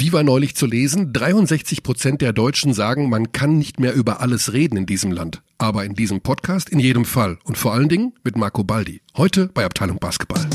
Wie 0.00 0.12
war 0.12 0.22
neulich 0.22 0.54
zu 0.54 0.66
lesen, 0.66 1.12
63 1.12 1.82
Prozent 1.82 2.22
der 2.22 2.32
Deutschen 2.32 2.72
sagen, 2.72 3.08
man 3.08 3.32
kann 3.32 3.58
nicht 3.58 3.80
mehr 3.80 3.94
über 3.94 4.20
alles 4.20 4.52
reden 4.52 4.76
in 4.76 4.86
diesem 4.86 5.10
Land. 5.10 5.42
Aber 5.58 5.84
in 5.84 5.96
diesem 5.96 6.20
Podcast 6.20 6.68
in 6.68 6.78
jedem 6.78 7.04
Fall. 7.04 7.36
Und 7.42 7.58
vor 7.58 7.74
allen 7.74 7.88
Dingen 7.88 8.12
mit 8.22 8.36
Marco 8.36 8.62
Baldi. 8.62 9.00
Heute 9.16 9.50
bei 9.52 9.64
Abteilung 9.64 9.98
Basketball. 9.98 10.46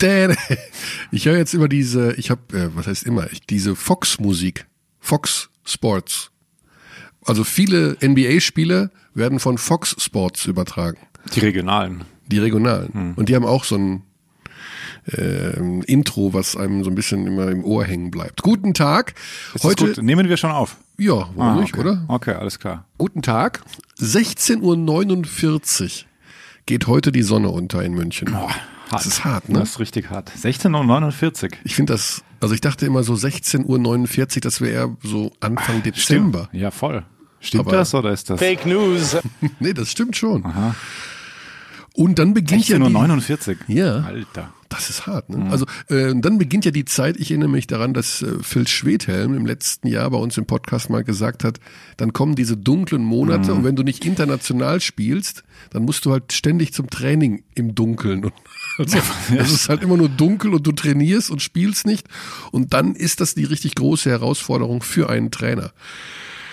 Ich 1.14 1.26
höre 1.26 1.36
jetzt 1.36 1.54
immer 1.54 1.68
diese, 1.68 2.12
ich 2.14 2.30
habe, 2.30 2.40
äh, 2.58 2.70
was 2.74 2.88
heißt 2.88 3.04
immer, 3.04 3.30
ich, 3.30 3.40
diese 3.46 3.76
Fox-Musik, 3.76 4.66
Fox 4.98 5.48
Sports. 5.64 6.32
Also 7.24 7.44
viele 7.44 7.96
NBA-Spiele 8.02 8.90
werden 9.14 9.38
von 9.38 9.56
Fox 9.56 9.94
Sports 10.00 10.46
übertragen. 10.46 10.98
Die 11.32 11.38
regionalen. 11.38 12.02
Die 12.26 12.38
regionalen. 12.38 12.92
Hm. 12.92 13.12
Und 13.14 13.28
die 13.28 13.36
haben 13.36 13.44
auch 13.44 13.62
so 13.62 13.76
ein 13.76 14.02
äh, 15.06 15.56
Intro, 15.84 16.34
was 16.34 16.56
einem 16.56 16.82
so 16.82 16.90
ein 16.90 16.96
bisschen 16.96 17.28
immer 17.28 17.48
im 17.48 17.64
Ohr 17.64 17.84
hängen 17.84 18.10
bleibt. 18.10 18.42
Guten 18.42 18.74
Tag. 18.74 19.14
Ist 19.54 19.62
Heute 19.62 19.94
gut? 19.94 20.02
nehmen 20.02 20.28
wir 20.28 20.36
schon 20.36 20.50
auf. 20.50 20.78
Ja, 20.98 21.30
warum 21.36 21.58
ah, 21.58 21.60
nicht, 21.60 21.74
okay. 21.74 21.80
oder? 21.80 22.04
Okay, 22.08 22.32
alles 22.32 22.58
klar. 22.58 22.86
Guten 22.98 23.22
Tag. 23.22 23.62
16.49 24.00 25.82
Uhr 25.84 25.90
geht 26.66 26.88
heute 26.88 27.12
die 27.12 27.22
Sonne 27.22 27.50
unter 27.50 27.84
in 27.84 27.94
München. 27.94 28.34
Oh, 28.34 28.50
das 28.90 29.06
ist 29.06 29.24
hart, 29.24 29.48
ne? 29.48 29.60
Das 29.60 29.70
ist 29.70 29.80
richtig 29.80 30.10
hart. 30.10 30.30
16.49 30.30 31.44
Uhr. 31.44 31.50
Ich 31.64 31.74
finde 31.74 31.92
das, 31.92 32.22
also 32.40 32.54
ich 32.54 32.60
dachte 32.60 32.86
immer 32.86 33.02
so 33.02 33.14
16.49 33.14 34.36
Uhr, 34.36 34.40
das 34.40 34.60
wäre 34.60 34.72
eher 34.72 34.96
so 35.02 35.32
Anfang 35.40 35.82
Dezember. 35.82 36.46
Stimmt. 36.48 36.62
Ja, 36.62 36.70
voll. 36.70 37.04
Stimmt 37.40 37.66
Aber 37.66 37.76
das 37.76 37.94
oder 37.94 38.10
ist 38.10 38.30
das? 38.30 38.38
Fake 38.38 38.66
News. 38.66 39.16
nee, 39.60 39.74
das 39.74 39.90
stimmt 39.90 40.16
schon. 40.16 40.44
Aha. 40.46 40.74
Und 41.96 42.18
dann 42.18 42.34
beginnt 42.34 42.64
16 42.64 42.82
ja. 42.82 42.88
16.49 42.88 43.48
Uhr. 43.50 43.56
Ja. 43.68 43.96
Alter. 44.00 44.52
Das 44.68 44.90
ist 44.90 45.06
hart, 45.06 45.30
ne? 45.30 45.36
Mhm. 45.36 45.50
Also 45.52 45.66
äh, 45.88 46.12
dann 46.16 46.38
beginnt 46.38 46.64
ja 46.64 46.72
die 46.72 46.84
Zeit, 46.84 47.16
ich 47.16 47.30
erinnere 47.30 47.50
mich 47.50 47.68
daran, 47.68 47.94
dass 47.94 48.22
äh, 48.22 48.42
Phil 48.42 48.66
Schwedhelm 48.66 49.36
im 49.36 49.46
letzten 49.46 49.86
Jahr 49.86 50.10
bei 50.10 50.16
uns 50.18 50.36
im 50.36 50.46
Podcast 50.46 50.90
mal 50.90 51.04
gesagt 51.04 51.44
hat, 51.44 51.60
dann 51.96 52.12
kommen 52.12 52.34
diese 52.34 52.56
dunklen 52.56 53.04
Monate 53.04 53.52
mhm. 53.52 53.58
und 53.58 53.64
wenn 53.64 53.76
du 53.76 53.84
nicht 53.84 54.04
international 54.04 54.80
spielst, 54.80 55.44
dann 55.70 55.84
musst 55.84 56.04
du 56.04 56.10
halt 56.10 56.32
ständig 56.32 56.72
zum 56.72 56.90
Training 56.90 57.44
im 57.54 57.76
Dunkeln. 57.76 58.24
Und 58.24 58.32
also, 58.78 58.98
es 59.36 59.52
ist 59.52 59.68
halt 59.68 59.82
immer 59.82 59.96
nur 59.96 60.08
dunkel 60.08 60.54
und 60.54 60.66
du 60.66 60.72
trainierst 60.72 61.30
und 61.30 61.42
spielst 61.42 61.86
nicht. 61.86 62.08
Und 62.50 62.72
dann 62.72 62.94
ist 62.94 63.20
das 63.20 63.34
die 63.34 63.44
richtig 63.44 63.74
große 63.74 64.10
Herausforderung 64.10 64.82
für 64.82 65.08
einen 65.08 65.30
Trainer. 65.30 65.72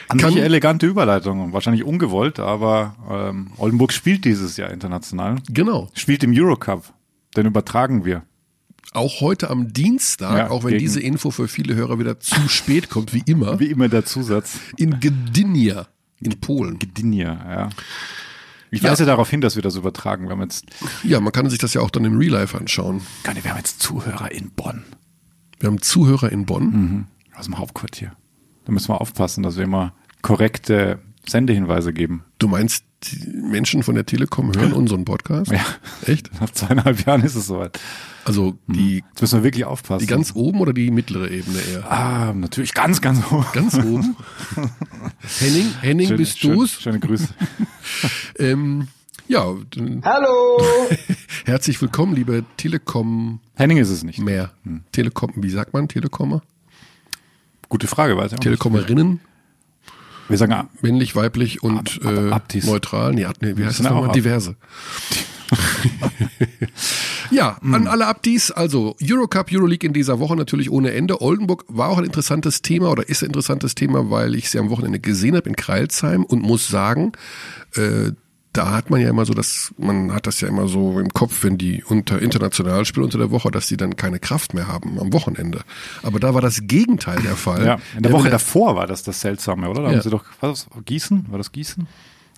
An 0.08 0.20
sich 0.20 0.38
elegante 0.38 0.88
Überleitung, 0.88 1.54
wahrscheinlich 1.54 1.84
ungewollt, 1.84 2.40
aber 2.40 2.96
ähm, 3.10 3.52
Oldenburg 3.58 3.94
spielt 3.94 4.26
dieses 4.26 4.58
Jahr 4.58 4.70
international. 4.72 5.38
Genau. 5.50 5.90
Spielt 5.94 6.24
im 6.24 6.34
Eurocup. 6.34 6.94
Den 7.38 7.46
übertragen 7.46 8.04
wir. 8.04 8.24
Auch 8.94 9.22
heute 9.22 9.50
am 9.50 9.72
Dienstag, 9.72 10.38
ja, 10.38 10.50
auch 10.50 10.66
wenn 10.66 10.78
diese 10.78 11.00
Info 11.00 11.32
für 11.32 11.48
viele 11.48 11.76
Hörer 11.76 11.98
wieder 11.98 12.20
zu 12.20 12.50
spät 12.50 12.90
kommt, 12.90 13.14
wie 13.14 13.24
immer. 13.26 13.58
Wie 13.60 13.68
immer 13.68 13.88
der 13.88 14.04
Zusatz. 14.04 14.60
In 14.76 15.00
Gdynia, 15.00 15.88
in 16.20 16.42
Polen. 16.42 16.78
Gdynia, 16.78 17.32
ja. 17.32 17.70
Ich 18.72 18.84
weise 18.84 19.04
ja. 19.04 19.08
darauf 19.08 19.30
hin, 19.30 19.42
dass 19.42 19.56
wir 19.56 19.62
das 19.62 19.76
übertragen. 19.76 20.26
Wir 20.26 20.32
haben 20.32 20.42
jetzt 20.42 20.66
ja, 21.04 21.20
man 21.20 21.34
kann 21.34 21.50
sich 21.50 21.60
das 21.60 21.74
ja 21.74 21.82
auch 21.82 21.90
dann 21.90 22.06
im 22.06 22.18
Real 22.18 22.32
Life 22.32 22.58
anschauen. 22.58 23.02
Wir 23.24 23.52
haben 23.52 23.58
jetzt 23.58 23.82
Zuhörer 23.82 24.32
in 24.32 24.50
Bonn. 24.52 24.84
Wir 25.60 25.68
haben 25.68 25.82
Zuhörer 25.82 26.32
in 26.32 26.46
Bonn? 26.46 26.64
Mhm. 26.64 27.06
Aus 27.36 27.46
dem 27.46 27.58
Hauptquartier. 27.58 28.14
Da 28.66 28.72
müssen 28.72 28.90
wir 28.90 29.02
aufpassen, 29.02 29.44
dass 29.44 29.58
wir 29.58 29.66
immer 29.66 29.94
korrekte 30.22 31.00
Sendehinweise 31.28 31.94
geben. 31.94 32.24
Du 32.40 32.48
meinst, 32.48 32.86
Menschen 33.34 33.84
von 33.84 33.96
der 33.96 34.06
Telekom 34.06 34.54
hören 34.56 34.74
unseren 34.74 35.06
Podcast? 35.06 35.52
Ja. 35.52 35.66
Echt? 36.06 36.30
Nach 36.40 36.50
zweieinhalb 36.50 37.06
Jahren 37.06 37.24
ist 37.24 37.36
es 37.36 37.48
soweit. 37.48 37.80
Also 38.26 38.58
die. 38.68 39.00
Hm. 39.00 39.06
Jetzt 39.10 39.22
müssen 39.22 39.40
wir 39.40 39.44
wirklich 39.44 39.66
aufpassen. 39.66 40.06
Die 40.06 40.08
ganz 40.08 40.34
oben 40.36 40.60
oder 40.60 40.74
die 40.74 40.92
mittlere 40.92 41.30
Ebene 41.30 41.60
eher? 41.60 41.92
Ah, 41.92 42.34
natürlich 42.34 42.74
ganz, 42.74 43.02
ganz 43.02 43.20
oben. 43.32 43.46
Ganz 43.54 43.76
oben. 43.76 44.16
Henning, 45.40 45.74
Henning, 45.82 46.08
schön, 46.08 46.18
bist 46.18 46.40
schön, 46.40 46.54
du's? 46.54 46.72
Schöne 46.80 47.00
Grüße. 47.00 47.30
ähm, 48.40 48.88
ja. 49.28 49.56
Hallo. 50.04 50.62
Herzlich 51.46 51.82
willkommen, 51.82 52.16
liebe 52.16 52.44
Telekom. 52.58 53.40
Henning 53.56 53.78
ist 53.78 53.90
es 53.90 54.04
nicht. 54.04 54.20
Mehr. 54.20 54.52
Hm. 54.64 54.82
Telekom, 54.92 55.34
wie 55.38 55.50
sagt 55.50 55.74
man 55.74 55.88
Telekommer? 55.88 56.42
Gute 57.70 57.88
Frage, 57.88 58.18
weiß 58.18 58.34
ich 58.34 58.38
auch 58.38 58.42
Telekommerinnen. 58.42 59.22
Wir 60.32 60.38
sagen 60.38 60.70
männlich, 60.82 61.16
weiblich 61.16 61.62
und 61.62 62.00
ab, 62.06 62.32
ab, 62.32 62.54
äh, 62.54 62.66
neutral. 62.66 63.14
Nee, 63.14 63.28
wie 63.42 63.66
heißt 63.66 63.80
das 63.80 63.90
nochmal? 63.90 64.12
Diverse. 64.14 64.56
ja, 67.32 67.58
hm. 67.62 67.74
an 67.74 67.88
alle 67.88 68.08
Abdis, 68.08 68.52
also 68.52 68.96
Eurocup, 69.02 69.52
Euroleague 69.52 69.86
in 69.86 69.94
dieser 69.94 70.20
Woche 70.20 70.36
natürlich 70.38 70.72
ohne 70.72 70.94
Ende. 70.94 71.22
Oldenburg 71.22 71.66
war 71.68 71.90
auch 71.90 71.98
ein 71.98 72.06
interessantes 72.06 72.62
Thema 72.62 72.90
oder 72.90 73.08
ist 73.10 73.22
ein 73.22 73.28
interessantes 73.28 73.76
Thema, 73.76 74.10
weil 74.10 74.36
ich 74.36 74.50
sie 74.50 74.60
am 74.60 74.70
Wochenende 74.70 75.00
gesehen 75.00 75.36
habe 75.36 75.50
in 75.50 75.56
Kreilsheim 75.56 76.24
und 76.24 76.42
muss 76.42 76.70
sagen, 76.70 77.12
äh, 77.76 78.12
da 78.54 78.72
hat 78.72 78.90
man 78.90 79.00
ja 79.00 79.10
immer 79.10 79.26
so, 79.26 79.34
dass 79.34 79.74
man 79.78 80.14
hat 80.14 80.28
das 80.28 80.42
ja 80.42 80.48
immer 80.48 80.68
so 80.68 81.00
im 81.00 81.14
Kopf, 81.14 81.44
wenn 81.44 81.58
die 81.58 81.84
unter 81.84 82.22
international 82.22 82.86
spielen 82.86 83.06
unter 83.06 83.18
der 83.18 83.32
Woche, 83.32 83.50
dass 83.50 83.68
die 83.68 83.78
dann 83.78 83.96
keine 83.96 84.20
Kraft 84.20 84.54
mehr 84.54 84.68
haben 84.68 85.00
am 85.00 85.14
Wochenende. 85.14 85.62
Aber 86.04 86.20
da 86.20 86.34
war 86.34 86.42
das 86.42 86.62
Gegenteil 86.64 87.22
der 87.22 87.38
Fall. 87.38 87.66
Ja, 87.66 87.80
in 87.96 88.04
der 88.04 88.12
Woche 88.12 88.30
davor 88.30 88.76
war 88.76 88.88
das 88.88 89.04
das 89.04 89.22
Seltsame, 89.22 89.70
oder? 89.70 89.84
Da 89.84 89.88
ja. 89.90 89.96
haben 89.96 90.02
sie 90.02 90.10
doch, 90.10 90.26
was 90.42 90.68
Gießen? 90.86 91.28
War 91.30 91.38
das 91.38 91.52
Gießen? 91.52 91.88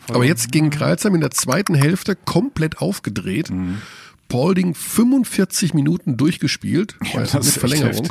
Aber 0.10 0.26
jetzt 0.26 0.52
gegen 0.52 0.70
Kreuzheim 0.70 1.16
in 1.16 1.22
der 1.22 1.32
zweiten 1.32 1.76
Hälfte 1.76 2.16
komplett 2.16 2.80
aufgedreht. 2.80 3.50
Mhm. 3.50 3.82
Paulding 4.28 4.74
45 4.74 5.74
Minuten 5.74 6.18
durchgespielt, 6.18 6.96
ja, 7.14 7.22
das 7.22 7.34
mit 7.34 7.46
Verlängerung. 7.46 8.08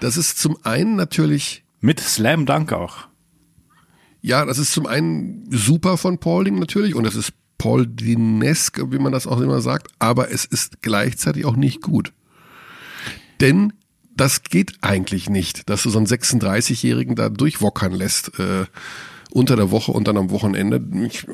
Das 0.00 0.16
ist 0.16 0.38
zum 0.38 0.56
einen 0.64 0.96
natürlich 0.96 1.62
mit 1.80 2.00
Slam 2.00 2.46
Dunk 2.46 2.72
auch. 2.72 3.09
Ja, 4.22 4.44
das 4.44 4.58
ist 4.58 4.72
zum 4.72 4.86
einen 4.86 5.46
super 5.50 5.96
von 5.96 6.18
Paulding 6.18 6.58
natürlich 6.58 6.94
und 6.94 7.06
es 7.06 7.16
ist 7.16 7.32
Paulinesk, 7.58 8.80
wie 8.90 8.98
man 8.98 9.12
das 9.12 9.26
auch 9.26 9.40
immer 9.40 9.60
sagt, 9.60 9.88
aber 9.98 10.30
es 10.30 10.44
ist 10.44 10.82
gleichzeitig 10.82 11.44
auch 11.44 11.56
nicht 11.56 11.82
gut. 11.82 12.12
Denn 13.40 13.72
das 14.16 14.42
geht 14.42 14.74
eigentlich 14.82 15.30
nicht, 15.30 15.68
dass 15.68 15.82
du 15.82 15.90
so 15.90 15.98
einen 15.98 16.06
36-Jährigen 16.06 17.16
da 17.16 17.28
durchwockern 17.28 17.92
lässt 17.92 18.38
äh, 18.38 18.66
unter 19.30 19.56
der 19.56 19.70
Woche 19.70 19.92
und 19.92 20.08
dann 20.08 20.16
am 20.16 20.30
Wochenende. 20.30 20.82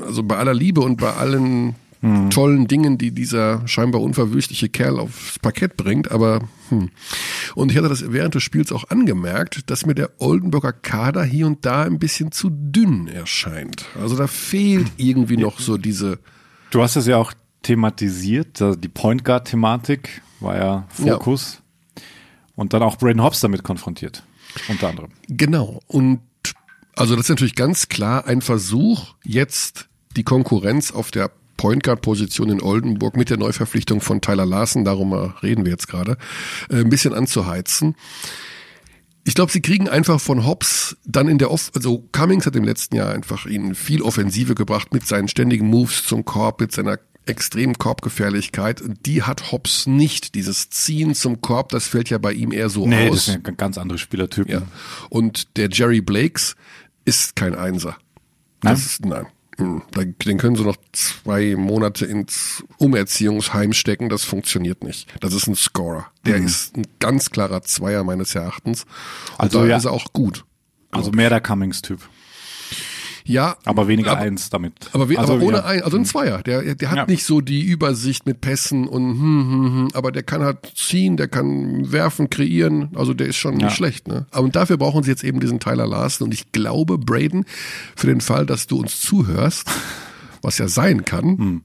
Also 0.04 0.22
bei 0.22 0.36
aller 0.36 0.54
Liebe 0.54 0.80
und 0.80 1.00
bei 1.00 1.12
allen 1.12 1.74
hm. 2.00 2.30
tollen 2.30 2.68
Dingen, 2.68 2.98
die 2.98 3.10
dieser 3.10 3.66
scheinbar 3.66 4.02
unverwüstliche 4.02 4.68
Kerl 4.68 4.98
aufs 4.98 5.38
Parkett 5.38 5.76
bringt, 5.76 6.10
aber 6.10 6.40
hm. 6.68 6.90
Und 7.54 7.70
ich 7.70 7.78
hatte 7.78 7.88
das 7.88 8.12
während 8.12 8.34
des 8.34 8.42
Spiels 8.42 8.72
auch 8.72 8.90
angemerkt, 8.90 9.70
dass 9.70 9.86
mir 9.86 9.94
der 9.94 10.10
Oldenburger 10.18 10.72
Kader 10.72 11.24
hier 11.24 11.46
und 11.46 11.64
da 11.64 11.82
ein 11.82 11.98
bisschen 11.98 12.32
zu 12.32 12.50
dünn 12.50 13.08
erscheint. 13.08 13.86
Also 14.00 14.16
da 14.16 14.26
fehlt 14.26 14.90
irgendwie 14.96 15.36
noch 15.36 15.60
so 15.60 15.76
diese. 15.76 16.18
Du 16.70 16.82
hast 16.82 16.96
es 16.96 17.06
ja 17.06 17.16
auch 17.16 17.32
thematisiert, 17.62 18.62
die 18.78 18.88
Point 18.88 19.24
Guard 19.24 19.48
Thematik 19.48 20.22
war 20.40 20.56
ja 20.56 20.86
Fokus. 20.88 21.62
Ja. 21.96 22.02
Und 22.54 22.72
dann 22.72 22.82
auch 22.82 22.96
Braden 22.96 23.22
Hobbs 23.22 23.40
damit 23.40 23.64
konfrontiert, 23.64 24.22
unter 24.68 24.88
anderem. 24.88 25.10
Genau. 25.28 25.80
Und 25.86 26.20
also 26.94 27.14
das 27.14 27.26
ist 27.26 27.30
natürlich 27.30 27.54
ganz 27.54 27.88
klar 27.88 28.26
ein 28.26 28.40
Versuch, 28.40 29.14
jetzt 29.22 29.88
die 30.16 30.22
Konkurrenz 30.22 30.90
auf 30.90 31.10
der 31.10 31.30
Point 31.56 31.82
Guard 31.82 32.02
Position 32.02 32.50
in 32.50 32.62
Oldenburg 32.62 33.16
mit 33.16 33.30
der 33.30 33.38
Neuverpflichtung 33.38 34.00
von 34.00 34.20
Tyler 34.20 34.46
Larsen, 34.46 34.84
darum 34.84 35.12
reden 35.12 35.64
wir 35.64 35.72
jetzt 35.72 35.88
gerade, 35.88 36.16
äh, 36.70 36.76
ein 36.76 36.88
bisschen 36.88 37.14
anzuheizen. 37.14 37.96
Ich 39.24 39.34
glaube, 39.34 39.50
sie 39.50 39.60
kriegen 39.60 39.88
einfach 39.88 40.20
von 40.20 40.46
Hobbs 40.46 40.96
dann 41.04 41.26
in 41.26 41.38
der 41.38 41.50
Off, 41.50 41.72
also 41.74 42.06
Cummings 42.12 42.46
hat 42.46 42.54
im 42.54 42.62
letzten 42.62 42.94
Jahr 42.94 43.12
einfach 43.12 43.46
ihnen 43.46 43.74
viel 43.74 44.00
Offensive 44.02 44.54
gebracht 44.54 44.94
mit 44.94 45.04
seinen 45.04 45.26
ständigen 45.26 45.66
Moves 45.66 46.06
zum 46.06 46.24
Korb, 46.24 46.60
mit 46.60 46.70
seiner 46.70 47.00
extremen 47.26 47.76
Korbgefährlichkeit. 47.76 48.82
Die 49.04 49.24
hat 49.24 49.50
Hobbs 49.50 49.86
nicht. 49.86 50.36
Dieses 50.36 50.70
Ziehen 50.70 51.14
zum 51.14 51.40
Korb, 51.40 51.70
das 51.70 51.88
fällt 51.88 52.08
ja 52.08 52.18
bei 52.18 52.32
ihm 52.32 52.52
eher 52.52 52.68
so 52.68 52.86
nee, 52.86 52.94
aus. 52.94 53.02
Nee, 53.02 53.10
das 53.10 53.28
ist 53.28 53.46
ein 53.48 53.56
ganz 53.56 53.78
andere 53.78 53.98
Spielertyp. 53.98 54.48
Ja. 54.48 54.62
Und 55.10 55.56
der 55.56 55.68
Jerry 55.70 56.00
Blakes 56.00 56.54
ist 57.04 57.34
kein 57.36 57.54
Einser. 57.54 57.96
Nein? 58.62 58.74
Das 58.74 58.86
ist, 58.86 59.04
nein. 59.04 59.26
Hm, 59.58 59.82
den 59.94 60.38
können 60.38 60.56
sie 60.56 60.64
noch 60.64 60.76
zwei 60.92 61.56
Monate 61.56 62.04
ins 62.04 62.62
Umerziehungsheim 62.78 63.72
stecken, 63.72 64.10
das 64.10 64.24
funktioniert 64.24 64.84
nicht. 64.84 65.08
Das 65.20 65.32
ist 65.32 65.46
ein 65.46 65.54
Scorer. 65.54 66.06
Der 66.26 66.38
mhm. 66.38 66.46
ist 66.46 66.76
ein 66.76 66.86
ganz 66.98 67.30
klarer 67.30 67.62
Zweier 67.62 68.04
meines 68.04 68.34
Erachtens. 68.34 68.84
Und 68.84 69.40
also 69.40 69.60
da 69.60 69.66
ja. 69.66 69.76
ist 69.78 69.86
er 69.86 69.92
auch 69.92 70.12
gut. 70.12 70.44
Also 70.90 71.10
mehr 71.10 71.30
der 71.30 71.40
Cummings-Typ. 71.40 72.00
Ja. 73.26 73.56
Aber 73.64 73.88
weniger 73.88 74.12
aber, 74.12 74.20
eins 74.20 74.50
damit. 74.50 74.90
Aber, 74.92 75.08
we- 75.08 75.18
also, 75.18 75.34
aber 75.34 75.42
ohne 75.42 75.56
ja. 75.58 75.64
ein, 75.64 75.82
also 75.82 75.96
ein 75.96 76.04
Zweier. 76.04 76.42
Der, 76.42 76.74
der 76.74 76.90
hat 76.90 76.96
Ja. 76.96 77.06
nicht 77.06 77.24
so 77.24 77.40
die 77.40 77.62
Übersicht 77.62 78.24
mit 78.26 78.40
Pässen 78.40 78.86
und 78.86 79.02
hm, 79.02 79.18
hm, 79.20 79.64
hm, 79.74 79.88
aber 79.94 80.12
der 80.12 80.22
kann 80.22 80.42
halt 80.42 80.72
ziehen, 80.76 81.16
der 81.16 81.28
kann 81.28 81.90
werfen, 81.92 82.30
kreieren. 82.30 82.90
Also 82.94 83.14
der 83.14 83.26
ist 83.26 83.36
schon 83.36 83.54
nicht 83.54 83.62
Ja. 83.64 83.70
schlecht. 83.70 84.08
Ne? 84.08 84.26
Aber 84.30 84.44
und 84.44 84.54
dafür 84.56 84.76
brauchen 84.76 85.02
sie 85.02 85.10
jetzt 85.10 85.24
eben 85.24 85.40
diesen 85.40 85.60
Tyler 85.60 85.86
Larson. 85.86 86.26
Und 86.28 86.34
ich 86.34 86.52
glaube, 86.52 86.98
Braden, 86.98 87.44
für 87.96 88.06
den 88.06 88.20
Fall, 88.20 88.46
dass 88.46 88.66
du 88.66 88.78
uns 88.78 89.00
zuhörst, 89.00 89.68
was 90.42 90.58
ja 90.58 90.68
sein 90.68 91.04
kann, 91.04 91.62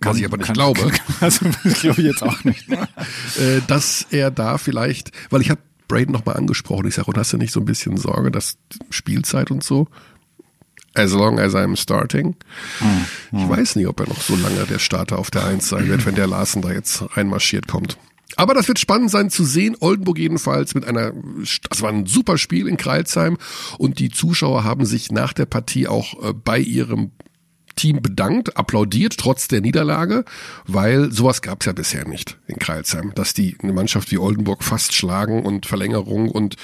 was 0.00 0.18
ich 0.18 0.24
aber 0.24 0.36
nicht 0.36 0.46
Kann- 0.48 0.54
glaube, 0.54 0.90
Also, 1.20 1.46
das 1.64 1.80
glaube 1.80 2.00
ich 2.00 2.06
jetzt 2.08 2.22
auch 2.22 2.42
nicht. 2.44 2.68
äh, 3.38 3.60
dass 3.68 4.06
er 4.10 4.30
da 4.30 4.58
vielleicht, 4.58 5.12
weil 5.30 5.40
ich 5.40 5.50
habe 5.50 5.60
Braden 5.88 6.12
nochmal 6.12 6.36
angesprochen, 6.36 6.86
ich 6.88 6.94
sage, 6.94 7.08
und 7.08 7.18
hast 7.18 7.32
du 7.32 7.36
nicht 7.36 7.52
so 7.52 7.60
ein 7.60 7.66
bisschen 7.66 7.96
Sorge, 7.98 8.30
dass 8.30 8.56
Spielzeit 8.90 9.50
und 9.50 9.62
so, 9.62 9.88
as 10.94 11.12
long 11.12 11.38
as 11.38 11.54
I'm 11.54 11.76
starting, 11.76 12.36
ich 13.32 13.48
weiß 13.48 13.76
nicht, 13.76 13.86
ob 13.86 14.00
er 14.00 14.08
noch 14.08 14.20
so 14.20 14.36
lange 14.36 14.66
der 14.66 14.78
Starter 14.78 15.18
auf 15.18 15.30
der 15.30 15.44
Eins 15.44 15.68
sein 15.68 15.88
wird, 15.88 16.04
wenn 16.06 16.14
der 16.14 16.26
Larsen 16.26 16.62
da 16.62 16.70
jetzt 16.72 17.02
reinmarschiert 17.16 17.68
kommt. 17.68 17.96
Aber 18.36 18.54
das 18.54 18.68
wird 18.68 18.78
spannend 18.78 19.10
sein 19.10 19.30
zu 19.30 19.44
sehen. 19.44 19.76
Oldenburg 19.80 20.18
jedenfalls 20.18 20.74
mit 20.74 20.86
einer, 20.86 21.12
das 21.68 21.82
war 21.82 21.90
ein 21.90 22.06
super 22.06 22.38
Spiel 22.38 22.66
in 22.66 22.76
Kreilsheim 22.76 23.36
und 23.78 23.98
die 23.98 24.08
Zuschauer 24.08 24.64
haben 24.64 24.86
sich 24.86 25.10
nach 25.10 25.32
der 25.32 25.46
Partie 25.46 25.86
auch 25.86 26.14
äh, 26.22 26.32
bei 26.32 26.58
ihrem 26.58 27.10
Team 27.76 28.02
bedankt, 28.02 28.56
applaudiert, 28.56 29.16
trotz 29.18 29.48
der 29.48 29.60
Niederlage, 29.60 30.24
weil 30.66 31.12
sowas 31.12 31.42
gab 31.42 31.60
es 31.60 31.66
ja 31.66 31.72
bisher 31.72 32.06
nicht 32.06 32.38
in 32.46 32.58
Kreilsheim, 32.58 33.12
dass 33.14 33.34
die 33.34 33.56
eine 33.62 33.72
Mannschaft 33.72 34.10
wie 34.10 34.18
Oldenburg 34.18 34.62
fast 34.62 34.94
schlagen 34.94 35.44
und 35.44 35.66
Verlängerung 35.66 36.28
und 36.28 36.56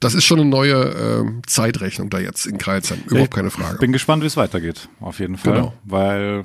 das 0.00 0.14
ist 0.14 0.24
schon 0.24 0.40
eine 0.40 0.48
neue 0.48 0.74
äh, 0.74 1.42
Zeitrechnung 1.46 2.10
da 2.10 2.18
jetzt 2.18 2.46
in 2.46 2.58
Kreilsheim, 2.58 3.00
überhaupt 3.06 3.34
keine 3.34 3.50
Frage. 3.50 3.78
Bin 3.78 3.92
gespannt, 3.92 4.22
wie 4.22 4.26
es 4.26 4.36
weitergeht, 4.36 4.88
auf 5.00 5.20
jeden 5.20 5.36
Fall. 5.36 5.54
Genau. 5.54 5.74
Weil 5.84 6.44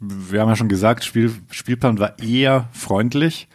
wir 0.00 0.40
haben 0.40 0.48
ja 0.48 0.56
schon 0.56 0.68
gesagt, 0.68 1.04
Spiel, 1.04 1.32
Spielplan 1.50 1.98
war 1.98 2.18
eher 2.18 2.68
freundlich. 2.72 3.48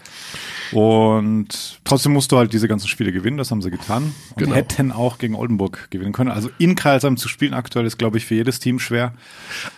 Und 0.71 1.79
trotzdem 1.83 2.13
musst 2.13 2.31
du 2.31 2.37
halt 2.37 2.53
diese 2.53 2.67
ganzen 2.67 2.87
Spiele 2.87 3.11
gewinnen, 3.11 3.37
das 3.37 3.51
haben 3.51 3.61
sie 3.61 3.71
getan. 3.71 4.03
Und 4.03 4.37
Genau. 4.37 4.55
hätten 4.55 4.91
auch 4.91 5.17
gegen 5.17 5.35
Oldenburg 5.35 5.87
gewinnen 5.91 6.13
können. 6.13 6.31
Also 6.31 6.49
in 6.57 6.75
Karlsheim 6.75 7.17
zu 7.17 7.27
spielen 7.29 7.53
aktuell 7.53 7.85
ist, 7.85 7.97
glaube 7.97 8.17
ich, 8.17 8.25
für 8.25 8.35
jedes 8.35 8.59
Team 8.59 8.79
schwer. 8.79 9.13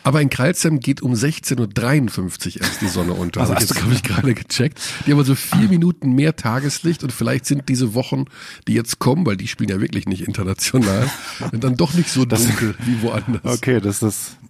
Aber 0.04 0.22
in 0.22 0.30
Kreilsheim 0.30 0.80
geht 0.80 1.02
um 1.02 1.14
16.53 1.14 2.56
Uhr 2.58 2.62
erst 2.64 2.82
die 2.82 2.88
Sonne 2.88 3.14
unter. 3.14 3.42
Also 3.42 3.54
du- 3.54 3.82
habe 3.82 3.94
ich 3.94 4.04
gerade 4.04 4.34
gecheckt. 4.34 4.80
Die 5.06 5.12
haben 5.12 5.20
also 5.20 5.36
vier 5.36 5.68
Minuten 5.70 6.14
mehr 6.14 6.36
Tageslicht 6.36 7.04
und 7.04 7.12
vielleicht 7.12 7.46
sind 7.46 7.70
diese 7.70 7.94
Wochen, 7.94 8.26
die 8.68 8.74
jetzt 8.74 9.00
kommen, 9.00 9.26
weil 9.26 9.38
die 9.38 9.48
spielen 9.48 9.70
ja 9.70 9.80
wirklich 9.82 10.08
nicht 10.08 10.28
international, 10.28 11.10
dann 11.52 11.76
doch 11.78 11.94
nicht 11.94 12.10
so 12.10 12.26
dunkel 12.26 12.76
wie 12.86 13.02
woanders. 13.02 13.58
Okay, 13.58 13.80
das 13.82 13.98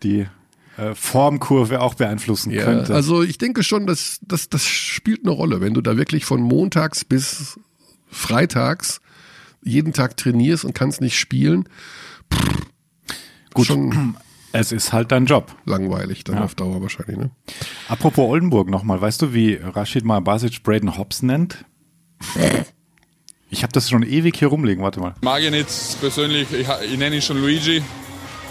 die 0.03 0.19
äh, 0.21 0.25
Formkurve 0.93 1.81
auch 1.81 1.95
beeinflussen 1.95 2.51
Ja, 2.51 2.63
könnte. 2.65 2.93
also 2.93 3.23
ich 3.23 3.37
denke 3.37 3.63
schon, 3.63 3.87
dass, 3.87 4.19
dass 4.21 4.49
das 4.49 4.63
spielt 4.65 5.21
eine 5.25 5.31
Rolle, 5.31 5.59
wenn 5.61 5.73
du 5.73 5.81
da 5.81 5.97
wirklich 5.97 6.25
von 6.25 6.41
montags 6.41 7.03
bis 7.05 7.59
freitags 8.09 9.01
jeden 9.63 9.91
Tag 9.93 10.17
trainierst 10.17 10.63
und 10.65 10.73
kannst 10.73 11.01
nicht 11.01 11.17
spielen. 11.19 11.67
Gut, 13.53 13.65
Schon 13.65 14.15
es 14.51 14.71
ist 14.71 14.93
halt 14.93 15.11
dein 15.11 15.25
Job. 15.25 15.55
langweilig 15.65 16.23
dann 16.23 16.35
Ja. 16.37 16.43
auf 16.43 16.55
Dauer 16.55 16.81
wahrscheinlich. 16.81 17.17
Ne? 17.17 17.31
Apropos 17.89 18.29
Oldenburg 18.29 18.69
nochmal, 18.69 19.01
weißt 19.01 19.21
du, 19.21 19.33
wie 19.33 19.55
Rashid 19.55 20.05
Marbasic 20.05 20.63
Braden 20.63 20.97
Hobbs 20.97 21.21
nennt? 21.23 21.65
Ich 23.49 23.63
habe 23.63 23.71
das 23.73 23.89
schon 23.89 24.03
ewig 24.03 24.37
hier 24.37 24.49
rumliegen, 24.49 24.83
warte 24.83 24.99
mal. 24.99 25.15
Mag 25.21 25.41
ihn 25.41 25.53
jetzt 25.53 25.99
persönlich, 26.01 26.47
ich, 26.51 26.67
ich 26.91 26.97
nenne 26.97 27.15
ihn 27.15 27.21
schon 27.21 27.37
Luigi. 27.39 27.81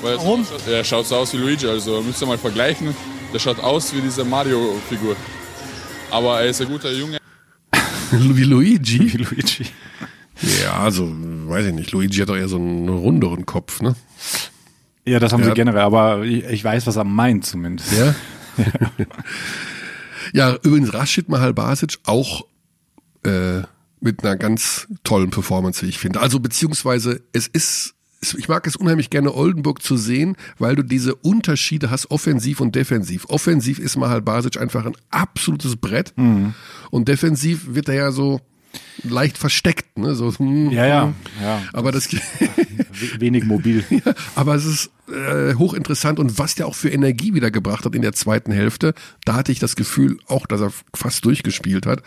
Weil 0.03 0.17
Warum? 0.17 0.47
Er 0.69 0.85
schaut 0.85 1.07
so 1.07 1.17
aus 1.17 1.33
wie 1.33 1.39
Luigi, 1.39 1.67
also 1.67 2.03
müsst 2.03 2.23
ihr 2.23 2.27
mal 2.27 2.39
vergleichen. 2.39 2.95
Der 3.33 3.39
schaut 3.39 3.59
aus 3.61 3.95
wie 3.95 4.01
diese 4.01 4.25
Mario-Figur. 4.25 5.17
Aber 6.11 6.41
er 6.41 6.49
ist 6.51 6.61
ein 6.61 6.69
guter 6.69 6.93
Junge. 6.93 7.19
Wie 8.13 8.45
Luigi. 8.45 9.13
Wie 9.13 9.17
Luigi. 9.17 9.67
Ja, 10.63 10.79
also 10.81 11.09
weiß 11.11 11.67
ich 11.67 11.75
nicht. 11.75 11.91
Luigi 11.91 12.19
hat 12.21 12.29
doch 12.29 12.37
eher 12.37 12.47
so 12.49 12.57
einen 12.57 12.89
runderen 12.89 13.45
Kopf, 13.45 13.81
ne? 13.83 13.97
Ja, 15.05 15.19
das 15.19 15.33
haben 15.33 15.41
Ja. 15.43 15.49
sie 15.49 15.55
generell, 15.55 15.81
aber 15.83 16.23
ich, 16.23 16.45
ich 16.45 16.63
weiß, 16.63 16.87
was 16.87 16.95
er 16.97 17.03
meint 17.05 17.45
zumindest. 17.45 17.91
Ja. 17.93 18.15
ja, 20.33 20.55
übrigens 20.63 20.95
Rashid 20.95 21.29
Mahal 21.29 21.53
Basic 21.55 21.99
auch 22.07 22.47
äh, 23.25 23.63
mit 24.01 24.25
einer 24.25 24.37
ganz 24.37 24.87
tollen 25.03 25.31
Performance, 25.31 25.83
wie 25.83 25.89
ich 25.89 25.99
finde. 25.99 26.21
Also 26.21 26.39
beziehungsweise 26.39 27.23
es 27.33 27.49
ist, 27.49 27.95
ich 28.35 28.49
mag 28.49 28.67
es 28.67 28.77
unheimlich 28.77 29.11
gerne 29.11 29.35
Oldenburg 29.35 29.83
zu 29.83 29.97
sehen, 29.97 30.37
weil 30.59 30.77
du 30.77 30.83
diese 30.83 31.15
Unterschiede 31.15 31.91
hast, 31.91 32.11
offensiv 32.11 32.61
und 32.61 32.75
defensiv. 32.75 33.27
Offensiv 33.29 33.79
ist 33.79 33.97
Mahal 33.97 34.23
Basic 34.23 34.61
einfach 34.61 34.85
ein 34.87 34.97
absolutes 35.11 35.77
Brett 35.77 36.13
und 36.91 37.09
defensiv 37.09 37.75
wird 37.75 37.89
er 37.89 37.95
ja 37.95 38.11
so 38.13 38.41
leicht 39.03 39.39
versteckt, 39.39 39.97
ne? 39.97 40.15
So, 40.15 40.33
hm, 40.37 40.71
Ja, 40.71 40.87
ja, 40.87 41.03
hm. 41.05 41.15
ja. 41.43 41.63
Aber 41.73 41.93
das 41.93 42.13
We- 42.13 42.21
Wenig 43.21 43.45
mobil. 43.45 43.85
ja, 43.91 44.01
aber 44.35 44.55
es 44.55 44.65
ist 44.67 44.91
äh, 45.11 45.55
hochinteressant 45.55 46.19
und 46.19 46.39
was 46.39 46.55
der 46.57 46.67
auch 46.67 46.75
für 46.75 46.91
Energie 46.91 47.33
wieder 47.35 47.51
gebracht 47.51 47.85
hat 47.85 47.95
in 47.95 48.03
der 48.03 48.13
zweiten 48.13 48.53
Hälfte, 48.53 48.93
da 49.25 49.35
hatte 49.35 49.53
ich 49.53 49.59
das 49.61 49.77
Gefühl, 49.77 50.19
auch 50.29 50.47
dass 50.47 50.61
er 50.61 50.73
fast 50.95 51.25
durchgespielt 51.25 51.87
hat, 51.87 52.03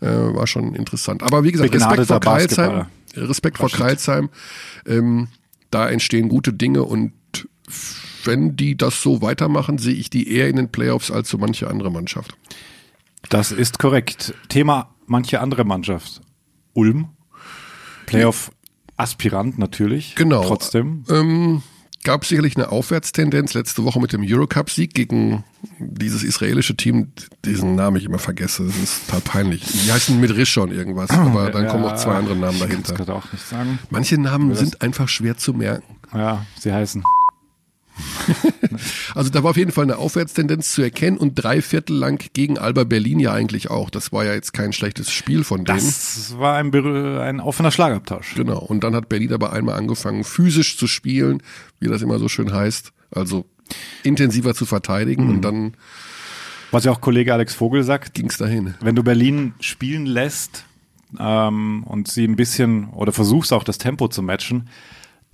äh, 0.00 0.06
war 0.06 0.46
schon 0.46 0.74
interessant. 0.74 1.22
Aber 1.22 1.42
wie 1.44 1.52
gesagt, 1.52 1.74
Respekt 1.74 2.06
vor 2.06 2.20
Kreilsheim. 2.20 2.86
Respekt 3.16 3.58
vor 3.58 3.70
Kreilsheim, 3.70 4.28
ähm, 4.86 5.28
da 5.74 5.88
entstehen 5.88 6.28
gute 6.28 6.52
Dinge 6.52 6.84
und 6.84 7.12
wenn 8.24 8.56
die 8.56 8.76
das 8.76 9.02
so 9.02 9.20
weitermachen, 9.20 9.78
sehe 9.78 9.94
ich 9.94 10.08
die 10.08 10.32
eher 10.32 10.48
in 10.48 10.56
den 10.56 10.70
Playoffs 10.70 11.10
als 11.10 11.28
so 11.28 11.38
manche 11.38 11.68
andere 11.68 11.90
Mannschaft. 11.90 12.36
Das 13.28 13.52
ist 13.52 13.78
korrekt. 13.78 14.34
Thema 14.48 14.94
manche 15.06 15.40
andere 15.40 15.64
Mannschaft. 15.64 16.20
Ulm. 16.74 17.08
Playoff-Aspirant 18.06 19.58
natürlich. 19.58 20.14
Genau. 20.14 20.44
Trotzdem. 20.44 21.04
Ähm, 21.08 21.62
gab 22.04 22.24
sicherlich 22.24 22.56
eine 22.56 22.70
Aufwärtstendenz 22.70 23.54
letzte 23.54 23.84
Woche 23.84 24.00
mit 24.00 24.12
dem 24.12 24.22
Eurocup-Sieg 24.22 24.94
gegen 24.94 25.42
dieses 25.78 26.22
israelische 26.22 26.76
Team, 26.76 27.12
diesen 27.44 27.74
Namen 27.74 27.96
ich 27.96 28.04
immer 28.04 28.18
vergesse. 28.18 28.64
Das 28.66 28.76
ist 28.76 29.06
total 29.06 29.20
peinlich. 29.22 29.64
Die 29.64 29.90
heißen 29.90 30.20
mit 30.20 30.36
Rishon 30.36 30.70
irgendwas, 30.70 31.10
aber 31.10 31.50
dann 31.50 31.66
kommen 31.66 31.82
noch 31.82 31.96
zwei 31.96 32.14
andere 32.14 32.36
Namen 32.36 32.58
dahinter. 32.58 33.14
auch 33.14 33.32
nicht 33.32 33.46
sagen. 33.46 33.78
Manche 33.90 34.18
Namen 34.18 34.54
sind 34.54 34.82
einfach 34.82 35.08
schwer 35.08 35.36
zu 35.36 35.54
merken. 35.54 35.96
Ja, 36.14 36.46
sie 36.60 36.72
heißen. 36.72 37.02
Also 39.14 39.30
da 39.30 39.42
war 39.42 39.50
auf 39.50 39.56
jeden 39.56 39.70
Fall 39.70 39.84
eine 39.84 39.98
Aufwärtstendenz 39.98 40.72
zu 40.72 40.82
erkennen 40.82 41.16
und 41.16 41.34
drei 41.34 41.62
Viertel 41.62 41.96
lang 41.96 42.22
gegen 42.32 42.58
Alba 42.58 42.84
Berlin 42.84 43.20
ja 43.20 43.32
eigentlich 43.32 43.70
auch. 43.70 43.90
Das 43.90 44.12
war 44.12 44.24
ja 44.24 44.34
jetzt 44.34 44.52
kein 44.52 44.72
schlechtes 44.72 45.12
Spiel 45.12 45.44
von 45.44 45.64
denen. 45.64 45.78
Das 45.78 46.34
war 46.38 46.56
ein, 46.56 46.74
ein 46.74 47.40
offener 47.40 47.70
Schlagabtausch. 47.70 48.34
Genau. 48.34 48.58
Und 48.58 48.82
dann 48.84 48.94
hat 48.94 49.08
Berlin 49.08 49.32
aber 49.32 49.52
einmal 49.52 49.76
angefangen, 49.76 50.24
physisch 50.24 50.76
zu 50.76 50.86
spielen, 50.86 51.42
wie 51.78 51.88
das 51.88 52.02
immer 52.02 52.18
so 52.18 52.28
schön 52.28 52.52
heißt. 52.52 52.92
Also 53.10 53.44
intensiver 54.02 54.54
zu 54.54 54.66
verteidigen 54.66 55.28
und 55.28 55.42
dann 55.42 55.74
Was 56.70 56.84
ja 56.84 56.92
auch 56.92 57.00
Kollege 57.00 57.32
Alex 57.32 57.54
Vogel 57.54 57.82
sagt, 57.84 58.14
ging's 58.14 58.36
dahin. 58.36 58.74
wenn 58.80 58.96
du 58.96 59.02
Berlin 59.02 59.54
spielen 59.60 60.06
lässt 60.06 60.64
ähm, 61.18 61.84
und 61.84 62.08
sie 62.08 62.24
ein 62.24 62.36
bisschen 62.36 62.88
oder 62.90 63.12
versuchst 63.12 63.52
auch 63.52 63.64
das 63.64 63.78
Tempo 63.78 64.08
zu 64.08 64.22
matchen, 64.22 64.68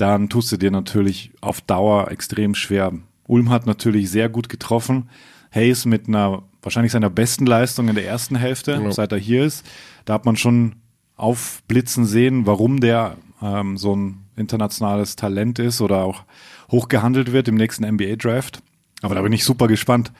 dann 0.00 0.28
tust 0.28 0.50
du 0.52 0.56
dir 0.56 0.70
natürlich 0.70 1.32
auf 1.40 1.60
Dauer 1.60 2.10
extrem 2.10 2.54
schwer. 2.54 2.92
Ulm 3.26 3.50
hat 3.50 3.66
natürlich 3.66 4.10
sehr 4.10 4.28
gut 4.28 4.48
getroffen. 4.48 5.08
Hayes 5.52 5.84
mit 5.84 6.08
einer 6.08 6.42
wahrscheinlich 6.62 6.92
seiner 6.92 7.10
besten 7.10 7.46
Leistung 7.46 7.88
in 7.88 7.94
der 7.94 8.06
ersten 8.06 8.36
Hälfte, 8.36 8.72
Ja. 8.82 8.92
seit 8.92 9.12
er 9.12 9.18
hier 9.18 9.44
ist. 9.44 9.64
Da 10.04 10.14
hat 10.14 10.24
man 10.24 10.36
schon 10.36 10.76
aufblitzen 11.16 12.06
sehen, 12.06 12.46
warum 12.46 12.80
der 12.80 13.16
ähm, 13.42 13.76
so 13.76 13.94
ein 13.94 14.24
internationales 14.36 15.16
Talent 15.16 15.58
ist 15.58 15.80
oder 15.80 16.04
auch 16.04 16.24
hochgehandelt 16.70 17.32
wird 17.32 17.48
im 17.48 17.56
nächsten 17.56 17.84
NBA-Draft. 17.84 18.62
Aber 19.02 19.14
da 19.14 19.22
bin 19.22 19.32
ich 19.32 19.44
super 19.44 19.68
gespannt. 19.68 20.12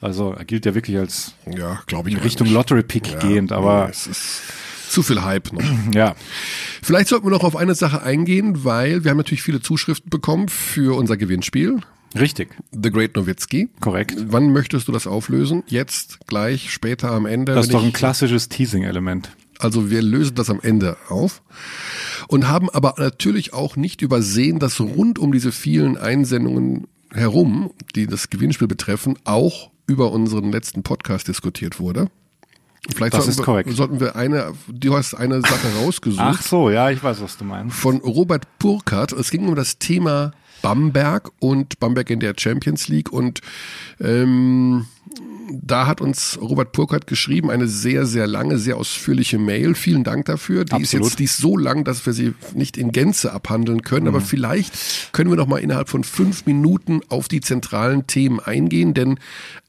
Also 0.00 0.32
er 0.32 0.44
gilt 0.44 0.66
ja 0.66 0.74
wirklich 0.74 0.98
als 0.98 1.34
Ja, 1.50 1.80
ich. 1.86 1.92
in 2.12 2.18
Richtung 2.18 2.46
nicht. 2.46 2.54
Lottery-Pick 2.54 3.12
Ja, 3.12 3.18
gehend, 3.20 3.52
aber 3.52 3.88
es 3.90 4.06
ist 4.06 4.42
zu 4.94 5.02
viel 5.02 5.22
Hype 5.22 5.52
noch. 5.52 5.62
ja, 5.94 6.14
Vielleicht 6.82 7.08
sollten 7.08 7.26
wir 7.26 7.30
noch 7.30 7.44
auf 7.44 7.56
eine 7.56 7.74
Sache 7.74 8.02
eingehen, 8.02 8.64
weil 8.64 9.04
wir 9.04 9.10
haben 9.10 9.18
natürlich 9.18 9.42
viele 9.42 9.60
Zuschriften 9.60 10.10
bekommen 10.10 10.48
für 10.48 10.96
unser 10.96 11.16
Gewinnspiel. 11.16 11.80
richtig, 12.18 12.50
The 12.72 12.90
Great 12.90 13.16
Nowitzki. 13.16 13.68
korrekt. 13.80 14.14
Wann 14.28 14.52
möchtest 14.52 14.88
du 14.88 14.92
das 14.92 15.06
auflösen? 15.06 15.62
Jetzt, 15.66 16.26
gleich, 16.26 16.70
später, 16.72 17.10
am 17.12 17.26
Ende? 17.26 17.54
Das 17.54 17.66
ist 17.66 17.74
doch 17.74 17.84
ein 17.84 17.92
klassisches 17.92 18.48
Teasing-Element. 18.48 19.30
Also 19.58 19.90
wir 19.90 20.02
lösen 20.02 20.34
das 20.34 20.50
am 20.50 20.60
Ende 20.60 20.96
auf 21.08 21.42
und 22.28 22.48
haben 22.48 22.68
aber 22.70 22.94
natürlich 22.98 23.52
auch 23.52 23.76
nicht 23.76 24.02
übersehen, 24.02 24.58
dass 24.58 24.80
rund 24.80 25.18
um 25.18 25.32
diese 25.32 25.52
vielen 25.52 25.96
Einsendungen 25.96 26.86
herum, 27.12 27.70
die 27.94 28.06
das 28.06 28.30
Gewinnspiel 28.30 28.66
betreffen, 28.68 29.16
auch 29.24 29.70
über 29.86 30.10
unseren 30.12 30.50
letzten 30.50 30.82
Podcast 30.82 31.28
diskutiert 31.28 31.78
wurde. 31.78 32.08
Vielleicht 32.94 33.14
Das 33.14 33.20
sollten, 33.24 33.30
ist 33.30 33.38
wir, 33.38 33.44
korrekt. 33.44 33.70
sollten 33.72 34.00
wir 34.00 34.16
eine, 34.16 34.52
du 34.68 34.94
hast 34.96 35.14
eine 35.14 35.40
Sache 35.40 35.68
rausgesucht 35.82 36.20
Ach 36.22 36.42
so, 36.42 36.70
ja, 36.70 36.90
ich 36.90 37.02
weiß, 37.02 37.20
was 37.22 37.36
du 37.36 37.44
meinst. 37.44 37.76
von 37.76 37.96
Robert 37.98 38.46
Burkhardt. 38.58 39.12
Es 39.12 39.30
ging 39.30 39.48
um 39.48 39.54
das 39.54 39.78
Thema 39.78 40.32
Bamberg 40.62 41.30
und 41.40 41.78
Bamberg 41.80 42.10
in 42.10 42.20
der 42.20 42.34
Champions 42.38 42.88
League 42.88 43.12
und 43.12 43.40
ähm, 44.00 44.86
da 45.50 45.86
hat 45.86 46.00
uns 46.00 46.38
Robert 46.40 46.72
Burkhardt 46.72 47.06
geschrieben, 47.06 47.50
eine 47.50 47.68
sehr, 47.68 48.06
sehr 48.06 48.26
lange, 48.26 48.58
sehr 48.58 48.76
ausführliche 48.78 49.38
Mail. 49.38 49.74
Vielen 49.74 50.02
Dank 50.02 50.24
dafür. 50.24 50.64
Die 50.64 50.72
Absolut. 50.72 50.84
ist 50.84 50.92
jetzt 51.12 51.18
die 51.18 51.24
ist 51.24 51.36
so 51.36 51.56
lang, 51.58 51.84
dass 51.84 52.06
wir 52.06 52.14
sie 52.14 52.34
nicht 52.54 52.78
in 52.78 52.92
Gänze 52.92 53.32
abhandeln 53.32 53.82
können. 53.82 54.04
Mhm. 54.04 54.14
Aber 54.14 54.20
vielleicht 54.22 55.12
können 55.12 55.28
wir 55.30 55.36
noch 55.36 55.46
mal 55.46 55.58
innerhalb 55.58 55.90
von 55.90 56.02
fünf 56.02 56.46
Minuten 56.46 57.02
auf 57.10 57.28
die 57.28 57.40
zentralen 57.42 58.06
Themen 58.06 58.40
eingehen, 58.40 58.94
denn 58.94 59.18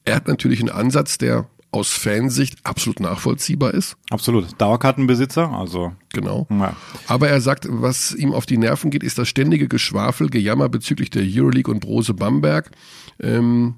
er 0.05 0.15
hat 0.15 0.27
natürlich 0.29 0.61
einen 0.61 0.69
Ansatz, 0.69 1.17
der 1.17 1.45
aus 1.75 1.91
Fansicht 1.91 2.57
absolut 2.63 2.99
nachvollziehbar 2.99 3.73
ist. 3.73 3.97
Absolut. 4.09 4.59
Dauerkartenbesitzer, 4.59 5.51
also. 5.51 5.93
Genau. 6.13 6.47
Ja. 6.49 6.75
Aber 7.07 7.27
er 7.27 7.41
sagt, 7.41 7.67
was 7.69 8.13
ihm 8.13 8.33
auf 8.33 8.45
die 8.45 8.57
Nerven 8.57 8.91
geht, 8.91 9.03
ist 9.03 9.17
das 9.17 9.27
ständige 9.27 9.67
Geschwafel, 9.67 10.29
Gejammer 10.29 10.69
bezüglich 10.69 11.09
der 11.09 11.23
Euroleague 11.25 11.71
und 11.71 11.81
Brose 11.81 12.13
Bamberg. 12.13 12.71
Ähm, 13.19 13.75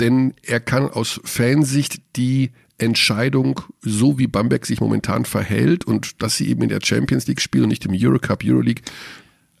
denn 0.00 0.34
er 0.42 0.60
kann 0.60 0.88
aus 0.88 1.20
Fansicht 1.24 2.02
die 2.16 2.52
Entscheidung, 2.76 3.62
so 3.80 4.18
wie 4.18 4.28
Bamberg 4.28 4.66
sich 4.66 4.80
momentan 4.80 5.24
verhält 5.24 5.84
und 5.84 6.22
dass 6.22 6.36
sie 6.36 6.48
eben 6.48 6.62
in 6.62 6.68
der 6.68 6.80
Champions 6.84 7.26
League 7.26 7.40
spielen 7.40 7.64
und 7.64 7.70
nicht 7.70 7.84
im 7.84 7.92
Eurocup, 7.94 8.44
Euroleague, 8.44 8.82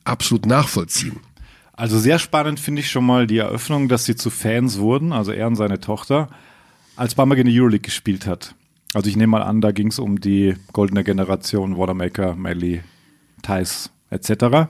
absolut 0.04 0.46
nachvollziehen. 0.46 1.20
Also 1.72 1.98
sehr 1.98 2.18
spannend 2.18 2.60
finde 2.60 2.80
ich 2.80 2.90
schon 2.90 3.06
mal 3.06 3.26
die 3.26 3.38
Eröffnung, 3.38 3.88
dass 3.88 4.04
sie 4.04 4.14
zu 4.14 4.30
Fans 4.30 4.78
wurden, 4.78 5.12
also 5.12 5.32
er 5.32 5.46
und 5.46 5.56
seine 5.56 5.80
Tochter 5.80 6.28
als 6.98 7.14
Bamberg 7.14 7.40
in 7.40 7.46
der 7.46 7.54
Euroleague 7.54 7.82
gespielt 7.84 8.26
hat. 8.26 8.54
Also 8.92 9.08
ich 9.08 9.16
nehme 9.16 9.30
mal 9.32 9.42
an, 9.42 9.60
da 9.60 9.70
ging 9.70 9.88
es 9.88 9.98
um 9.98 10.20
die 10.20 10.56
goldene 10.72 11.04
Generation, 11.04 11.76
Watermaker, 11.76 12.34
Melly, 12.34 12.82
Thais 13.42 13.90
etc. 14.10 14.68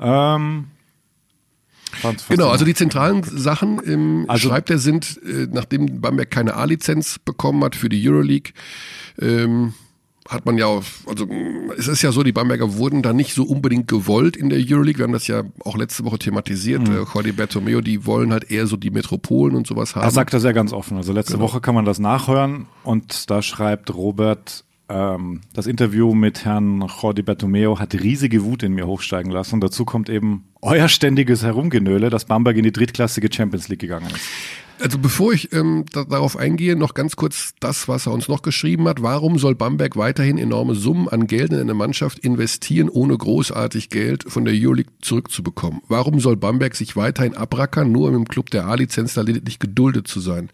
Ähm, 0.00 0.66
genau, 2.28 2.48
also 2.48 2.64
die 2.64 2.74
zentralen 2.74 3.22
Sachen 3.22 3.78
im 3.78 4.24
also, 4.28 4.48
schreibt 4.48 4.68
er 4.68 4.78
sind, 4.78 5.20
äh, 5.24 5.46
nachdem 5.50 6.00
Bamberg 6.00 6.30
keine 6.30 6.56
A-Lizenz 6.56 7.18
bekommen 7.18 7.64
hat 7.64 7.76
für 7.76 7.88
die 7.88 8.06
Euroleague, 8.06 8.52
ähm, 9.20 9.74
hat 10.28 10.46
man 10.46 10.56
ja, 10.56 10.66
also 11.06 11.28
es 11.76 11.86
ist 11.86 12.02
ja 12.02 12.10
so, 12.10 12.22
die 12.22 12.32
Bamberger 12.32 12.78
wurden 12.78 13.02
da 13.02 13.12
nicht 13.12 13.34
so 13.34 13.44
unbedingt 13.44 13.88
gewollt 13.88 14.36
in 14.36 14.48
der 14.48 14.58
Euroleague. 14.58 14.98
Wir 14.98 15.04
haben 15.04 15.12
das 15.12 15.26
ja 15.26 15.42
auch 15.64 15.76
letzte 15.76 16.04
Woche 16.04 16.18
thematisiert. 16.18 16.88
Mhm. 16.88 16.96
Äh, 16.96 17.04
Jordi 17.12 17.32
Bertomeo, 17.32 17.80
die 17.82 18.06
wollen 18.06 18.32
halt 18.32 18.50
eher 18.50 18.66
so 18.66 18.76
die 18.76 18.90
Metropolen 18.90 19.54
und 19.54 19.66
sowas 19.66 19.94
haben. 19.94 20.04
Er 20.04 20.10
sagt 20.10 20.32
das 20.32 20.42
ja 20.42 20.52
ganz 20.52 20.72
offen. 20.72 20.96
Also 20.96 21.12
letzte 21.12 21.34
genau. 21.34 21.44
Woche 21.44 21.60
kann 21.60 21.74
man 21.74 21.84
das 21.84 21.98
nachhören 21.98 22.66
und 22.84 23.30
da 23.30 23.42
schreibt 23.42 23.94
Robert, 23.94 24.64
ähm, 24.88 25.40
das 25.52 25.66
Interview 25.66 26.14
mit 26.14 26.44
Herrn 26.44 26.86
Jordi 27.02 27.22
Bertomeo 27.22 27.78
hat 27.78 27.94
riesige 27.94 28.44
Wut 28.44 28.62
in 28.62 28.72
mir 28.74 28.86
hochsteigen 28.86 29.30
lassen. 29.30 29.56
Und 29.56 29.64
dazu 29.64 29.84
kommt 29.84 30.08
eben 30.08 30.44
euer 30.62 30.88
ständiges 30.88 31.42
Herumgenöle, 31.42 32.10
dass 32.10 32.24
Bamberg 32.24 32.56
in 32.56 32.64
die 32.64 32.72
drittklassige 32.72 33.28
Champions 33.32 33.68
League 33.68 33.80
gegangen 33.80 34.06
ist. 34.06 34.26
Also 34.80 34.98
bevor 34.98 35.32
ich 35.32 35.52
ähm, 35.52 35.84
da, 35.92 36.04
darauf 36.04 36.36
eingehe, 36.36 36.74
noch 36.74 36.94
ganz 36.94 37.14
kurz 37.14 37.54
das, 37.60 37.86
was 37.86 38.06
er 38.06 38.12
uns 38.12 38.28
noch 38.28 38.42
geschrieben 38.42 38.88
hat. 38.88 39.02
Warum 39.02 39.38
soll 39.38 39.54
Bamberg 39.54 39.96
weiterhin 39.96 40.36
enorme 40.36 40.74
Summen 40.74 41.08
an 41.08 41.26
Geld 41.26 41.52
in 41.52 41.60
eine 41.60 41.74
Mannschaft 41.74 42.18
investieren, 42.18 42.88
ohne 42.88 43.16
großartig 43.16 43.88
Geld 43.88 44.24
von 44.26 44.44
der 44.44 44.54
Euroleague 44.54 44.92
zurückzubekommen? 45.00 45.80
Warum 45.88 46.18
soll 46.18 46.36
Bamberg 46.36 46.74
sich 46.74 46.96
weiterhin 46.96 47.34
abrackern, 47.34 47.92
nur 47.92 48.08
um 48.08 48.16
im 48.16 48.28
Club 48.28 48.50
der 48.50 48.66
A-Lizenz 48.66 49.14
da 49.14 49.22
lediglich 49.22 49.60
geduldet 49.60 50.08
zu 50.08 50.18
sein? 50.18 50.50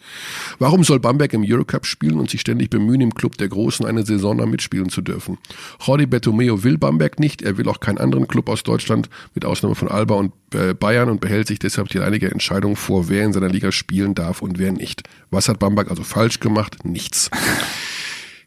Warum 0.59 0.85
soll 0.85 1.01
Bamberg 1.01 1.33
im 1.33 1.45
Eurocup 1.45 1.87
spielen 1.87 2.21
und 2.21 2.29
sich 2.31 2.43
ständig 2.43 2.69
bemühen, 2.69 3.01
im 3.01 3.15
Club 3.15 3.39
der 3.39 3.49
Großen 3.49 3.87
eine 3.87 4.05
Saison 4.05 4.39
lang 4.39 4.51
mitspielen 4.51 4.91
zu 4.91 5.01
dürfen? 5.01 5.39
Jordi 5.85 6.07
Bertomeo 6.07 6.63
will 6.63 6.77
Bamberg 6.77 7.19
nicht, 7.19 7.41
er 7.41 7.57
will 7.57 7.69
auch 7.69 7.81
keinen 7.81 7.99
anderen 7.99 8.29
Club 8.29 8.51
aus 8.51 8.63
Deutschland, 8.65 9.09
mit 9.35 9.47
Ausnahme 9.47 9.75
von 9.75 9.89
Alba 9.89 10.17
und 10.17 10.33
Bayern 10.51 11.09
und 11.09 11.21
behält 11.21 11.47
sich 11.47 11.59
deshalb 11.59 11.89
die 11.89 11.99
alleinige 11.99 12.31
Entscheidung 12.31 12.77
vor, 12.77 13.09
wer 13.09 13.25
in 13.25 13.33
seiner 13.33 13.49
Liga 13.49 13.73
spielen 13.73 14.15
darf 14.15 14.43
und 14.43 14.59
wer 14.59 14.73
nicht. 14.73 15.03
Was 15.31 15.49
hat 15.49 15.59
Bamberg 15.59 15.91
also 15.91 16.03
falsch 16.03 16.41
gemacht? 16.41 16.85
Nichts. 16.85 17.31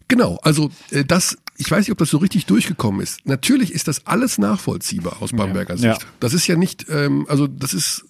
Genau, 0.10 0.38
also 0.44 0.70
äh, 0.92 1.04
das, 1.04 1.38
ich 1.58 1.72
weiß 1.72 1.80
nicht, 1.80 1.92
ob 1.92 1.98
das 1.98 2.10
so 2.10 2.18
richtig 2.18 2.46
durchgekommen 2.46 3.02
ist. 3.02 3.26
Natürlich 3.26 3.74
ist 3.74 3.88
das 3.88 4.06
alles 4.06 4.38
nachvollziehbar 4.38 5.22
aus 5.22 5.32
Bamberger 5.32 5.76
ja, 5.76 5.94
Sicht. 5.94 6.04
Ja. 6.04 6.10
Das 6.20 6.34
ist 6.34 6.46
ja 6.46 6.56
nicht, 6.56 6.86
ähm, 6.90 7.26
also 7.30 7.48
das 7.48 7.74
ist, 7.74 8.06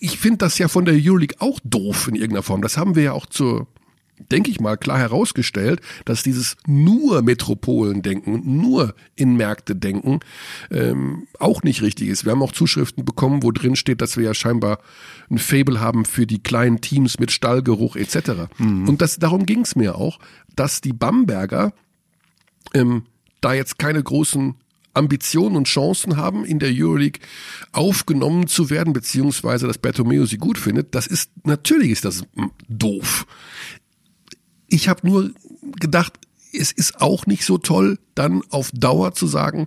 ich 0.00 0.18
finde 0.18 0.38
das 0.38 0.58
ja 0.58 0.66
von 0.66 0.86
der 0.86 0.94
Euroleague 0.94 1.36
auch 1.38 1.60
doof 1.62 2.08
in 2.08 2.14
irgendeiner 2.14 2.42
Form. 2.42 2.62
Das 2.62 2.76
haben 2.76 2.96
wir 2.96 3.02
ja 3.02 3.12
auch 3.12 3.26
zur 3.26 3.68
denke 4.30 4.50
ich 4.50 4.60
mal, 4.60 4.76
klar 4.76 4.98
herausgestellt, 4.98 5.80
dass 6.04 6.22
dieses 6.22 6.56
nur 6.66 7.22
Metropolen-Denken, 7.22 8.42
nur 8.60 8.94
in 9.16 9.36
Märkte 9.36 9.76
denken, 9.76 10.20
ähm, 10.70 11.26
auch 11.38 11.62
nicht 11.62 11.82
richtig 11.82 12.08
ist. 12.08 12.24
Wir 12.24 12.32
haben 12.32 12.42
auch 12.42 12.52
Zuschriften 12.52 13.04
bekommen, 13.04 13.42
wo 13.42 13.50
drin 13.50 13.76
steht, 13.76 14.00
dass 14.00 14.16
wir 14.16 14.24
ja 14.24 14.34
scheinbar 14.34 14.80
ein 15.30 15.38
Fable 15.38 15.80
haben 15.80 16.04
für 16.04 16.26
die 16.26 16.42
kleinen 16.42 16.80
Teams 16.80 17.18
mit 17.18 17.30
Stallgeruch 17.30 17.96
etc. 17.96 18.48
Mhm. 18.58 18.88
Und 18.88 19.00
das, 19.00 19.18
darum 19.18 19.46
ging 19.46 19.60
es 19.60 19.76
mir 19.76 19.96
auch, 19.96 20.18
dass 20.56 20.80
die 20.80 20.92
Bamberger 20.92 21.72
ähm, 22.74 23.04
da 23.40 23.54
jetzt 23.54 23.78
keine 23.78 24.02
großen 24.02 24.54
Ambitionen 24.92 25.56
und 25.56 25.68
Chancen 25.68 26.16
haben, 26.16 26.44
in 26.44 26.58
der 26.58 26.70
Euroleague 26.72 27.20
aufgenommen 27.72 28.48
zu 28.48 28.70
werden, 28.70 28.92
beziehungsweise 28.92 29.66
dass 29.66 29.78
Bertomeo 29.78 30.26
sie 30.26 30.38
gut 30.38 30.58
findet, 30.58 30.94
das 30.94 31.06
ist, 31.06 31.30
natürlich 31.44 31.90
ist 31.90 32.04
das 32.04 32.24
doof. 32.68 33.26
Ich 34.70 34.88
habe 34.88 35.06
nur 35.06 35.30
gedacht, 35.78 36.14
es 36.52 36.72
ist 36.72 37.00
auch 37.00 37.26
nicht 37.26 37.44
so 37.44 37.58
toll, 37.58 37.98
dann 38.14 38.42
auf 38.50 38.70
Dauer 38.72 39.12
zu 39.12 39.26
sagen, 39.26 39.66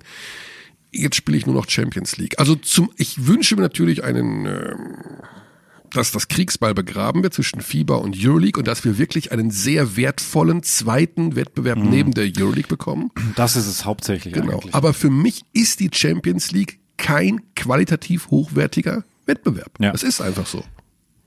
jetzt 0.92 1.16
spiele 1.16 1.38
ich 1.38 1.46
nur 1.46 1.56
noch 1.56 1.70
Champions 1.70 2.18
League. 2.18 2.40
Also 2.40 2.56
zum, 2.56 2.92
ich 2.98 3.28
wünsche 3.28 3.56
mir 3.56 3.62
natürlich 3.62 4.04
einen, 4.04 4.46
äh, 4.46 4.76
dass 5.92 6.12
das 6.12 6.28
Kriegsball 6.28 6.74
begraben 6.74 7.24
wird 7.24 7.34
zwischen 7.34 7.62
FIBA 7.62 7.96
und 7.96 8.18
Euroleague 8.20 8.60
und 8.60 8.68
dass 8.68 8.84
wir 8.84 8.98
wirklich 8.98 9.32
einen 9.32 9.52
sehr 9.52 9.96
wertvollen 9.96 10.64
zweiten 10.64 11.36
Wettbewerb 11.36 11.78
mhm. 11.78 11.90
neben 11.90 12.12
der 12.14 12.32
Euroleague 12.38 12.68
bekommen. 12.68 13.12
Das 13.36 13.56
ist 13.56 13.68
es 13.68 13.86
hauptsächlich. 13.86 14.34
Genau. 14.34 14.54
Eigentlich. 14.54 14.74
Aber 14.74 14.94
für 14.94 15.10
mich 15.10 15.44
ist 15.54 15.80
die 15.80 15.90
Champions 15.94 16.52
League 16.52 16.80
kein 16.98 17.42
qualitativ 17.56 18.30
hochwertiger 18.30 19.04
Wettbewerb. 19.26 19.72
Ja. 19.80 19.92
Das 19.92 20.04
ist 20.04 20.22
einfach 20.22 20.48
so. 20.48 20.64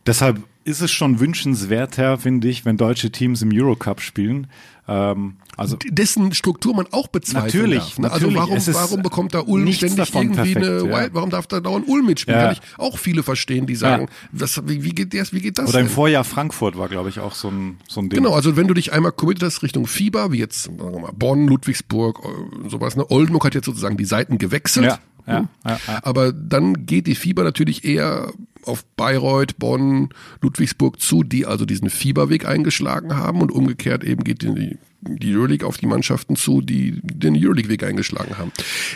Deshalb 0.06 0.42
ist 0.66 0.80
es 0.80 0.90
schon 0.90 1.20
wünschenswerter, 1.20 2.18
finde 2.18 2.49
ich, 2.49 2.64
wenn 2.64 2.76
deutsche 2.76 3.12
Teams 3.12 3.40
im 3.40 3.50
Eurocup 3.52 4.00
spielen. 4.00 4.49
Ähm, 4.88 5.37
also 5.56 5.76
dessen 5.88 6.35
Struktur 6.35 6.75
man 6.75 6.87
auch 6.90 7.06
bezweifeln 7.06 7.70
natürlich, 7.70 7.78
darf. 7.78 7.99
Ne? 7.99 8.12
Also 8.12 8.35
warum, 8.35 8.58
warum 8.66 9.02
bekommt 9.02 9.35
da 9.35 9.40
Ulm 9.40 9.73
ständig 9.73 10.12
irgendwie 10.14 10.54
perfekt, 10.54 10.56
eine 10.56 10.90
ja. 10.90 11.08
warum 11.12 11.30
darf 11.30 11.46
da 11.46 11.61
dauernd 11.61 11.88
Ulm 11.88 12.06
mitspielen? 12.06 12.38
Ja. 12.38 12.46
Kann 12.46 12.56
ich 12.61 12.78
auch 12.78 12.99
viele 12.99 13.23
verstehen, 13.23 13.66
die 13.66 13.76
sagen, 13.76 14.08
was, 14.32 14.61
wie, 14.66 14.82
wie, 14.82 14.90
geht 14.90 15.14
das, 15.14 15.32
wie 15.32 15.40
geht 15.40 15.58
das? 15.58 15.68
Oder 15.68 15.78
denn? 15.78 15.87
im 15.87 15.92
Vorjahr 15.92 16.25
Frankfurt 16.25 16.76
war, 16.76 16.88
glaube 16.88 17.08
ich, 17.08 17.20
auch 17.20 17.35
so 17.35 17.49
ein, 17.49 17.78
so 17.88 18.00
ein 18.00 18.08
Ding. 18.08 18.23
Genau, 18.23 18.35
also 18.35 18.56
wenn 18.56 18.66
du 18.66 18.75
dich 18.75 18.92
einmal 18.92 19.12
committed 19.12 19.44
hast 19.44 19.62
Richtung 19.62 19.87
Fieber, 19.87 20.32
wie 20.32 20.38
jetzt 20.38 20.64
sagen 20.64 20.78
wir 20.78 21.00
mal, 21.00 21.12
Bonn, 21.12 21.46
Ludwigsburg, 21.46 22.20
äh, 22.25 22.68
sowas, 22.68 22.96
ne? 22.96 23.08
Oldenburg 23.08 23.44
hat 23.44 23.54
jetzt 23.54 23.66
sozusagen 23.66 23.96
die 23.96 24.04
Seiten 24.04 24.38
gewechselt. 24.38 24.87
Ja. 24.87 24.99
Ja, 25.26 25.49
ja, 25.64 25.80
ja. 25.87 26.00
Aber 26.02 26.33
dann 26.33 26.87
geht 26.87 27.06
die 27.06 27.14
Fieber 27.14 27.42
natürlich 27.45 27.85
eher 27.85 28.33
auf 28.66 28.85
Bayreuth, 28.97 29.59
Bonn, 29.59 30.11
Ludwigsburg 30.40 31.00
zu, 31.00 31.23
die 31.23 31.47
also 31.47 31.64
diesen 31.64 31.90
Fieberweg 31.90 32.47
eingeschlagen 32.47 33.16
haben 33.16 33.40
und 33.40 33.52
umgekehrt 33.52 34.02
eben 34.04 34.25
geht 34.25 34.42
die, 34.42 34.76
die 35.00 35.37
Euroleague 35.37 35.66
auf 35.66 35.76
die 35.76 35.87
Mannschaften 35.87 36.37
zu, 36.37 36.61
die 36.61 37.00
den 37.02 37.37
Euroleague-Weg 37.37 37.85
eingeschlagen 37.85 38.38
haben. 38.38 38.52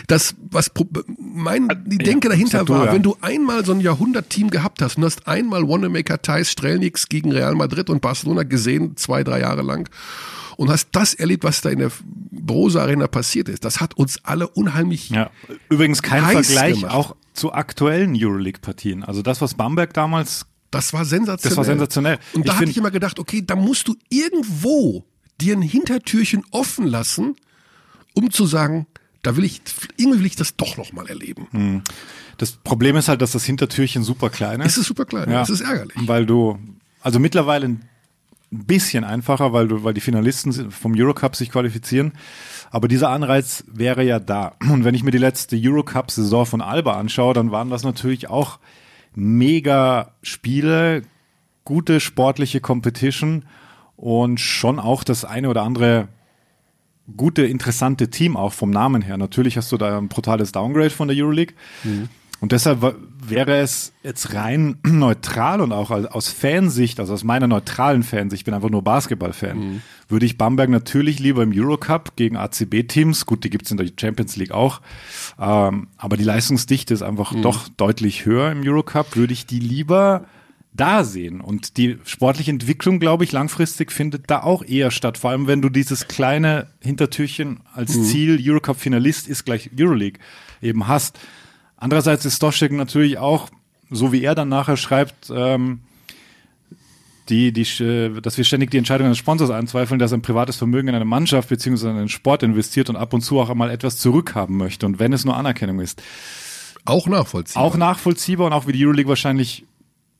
Das, 0.07 0.35
was 0.49 0.71
mein, 1.17 1.69
die 1.85 1.97
Denke 1.97 2.29
dahinter 2.29 2.67
war, 2.67 2.87
ja. 2.87 2.93
wenn 2.93 3.03
du 3.03 3.15
einmal 3.21 3.65
so 3.65 3.71
ein 3.71 3.79
Jahrhundert-Team 3.79 4.49
gehabt 4.49 4.81
hast 4.81 4.97
und 4.97 5.05
hast 5.05 5.27
einmal 5.27 5.67
Wanamaker, 5.67 6.21
Thais, 6.21 6.51
Strelniks 6.51 7.07
gegen 7.07 7.31
Real 7.31 7.55
Madrid 7.55 7.89
und 7.89 8.01
Barcelona 8.01 8.43
gesehen, 8.43 8.97
zwei, 8.97 9.23
drei 9.23 9.39
Jahre 9.39 9.61
lang, 9.61 9.89
und 10.57 10.69
hast 10.69 10.89
das 10.91 11.13
erlebt, 11.13 11.43
was 11.43 11.61
da 11.61 11.69
in 11.69 11.79
der 11.79 11.91
Brose 12.31 12.81
Arena 12.81 13.07
passiert 13.07 13.49
ist. 13.49 13.65
Das 13.65 13.79
hat 13.79 13.95
uns 13.95 14.19
alle 14.23 14.47
unheimlich. 14.47 15.09
Ja. 15.09 15.29
Übrigens 15.69 16.01
kein 16.01 16.23
Vergleich 16.23 16.75
gemacht. 16.75 16.93
auch 16.93 17.15
zu 17.33 17.53
aktuellen 17.53 18.13
Euroleague-Partien. 18.15 19.03
Also 19.03 19.21
das, 19.21 19.41
was 19.41 19.53
Bamberg 19.55 19.93
damals. 19.93 20.45
Das 20.69 20.93
war 20.93 21.03
sensationell. 21.03 21.49
Das 21.49 21.57
war 21.57 21.65
sensationell. 21.65 22.19
Und 22.33 22.47
da 22.47 22.53
ich 22.53 22.59
hatte 22.59 22.71
ich 22.71 22.77
immer 22.77 22.91
gedacht, 22.91 23.19
okay, 23.19 23.43
da 23.45 23.55
musst 23.55 23.87
du 23.87 23.95
irgendwo 24.09 25.05
dir 25.39 25.55
ein 25.55 25.61
Hintertürchen 25.61 26.43
offen 26.51 26.87
lassen, 26.87 27.35
um 28.13 28.31
zu 28.31 28.45
sagen, 28.45 28.87
da 29.23 29.35
will 29.35 29.43
ich, 29.43 29.61
irgendwie 29.97 30.19
will 30.19 30.25
ich 30.25 30.35
das 30.35 30.55
doch 30.55 30.77
nochmal 30.77 31.07
erleben. 31.07 31.47
Hm. 31.51 31.83
Das 32.37 32.53
Problem 32.53 32.95
ist 32.95 33.07
halt, 33.07 33.21
dass 33.21 33.31
das 33.31 33.43
Hintertürchen 33.43 34.03
super 34.03 34.29
klein 34.29 34.61
ist. 34.61 34.73
Es 34.73 34.77
ist 34.79 34.87
super 34.87 35.05
klein, 35.05 35.29
ja. 35.29 35.39
das 35.41 35.49
ist 35.49 35.61
ärgerlich. 35.61 35.95
Weil 36.07 36.25
du, 36.25 36.57
also 37.01 37.19
mittlerweile 37.19 37.77
ein 38.51 38.65
bisschen 38.65 39.03
einfacher, 39.03 39.53
weil 39.53 39.67
du, 39.67 39.83
weil 39.83 39.93
die 39.93 40.01
Finalisten 40.01 40.71
vom 40.71 40.93
Eurocup 40.95 41.35
sich 41.35 41.51
qualifizieren. 41.51 42.13
Aber 42.69 42.87
dieser 42.87 43.09
Anreiz 43.09 43.63
wäre 43.71 44.03
ja 44.03 44.19
da. 44.19 44.53
Und 44.69 44.83
wenn 44.83 44.95
ich 44.95 45.03
mir 45.03 45.11
die 45.11 45.17
letzte 45.17 45.57
Eurocup-Saison 45.59 46.45
von 46.45 46.61
Alba 46.61 46.97
anschaue, 46.97 47.33
dann 47.33 47.51
waren 47.51 47.69
das 47.69 47.83
natürlich 47.83 48.29
auch 48.29 48.59
mega 49.13 50.11
Spiele, 50.21 51.03
gute 51.63 51.99
sportliche 51.99 52.61
Competition 52.61 53.45
und 53.95 54.39
schon 54.39 54.79
auch 54.79 55.03
das 55.03 55.25
eine 55.25 55.49
oder 55.49 55.63
andere 55.63 56.07
gute, 57.17 57.43
interessante 57.43 58.09
Team 58.09 58.37
auch 58.37 58.53
vom 58.53 58.69
Namen 58.69 59.01
her. 59.01 59.17
Natürlich 59.17 59.57
hast 59.57 59.71
du 59.71 59.77
da 59.77 59.97
ein 59.97 60.07
brutales 60.07 60.51
Downgrade 60.51 60.89
von 60.89 61.07
der 61.07 61.17
Euroleague. 61.17 61.55
Mhm. 61.83 62.09
Und 62.39 62.51
deshalb 62.51 62.95
wäre 63.29 63.57
es 63.59 63.93
jetzt 64.03 64.33
rein 64.33 64.77
neutral 64.83 65.61
und 65.61 65.71
auch 65.71 65.91
aus 65.91 66.29
Fansicht, 66.29 66.99
also 66.99 67.13
aus 67.13 67.23
meiner 67.23 67.47
neutralen 67.47 68.03
Fansicht, 68.03 68.41
ich 68.41 68.45
bin 68.45 68.53
einfach 68.53 68.69
nur 68.69 68.83
Basketball-Fan, 68.83 69.57
mhm. 69.57 69.81
würde 70.09 70.25
ich 70.25 70.37
Bamberg 70.37 70.69
natürlich 70.69 71.19
lieber 71.19 71.43
im 71.43 71.51
Eurocup 71.53 72.15
gegen 72.15 72.37
ACB-Teams, 72.37 73.25
gut, 73.25 73.43
die 73.43 73.49
gibt's 73.49 73.71
in 73.71 73.77
der 73.77 73.89
Champions 73.99 74.35
League 74.35 74.51
auch, 74.51 74.81
ähm, 75.39 75.87
aber 75.97 76.17
die 76.17 76.23
Leistungsdichte 76.23 76.93
ist 76.93 77.01
einfach 77.03 77.31
mhm. 77.31 77.41
doch 77.43 77.67
deutlich 77.69 78.25
höher 78.25 78.51
im 78.51 78.61
Eurocup, 78.65 79.15
würde 79.15 79.33
ich 79.33 79.45
die 79.45 79.59
lieber 79.59 80.25
da 80.73 81.03
sehen. 81.03 81.41
Und 81.41 81.77
die 81.77 81.97
sportliche 82.05 82.51
Entwicklung, 82.51 82.99
glaube 82.99 83.23
ich, 83.23 83.31
langfristig 83.31 83.91
findet 83.91 84.29
da 84.29 84.41
auch 84.41 84.63
eher 84.63 84.91
statt. 84.91 85.17
Vor 85.17 85.31
allem, 85.31 85.47
wenn 85.47 85.61
du 85.61 85.69
dieses 85.69 86.07
kleine 86.07 86.67
Hintertürchen 86.79 87.59
als 87.73 87.95
mhm. 87.95 88.03
Ziel, 88.05 88.39
Eurocup-Finalist 88.41 89.27
ist 89.27 89.45
gleich 89.45 89.69
Euroleague, 89.77 90.19
eben 90.61 90.87
hast. 90.87 91.19
Andererseits 91.81 92.25
ist 92.25 92.35
Stoschek 92.35 92.71
natürlich 92.71 93.17
auch, 93.17 93.49
so 93.89 94.11
wie 94.11 94.23
er 94.23 94.35
dann 94.35 94.49
nachher 94.49 94.77
schreibt, 94.77 95.31
ähm, 95.35 95.79
die, 97.27 97.51
die, 97.51 97.63
dass 98.21 98.37
wir 98.37 98.43
ständig 98.43 98.69
die 98.69 98.77
Entscheidung 98.77 99.07
eines 99.07 99.17
Sponsors 99.17 99.49
anzweifeln, 99.49 99.97
dass 99.97 100.13
ein 100.13 100.21
privates 100.21 100.57
Vermögen 100.57 100.89
in 100.89 100.95
eine 100.95 101.05
Mannschaft 101.05 101.49
bzw. 101.49 101.89
in 101.89 101.97
einen 101.97 102.09
Sport 102.09 102.43
investiert 102.43 102.91
und 102.91 102.97
ab 102.97 103.13
und 103.13 103.21
zu 103.21 103.39
auch 103.39 103.49
einmal 103.49 103.71
etwas 103.71 103.97
zurückhaben 103.97 104.57
möchte 104.57 104.85
und 104.85 104.99
wenn 104.99 105.11
es 105.11 105.25
nur 105.25 105.35
Anerkennung 105.35 105.79
ist. 105.79 106.03
Auch 106.85 107.07
nachvollziehbar. 107.07 107.63
Auch 107.63 107.75
nachvollziehbar 107.75 108.45
und 108.45 108.53
auch 108.53 108.67
wie 108.67 108.73
die 108.73 108.85
Euroleague 108.85 109.09
wahrscheinlich 109.09 109.65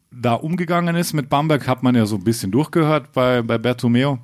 da 0.10 0.34
umgegangen 0.34 0.96
ist 0.96 1.13
mit 1.13 1.30
Bamberg, 1.30 1.68
hat 1.68 1.84
man 1.84 1.94
ja 1.94 2.08
so 2.08 2.15
ein 2.15 2.24
bisschen 2.24 2.50
durchgehört 2.50 3.13
bei, 3.13 3.44
bei 3.44 3.60
Bertomeo. 3.60 4.18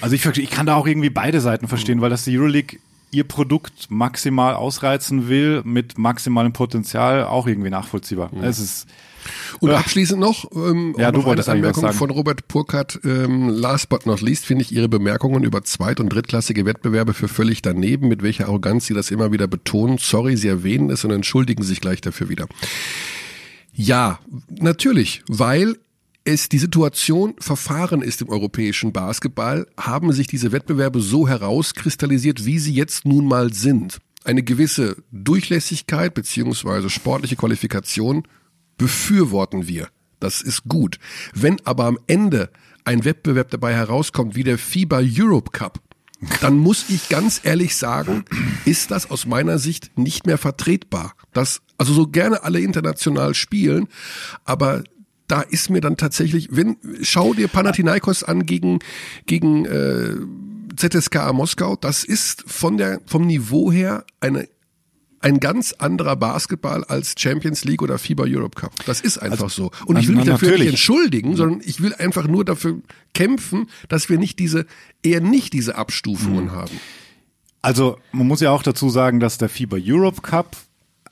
Also 0.00 0.14
ich, 0.14 0.24
ich 0.24 0.50
kann 0.50 0.66
da 0.66 0.76
auch 0.76 0.86
irgendwie 0.86 1.10
beide 1.10 1.40
Seiten 1.40 1.66
verstehen, 1.66 2.00
weil 2.00 2.10
das 2.10 2.24
die 2.24 2.38
Euroleague 2.38 2.78
ihr 3.14 3.24
Produkt 3.24 3.90
maximal 3.90 4.54
ausreizen 4.54 5.28
will, 5.28 5.62
mit 5.64 5.96
maximalem 5.98 6.52
Potenzial, 6.52 7.24
auch 7.24 7.46
irgendwie 7.46 7.70
nachvollziehbar. 7.70 8.30
Mhm. 8.34 8.44
Es 8.44 8.58
ist 8.58 8.86
und 9.60 9.70
äh, 9.70 9.74
abschließend 9.74 10.20
noch, 10.20 10.50
ähm, 10.54 10.94
ja, 10.98 11.10
du 11.10 11.20
noch 11.20 11.28
eine 11.28 11.46
Anmerkung 11.46 11.92
von 11.92 12.10
Robert 12.10 12.46
Burkhardt. 12.48 13.00
Ähm, 13.04 13.48
last 13.48 13.88
but 13.88 14.06
not 14.06 14.20
least 14.20 14.44
finde 14.44 14.62
ich 14.62 14.72
Ihre 14.72 14.88
Bemerkungen 14.88 15.44
über 15.44 15.62
zweit- 15.64 16.00
und 16.00 16.10
drittklassige 16.10 16.66
Wettbewerbe 16.66 17.14
für 17.14 17.28
völlig 17.28 17.62
daneben, 17.62 18.08
mit 18.08 18.22
welcher 18.22 18.46
Arroganz 18.46 18.86
Sie 18.86 18.94
das 18.94 19.10
immer 19.10 19.32
wieder 19.32 19.46
betonen. 19.46 19.98
Sorry, 19.98 20.36
Sie 20.36 20.48
erwähnen 20.48 20.90
es 20.90 21.04
und 21.04 21.10
entschuldigen 21.10 21.62
sich 21.62 21.80
gleich 21.80 22.00
dafür 22.00 22.28
wieder. 22.28 22.46
Ja, 23.72 24.18
natürlich, 24.48 25.22
weil 25.26 25.76
es 26.24 26.48
die 26.48 26.58
Situation 26.58 27.34
verfahren 27.38 28.02
ist 28.02 28.22
im 28.22 28.30
europäischen 28.30 28.92
Basketball, 28.92 29.66
haben 29.78 30.12
sich 30.12 30.26
diese 30.26 30.52
Wettbewerbe 30.52 31.00
so 31.00 31.28
herauskristallisiert, 31.28 32.46
wie 32.46 32.58
sie 32.58 32.72
jetzt 32.72 33.04
nun 33.04 33.26
mal 33.26 33.52
sind. 33.52 33.98
Eine 34.24 34.42
gewisse 34.42 34.96
Durchlässigkeit 35.12 36.14
beziehungsweise 36.14 36.88
sportliche 36.88 37.36
Qualifikation 37.36 38.26
befürworten 38.78 39.68
wir. 39.68 39.88
Das 40.18 40.40
ist 40.40 40.64
gut. 40.64 40.98
Wenn 41.34 41.58
aber 41.66 41.84
am 41.84 41.98
Ende 42.06 42.50
ein 42.84 43.04
Wettbewerb 43.04 43.50
dabei 43.50 43.74
herauskommt 43.74 44.34
wie 44.34 44.44
der 44.44 44.56
FIBA 44.56 45.02
Europe 45.02 45.50
Cup, 45.50 45.80
dann 46.40 46.56
muss 46.56 46.86
ich 46.88 47.10
ganz 47.10 47.40
ehrlich 47.44 47.76
sagen, 47.76 48.24
ist 48.64 48.90
das 48.90 49.10
aus 49.10 49.26
meiner 49.26 49.58
Sicht 49.58 49.98
nicht 49.98 50.26
mehr 50.26 50.38
vertretbar. 50.38 51.14
Das, 51.34 51.60
also 51.76 51.92
so 51.92 52.06
gerne 52.06 52.44
alle 52.44 52.60
international 52.60 53.34
spielen, 53.34 53.88
aber 54.46 54.84
da 55.26 55.40
ist 55.40 55.70
mir 55.70 55.80
dann 55.80 55.96
tatsächlich, 55.96 56.48
wenn, 56.50 56.76
schau 57.02 57.34
dir 57.34 57.48
Panathinaikos 57.48 58.24
an 58.24 58.46
gegen, 58.46 58.80
gegen 59.26 59.64
äh, 59.64 60.14
ZSKA 60.76 61.32
Moskau, 61.32 61.76
das 61.76 62.04
ist 62.04 62.44
von 62.46 62.76
der, 62.76 63.00
vom 63.06 63.26
Niveau 63.26 63.72
her 63.72 64.04
eine 64.20 64.48
ein 65.24 65.40
ganz 65.40 65.72
anderer 65.72 66.16
Basketball 66.16 66.84
als 66.84 67.14
Champions 67.16 67.64
League 67.64 67.80
oder 67.80 67.98
FIBA 67.98 68.24
Europe 68.26 68.60
Cup. 68.60 68.72
Das 68.84 69.00
ist 69.00 69.16
einfach 69.16 69.44
also, 69.44 69.70
so. 69.72 69.86
Und 69.86 69.98
ich 69.98 70.06
will 70.06 70.16
mich 70.16 70.26
dafür 70.26 70.48
natürlich. 70.48 70.60
nicht 70.60 70.68
entschuldigen, 70.74 71.34
sondern 71.34 71.62
ich 71.64 71.80
will 71.80 71.94
einfach 71.94 72.26
nur 72.26 72.44
dafür 72.44 72.82
kämpfen, 73.14 73.70
dass 73.88 74.10
wir 74.10 74.18
nicht 74.18 74.38
diese, 74.38 74.66
eher 75.02 75.22
nicht 75.22 75.54
diese 75.54 75.76
Abstufungen 75.76 76.46
mhm. 76.46 76.52
haben. 76.52 76.78
Also 77.62 77.96
man 78.12 78.28
muss 78.28 78.40
ja 78.40 78.50
auch 78.50 78.62
dazu 78.62 78.90
sagen, 78.90 79.18
dass 79.18 79.38
der 79.38 79.48
FIBA 79.48 79.78
Europe 79.80 80.20
Cup 80.20 80.58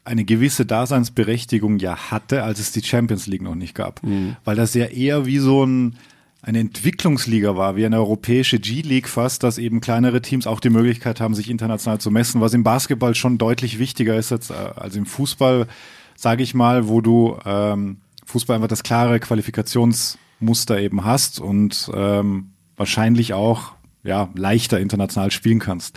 eine 0.05 0.25
gewisse 0.25 0.67
Daseinsberechtigung 0.67 1.79
ja 1.79 2.11
hatte, 2.11 2.43
als 2.43 2.59
es 2.59 2.73
die 2.73 2.83
Champions 2.83 3.27
League 3.27 3.43
noch 3.43 3.55
nicht 3.55 3.75
gab. 3.75 4.03
Mhm. 4.03 4.37
Weil 4.45 4.57
das 4.57 4.75
ja 4.75 4.87
eher 4.87 5.27
wie 5.27 5.39
so 5.39 5.65
ein, 5.65 5.97
eine 6.43 6.59
Entwicklungsliga 6.59 7.57
war, 7.57 7.77
wie 7.77 7.87
eine 7.87 7.99
europäische 7.99 8.59
G-League 8.59 9.09
fast, 9.09 9.45
dass 9.45 9.59
eben 9.59 9.81
kleinere 9.81 10.21
Teams 10.21 10.47
auch 10.49 10.59
die 10.59 10.71
Möglichkeit 10.71 11.21
haben, 11.21 11.35
sich 11.35 11.49
international 11.49 12.01
zu 12.01 12.11
messen, 12.11 12.41
was 12.41 12.53
im 12.53 12.65
Basketball 12.65 13.15
schon 13.15 13.39
deutlich 13.39 13.79
wichtiger 13.79 14.17
ist 14.17 14.33
als, 14.33 14.51
äh, 14.51 14.55
als 14.55 14.97
im 14.97 15.07
Fußball, 15.07 15.69
sage 16.17 16.43
ich 16.43 16.53
mal, 16.53 16.89
wo 16.89 17.01
du 17.01 17.39
ähm, 17.45 17.99
Fußball 18.27 18.57
einfach 18.57 18.69
das 18.69 18.83
klare 18.83 19.21
Qualifikationsmuster 19.21 20.81
eben 20.81 21.05
hast 21.05 21.39
und 21.39 21.91
ähm, 21.95 22.51
wahrscheinlich 22.77 23.35
auch 23.35 23.73
ja 24.03 24.31
leichter 24.35 24.81
international 24.81 25.31
spielen 25.31 25.61
kannst. 25.61 25.97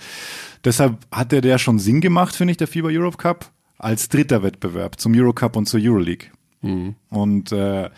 Deshalb 0.64 0.98
hat 1.12 1.32
der 1.32 1.42
der 1.42 1.58
schon 1.58 1.80
Sinn 1.80 2.02
gemacht, 2.02 2.36
finde 2.36 2.52
ich, 2.52 2.58
der 2.58 2.68
FIBA 2.68 2.90
Europe 2.90 3.18
Cup 3.18 3.52
als 3.86 4.10
dritter 4.10 4.42
Wettbewerb 4.42 5.00
zum 5.00 5.14
Eurocup 5.16 5.56
und 5.56 5.68
zur 5.68 5.80
Euroleague. 5.80 6.32
Mhm. 6.62 6.96
Und 7.10 7.52
äh, 7.52 7.92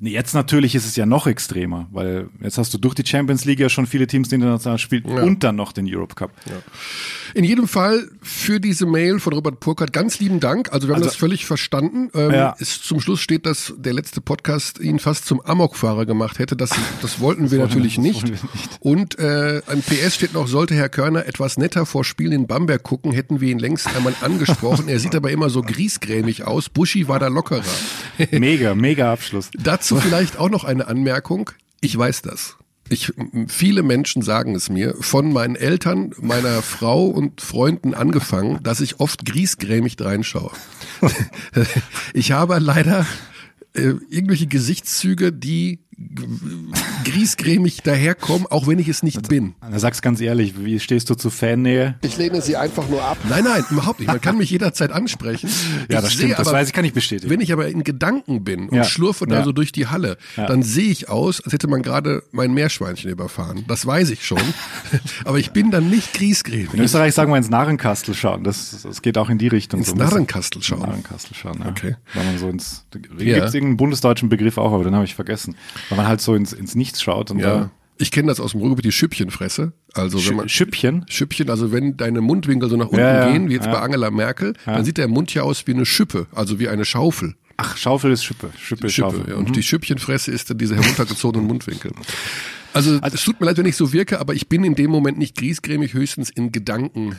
Jetzt 0.00 0.32
natürlich 0.32 0.76
ist 0.76 0.86
es 0.86 0.94
ja 0.94 1.06
noch 1.06 1.26
extremer, 1.26 1.88
weil 1.90 2.28
jetzt 2.40 2.56
hast 2.56 2.72
du 2.72 2.78
durch 2.78 2.94
die 2.94 3.04
Champions 3.04 3.44
League 3.44 3.58
ja 3.58 3.68
schon 3.68 3.86
viele 3.86 4.06
Teams, 4.06 4.28
die 4.28 4.36
international 4.36 4.78
spielen 4.78 5.02
ja. 5.08 5.22
und 5.24 5.42
dann 5.42 5.56
noch 5.56 5.72
den 5.72 5.92
Europe 5.92 6.14
Cup. 6.14 6.30
Ja. 6.46 6.54
In 7.34 7.42
jedem 7.42 7.66
Fall 7.66 8.08
für 8.22 8.60
diese 8.60 8.86
Mail 8.86 9.18
von 9.18 9.32
Robert 9.32 9.58
Burkhardt 9.58 9.92
ganz 9.92 10.20
lieben 10.20 10.38
Dank. 10.38 10.72
Also 10.72 10.86
wir 10.86 10.94
haben 10.94 11.02
also, 11.02 11.10
das 11.10 11.16
völlig 11.16 11.46
verstanden. 11.46 12.10
Ähm, 12.14 12.30
ja. 12.30 12.50
ist, 12.58 12.84
zum 12.84 13.00
Schluss 13.00 13.20
steht, 13.20 13.44
dass 13.44 13.74
der 13.76 13.92
letzte 13.92 14.20
Podcast 14.20 14.78
ihn 14.78 15.00
fast 15.00 15.26
zum 15.26 15.40
Amokfahrer 15.40 16.06
gemacht 16.06 16.38
hätte. 16.38 16.56
Das, 16.56 16.70
das 17.02 17.18
wollten 17.18 17.50
wir 17.50 17.58
das 17.58 17.68
natürlich 17.70 17.96
wir, 17.96 18.04
nicht. 18.04 18.22
Wir 18.22 18.30
nicht. 18.30 18.78
Und 18.78 19.18
äh, 19.18 19.62
ein 19.66 19.82
PS 19.82 20.14
steht 20.14 20.32
noch, 20.32 20.46
sollte 20.46 20.76
Herr 20.76 20.88
Körner 20.88 21.26
etwas 21.26 21.58
netter 21.58 21.86
vor 21.86 22.04
Spielen 22.04 22.32
in 22.32 22.46
Bamberg 22.46 22.84
gucken, 22.84 23.10
hätten 23.10 23.40
wir 23.40 23.50
ihn 23.50 23.58
längst 23.58 23.88
einmal 23.96 24.14
angesprochen. 24.20 24.88
er 24.88 25.00
sieht 25.00 25.16
aber 25.16 25.32
immer 25.32 25.50
so 25.50 25.62
griesgrämig 25.62 26.44
aus. 26.44 26.68
Buschi 26.68 27.08
war 27.08 27.18
da 27.18 27.26
lockerer. 27.26 27.64
mega, 28.30 28.76
mega 28.76 29.12
Abschluss. 29.12 29.50
Dazu 29.58 29.87
Dazu 29.88 30.00
vielleicht 30.08 30.38
auch 30.38 30.50
noch 30.50 30.64
eine 30.64 30.86
Anmerkung. 30.86 31.50
Ich 31.80 31.96
weiß 31.96 32.22
das. 32.22 32.56
Ich, 32.90 33.12
viele 33.48 33.82
Menschen 33.82 34.22
sagen 34.22 34.54
es 34.54 34.70
mir, 34.70 34.94
von 35.00 35.32
meinen 35.32 35.56
Eltern, 35.56 36.14
meiner 36.20 36.62
Frau 36.62 37.06
und 37.06 37.40
Freunden 37.40 37.92
angefangen, 37.92 38.62
dass 38.62 38.80
ich 38.80 38.98
oft 39.00 39.26
griesgrämig 39.26 39.96
reinschaue. 40.00 40.52
ich 42.14 42.32
habe 42.32 42.58
leider 42.58 43.06
äh, 43.74 43.92
irgendwelche 44.08 44.46
Gesichtszüge, 44.46 45.32
die 45.32 45.80
griesgrämig 47.04 47.82
daherkommen, 47.82 48.46
auch 48.46 48.68
wenn 48.68 48.78
ich 48.78 48.88
es 48.88 49.02
nicht 49.02 49.18
also, 49.18 49.28
bin. 49.28 49.54
Da 49.60 49.78
sag's 49.78 50.00
ganz 50.00 50.20
ehrlich, 50.20 50.54
wie 50.56 50.78
stehst 50.78 51.10
du 51.10 51.14
zu 51.14 51.28
Fannähe? 51.30 51.96
Ich 52.02 52.16
lehne 52.16 52.40
sie 52.40 52.56
einfach 52.56 52.88
nur 52.88 53.02
ab. 53.02 53.18
Nein, 53.28 53.44
nein, 53.44 53.64
überhaupt 53.70 53.98
nicht. 53.98 54.08
Man 54.08 54.20
kann 54.20 54.38
mich 54.38 54.50
jederzeit 54.50 54.92
ansprechen. 54.92 55.50
ja, 55.90 56.00
das 56.00 56.12
stimmt, 56.12 56.38
das 56.38 56.52
weiß 56.52 56.68
ich, 56.68 56.72
kann 56.72 56.84
ich 56.84 56.92
bestätigen. 56.92 57.30
Wenn 57.30 57.40
ich 57.40 57.52
aber 57.52 57.68
in 57.68 57.82
Gedanken 57.82 58.44
bin 58.44 58.68
und 58.68 58.76
ja. 58.76 58.84
schlurfe 58.84 59.26
da 59.26 59.38
ja. 59.38 59.44
so 59.44 59.52
durch 59.52 59.72
die 59.72 59.88
Halle, 59.88 60.18
ja. 60.36 60.46
dann 60.46 60.62
sehe 60.62 60.90
ich 60.90 61.08
aus, 61.08 61.40
als 61.40 61.52
hätte 61.52 61.66
man 61.66 61.82
gerade 61.82 62.22
mein 62.30 62.52
Meerschweinchen 62.54 63.10
überfahren. 63.10 63.64
Das 63.66 63.84
weiß 63.84 64.10
ich 64.10 64.24
schon. 64.24 64.42
aber 65.24 65.38
ich 65.38 65.50
bin 65.50 65.70
dann 65.72 65.90
nicht 65.90 66.14
griesgrämig. 66.14 66.74
In 66.74 66.80
Österreich 66.80 67.14
sagen 67.14 67.32
wir 67.32 67.38
ins 67.38 67.50
Narrenkastel 67.50 68.14
schauen. 68.14 68.44
Das, 68.44 68.82
das 68.82 69.02
geht 69.02 69.18
auch 69.18 69.30
in 69.30 69.38
die 69.38 69.48
Richtung. 69.48 69.80
Ins 69.80 69.90
so 69.90 69.96
Narrenkastel 69.96 70.62
schauen? 70.62 70.80
Narrenkastel 70.80 71.34
schauen, 71.34 71.60
ja. 71.60 71.70
Okay. 71.70 71.96
Wenn 72.14 72.26
man 72.26 72.38
so 72.38 72.48
ins, 72.48 72.84
gibt 72.92 73.20
es 73.20 73.20
irgendeinen 73.20 73.76
bundesdeutschen 73.76 74.28
Begriff 74.28 74.58
auch, 74.58 74.72
aber 74.72 74.84
den 74.84 74.94
habe 74.94 75.04
ich 75.04 75.14
vergessen. 75.14 75.56
Weil 75.88 75.96
man 75.96 76.06
halt 76.06 76.20
so 76.20 76.34
ins, 76.34 76.52
ins 76.52 76.74
Nichts 76.74 77.02
schaut 77.02 77.30
und 77.30 77.38
ja. 77.38 77.70
Ich 78.00 78.12
kenne 78.12 78.28
das 78.28 78.38
aus 78.38 78.52
dem 78.52 78.60
Ruhrgebiet, 78.60 78.84
die 78.84 78.92
Schüppchenfresse. 78.92 79.72
Also 79.92 80.24
wenn 80.24 80.36
man, 80.36 80.48
Schüppchen? 80.48 81.04
Schüppchen, 81.08 81.50
also 81.50 81.72
wenn 81.72 81.96
deine 81.96 82.20
Mundwinkel 82.20 82.70
so 82.70 82.76
nach 82.76 82.86
unten 82.86 83.00
ja, 83.00 83.28
gehen, 83.30 83.48
wie 83.48 83.54
jetzt 83.54 83.66
ja. 83.66 83.72
bei 83.72 83.80
Angela 83.80 84.12
Merkel, 84.12 84.54
dann 84.64 84.84
sieht 84.84 84.98
der 84.98 85.08
Mund 85.08 85.34
ja 85.34 85.42
aus 85.42 85.66
wie 85.66 85.74
eine 85.74 85.84
Schippe, 85.84 86.28
also 86.32 86.60
wie 86.60 86.68
eine 86.68 86.84
Schaufel. 86.84 87.34
Ach, 87.56 87.76
Schaufel 87.76 88.12
ist 88.12 88.24
Schippe. 88.24 88.50
Schippe, 88.56 88.88
Schippe 88.88 88.90
Schaufel. 88.90 89.30
Ja, 89.30 89.34
und 89.34 89.48
mhm. 89.48 89.52
die 89.52 89.64
Schüppchenfresse 89.64 90.30
ist 90.30 90.48
dann 90.48 90.58
diese 90.58 90.76
heruntergezogenen 90.76 91.46
Mundwinkel. 91.48 91.90
Also, 92.72 92.98
also 93.00 93.14
es 93.16 93.24
tut 93.24 93.40
mir 93.40 93.46
leid, 93.46 93.56
wenn 93.56 93.66
ich 93.66 93.74
so 93.74 93.92
wirke, 93.92 94.20
aber 94.20 94.34
ich 94.34 94.48
bin 94.48 94.62
in 94.62 94.76
dem 94.76 94.92
Moment 94.92 95.18
nicht 95.18 95.36
griesgrämig, 95.36 95.92
höchstens 95.92 96.30
in 96.30 96.52
Gedanken. 96.52 97.18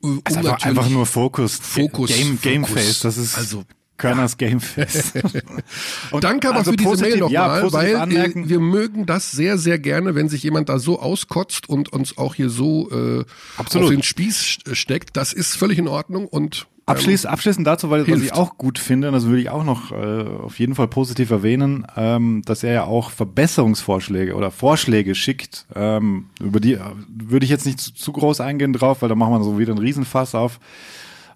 Um 0.00 0.20
also 0.22 0.38
einfach, 0.38 0.62
einfach, 0.64 0.88
nur 0.88 1.06
Fokus. 1.06 1.56
Fokus. 1.56 2.16
Game, 2.16 2.38
Game 2.40 2.64
Face. 2.64 3.00
Das 3.00 3.18
ist 3.18 3.36
also 3.36 3.64
Körners 3.96 4.36
Gamefest. 4.36 5.14
Und 6.10 6.24
Danke 6.24 6.48
aber 6.48 6.58
also 6.58 6.72
für 6.72 6.76
diese 6.76 6.96
Mail 6.96 7.18
nochmal, 7.18 7.62
ja, 7.62 7.72
weil 7.72 7.94
äh, 7.94 8.32
wir 8.34 8.60
mögen 8.60 9.06
das 9.06 9.30
sehr, 9.30 9.58
sehr 9.58 9.78
gerne, 9.78 10.14
wenn 10.14 10.28
sich 10.28 10.42
jemand 10.42 10.68
da 10.68 10.78
so 10.78 11.00
auskotzt 11.00 11.68
und 11.68 11.92
uns 11.92 12.18
auch 12.18 12.34
hier 12.34 12.50
so 12.50 12.90
äh, 12.90 13.24
Absolut. 13.56 13.88
auf 13.88 13.94
den 13.94 14.02
Spieß 14.02 14.58
steckt. 14.72 15.16
Das 15.16 15.32
ist 15.32 15.56
völlig 15.56 15.78
in 15.78 15.88
Ordnung 15.88 16.26
und 16.26 16.66
Abschließ, 16.84 17.26
abschließend 17.26 17.64
dazu, 17.64 17.90
weil 17.90 18.04
hilft. 18.04 18.20
was 18.20 18.26
ich 18.26 18.32
auch 18.32 18.58
gut 18.58 18.78
finde, 18.78 19.06
und 19.06 19.14
das 19.14 19.26
würde 19.26 19.40
ich 19.40 19.50
auch 19.50 19.62
noch 19.62 19.92
äh, 19.92 19.94
auf 19.94 20.58
jeden 20.58 20.74
Fall 20.74 20.88
positiv 20.88 21.30
erwähnen, 21.30 21.86
ähm, 21.96 22.42
dass 22.44 22.64
er 22.64 22.72
ja 22.72 22.84
auch 22.84 23.10
Verbesserungsvorschläge 23.10 24.34
oder 24.34 24.50
Vorschläge 24.50 25.14
schickt. 25.14 25.66
Ähm, 25.76 26.30
über 26.40 26.58
die 26.58 26.74
äh, 26.74 26.80
würde 27.08 27.44
ich 27.44 27.50
jetzt 27.50 27.66
nicht 27.66 27.78
zu, 27.78 27.94
zu 27.94 28.12
groß 28.12 28.40
eingehen 28.40 28.72
drauf, 28.72 29.00
weil 29.00 29.08
da 29.08 29.14
machen 29.14 29.32
wir 29.32 29.44
so 29.44 29.60
wieder 29.60 29.72
einen 29.72 29.80
Riesenfass 29.80 30.34
auf. 30.34 30.58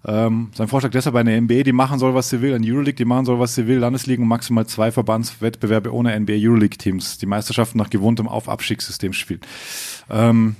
Ähm, 0.05 0.49
sein 0.53 0.67
Vorschlag 0.67 0.91
deshalb 0.91 1.15
eine 1.15 1.39
NBA, 1.39 1.63
die 1.63 1.71
machen 1.71 1.99
soll, 1.99 2.13
was 2.13 2.29
sie 2.29 2.41
will, 2.41 2.53
eine 2.53 2.65
Euroleague, 2.65 2.95
die 2.95 3.05
machen 3.05 3.25
soll, 3.25 3.39
was 3.39 3.55
sie 3.55 3.67
will, 3.67 3.79
Landesligen 3.79 4.23
und 4.23 4.29
maximal 4.29 4.65
zwei 4.67 4.91
Verbandswettbewerbe 4.91 5.93
ohne 5.93 6.17
NBA 6.19 6.33
Euroleague 6.37 6.77
Teams, 6.77 7.17
die 7.17 7.25
Meisterschaften 7.25 7.77
nach 7.77 7.89
gewohntem 7.89 8.27
Auf-Abstiegssystem 8.27 9.13
spielen. 9.13 9.41
Ähm, 10.09 10.55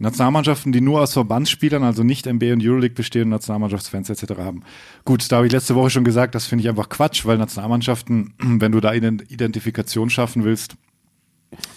Nationalmannschaften, 0.00 0.72
die 0.72 0.80
nur 0.80 1.02
aus 1.02 1.12
Verbandsspielern, 1.12 1.84
also 1.84 2.02
nicht 2.02 2.24
NBA 2.24 2.54
und 2.54 2.64
Euroleague 2.64 2.94
bestehen, 2.94 3.28
Nationalmannschaftsfans 3.28 4.08
etc. 4.08 4.38
haben. 4.38 4.62
Gut, 5.04 5.30
da 5.30 5.36
habe 5.36 5.46
ich 5.46 5.52
letzte 5.52 5.74
Woche 5.74 5.90
schon 5.90 6.04
gesagt, 6.04 6.34
das 6.34 6.46
finde 6.46 6.62
ich 6.62 6.70
einfach 6.70 6.88
Quatsch, 6.88 7.26
weil 7.26 7.36
Nationalmannschaften, 7.36 8.32
wenn 8.38 8.72
du 8.72 8.80
da 8.80 8.94
Identifikation 8.94 10.08
schaffen 10.08 10.42
willst 10.42 10.76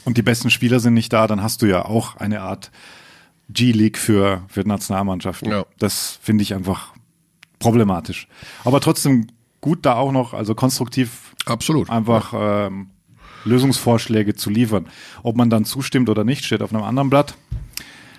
und 0.05 0.17
die 0.17 0.21
besten 0.21 0.49
Spieler 0.49 0.79
sind 0.79 0.93
nicht 0.93 1.11
da, 1.11 1.27
dann 1.27 1.43
hast 1.43 1.61
du 1.61 1.65
ja 1.65 1.83
auch 1.83 2.15
eine 2.15 2.41
Art 2.41 2.71
G-League 3.49 3.97
für, 3.97 4.43
für 4.47 4.61
Nationalmannschaften. 4.61 5.51
Ja. 5.51 5.65
Das 5.77 6.19
finde 6.21 6.43
ich 6.43 6.53
einfach 6.53 6.93
problematisch. 7.59 8.27
Aber 8.63 8.81
trotzdem 8.81 9.27
gut 9.61 9.85
da 9.85 9.95
auch 9.95 10.11
noch, 10.11 10.33
also 10.33 10.55
konstruktiv 10.55 11.33
Absolut. 11.45 11.89
einfach 11.89 12.33
ähm, 12.35 12.87
Lösungsvorschläge 13.45 14.35
zu 14.35 14.49
liefern. 14.49 14.87
Ob 15.23 15.35
man 15.35 15.49
dann 15.49 15.65
zustimmt 15.65 16.09
oder 16.09 16.23
nicht, 16.23 16.45
steht 16.45 16.61
auf 16.61 16.73
einem 16.73 16.83
anderen 16.83 17.09
Blatt. 17.09 17.35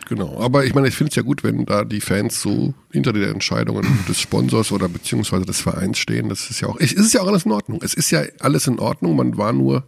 Genau, 0.08 0.38
aber 0.38 0.66
ich 0.66 0.74
meine, 0.74 0.88
ich 0.88 0.94
finde 0.94 1.10
es 1.10 1.16
ja 1.16 1.22
gut, 1.22 1.44
wenn 1.44 1.64
da 1.64 1.84
die 1.84 2.00
Fans 2.00 2.40
so 2.40 2.74
hinter 2.92 3.14
den 3.14 3.24
Entscheidungen 3.24 3.86
des 4.08 4.20
Sponsors 4.20 4.70
oder 4.70 4.88
beziehungsweise 4.88 5.46
des 5.46 5.60
Vereins 5.60 5.98
stehen. 5.98 6.28
Das 6.28 6.50
ist 6.50 6.60
ja 6.60 6.68
auch, 6.68 6.76
es 6.78 6.92
ist 6.92 7.14
ja 7.14 7.22
auch 7.22 7.26
alles 7.26 7.46
in 7.46 7.52
Ordnung. 7.52 7.80
Es 7.82 7.94
ist 7.94 8.10
ja 8.10 8.22
alles 8.40 8.66
in 8.66 8.78
Ordnung. 8.78 9.16
Man 9.16 9.38
war 9.38 9.54
nur 9.54 9.84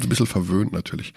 ein 0.00 0.08
bisschen 0.08 0.26
verwöhnt 0.26 0.72
natürlich. 0.72 1.12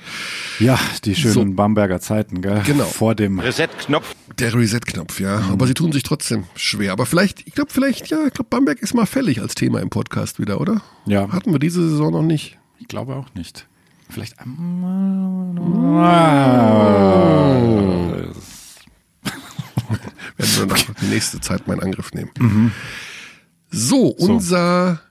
Ja, 0.60 0.80
die 1.04 1.16
schönen 1.16 1.34
So. 1.34 1.46
Bamberger 1.46 2.00
Zeiten, 2.00 2.42
gell? 2.42 2.62
Genau. 2.66 2.86
Vor 2.86 3.16
dem 3.16 3.40
Reset-Knopf. 3.40 4.16
Der 4.40 4.54
Reset-Knopf, 4.54 5.20
ja. 5.20 5.40
Aber 5.52 5.68
sie 5.68 5.74
tun 5.74 5.92
sich 5.92 6.04
trotzdem 6.04 6.46
schwer. 6.56 6.92
Aber 6.92 7.06
vielleicht, 7.06 7.48
ich 7.48 7.54
glaube, 7.54 7.72
vielleicht, 7.72 8.08
ja, 8.08 8.26
ich 8.28 8.34
glaube, 8.34 8.50
Bamberg 8.50 8.80
ist 8.80 8.94
mal 8.94 9.06
fällig 9.06 9.42
als 9.42 9.56
Thema 9.56 9.82
im 9.82 9.90
Podcast 9.90 10.40
wieder, 10.40 10.60
oder? 10.60 10.82
Ja. 11.06 11.32
Hatten 11.32 11.52
wir 11.52 11.60
diese 11.60 11.88
Saison 11.90 12.12
noch 12.12 12.24
nicht. 12.24 12.58
Ich 12.80 12.88
glaube 12.88 13.16
auch 13.16 13.34
nicht. 13.34 13.68
Vielleicht 14.10 14.38
Werden 14.38 14.70
wir 20.38 20.66
noch 20.66 20.96
die 21.02 21.06
nächste 21.06 21.40
Zeit 21.40 21.68
mal 21.68 21.76
in 21.76 21.84
Angriff 21.84 22.14
nehmen. 22.14 22.72
So, 23.72 24.08
unser 24.08 25.02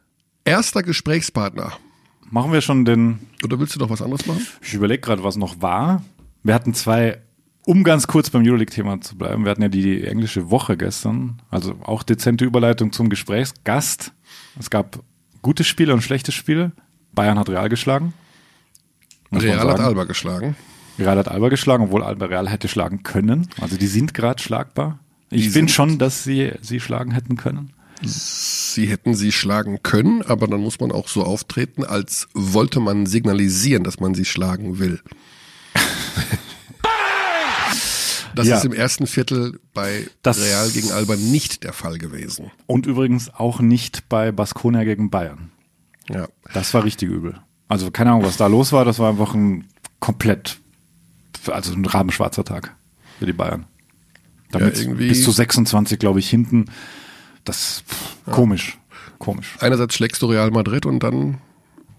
erster 0.44 0.82
Gesprächspartner. 0.82 1.72
Machen 2.34 2.52
wir 2.52 2.60
schon 2.60 2.84
den. 2.84 3.20
Oder 3.44 3.58
willst 3.58 3.74
du 3.76 3.78
noch 3.78 3.88
was 3.88 4.02
anderes 4.02 4.26
machen? 4.26 4.44
Ich 4.60 4.74
überlege 4.74 5.00
gerade, 5.00 5.22
was 5.22 5.36
noch 5.36 5.62
war. 5.62 6.02
Wir 6.42 6.52
hatten 6.52 6.74
zwei, 6.74 7.18
um 7.64 7.84
ganz 7.84 8.06
kurz 8.06 8.28
beim 8.28 8.44
Euroleague-Thema 8.44 9.00
zu 9.00 9.16
bleiben. 9.16 9.44
Wir 9.44 9.50
hatten 9.52 9.62
ja 9.62 9.68
die 9.68 10.04
englische 10.04 10.50
Woche 10.50 10.76
gestern, 10.76 11.40
also 11.50 11.76
auch 11.84 12.02
dezente 12.02 12.44
Überleitung 12.44 12.92
zum 12.92 13.08
Gesprächsgast. 13.08 14.12
Es 14.58 14.68
gab 14.68 14.98
gute 15.40 15.64
Spiele 15.64 15.94
und 15.94 16.02
schlechte 16.02 16.32
Spiele. 16.32 16.72
Bayern 17.12 17.38
hat 17.38 17.48
Real 17.48 17.68
geschlagen. 17.68 18.12
Real 19.32 19.60
hat. 19.60 19.80
Alba 19.80 20.04
geschlagen. 20.04 20.56
Real 20.98 21.16
hat 21.16 21.28
Alba 21.28 21.48
geschlagen, 21.48 21.84
obwohl 21.84 22.02
Alba 22.02 22.26
Real 22.26 22.48
hätte 22.50 22.66
schlagen 22.68 23.04
können. 23.04 23.48
Also 23.60 23.76
die 23.76 23.86
sind 23.86 24.12
gerade 24.12 24.42
schlagbar. 24.42 24.98
Ich 25.30 25.44
Die 25.44 25.48
finde 25.50 25.72
schon, 25.72 25.98
dass 25.98 26.24
sie 26.24 26.52
sie 26.60 26.80
schlagen 26.80 27.12
hätten 27.12 27.36
können. 27.36 27.73
Sie 28.06 28.86
hätten 28.86 29.14
sie 29.14 29.32
schlagen 29.32 29.82
können, 29.82 30.22
aber 30.22 30.46
dann 30.46 30.60
muss 30.60 30.80
man 30.80 30.92
auch 30.92 31.08
so 31.08 31.22
auftreten, 31.24 31.84
als 31.84 32.28
wollte 32.34 32.80
man 32.80 33.06
signalisieren, 33.06 33.84
dass 33.84 34.00
man 34.00 34.14
sie 34.14 34.24
schlagen 34.24 34.78
will. 34.78 35.00
Das 38.34 38.48
Ja. 38.48 38.56
ist 38.56 38.64
im 38.64 38.72
ersten 38.72 39.06
Viertel 39.06 39.60
bei 39.74 40.08
Das- 40.22 40.40
Real 40.40 40.68
gegen 40.70 40.90
Alba 40.90 41.14
nicht 41.14 41.62
der 41.62 41.72
Fall 41.72 41.98
gewesen. 41.98 42.50
Und 42.66 42.84
übrigens 42.84 43.32
auch 43.32 43.60
nicht 43.60 44.08
bei 44.08 44.32
Baskonia 44.32 44.82
gegen 44.82 45.08
Bayern. 45.08 45.52
Ja. 46.10 46.26
Das 46.52 46.74
war 46.74 46.82
richtig 46.82 47.10
übel. 47.10 47.38
Also 47.68 47.92
keine 47.92 48.10
Ahnung, 48.10 48.24
was 48.24 48.36
da 48.36 48.48
los 48.48 48.72
war. 48.72 48.84
Das 48.84 48.98
war 48.98 49.10
einfach 49.10 49.34
ein 49.34 49.68
komplett, 50.00 50.58
also 51.46 51.72
ein 51.74 51.84
rabenschwarzer 51.86 52.44
Tag 52.44 52.74
für 53.20 53.26
die 53.26 53.32
Bayern. 53.32 53.66
Damit 54.50 54.78
Ja, 54.78 54.82
irgendwie- 54.82 55.08
bis 55.10 55.22
zu 55.22 55.30
26, 55.30 56.00
glaube 56.00 56.18
ich, 56.18 56.28
hinten. 56.28 56.64
Das 57.44 57.84
pff, 57.88 58.16
komisch, 58.32 58.78
komisch. 59.18 59.56
Einerseits 59.60 59.94
schlägst 59.94 60.22
du 60.22 60.26
Real 60.26 60.50
Madrid 60.50 60.86
und 60.86 61.00
dann 61.00 61.40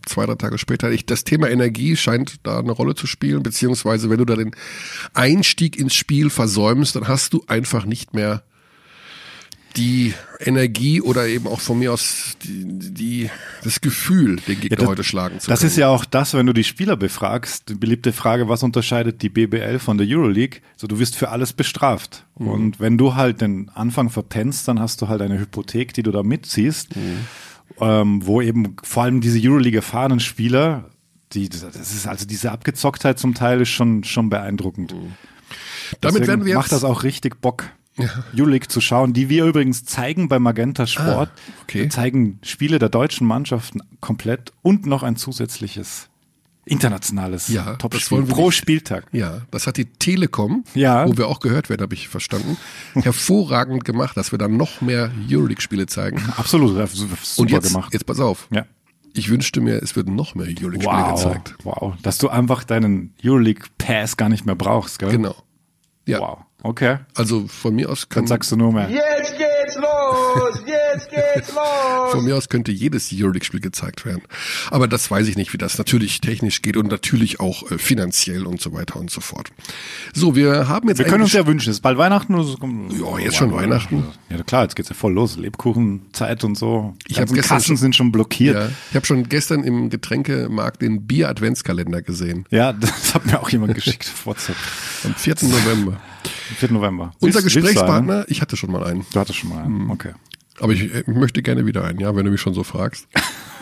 zwei, 0.06 0.26
drei 0.26 0.36
Tage 0.36 0.58
später. 0.58 0.92
Ich, 0.92 1.06
das 1.06 1.24
Thema 1.24 1.50
Energie 1.50 1.96
scheint 1.96 2.36
da 2.44 2.60
eine 2.60 2.72
Rolle 2.72 2.96
zu 2.96 3.08
spielen, 3.08 3.44
beziehungsweise 3.44 4.10
wenn 4.10 4.18
du 4.18 4.26
da 4.26 4.36
den 4.36 4.56
Einstieg 5.14 5.78
ins 5.78 5.96
Spiel 5.96 6.30
versäumst, 6.30 6.96
dann 6.96 7.08
hast 7.08 7.34
du 7.34 7.44
einfach 7.48 7.86
nicht 7.86 8.14
mehr 8.14 8.44
die 9.78 10.14
Energie 10.40 11.02
oder 11.02 11.28
eben 11.28 11.48
auch 11.48 11.60
von 11.60 11.80
mir 11.80 11.92
aus 11.92 12.38
die, 12.44 12.64
die 12.94 13.30
das 13.64 13.82
Gefühl, 13.82 14.38
den 14.48 14.60
Gegner 14.62 14.78
das- 14.78 14.88
heute 14.88 15.04
schlagen 15.04 15.40
zu 15.40 15.50
Das 15.50 15.60
können. 15.60 15.70
ist 15.72 15.78
ja 15.78 15.90
auch 15.90 16.06
das, 16.06 16.34
wenn 16.34 16.46
du 16.46 16.54
die 16.54 16.64
Spieler 16.64 16.96
befragst, 16.96 17.70
die 17.70 17.76
beliebte 17.76 18.14
Frage, 18.14 18.48
was 18.48 18.64
unterscheidet 18.64 19.22
die 19.22 19.30
BBL 19.30 19.80
von 19.80 19.98
der 19.98 20.08
Euroleague? 20.10 20.62
So, 20.78 20.88
du 20.88 21.00
wirst 21.00 21.16
für 21.16 21.30
alles 21.30 21.54
bestraft. 21.54 22.26
Mhm. 22.38 22.48
Und 22.48 22.80
wenn 22.80 22.98
du 22.98 23.16
halt 23.16 23.42
den 23.42 23.70
Anfang 23.74 24.10
verpennst, 24.10 24.68
dann 24.68 24.80
hast 24.80 25.02
du 25.02 25.08
halt 25.08 25.22
eine 25.22 25.40
Hypothek, 25.40 25.94
die 25.94 26.04
du 26.04 26.12
da 26.12 26.24
mitziehst, 26.24 26.96
Mhm. 26.96 27.18
ähm, 27.82 28.26
wo 28.26 28.42
eben 28.42 28.76
vor 28.84 29.04
allem 29.04 29.22
diese 29.22 29.40
Euroleague 29.46 29.78
erfahrenen 29.78 30.20
Spieler, 30.20 30.90
die, 31.34 31.50
das 31.50 31.64
ist 31.64 32.08
also 32.08 32.26
diese 32.26 32.52
Abgezocktheit 32.52 33.20
zum 33.20 33.34
Teil 33.34 33.60
ist 33.62 33.70
schon, 33.70 34.04
schon 34.04 34.30
beeindruckend. 34.30 34.94
Mhm. 34.94 35.14
Damit 36.02 36.28
werden 36.28 36.46
wir 36.46 36.56
macht 36.56 36.72
jetzt, 36.72 36.84
das 36.84 36.84
auch 36.84 37.04
richtig 37.04 37.42
Bock. 37.42 37.66
Euroleague 38.38 38.68
zu 38.68 38.82
schauen, 38.82 39.14
die 39.14 39.30
wir 39.30 39.46
übrigens 39.46 39.86
zeigen 39.86 40.28
bei 40.28 40.38
Magenta 40.40 40.86
Sport. 40.88 41.30
Ah, 41.34 41.52
okay. 41.64 41.84
Wir 41.84 41.90
zeigen 41.90 42.40
Spiele 42.44 42.78
der 42.80 42.90
deutschen 42.90 43.26
Mannschaften 43.26 43.82
komplett 44.02 44.52
und 44.62 44.86
noch 44.86 45.02
ein 45.04 45.16
zusätzliches 45.16 46.10
internationales 46.68 47.48
Ja, 47.48 47.76
Topspiel 47.76 48.24
pro 48.24 48.48
nicht. 48.48 48.58
Spieltag. 48.58 49.06
Ja, 49.12 49.42
das 49.52 49.68
hat 49.68 49.78
die 49.78 49.86
Telekom, 49.86 50.64
Ja. 50.74 51.08
wo 51.08 51.16
wir 51.16 51.28
auch 51.28 51.40
gehört 51.40 51.70
werden, 51.70 51.84
habe 51.84 51.94
ich 51.94 52.08
verstanden, 52.08 52.58
hervorragend 52.96 53.86
gemacht, 53.86 54.18
dass 54.18 54.32
wir 54.32 54.40
dann 54.40 54.58
noch 54.58 54.82
mehr 54.82 55.12
Euroleague-Spiele 55.30 55.86
zeigen. 55.86 56.22
Absolut, 56.38 56.72
super 56.90 57.16
Und 57.38 57.52
jetzt, 57.52 57.72
gemacht. 57.72 57.94
jetzt 57.94 58.06
pass 58.06 58.20
auf. 58.20 58.48
ja. 58.52 58.66
Ich 59.18 59.30
wünschte 59.30 59.62
mir, 59.62 59.82
es 59.82 59.96
würden 59.96 60.14
noch 60.16 60.36
mehr 60.36 60.48
Euroleague-Spiele 60.48 60.86
Wow, 61.04 61.24
gezeigt. 61.24 61.56
wow, 61.64 61.94
dass 62.02 62.18
du 62.18 62.28
einfach 62.28 62.66
deinen 62.66 63.14
Euroleague 63.24 63.64
Pass 63.78 64.18
gar 64.18 64.28
nicht 64.28 64.46
mehr 64.46 64.56
brauchst, 64.56 65.00
gell? 65.00 65.10
Genau. 65.12 65.36
Ja, 66.06 66.20
Wow, 66.20 66.40
okay. 66.66 66.98
also 67.16 67.48
von 67.48 67.76
mir 67.76 67.90
aus 67.90 68.10
kann 68.10 68.24
Dann 68.24 68.28
sagst 68.28 68.52
du 68.52 68.56
nur 68.56 68.74
mehr. 68.74 68.90
Jetzt 68.90 69.38
geht's 69.38 69.55
los! 69.76 70.62
Jetzt 70.66 71.10
geht's 71.10 71.54
los! 71.54 72.12
Von 72.12 72.24
mir 72.26 72.36
aus 72.38 72.48
könnte 72.50 72.72
jedes 72.72 73.10
Euroleague-Spiel 73.12 73.60
gezeigt 73.62 74.06
werden. 74.06 74.22
Aber 74.70 74.88
das 74.88 75.10
weiß 75.10 75.28
ich 75.28 75.36
nicht, 75.38 75.54
wie 75.54 75.58
das 75.58 75.78
natürlich 75.80 76.22
technisch 76.22 76.62
geht 76.62 76.78
und 76.78 76.92
natürlich 76.92 77.40
auch 77.40 77.72
äh, 77.72 77.78
finanziell 77.80 78.46
und 78.46 78.62
so 78.62 78.74
weiter 78.74 78.98
und 79.00 79.10
so 79.10 79.22
fort. 79.22 79.50
So, 80.14 80.36
wir 80.36 80.68
haben 80.68 80.88
jetzt 80.90 81.00
Wir 81.00 81.06
können 81.06 81.24
uns 81.24 81.34
ja 81.34 81.46
wünschen, 81.48 81.70
es 81.72 81.78
ist 81.78 81.82
bald 81.82 81.98
Weihnachten 81.98 82.36
oder 82.36 82.44
so. 82.44 82.58
Ja, 82.92 83.18
jetzt 83.20 83.38
schon 83.38 83.52
Weihnachten. 83.54 84.04
Ja, 84.30 84.44
klar, 84.44 84.64
jetzt 84.64 84.76
geht's 84.76 84.90
ja 84.90 84.96
voll 84.96 85.14
los. 85.14 85.38
Lebkuchenzeit 85.38 86.44
und 86.44 86.56
so. 86.58 86.94
Die 87.08 87.12
Ich 87.14 87.18
ganzen 87.18 87.36
gestern 87.36 87.56
Kassen 87.58 87.68
schon- 87.68 87.78
sind 87.78 87.96
schon 87.96 88.12
blockiert. 88.12 88.56
ja, 88.56 88.70
ich 88.92 88.96
habe 88.96 89.06
schon 89.06 89.28
gestern 89.30 89.64
im 89.64 89.90
Getränkemarkt 89.90 90.82
den 90.82 91.08
Bier-Adventskalender 91.08 92.02
gesehen. 92.02 92.46
Ja, 92.52 92.74
das 92.74 93.14
hat 93.16 93.26
mir 93.26 93.40
auch 93.42 93.50
jemand 93.50 93.74
geschickt 93.76 94.12
auf 94.14 94.26
WhatsApp. 94.28 94.56
Am 95.04 95.16
4. 95.16 95.36
November. 95.44 95.94
Am 95.94 96.56
4. 96.58 96.72
November. 96.72 97.14
Unser 97.20 97.40
Willst- 97.44 97.46
willst? 97.46 97.56
Gesprächspartner, 97.68 98.26
ich 98.28 98.42
hatte 98.42 98.58
schon 98.58 98.72
mal 98.72 98.84
einen, 98.84 99.06
Du 99.14 99.20
hattest 99.20 99.40
schon 99.40 99.50
mal 99.50 99.55
einen. 99.58 99.90
Okay. 99.90 100.14
aber 100.60 100.74
ich, 100.74 100.94
ich 100.94 101.08
möchte 101.08 101.42
gerne 101.42 101.66
wieder 101.66 101.84
einen, 101.84 102.00
ja, 102.00 102.16
wenn 102.16 102.26
du 102.26 102.32
mich 102.32 102.42
schon 102.42 102.54
so 102.54 102.64
fragst. 102.64 103.08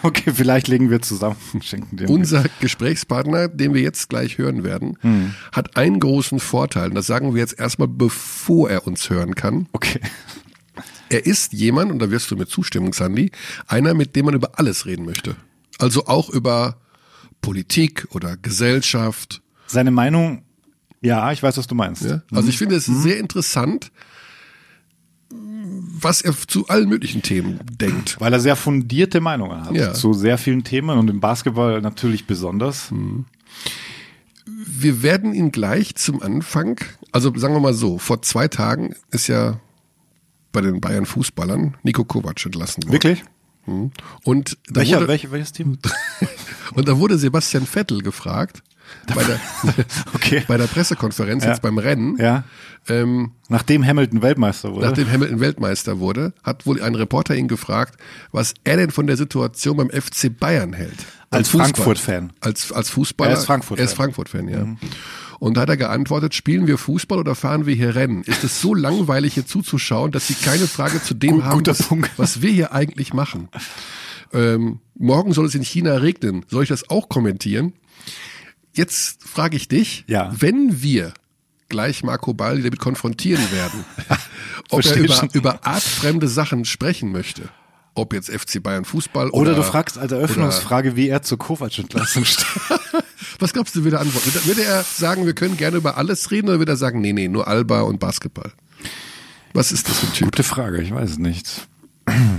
Okay, 0.06 0.34
vielleicht 0.36 0.68
legen 0.68 0.90
wir 0.90 1.02
zusammen 1.02 1.38
und 1.54 1.64
schenken 1.64 1.96
dir. 1.96 2.10
Unser 2.10 2.44
Gesprächspartner, 2.60 3.48
den 3.48 3.74
wir 3.74 3.82
jetzt 3.82 4.10
gleich 4.10 4.38
hören 4.38 4.66
werden, 4.66 4.98
Hm. 5.00 5.34
hat 5.54 5.78
einen 5.78 6.02
großen 6.02 6.42
Vorteil. 6.42 6.90
Und 6.90 6.96
das 6.96 7.08
sagen 7.08 7.34
wir 7.34 7.40
jetzt 7.40 7.58
erstmal, 7.58 7.88
bevor 7.88 8.70
er 8.70 8.86
uns 8.86 9.10
hören 9.10 9.34
kann. 9.34 9.70
Okay. 9.72 10.02
Er 11.08 11.26
ist 11.26 11.54
jemand, 11.54 11.90
und 11.90 12.00
da 12.00 12.12
wirst 12.12 12.30
du 12.32 12.36
mir 12.36 12.48
zustimmen, 12.48 12.92
Sandy, 12.92 13.32
einer, 13.66 13.94
mit 13.94 14.18
dem 14.18 14.26
man 14.26 14.34
über 14.34 14.60
alles 14.60 14.86
reden 14.86 15.06
möchte. 15.06 15.38
Also 15.80 16.06
auch 16.08 16.30
über 16.30 16.76
Politik 17.42 18.06
oder 18.12 18.36
Gesellschaft. 18.36 19.42
Seine 19.68 19.92
Meinung, 19.92 20.44
ja, 21.02 21.32
ich 21.32 21.42
weiß, 21.42 21.56
was 21.56 21.68
du 21.68 21.76
meinst. 21.76 22.04
Ja? 22.04 22.24
Also 22.32 22.50
ich 22.50 22.58
finde 22.58 22.76
es 22.76 22.86
sehr 22.88 23.20
interessant, 23.20 23.92
was 25.36 26.22
er 26.22 26.34
zu 26.34 26.68
allen 26.68 26.90
möglichen 26.90 27.22
Themen 27.22 27.60
denkt. 27.80 28.20
Weil 28.20 28.34
er 28.34 28.40
sehr 28.40 28.56
fundierte 28.56 29.22
Meinungen 29.22 29.66
hat 29.66 29.74
Ja. 29.76 29.94
zu 29.94 30.14
sehr 30.14 30.38
vielen 30.38 30.64
Themen 30.64 30.98
und 30.98 31.10
im 31.10 31.20
Basketball 31.20 31.82
natürlich 31.82 32.28
besonders. 32.28 32.92
Wir 34.46 35.02
werden 35.04 35.34
ihn 35.34 35.52
gleich 35.52 35.96
zum 35.96 36.22
Anfang, 36.22 36.80
also 37.12 37.32
sagen 37.38 37.54
wir 37.54 37.62
mal 37.62 37.74
so, 37.74 37.98
vor 37.98 38.22
zwei 38.22 38.48
Tagen 38.48 38.96
ist 39.12 39.28
ja 39.28 39.60
bei 40.52 40.62
den 40.62 40.82
Bayern 40.82 41.06
Fußballern 41.06 41.78
Nico 41.84 42.04
Kovac 42.04 42.46
entlassen 42.46 42.84
worden. 42.84 42.92
Wirklich? 42.94 43.24
Und 44.24 44.58
da, 44.68 44.82
Welcher, 44.82 44.98
wurde, 44.98 45.08
welche, 45.08 45.32
welches 45.32 45.54
Team? 45.54 45.78
und 46.76 46.88
da 46.88 46.98
wurde 47.00 47.18
Sebastian 47.18 47.66
Vettel 47.66 48.02
gefragt, 48.02 48.62
bei 49.14 49.24
der, 49.24 49.40
Okay. 50.14 50.44
bei 50.48 50.58
der 50.58 50.68
Pressekonferenz 50.68 51.44
Ja. 51.44 51.52
jetzt 51.52 51.62
beim 51.62 51.78
Rennen, 51.78 52.18
Ja. 52.20 52.44
ähm, 52.88 53.32
Nachdem 53.50 53.86
Hamilton 53.86 54.22
Weltmeister 54.22 54.74
wurde. 54.74 54.86
nachdem 54.88 55.12
Hamilton 55.12 55.40
Weltmeister 55.40 56.00
wurde, 56.00 56.34
hat 56.44 56.66
wohl 56.66 56.82
ein 56.82 56.96
Reporter 56.96 57.36
ihn 57.36 57.48
gefragt, 57.48 58.00
was 58.32 58.54
er 58.64 58.78
denn 58.78 58.92
von 58.92 59.08
der 59.08 59.18
Situation 59.18 59.78
beim 59.78 59.90
FC 59.90 60.30
Bayern 60.38 60.74
hält. 60.74 61.06
Als 61.30 61.50
Frankfurt-Fan. 61.50 62.32
Als, 62.42 62.72
als 62.72 62.90
Fußballer. 62.92 63.32
Er 63.32 63.38
ist 63.38 63.46
Frankfurt-Fan. 63.46 63.78
Er 63.84 63.86
ist 63.90 63.96
Frankfurt-Fan, 63.96 64.48
ja. 64.50 64.68
Und 65.40 65.58
da 65.58 65.62
hat 65.62 65.70
er 65.70 65.78
geantwortet, 65.78 66.36
spielen 66.36 66.68
wir 66.68 66.78
Fußball 66.78 67.18
oder 67.18 67.34
fahren 67.36 67.66
wir 67.66 67.74
hier 67.76 67.96
Rennen? 67.96 68.22
Ist 68.24 68.44
es 68.44 68.62
so 68.62 68.74
langweilig 68.76 69.34
hier 69.34 69.46
zuzuschauen, 69.46 70.12
dass 70.12 70.28
sie 70.28 70.36
keine 70.36 70.68
Frage 70.68 71.02
zu 71.02 71.14
dem 71.16 71.42
Gut- 71.42 71.44
haben, 71.44 71.66
was, 71.66 71.90
was 72.18 72.42
wir 72.44 72.52
hier 72.52 72.72
eigentlich 72.74 73.14
machen? 73.14 73.50
Ähm, 74.32 74.80
morgen 74.98 75.34
soll 75.34 75.46
es 75.46 75.56
in 75.56 75.64
China 75.64 75.96
regnen. 75.98 76.46
Soll 76.50 76.64
ich 76.64 76.70
das 76.70 76.90
auch 76.90 77.10
kommentieren? 77.10 77.74
Jetzt 78.74 79.24
frage 79.24 79.56
ich 79.56 79.68
dich, 79.68 80.04
Ja. 80.08 80.32
wenn 80.38 80.82
wir 80.82 81.14
gleich 81.70 82.04
Marco 82.04 82.34
Baldi 82.34 82.64
damit 82.64 82.80
konfrontieren 82.80 83.44
werden, 83.52 83.86
ob 84.70 84.86
er 84.86 84.96
über, 84.98 85.28
über 85.34 85.66
artfremde 85.66 86.28
Sachen 86.28 86.66
sprechen 86.66 87.12
möchte. 87.12 87.50
Ob 87.96 88.14
jetzt 88.14 88.32
FC 88.32 88.62
Bayern 88.62 88.86
Fußball 88.86 89.30
oder. 89.30 89.52
Oder 89.52 89.56
du 89.56 89.64
fragst 89.64 90.00
als 90.00 90.12
Eröffnungsfrage, 90.12 90.96
wie 90.96 91.10
er 91.10 91.22
zur 91.22 91.38
Kovac-Entlassung 91.38 92.26
steht. 92.26 92.48
Was 93.40 93.54
glaubst 93.54 93.76
du, 93.76 93.84
würde 93.84 93.98
er 93.98 94.02
antworten? 94.02 94.34
Würde, 94.34 94.46
würde 94.48 94.64
er 94.64 94.82
sagen, 94.84 95.28
wir 95.28 95.34
können 95.34 95.58
gerne 95.58 95.78
über 95.78 95.96
alles 95.98 96.32
reden 96.32 96.50
oder 96.50 96.58
würde 96.58 96.72
er 96.72 96.76
sagen, 96.76 97.02
nee, 97.02 97.14
nee, 97.14 97.28
nur 97.28 97.48
Alba 97.48 97.82
und 97.82 98.00
Basketball? 98.00 98.52
Was 99.54 99.72
ist 99.72 99.88
das 99.88 100.00
für 100.00 100.08
ein 100.08 100.14
Typ? 100.14 100.26
Gute 100.26 100.42
Frage, 100.44 100.82
ich 100.82 100.92
weiß 100.92 101.12
es 101.12 101.18
nicht. 101.20 101.68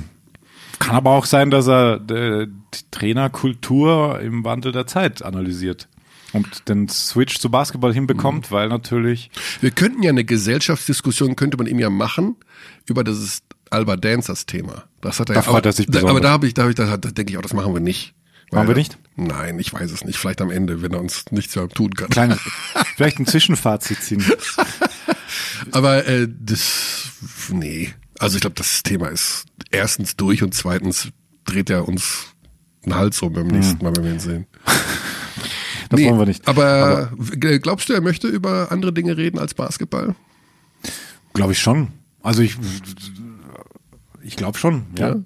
Kann 0.81 0.97
aber 0.97 1.11
auch 1.12 1.25
sein, 1.27 1.51
dass 1.51 1.68
er 1.68 2.01
äh, 2.11 2.47
die 2.49 2.81
Trainerkultur 2.90 4.18
im 4.20 4.44
Wandel 4.44 4.73
der 4.73 4.88
Zeit 4.88 5.23
analysiert 5.23 5.88
und 6.35 6.68
den 6.68 6.88
Switch 6.88 7.38
zu 7.38 7.49
Basketball 7.51 7.90
Mhm. 7.92 7.94
hinbekommt, 7.94 8.51
weil 8.51 8.68
natürlich 8.68 9.31
Wir 9.61 9.70
könnten 9.70 10.03
ja 10.03 10.11
eine 10.11 10.25
Gesellschaftsdiskussion, 10.25 11.37
könnte 11.37 11.57
man 11.57 11.66
ihm 11.66 11.79
ja 11.79 11.88
machen, 11.90 12.37
über 12.87 13.03
das 13.05 13.42
Alba 13.70 13.97
Dancers 13.97 14.44
Thema. 14.47 14.85
Das 15.01 15.18
hat 15.20 15.31
er 15.31 15.37
Da 15.37 15.40
ja, 15.40 15.49
aber, 15.49 15.64
er 15.64 15.73
sich 15.73 15.87
da, 15.87 16.01
aber 16.01 16.09
besonders. 16.09 16.23
da 16.23 16.31
habe 16.31 16.47
ich, 16.47 16.55
da, 16.55 16.62
hab 16.64 16.68
ich, 16.70 16.75
da, 16.77 16.97
da 16.97 17.11
denke 17.11 17.33
ich 17.33 17.38
auch, 17.38 17.42
das 17.42 17.55
machen 17.55 17.73
wir 17.73 17.81
nicht. 17.81 18.14
Machen 18.53 18.68
wir 18.68 18.75
nicht? 18.77 18.99
Nein, 19.16 19.59
ich 19.59 19.73
weiß 19.73 19.90
es 19.90 20.05
nicht. 20.05 20.16
Vielleicht 20.18 20.40
am 20.40 20.51
Ende, 20.51 20.81
wenn 20.83 20.92
er 20.92 21.01
uns 21.01 21.25
nichts 21.33 21.57
mehr 21.57 21.68
tun 21.68 21.90
kann. 21.94 22.09
kleine, 22.11 22.38
vielleicht 22.97 23.18
ein 23.18 23.27
Zwischenfazit 23.27 24.01
ziehen. 24.03 24.25
Aber 25.73 26.07
äh, 26.07 26.29
das, 26.31 27.09
nee. 27.51 27.92
Also 28.18 28.37
ich 28.37 28.42
glaube, 28.42 28.55
das 28.57 28.83
Thema 28.85 29.09
ist 29.09 29.47
erstens 29.70 30.14
durch 30.16 30.42
und 30.42 30.55
zweitens 30.55 31.09
dreht 31.47 31.68
er 31.70 31.88
uns 31.88 32.27
einen 32.85 32.94
Hals 32.94 33.20
um 33.23 33.33
beim 33.33 33.49
nächsten 33.49 33.83
Mal, 33.83 33.97
wenn 33.97 34.05
wir 34.05 34.12
ihn 34.12 34.20
sehen. 34.20 34.47
Das 35.90 36.01
wollen 36.01 36.18
wir 36.18 36.27
nicht. 36.27 36.47
Aber, 36.49 37.11
g- 37.37 37.59
glaubst 37.59 37.88
du, 37.88 37.92
er 37.92 38.01
möchte 38.01 38.29
über 38.29 38.70
andere 38.73 38.92
Dinge 38.92 39.16
reden 39.16 39.38
als 39.38 39.55
Basketball? 39.55 40.14
Glaube 41.33 41.53
ich 41.53 41.59
schon. 41.59 41.88
Also 42.23 42.42
ich, 42.42 42.57
ich 44.23 44.37
glaube 44.37 44.59
schon. 44.59 44.85
Ja. 44.99 45.09
Ja. 45.11 45.16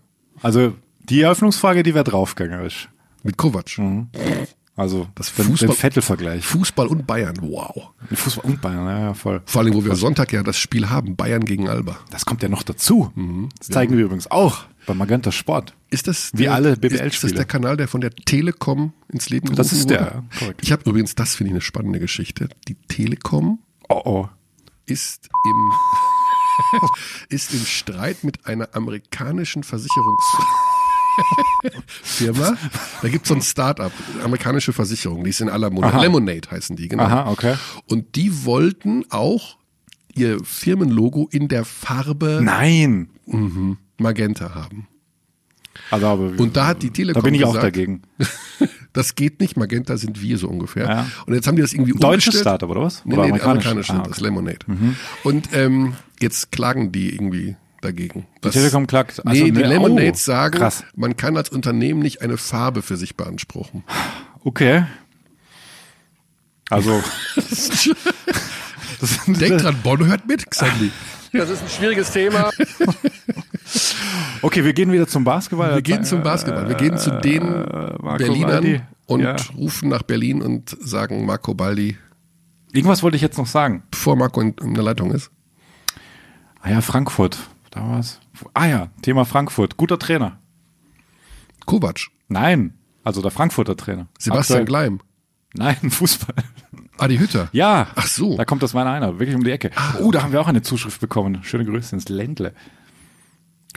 Also 0.42 0.74
die 1.08 1.20
Eröffnungsfrage, 1.22 1.82
die 1.82 1.94
wäre 1.94 2.04
draufgängerisch. 2.04 2.88
Mit 3.22 3.36
Kovac. 3.36 3.76
Also 4.76 5.08
Das 5.16 5.34
den, 5.34 5.46
Fußball- 5.46 5.66
den 5.66 5.72
Vettel-Vergleich. 5.72 6.44
Fußball 6.46 6.86
und 6.86 7.06
Bayern, 7.06 7.34
wow. 7.40 7.90
Fußball 8.12 8.44
und 8.52 8.60
Bayern, 8.60 8.86
ja, 8.86 8.98
ja, 9.00 9.14
voll. 9.14 9.42
Vor 9.44 9.62
allem, 9.62 9.74
wo 9.74 9.84
wir 9.84 9.96
Sonntag 9.96 10.32
ja 10.32 10.44
das 10.44 10.56
Spiel 10.56 10.88
haben, 10.88 11.16
Bayern 11.16 11.44
gegen 11.44 11.68
Alba. 11.68 11.96
Das 12.10 12.24
kommt 12.24 12.42
ja 12.44 12.48
noch 12.48 12.62
dazu. 12.62 13.12
Das 13.58 13.68
zeigen 13.68 13.96
wir 13.96 14.04
übrigens 14.04 14.30
auch 14.30 14.64
bei 14.88 14.94
Magenta 14.94 15.30
Sport. 15.30 15.74
Ist 15.90 16.08
das 16.08 16.30
Wie 16.34 16.44
der, 16.44 16.54
alle 16.54 16.70
Ist, 16.70 16.82
ist 16.82 16.92
das 16.92 17.00
BBL-Spiele. 17.00 17.34
der 17.34 17.44
Kanal, 17.44 17.76
der 17.76 17.86
von 17.88 18.00
der 18.00 18.10
Telekom 18.10 18.92
ins 19.12 19.28
Leben 19.30 19.46
gerufen 19.46 19.56
Das 19.58 19.72
ist 19.72 19.88
der, 19.90 20.00
wurde? 20.00 20.24
korrekt. 20.38 20.60
Ich 20.62 20.72
habe 20.72 20.82
übrigens, 20.88 21.14
das 21.14 21.34
finde 21.36 21.50
ich 21.50 21.54
eine 21.54 21.60
spannende 21.60 22.00
Geschichte. 22.00 22.48
Die 22.66 22.74
Telekom 22.74 23.60
Oh 23.88 24.02
oh. 24.04 24.28
ist 24.86 25.28
im 25.46 25.72
ist 27.28 27.54
im 27.54 27.64
Streit 27.64 28.24
mit 28.24 28.46
einer 28.46 28.68
amerikanischen 28.74 29.62
Versicherungsfirma. 29.62 32.56
Da 33.02 33.08
gibt 33.08 33.24
es 33.24 33.28
so 33.28 33.34
ein 33.34 33.42
Start-up, 33.42 33.92
amerikanische 34.24 34.72
Versicherung, 34.72 35.24
die 35.24 35.30
ist 35.30 35.40
in 35.40 35.48
aller 35.48 35.70
Munde. 35.70 35.88
Aha. 35.88 36.02
Lemonade 36.02 36.50
heißen 36.50 36.76
die, 36.76 36.88
genau. 36.88 37.04
Aha, 37.04 37.30
okay. 37.30 37.54
Und 37.86 38.16
die 38.16 38.44
wollten 38.44 39.04
auch 39.10 39.56
ihr 40.14 40.42
Firmenlogo 40.44 41.28
in 41.30 41.48
der 41.48 41.64
Farbe 41.64 42.40
Nein. 42.42 43.08
Magenta 43.98 44.54
haben. 44.54 44.88
Also, 45.90 46.06
aber 46.06 46.32
Und 46.38 46.56
da 46.56 46.66
hat 46.66 46.82
die 46.82 46.90
Telekom 46.90 47.22
da 47.22 47.24
bin 47.24 47.34
ich 47.34 47.44
auch 47.44 47.54
gesagt, 47.54 47.76
dagegen. 47.76 48.02
Das 48.94 49.14
geht 49.14 49.38
nicht, 49.38 49.56
Magenta 49.56 49.96
sind 49.96 50.22
wir 50.22 50.38
so 50.38 50.48
ungefähr. 50.48 50.88
Ja. 50.88 51.06
Und 51.26 51.34
jetzt 51.34 51.46
haben 51.46 51.54
die 51.54 51.62
das 51.62 51.72
irgendwie 51.72 51.92
Deutsches 51.92 52.34
umgestellt. 52.34 52.42
Startup, 52.42 52.70
oder 52.70 52.82
was? 52.82 53.04
Nee, 53.04 53.12
Oder 53.12 53.24
nee, 53.24 53.28
amerikanisch? 53.28 53.66
amerikanisch 53.66 53.90
Ah, 53.90 53.98
okay. 54.00 54.08
das, 54.08 54.20
Lemonade. 54.20 54.66
Und 55.22 55.50
ähm, 55.52 55.94
jetzt 56.20 56.50
klagen 56.50 56.90
die 56.90 57.14
irgendwie 57.14 57.54
dagegen. 57.80 58.26
Die 58.42 58.48
Telekom 58.50 58.86
klagt. 58.86 59.20
nee, 59.24 59.30
also, 59.30 59.44
die 59.44 59.52
ne, 59.52 59.68
Lemonades 59.68 60.22
oh, 60.22 60.32
sagen, 60.32 60.58
Krass. 60.58 60.84
man 60.96 61.16
kann 61.16 61.36
als 61.36 61.50
Unternehmen 61.50 62.00
nicht 62.00 62.22
eine 62.22 62.38
Farbe 62.38 62.82
für 62.82 62.96
sich 62.96 63.14
beanspruchen. 63.14 63.84
Okay. 64.42 64.84
Also. 66.70 67.02
Denk 69.26 69.58
dran, 69.58 69.76
Bonn 69.82 70.06
hört 70.06 70.26
mit, 70.26 70.50
Xandi. 70.50 70.90
Das 71.32 71.50
ist 71.50 71.62
ein 71.62 71.68
schwieriges 71.68 72.10
Thema. 72.12 72.50
Okay, 74.40 74.64
wir 74.64 74.72
gehen 74.72 74.90
wieder 74.92 75.06
zum 75.06 75.24
Basketball. 75.24 75.74
Wir 75.74 75.82
gehen 75.82 76.04
zum 76.04 76.22
Basketball. 76.22 76.68
Wir 76.68 76.76
gehen 76.76 76.96
zu 76.96 77.10
den 77.20 77.42
Marco 78.00 78.16
Berlinern 78.18 78.50
Baldi. 78.50 78.80
und 79.06 79.20
Ja. 79.20 79.36
rufen 79.56 79.88
nach 79.88 80.02
Berlin 80.02 80.42
und 80.42 80.76
sagen 80.80 81.26
Marco 81.26 81.54
Baldi, 81.54 81.96
Irgendwas 82.72 83.02
wollte 83.02 83.16
ich 83.16 83.22
jetzt 83.22 83.36
noch 83.38 83.46
sagen. 83.46 83.82
bevor 83.90 84.14
Marco 84.16 84.40
in, 84.40 84.54
in 84.62 84.74
der 84.74 84.84
Leitung 84.84 85.10
ist. 85.10 85.30
Ah 86.62 86.70
ja, 86.70 86.80
Frankfurt. 86.80 87.38
Da 87.70 87.80
war's. 87.82 88.20
Ah 88.54 88.66
ja, 88.66 88.88
Thema 89.02 89.24
Frankfurt. 89.24 89.76
Guter 89.76 89.98
Trainer. 89.98 90.38
Kovac, 91.66 92.06
Nein. 92.28 92.74
Also 93.04 93.22
der 93.22 93.30
Frankfurter 93.30 93.76
Trainer. 93.76 94.06
Sebastian 94.18 94.60
Aktuell- 94.60 94.64
Gleim, 94.66 95.00
Nein, 95.54 95.76
Fußball. 95.90 96.34
Adi 96.98 97.18
Hütter. 97.18 97.48
Ja. 97.52 97.88
Ach 97.94 98.06
so. 98.06 98.36
Da 98.36 98.44
kommt 98.44 98.62
das 98.62 98.74
mal 98.74 98.86
einer. 98.86 99.18
Wirklich 99.18 99.36
um 99.36 99.44
die 99.44 99.50
Ecke. 99.50 99.70
Oh, 100.00 100.10
da 100.10 100.22
haben 100.22 100.32
wir 100.32 100.40
auch 100.40 100.48
eine 100.48 100.62
Zuschrift 100.62 101.00
bekommen. 101.00 101.40
Schöne 101.42 101.64
Grüße 101.64 101.94
ins 101.94 102.08
Ländle. 102.08 102.52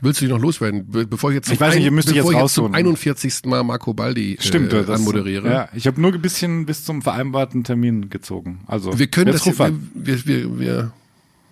Willst 0.03 0.19
du 0.19 0.25
dich 0.25 0.33
noch 0.33 0.41
loswerden, 0.41 0.87
be- 0.89 1.05
bevor 1.05 1.29
ich 1.29 1.35
jetzt 1.35 1.45
zum, 1.47 1.53
Ich 1.53 1.59
weiß 1.61 1.75
nicht, 1.75 1.83
ihr 1.83 1.91
müsst 1.91 2.07
bevor 2.07 2.31
jetzt 2.31 2.33
ich 2.33 2.41
jetzt 2.41 2.53
zum 2.55 2.65
rausholen. 2.65 2.75
41. 2.75 3.45
Mal 3.45 3.63
Marco 3.63 3.93
Baldi 3.93 4.37
Stimmt, 4.39 4.73
äh, 4.73 4.83
das- 4.83 4.99
anmoderiere? 4.99 5.47
Ja, 5.51 5.69
ich 5.75 5.85
habe 5.85 6.01
nur 6.01 6.11
ein 6.11 6.21
bisschen 6.21 6.65
bis 6.65 6.83
zum 6.85 7.03
vereinbarten 7.03 7.63
Termin 7.63 8.09
gezogen. 8.09 8.61
Also 8.65 8.97
Wir 8.97 9.07
können 9.07 9.31
das, 9.31 9.45
wir, 9.45 9.57
wir, 9.93 10.25
wir, 10.25 10.59
wir, 10.59 10.91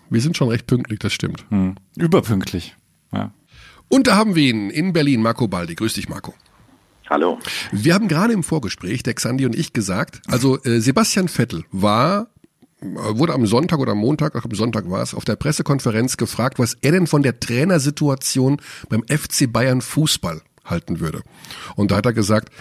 wir 0.10 0.22
sind 0.22 0.36
schon 0.36 0.50
recht 0.50 0.66
pünktlich, 0.66 0.98
das 0.98 1.14
stimmt. 1.14 1.46
Hm. 1.50 1.76
Überpünktlich. 1.96 2.76
Ja. 3.14 3.32
Und 3.88 4.08
da 4.08 4.16
haben 4.16 4.34
wir 4.36 4.50
ihn 4.50 4.72
in 4.72 4.94
Berlin, 4.94 5.22
Marco 5.22 5.48
Baldi. 5.48 5.76
Grüß 5.76 5.94
dich, 5.94 6.10
Marco. 6.10 6.34
Hallo. 7.10 7.40
Wir 7.72 7.96
haben 7.96 8.08
gerade 8.08 8.34
im 8.34 8.44
Vorgespräch, 8.44 9.02
der 9.02 9.16
Xandi 9.16 9.46
und 9.48 9.56
ich 9.56 9.74
gesagt, 9.74 10.22
also 10.28 10.62
äh, 10.64 10.80
Sebastian 10.80 11.28
Vettel 11.28 11.66
war, 11.72 12.28
äh, 12.82 12.86
wurde 12.86 13.34
am 13.34 13.48
Sonntag 13.48 13.80
oder 13.80 13.94
am 13.94 13.98
Montag, 13.98 14.36
ach, 14.36 14.46
am 14.46 14.54
Sonntag 14.54 14.92
war 14.92 15.02
es, 15.02 15.16
auf 15.16 15.26
der 15.26 15.36
Pressekonferenz 15.36 16.18
gefragt, 16.18 16.60
was 16.60 16.78
er 16.82 16.92
denn 16.92 17.08
von 17.08 17.24
der 17.24 17.40
Trainersituation 17.40 18.62
beim 18.90 19.04
FC 19.08 19.52
Bayern 19.52 19.82
Fußball 19.82 20.44
halten 20.66 21.00
würde. 21.00 21.24
Und 21.76 21.90
da 21.90 21.98
hat 21.98 22.06
er 22.06 22.14
gesagt, 22.14 22.54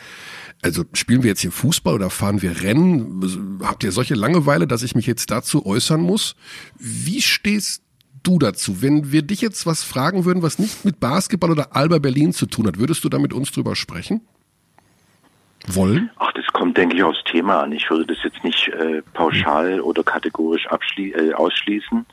also 0.62 0.84
spielen 0.94 1.22
wir 1.22 1.28
jetzt 1.28 1.42
hier 1.42 1.52
Fußball 1.52 1.94
oder 1.94 2.08
fahren 2.08 2.40
wir 2.40 2.62
Rennen? 2.62 3.60
Habt 3.62 3.84
ihr 3.84 3.92
solche 3.92 4.14
Langeweile, 4.14 4.66
dass 4.66 4.82
ich 4.82 4.94
mich 4.94 5.06
jetzt 5.06 5.30
dazu 5.30 5.66
äußern 5.66 6.00
muss? 6.00 6.36
Wie 6.78 7.20
stehst 7.20 7.82
du 8.22 8.38
dazu? 8.38 8.80
Wenn 8.80 9.12
wir 9.12 9.20
dich 9.20 9.42
jetzt 9.42 9.66
was 9.66 9.82
fragen 9.82 10.24
würden, 10.24 10.42
was 10.42 10.58
nicht 10.58 10.86
mit 10.86 11.00
Basketball 11.00 11.50
oder 11.50 11.76
Alba 11.76 11.98
Berlin 11.98 12.32
zu 12.32 12.46
tun 12.46 12.66
hat, 12.66 12.78
würdest 12.78 13.04
du 13.04 13.10
da 13.10 13.18
mit 13.18 13.34
uns 13.34 13.52
drüber 13.52 13.76
sprechen? 13.76 14.22
Wollen? 15.66 16.10
Ach, 16.18 16.32
das 16.32 16.46
kommt, 16.46 16.76
denke 16.76 16.96
ich, 16.96 17.02
aufs 17.02 17.22
Thema 17.24 17.62
an. 17.62 17.72
Ich 17.72 17.90
würde 17.90 18.06
das 18.06 18.22
jetzt 18.22 18.42
nicht 18.44 18.68
äh, 18.68 19.02
pauschal 19.12 19.80
oder 19.80 20.02
kategorisch 20.02 20.66
äh, 20.96 21.32
ausschließen. 21.34 22.06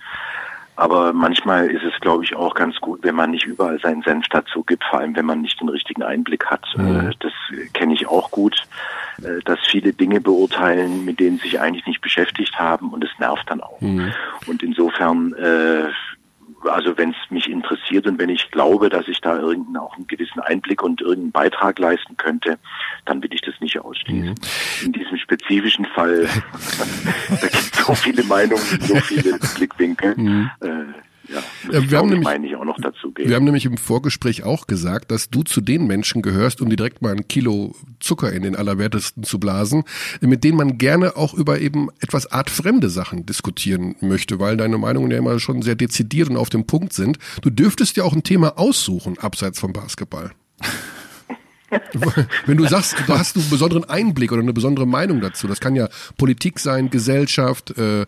Aber 0.78 1.14
manchmal 1.14 1.70
ist 1.70 1.84
es, 1.84 1.98
glaube 2.02 2.26
ich, 2.26 2.36
auch 2.36 2.54
ganz 2.54 2.76
gut, 2.82 3.00
wenn 3.04 3.16
man 3.16 3.32
nicht 3.32 3.46
überall 3.46 3.80
seinen 3.80 4.02
Senf 4.02 4.26
dazu 4.30 4.62
gibt, 4.64 4.84
vor 4.84 5.00
allem 5.00 5.16
wenn 5.16 5.26
man 5.26 5.42
nicht 5.42 5.62
den 5.62 5.70
richtigen 5.70 6.04
Einblick 6.04 6.46
hat. 6.48 6.66
Äh, 6.78 7.12
das 7.20 7.32
kenne 7.74 7.94
ich 7.94 8.08
auch 8.08 8.30
gut, 8.32 8.62
äh, 9.20 9.42
dass 9.46 9.60
viele 9.70 9.94
Dinge 9.94 10.20
beurteilen, 10.20 11.06
mit 11.06 11.22
denen 11.22 11.38
sie 11.38 11.44
sich 11.44 11.62
eigentlich 11.62 11.86
nicht 11.86 12.02
beschäftigt 12.02 12.60
haben 12.60 12.90
und 12.90 13.04
es 13.06 13.12
nervt 13.20 13.50
dann 13.50 13.62
auch. 13.62 13.80
Und 13.82 14.64
insofern, 14.64 15.34
äh, 15.34 15.88
also 16.64 16.98
wenn 16.98 17.12
es 17.12 17.32
mich 17.32 17.50
interessiert 17.50 18.08
und 18.08 18.20
wenn 18.20 18.30
ich 18.30 18.50
glaube, 18.52 18.90
dass 18.90 19.08
ich 19.08 19.22
da 19.22 19.38
irgendeinen 19.38 19.78
auch 19.78 19.96
einen 19.96 20.08
gewissen 20.08 20.40
Einblick 20.40 20.82
und 20.84 21.02
irgendeinen 21.02 21.32
Beitrag 21.32 21.80
leisten 21.80 22.18
könnte, 22.18 22.58
dann 23.06 23.22
will 23.22 23.34
ich 23.34 23.42
das 23.42 23.56
nicht 23.60 23.80
ausschließen. 23.80 24.36
In 24.84 24.92
diesem 24.92 25.18
spezifischen 25.18 25.86
Fall, 25.86 26.22
da 27.30 27.48
gibt 27.48 27.76
es 27.76 27.86
so 27.86 27.94
viele 27.94 28.24
Meinungen, 28.24 28.82
so 28.82 28.96
viele 28.96 29.38
Blickwinkel. 29.56 30.50
Äh, 30.62 30.68
ja, 31.30 31.42
Ja, 31.72 31.90
wir 31.90 31.98
haben 31.98 32.10
nämlich- 32.10 32.24
meine 32.26 32.48
ich 32.48 32.56
auch 32.56 32.66
noch 32.66 32.78
dazu. 32.82 32.96
zugeben. 33.02 33.30
Wir 33.30 33.36
haben 33.36 33.44
nämlich 33.46 33.66
im 33.66 33.78
Vorgespräch 33.78 34.44
auch 34.44 34.68
gesagt, 34.68 35.12
dass 35.12 35.30
du 35.30 35.44
zu 35.44 35.62
den 35.62 35.86
Menschen 35.88 36.22
gehörst, 36.22 36.62
um 36.62 36.70
dir 36.70 36.76
direkt 36.76 37.02
mal 37.02 37.12
ein 37.12 37.28
Kilo 37.28 37.76
Zucker 38.00 38.32
in 38.32 38.44
den 38.44 38.56
Allerwertesten 38.56 39.24
zu 39.24 39.40
blasen, 39.40 39.84
mit 40.22 40.44
denen 40.44 40.58
man 40.58 40.78
gerne 40.78 41.16
auch 41.18 41.34
über 41.34 41.60
eben 41.60 41.90
etwas 42.00 42.32
artfremde 42.32 42.90
Sachen 42.90 43.26
diskutieren 43.26 43.96
möchte, 44.02 44.40
weil 44.40 44.58
deine 44.58 44.78
Meinungen 44.78 45.12
ja 45.12 45.18
immer 45.18 45.40
schon 45.40 45.62
sehr 45.62 45.76
dezidiert 45.76 46.30
und 46.30 46.38
auf 46.38 46.50
dem 46.50 46.66
Punkt 46.66 46.94
sind. 46.94 47.18
Du 47.42 47.50
dürftest 47.50 47.98
ja 47.98 48.04
auch 48.04 48.14
ein 48.14 48.24
Thema 48.24 48.58
aussuchen, 48.58 49.18
abseits 49.20 49.60
vom 49.60 49.74
Basketball. 49.74 50.32
Wenn 52.46 52.58
du 52.58 52.66
sagst, 52.66 52.96
du 53.08 53.14
hast 53.14 53.36
einen 53.36 53.50
besonderen 53.50 53.86
Einblick 53.86 54.32
oder 54.32 54.42
eine 54.42 54.54
besondere 54.54 54.86
Meinung 54.86 55.22
dazu, 55.22 55.48
das 55.48 55.60
kann 55.60 55.76
ja 55.76 55.90
Politik 56.18 56.60
sein, 56.60 56.90
Gesellschaft, 56.90 57.78
äh, 57.78 58.02
äh, 58.02 58.06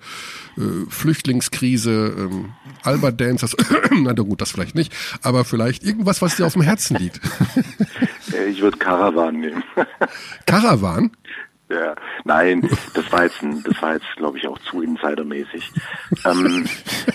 Flüchtlingskrise, 0.90 2.16
ähm, 2.18 2.54
Albert 2.84 3.20
Dance, 3.22 3.46
das, 3.46 3.56
na 3.92 4.14
gut, 4.14 4.42
das 4.42 4.52
vielleicht 4.52 4.76
nicht, 4.76 4.94
aber 5.22 5.46
vielleicht 5.46 5.84
irgendwas, 5.84 6.22
was 6.22 6.36
dir 6.36 6.46
auf 6.46 6.54
dem 6.54 6.62
Herzen 6.62 6.98
liegt. 6.98 7.20
Äh, 8.34 8.48
ich 8.48 8.62
würde 8.62 8.78
Caravan 8.78 9.40
nehmen. 9.40 9.64
Caravan? 10.46 11.12
Ja, 11.70 11.96
nein, 12.24 12.70
das 12.94 13.12
war 13.12 13.24
jetzt, 13.24 13.42
das 13.42 13.82
war 13.82 13.94
jetzt, 13.94 14.16
glaube 14.16 14.38
ich, 14.38 14.48
auch 14.48 14.58
zu 14.60 14.82
insidermäßig. 14.82 15.70
Ähm, 16.24 16.66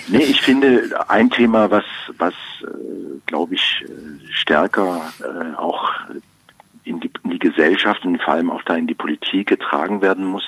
nee, 0.08 0.24
ich 0.24 0.42
finde 0.42 0.90
ein 1.08 1.30
Thema, 1.30 1.70
was, 1.70 1.84
was, 2.18 2.34
äh, 2.62 2.66
glaube 3.26 3.54
ich, 3.54 3.84
äh, 3.86 4.32
stärker 4.32 5.10
äh, 5.20 5.56
auch 5.56 5.90
in 6.85 7.01
die, 7.01 7.11
in 7.25 7.31
die 7.31 7.38
Gesellschaft 7.38 8.05
und 8.05 8.21
vor 8.23 8.35
allem 8.35 8.51
auch 8.51 8.62
da 8.62 8.77
in 8.77 8.87
die 8.87 8.95
Politik 8.95 9.49
getragen 9.49 10.03
werden 10.03 10.25
muss, 10.25 10.47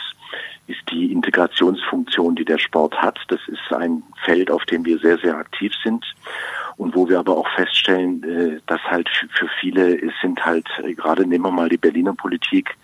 ist 0.66 0.80
die 0.90 1.12
Integrationsfunktion, 1.12 2.36
die 2.36 2.44
der 2.44 2.58
Sport 2.58 2.94
hat. 2.96 3.18
Das 3.28 3.40
ist 3.48 3.72
ein 3.72 4.02
Feld, 4.24 4.50
auf 4.50 4.64
dem 4.64 4.84
wir 4.84 4.98
sehr, 4.98 5.18
sehr 5.18 5.36
aktiv 5.36 5.72
sind 5.82 6.04
und 6.76 6.94
wo 6.94 7.08
wir 7.08 7.18
aber 7.18 7.36
auch 7.36 7.48
feststellen, 7.54 8.22
äh, 8.24 8.60
dass 8.66 8.80
halt 8.82 9.08
für 9.08 9.48
viele 9.60 9.94
es 9.94 10.12
sind 10.22 10.44
halt, 10.44 10.66
äh, 10.82 10.94
gerade 10.94 11.26
nehmen 11.26 11.44
wir 11.44 11.50
mal 11.50 11.68
die 11.68 11.76
Berliner 11.76 12.14
Politik, 12.14 12.76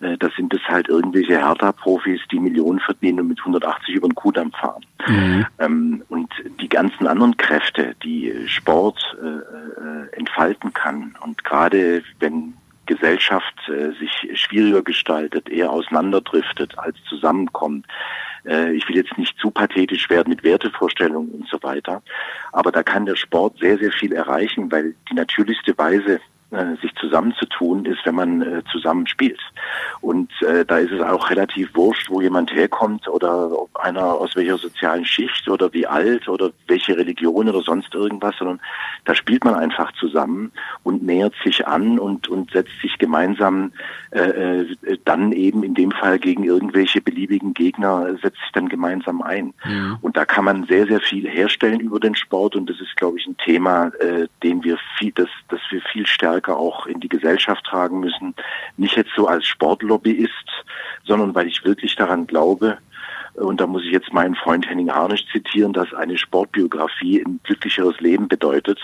äh, 0.00 0.16
das 0.18 0.34
sind 0.34 0.52
es 0.52 0.60
halt 0.68 0.88
irgendwelche 0.88 1.38
Hertha-Profis, 1.38 2.20
die 2.30 2.40
Millionen 2.40 2.80
verdienen 2.80 3.20
und 3.20 3.28
mit 3.28 3.40
180 3.40 3.94
über 3.94 4.08
den 4.08 4.14
Kudamm 4.14 4.52
fahren. 4.52 4.84
Mhm. 5.06 5.46
Ähm, 5.58 6.02
und 6.08 6.32
die 6.60 6.68
ganzen 6.68 7.06
anderen 7.06 7.36
Kräfte, 7.36 7.94
die 8.02 8.32
Sport 8.46 8.98
entfalten 10.12 10.72
kann 10.72 11.14
und 11.20 11.44
gerade 11.44 12.02
wenn 12.18 12.54
Gesellschaft 12.90 13.54
äh, 13.68 13.92
sich 14.00 14.40
schwieriger 14.40 14.82
gestaltet, 14.82 15.48
eher 15.48 15.70
auseinanderdriftet 15.70 16.76
als 16.76 16.96
zusammenkommt. 17.08 17.86
Äh, 18.44 18.72
ich 18.72 18.88
will 18.88 18.96
jetzt 18.96 19.16
nicht 19.16 19.38
zu 19.38 19.52
pathetisch 19.52 20.10
werden 20.10 20.30
mit 20.30 20.42
Wertevorstellungen 20.42 21.30
und 21.30 21.48
so 21.48 21.62
weiter, 21.62 22.02
aber 22.50 22.72
da 22.72 22.82
kann 22.82 23.06
der 23.06 23.14
Sport 23.14 23.58
sehr, 23.60 23.78
sehr 23.78 23.92
viel 23.92 24.12
erreichen, 24.12 24.72
weil 24.72 24.94
die 25.08 25.14
natürlichste 25.14 25.78
Weise, 25.78 26.20
sich 26.82 26.92
zusammenzutun, 26.96 27.84
ist, 27.84 28.04
wenn 28.04 28.16
man 28.16 28.42
äh, 28.42 28.62
zusammen 28.72 29.06
spielt. 29.06 29.40
Und 30.00 30.30
äh, 30.42 30.64
da 30.64 30.78
ist 30.78 30.90
es 30.90 31.00
auch 31.00 31.30
relativ 31.30 31.74
wurscht, 31.74 32.10
wo 32.10 32.20
jemand 32.20 32.52
herkommt 32.52 33.06
oder 33.06 33.52
ob 33.52 33.76
einer 33.76 34.04
aus 34.04 34.34
welcher 34.34 34.58
sozialen 34.58 35.04
Schicht 35.04 35.48
oder 35.48 35.72
wie 35.72 35.86
alt 35.86 36.28
oder 36.28 36.50
welche 36.66 36.96
Religion 36.96 37.48
oder 37.48 37.62
sonst 37.62 37.94
irgendwas, 37.94 38.34
sondern 38.36 38.60
da 39.04 39.14
spielt 39.14 39.44
man 39.44 39.54
einfach 39.54 39.92
zusammen 39.92 40.50
und 40.82 41.04
nähert 41.04 41.34
sich 41.44 41.66
an 41.66 41.98
und, 42.00 42.26
und 42.28 42.50
setzt 42.50 42.72
sich 42.82 42.98
gemeinsam 42.98 43.72
äh, 44.10 44.62
äh 44.62 44.76
dann 45.04 45.32
eben 45.32 45.62
in 45.62 45.74
dem 45.74 45.92
Fall 45.92 46.18
gegen 46.18 46.44
irgendwelche 46.44 47.00
beliebigen 47.00 47.54
Gegner, 47.54 48.06
setzt 48.22 48.40
sich 48.40 48.52
dann 48.52 48.68
gemeinsam 48.68 49.22
ein. 49.22 49.54
Mhm. 49.64 49.98
Und 50.02 50.16
da 50.16 50.24
kann 50.24 50.44
man 50.44 50.64
sehr, 50.64 50.86
sehr 50.86 51.00
viel 51.00 51.28
herstellen 51.28 51.80
über 51.80 52.00
den 52.00 52.16
Sport 52.16 52.56
und 52.56 52.68
das 52.68 52.80
ist, 52.80 52.96
glaube 52.96 53.18
ich, 53.18 53.26
ein 53.26 53.36
Thema, 53.36 53.92
äh, 54.00 54.26
den 54.42 54.64
wir 54.64 54.78
viel, 54.98 55.12
das, 55.12 55.28
das 55.48 55.60
wir 55.70 55.80
viel 55.92 56.06
stärker 56.06 56.39
stärker 56.40 56.56
auch 56.56 56.86
in 56.86 57.00
die 57.00 57.08
Gesellschaft 57.08 57.64
tragen 57.64 58.00
müssen. 58.00 58.34
Nicht 58.76 58.96
jetzt 58.96 59.10
so 59.14 59.26
als 59.26 59.46
Sportlobbyist, 59.46 60.32
sondern 61.04 61.34
weil 61.34 61.46
ich 61.46 61.64
wirklich 61.64 61.96
daran 61.96 62.26
glaube, 62.26 62.78
und 63.34 63.60
da 63.60 63.66
muss 63.66 63.84
ich 63.84 63.92
jetzt 63.92 64.12
meinen 64.12 64.34
Freund 64.34 64.68
Henning 64.68 64.90
Harnisch 64.90 65.24
zitieren, 65.30 65.72
dass 65.72 65.94
eine 65.94 66.18
Sportbiografie 66.18 67.22
ein 67.24 67.40
glücklicheres 67.44 67.98
Leben 68.00 68.28
bedeutet, 68.28 68.78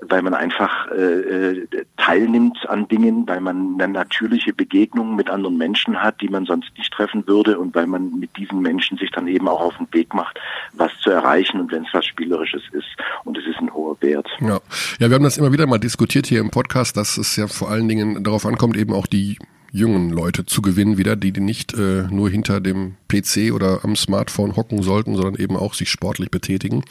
weil 0.00 0.22
man 0.22 0.34
einfach 0.34 0.90
äh, 0.92 0.94
äh, 0.94 1.66
teilnimmt 1.96 2.68
an 2.68 2.86
Dingen, 2.88 3.26
weil 3.26 3.40
man 3.40 3.74
eine 3.80 3.92
natürliche 3.92 4.52
Begegnung 4.52 5.16
mit 5.16 5.30
anderen 5.30 5.56
Menschen 5.56 6.02
hat, 6.02 6.20
die 6.20 6.28
man 6.28 6.44
sonst 6.44 6.70
nicht 6.76 6.92
treffen 6.92 7.26
würde 7.26 7.58
und 7.58 7.74
weil 7.74 7.86
man 7.86 8.18
mit 8.18 8.36
diesen 8.36 8.60
Menschen 8.60 8.98
sich 8.98 9.10
dann 9.10 9.28
eben 9.28 9.48
auch 9.48 9.60
auf 9.60 9.76
den 9.78 9.88
Weg 9.92 10.12
macht, 10.12 10.38
was 10.74 10.92
zu 11.00 11.10
erreichen 11.10 11.60
und 11.60 11.72
wenn 11.72 11.84
es 11.84 11.94
was 11.94 12.04
Spielerisches 12.04 12.62
ist. 12.72 12.88
Und 13.24 13.38
es 13.38 13.46
ist 13.46 13.58
ein 13.58 13.70
Wert. 14.00 14.28
Ja. 14.40 14.60
ja, 14.98 15.08
wir 15.08 15.14
haben 15.14 15.24
das 15.24 15.38
immer 15.38 15.52
wieder 15.52 15.66
mal 15.66 15.78
diskutiert 15.78 16.26
hier 16.26 16.40
im 16.40 16.50
Podcast, 16.50 16.96
dass 16.96 17.16
es 17.18 17.36
ja 17.36 17.46
vor 17.46 17.70
allen 17.70 17.88
Dingen 17.88 18.22
darauf 18.24 18.46
ankommt, 18.46 18.76
eben 18.76 18.92
auch 18.92 19.06
die 19.06 19.38
jungen 19.76 20.10
Leute 20.10 20.46
zu 20.46 20.62
gewinnen 20.62 20.96
wieder, 20.96 21.16
die, 21.16 21.32
die 21.32 21.40
nicht 21.40 21.74
äh, 21.74 22.04
nur 22.10 22.30
hinter 22.30 22.60
dem 22.60 22.94
PC 23.08 23.52
oder 23.52 23.84
am 23.84 23.94
Smartphone 23.94 24.56
hocken 24.56 24.82
sollten, 24.82 25.14
sondern 25.14 25.36
eben 25.36 25.56
auch 25.56 25.74
sich 25.74 25.90
sportlich 25.90 26.30
betätigen. 26.30 26.82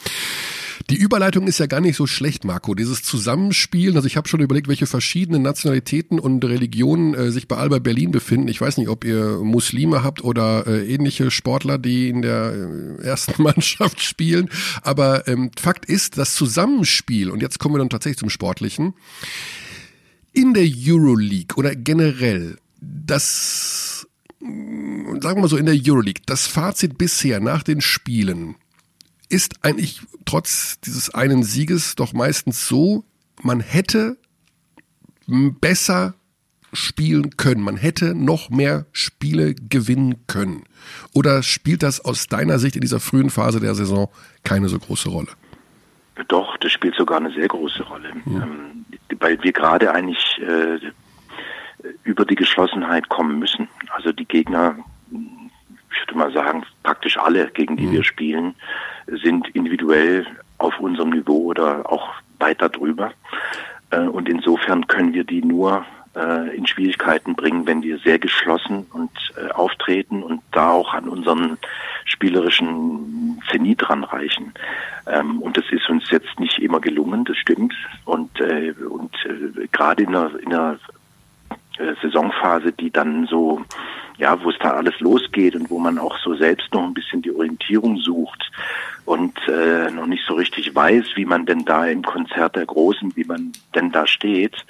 Die 0.90 0.96
Überleitung 0.96 1.48
ist 1.48 1.58
ja 1.58 1.66
gar 1.66 1.80
nicht 1.80 1.96
so 1.96 2.06
schlecht, 2.06 2.44
Marco. 2.44 2.74
Dieses 2.74 3.02
Zusammenspielen, 3.02 3.96
also 3.96 4.06
ich 4.06 4.16
habe 4.16 4.28
schon 4.28 4.40
überlegt, 4.40 4.68
welche 4.68 4.86
verschiedenen 4.86 5.42
Nationalitäten 5.42 6.20
und 6.20 6.44
Religionen 6.44 7.14
äh, 7.14 7.32
sich 7.32 7.48
bei 7.48 7.56
Alba 7.56 7.80
Berlin 7.80 8.12
befinden. 8.12 8.48
Ich 8.48 8.60
weiß 8.60 8.76
nicht, 8.76 8.88
ob 8.88 9.04
ihr 9.04 9.40
Muslime 9.42 10.04
habt 10.04 10.22
oder 10.22 10.66
äh, 10.66 10.86
ähnliche 10.86 11.30
Sportler, 11.30 11.78
die 11.78 12.08
in 12.08 12.22
der 12.22 12.52
äh, 13.00 13.04
ersten 13.04 13.42
Mannschaft 13.42 14.00
spielen. 14.00 14.48
Aber 14.82 15.26
ähm, 15.26 15.50
Fakt 15.58 15.86
ist, 15.86 16.18
das 16.18 16.34
Zusammenspiel, 16.34 17.30
und 17.30 17.42
jetzt 17.42 17.58
kommen 17.58 17.74
wir 17.74 17.78
dann 17.78 17.90
tatsächlich 17.90 18.18
zum 18.18 18.30
Sportlichen, 18.30 18.94
in 20.32 20.54
der 20.54 20.68
Euroleague 20.68 21.56
oder 21.56 21.74
generell 21.74 22.58
das, 23.06 24.06
sagen 24.40 25.22
wir 25.22 25.40
mal 25.40 25.48
so, 25.48 25.56
in 25.56 25.66
der 25.66 25.76
Euroleague, 25.76 26.22
das 26.26 26.46
Fazit 26.46 26.98
bisher 26.98 27.40
nach 27.40 27.62
den 27.62 27.80
Spielen 27.80 28.56
ist 29.28 29.64
eigentlich 29.64 30.02
trotz 30.24 30.80
dieses 30.80 31.12
einen 31.12 31.42
Sieges 31.42 31.96
doch 31.96 32.12
meistens 32.12 32.68
so, 32.68 33.04
man 33.42 33.60
hätte 33.60 34.18
besser 35.26 36.14
spielen 36.72 37.36
können. 37.36 37.62
Man 37.62 37.76
hätte 37.76 38.14
noch 38.14 38.50
mehr 38.50 38.86
Spiele 38.92 39.54
gewinnen 39.54 40.26
können. 40.26 40.64
Oder 41.14 41.42
spielt 41.42 41.82
das 41.82 42.04
aus 42.04 42.26
deiner 42.26 42.58
Sicht 42.58 42.76
in 42.76 42.82
dieser 42.82 43.00
frühen 43.00 43.30
Phase 43.30 43.60
der 43.60 43.74
Saison 43.74 44.08
keine 44.44 44.68
so 44.68 44.78
große 44.78 45.08
Rolle? 45.08 45.28
Doch, 46.28 46.56
das 46.58 46.72
spielt 46.72 46.94
sogar 46.94 47.18
eine 47.18 47.32
sehr 47.32 47.48
große 47.48 47.82
Rolle. 47.82 48.10
Ja. 48.26 48.42
Ähm, 48.42 48.84
weil 49.18 49.42
wir 49.42 49.52
gerade 49.52 49.92
eigentlich 49.92 50.38
äh, 50.38 50.78
über 52.04 52.24
die 52.24 52.34
Geschlossenheit 52.34 53.08
kommen 53.08 53.38
müssen. 53.38 53.68
Also 53.90 54.12
die 54.12 54.24
Gegner, 54.24 54.76
ich 55.10 56.00
würde 56.02 56.18
mal 56.18 56.32
sagen, 56.32 56.64
praktisch 56.82 57.18
alle, 57.18 57.48
gegen 57.48 57.76
die 57.76 57.86
mhm. 57.86 57.92
wir 57.92 58.04
spielen, 58.04 58.54
sind 59.06 59.48
individuell 59.54 60.26
auf 60.58 60.78
unserem 60.80 61.10
Niveau 61.10 61.44
oder 61.44 61.90
auch 61.90 62.14
weiter 62.38 62.68
drüber. 62.68 63.12
Äh, 63.90 64.00
und 64.00 64.28
insofern 64.28 64.86
können 64.86 65.14
wir 65.14 65.24
die 65.24 65.42
nur 65.42 65.84
äh, 66.16 66.56
in 66.56 66.66
Schwierigkeiten 66.66 67.34
bringen, 67.34 67.66
wenn 67.66 67.82
wir 67.82 67.98
sehr 67.98 68.18
geschlossen 68.18 68.86
und 68.92 69.10
äh, 69.36 69.52
auftreten 69.52 70.22
und 70.22 70.42
da 70.52 70.70
auch 70.70 70.94
an 70.94 71.08
unseren 71.08 71.58
spielerischen 72.04 73.40
Zenit 73.50 73.88
ranreichen. 73.88 74.52
Ähm, 75.06 75.40
und 75.42 75.56
das 75.56 75.64
ist 75.70 75.88
uns 75.88 76.10
jetzt 76.10 76.40
nicht 76.40 76.58
immer 76.58 76.80
gelungen, 76.80 77.24
das 77.24 77.36
stimmt. 77.36 77.74
Und, 78.04 78.40
äh, 78.40 78.72
und 78.88 79.14
äh, 79.26 79.66
gerade 79.72 80.04
in 80.04 80.08
einer, 80.08 80.30
in 80.40 80.52
äh, 80.52 80.76
Saisonphase, 82.02 82.72
die 82.72 82.90
dann 82.90 83.26
so, 83.26 83.62
ja, 84.18 84.42
wo 84.42 84.50
es 84.50 84.58
da 84.58 84.72
alles 84.72 84.98
losgeht 85.00 85.54
und 85.54 85.70
wo 85.70 85.78
man 85.78 85.98
auch 85.98 86.16
so 86.18 86.34
selbst 86.34 86.72
noch 86.72 86.84
ein 86.84 86.94
bisschen 86.94 87.22
die 87.22 87.34
Orientierung 87.34 87.98
sucht 87.98 88.50
und 89.06 89.38
äh, 89.48 89.90
noch 89.90 90.06
nicht 90.06 90.24
so 90.26 90.34
richtig 90.34 90.74
weiß, 90.74 91.04
wie 91.14 91.24
man 91.24 91.46
denn 91.46 91.64
da 91.64 91.86
im 91.86 92.02
Konzert 92.02 92.56
der 92.56 92.66
Großen, 92.66 93.16
wie 93.16 93.24
man 93.24 93.52
denn 93.74 93.92
da 93.92 94.06
steht, 94.06 94.66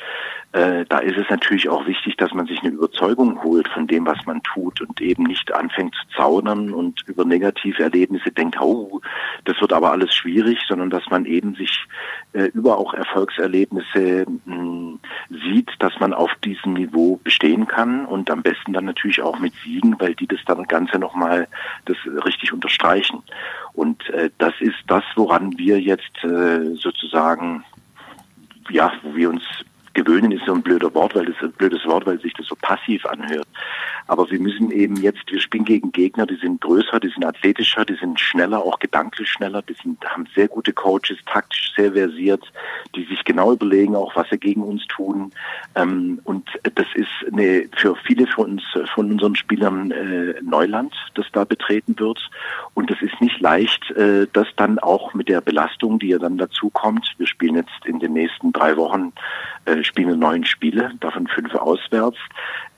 äh, 0.56 0.86
da 0.88 1.00
ist 1.00 1.18
es 1.18 1.28
natürlich 1.28 1.68
auch 1.68 1.86
wichtig, 1.86 2.16
dass 2.16 2.32
man 2.32 2.46
sich 2.46 2.60
eine 2.60 2.70
Überzeugung 2.70 3.42
holt 3.42 3.68
von 3.68 3.86
dem, 3.86 4.06
was 4.06 4.24
man 4.24 4.42
tut 4.42 4.80
und 4.80 5.00
eben 5.02 5.24
nicht 5.24 5.52
anfängt 5.52 5.94
zu 5.94 6.16
zaudern 6.16 6.72
und 6.72 7.02
über 7.06 7.26
negative 7.26 7.82
Erlebnisse 7.82 8.30
denkt, 8.30 8.58
oh, 8.60 9.02
das 9.44 9.60
wird 9.60 9.74
aber 9.74 9.90
alles 9.90 10.14
schwierig, 10.14 10.58
sondern 10.66 10.88
dass 10.88 11.04
man 11.10 11.26
eben 11.26 11.56
sich 11.56 11.84
äh, 12.32 12.44
über 12.54 12.78
auch 12.78 12.94
Erfolgserlebnisse 12.94 14.24
mh, 14.46 14.54
hm, 14.54 15.00
sieht, 15.28 15.70
dass 15.80 15.92
man 16.00 16.14
auf 16.14 16.30
diesem 16.42 16.72
Niveau 16.72 17.20
bestehen 17.22 17.66
kann 17.66 18.06
und 18.06 18.30
am 18.30 18.42
besten 18.42 18.72
dann 18.72 18.86
natürlich 18.86 19.20
auch 19.20 19.38
mit 19.38 19.52
Siegen, 19.62 19.96
weil 19.98 20.14
die 20.14 20.26
das 20.26 20.40
dann 20.46 20.62
Ganze 20.64 20.98
nochmal 20.98 21.48
das 21.84 21.98
richtig 22.24 22.54
unterstreichen. 22.54 23.22
Und 23.74 24.08
äh, 24.08 24.25
das 24.38 24.54
ist 24.60 24.76
das, 24.86 25.04
woran 25.14 25.56
wir 25.58 25.80
jetzt 25.80 26.24
äh, 26.24 26.74
sozusagen 26.74 27.64
ja, 28.70 28.92
wo 29.02 29.14
wir 29.14 29.30
uns 29.30 29.42
gewöhnen 29.96 30.30
ist 30.30 30.44
so 30.44 30.52
ein 30.52 30.62
blöder 30.62 30.92
Wort, 30.94 31.14
weil 31.14 31.24
das 31.24 31.36
ein 31.40 31.52
blödes 31.52 31.84
Wort, 31.86 32.06
weil 32.06 32.20
sich 32.20 32.34
das 32.34 32.46
so 32.46 32.54
passiv 32.54 33.04
anhört. 33.06 33.48
Aber 34.08 34.30
wir 34.30 34.38
müssen 34.38 34.70
eben 34.70 34.96
jetzt, 34.96 35.22
wir 35.28 35.40
spielen 35.40 35.64
gegen 35.64 35.90
Gegner, 35.90 36.26
die 36.26 36.36
sind 36.36 36.60
größer, 36.60 37.00
die 37.00 37.08
sind 37.08 37.24
athletischer, 37.24 37.84
die 37.84 37.94
sind 37.94 38.20
schneller, 38.20 38.62
auch 38.62 38.78
gedanklich 38.78 39.28
schneller, 39.28 39.62
die 39.62 39.74
sind, 39.82 40.04
haben 40.04 40.28
sehr 40.34 40.48
gute 40.48 40.72
Coaches, 40.72 41.16
taktisch 41.26 41.72
sehr 41.74 41.92
versiert, 41.92 42.44
die 42.94 43.04
sich 43.04 43.24
genau 43.24 43.52
überlegen, 43.52 43.96
auch 43.96 44.14
was 44.14 44.28
sie 44.30 44.38
gegen 44.38 44.62
uns 44.62 44.86
tun. 44.86 45.32
Ähm, 45.74 46.20
und 46.24 46.48
das 46.62 46.86
ist 46.94 47.08
eine, 47.32 47.68
für 47.76 47.96
viele 47.96 48.26
von 48.26 48.52
uns, 48.52 48.62
von 48.94 49.10
unseren 49.10 49.34
Spielern 49.34 49.90
äh, 49.90 50.34
Neuland, 50.42 50.94
das 51.14 51.26
da 51.32 51.44
betreten 51.44 51.98
wird. 51.98 52.20
Und 52.74 52.90
es 52.90 53.00
ist 53.00 53.20
nicht 53.20 53.40
leicht, 53.40 53.90
äh, 53.92 54.26
das 54.32 54.46
dann 54.56 54.78
auch 54.78 55.14
mit 55.14 55.28
der 55.28 55.40
Belastung, 55.40 55.98
die 55.98 56.08
ja 56.08 56.18
dann 56.18 56.38
dazu 56.38 56.70
kommt. 56.70 57.14
Wir 57.18 57.26
spielen 57.26 57.56
jetzt 57.56 57.86
in 57.86 57.98
den 57.98 58.12
nächsten 58.12 58.52
drei 58.52 58.76
Wochen, 58.76 59.12
äh, 59.64 59.82
spielen 59.86 60.18
neun 60.18 60.44
Spiele, 60.44 60.92
davon 61.00 61.26
fünf 61.26 61.54
auswärts. 61.54 62.18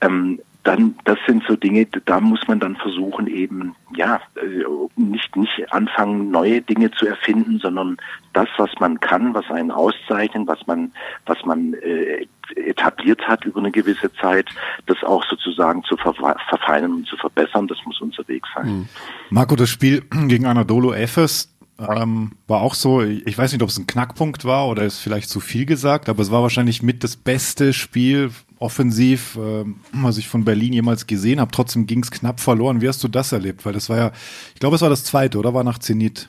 Ähm, 0.00 0.40
dann, 0.68 0.96
das 1.04 1.18
sind 1.26 1.44
so 1.48 1.56
Dinge, 1.56 1.86
da 2.04 2.20
muss 2.20 2.46
man 2.46 2.60
dann 2.60 2.76
versuchen, 2.76 3.26
eben, 3.26 3.74
ja, 3.96 4.20
äh, 4.36 5.00
nicht, 5.00 5.34
nicht 5.34 5.72
anfangen, 5.72 6.30
neue 6.30 6.60
Dinge 6.60 6.90
zu 6.90 7.06
erfinden, 7.06 7.58
sondern 7.58 7.96
das, 8.34 8.48
was 8.58 8.70
man 8.78 9.00
kann, 9.00 9.32
was 9.32 9.50
einen 9.50 9.70
auszeichnet, 9.70 10.46
was 10.46 10.66
man, 10.66 10.92
was 11.24 11.42
man 11.46 11.72
äh, 11.74 12.26
etabliert 12.56 13.26
hat 13.26 13.46
über 13.46 13.60
eine 13.60 13.70
gewisse 13.70 14.12
Zeit, 14.14 14.46
das 14.86 15.02
auch 15.04 15.24
sozusagen 15.24 15.82
zu 15.84 15.96
verfeinern 15.96 16.92
und 16.92 17.06
zu 17.06 17.16
verbessern, 17.16 17.66
das 17.66 17.78
muss 17.86 18.00
unser 18.02 18.26
Weg 18.28 18.42
sein. 18.54 18.66
Mhm. 18.66 18.88
Marco, 19.30 19.56
das 19.56 19.70
Spiel 19.70 20.02
gegen 20.26 20.44
Anadolu 20.44 20.92
Efes 20.92 21.54
ähm, 21.78 22.32
war 22.46 22.60
auch 22.60 22.74
so, 22.74 23.02
ich 23.02 23.38
weiß 23.38 23.52
nicht, 23.52 23.62
ob 23.62 23.68
es 23.68 23.78
ein 23.78 23.86
Knackpunkt 23.86 24.44
war 24.44 24.66
oder 24.68 24.82
ist 24.82 24.98
vielleicht 24.98 25.28
zu 25.28 25.40
viel 25.40 25.64
gesagt, 25.64 26.08
aber 26.08 26.22
es 26.22 26.30
war 26.30 26.42
wahrscheinlich 26.42 26.82
mit 26.82 27.04
das 27.04 27.16
beste 27.16 27.72
Spiel 27.72 28.30
offensiv, 28.58 29.36
äh, 29.36 29.64
was 29.92 30.18
ich 30.18 30.28
von 30.28 30.44
Berlin 30.44 30.72
jemals 30.72 31.06
gesehen 31.06 31.40
habe. 31.40 31.52
Trotzdem 31.52 31.86
ging 31.86 32.02
es 32.02 32.10
knapp 32.10 32.40
verloren. 32.40 32.80
Wie 32.80 32.88
hast 32.88 33.02
du 33.04 33.08
das 33.08 33.32
erlebt? 33.32 33.64
Weil 33.64 33.74
das 33.74 33.88
war 33.88 33.96
ja, 33.96 34.10
ich 34.54 34.60
glaube, 34.60 34.76
es 34.76 34.82
war 34.82 34.90
das 34.90 35.04
zweite, 35.04 35.38
oder 35.38 35.54
war 35.54 35.62
nach 35.62 35.78
Zenit? 35.78 36.28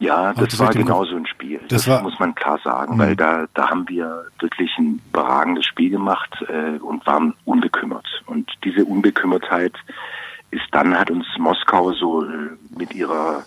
Ja, 0.00 0.32
das, 0.32 0.50
das 0.50 0.58
war 0.60 0.72
genau 0.72 1.04
so 1.04 1.16
ein 1.16 1.26
Spiel. 1.26 1.58
Das, 1.68 1.84
das 1.84 1.88
war, 1.88 2.02
muss 2.02 2.18
man 2.20 2.34
klar 2.34 2.60
sagen, 2.62 2.94
mhm. 2.94 2.98
weil 2.98 3.16
da, 3.16 3.46
da 3.54 3.70
haben 3.70 3.88
wir 3.88 4.26
wirklich 4.38 4.70
ein 4.78 5.00
überragendes 5.08 5.64
Spiel 5.64 5.90
gemacht 5.90 6.44
äh, 6.48 6.78
und 6.78 7.04
waren 7.06 7.34
unbekümmert. 7.46 8.06
Und 8.26 8.50
diese 8.62 8.84
Unbekümmertheit 8.84 9.72
ist 10.50 10.66
dann, 10.70 10.96
hat 10.96 11.10
uns 11.10 11.26
Moskau 11.38 11.92
so 11.92 12.24
äh, 12.24 12.50
mit 12.76 12.94
ihrer 12.94 13.44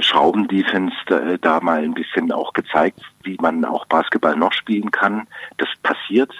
Schraubendefense 0.00 0.94
da, 1.06 1.36
da 1.36 1.60
mal 1.60 1.82
ein 1.82 1.94
bisschen 1.94 2.32
auch 2.32 2.52
gezeigt, 2.52 3.00
wie 3.22 3.36
man 3.40 3.64
auch 3.64 3.86
Basketball 3.86 4.36
noch 4.36 4.52
spielen 4.52 4.90
kann. 4.90 5.26
Das 5.58 5.68
passiert 5.82 6.32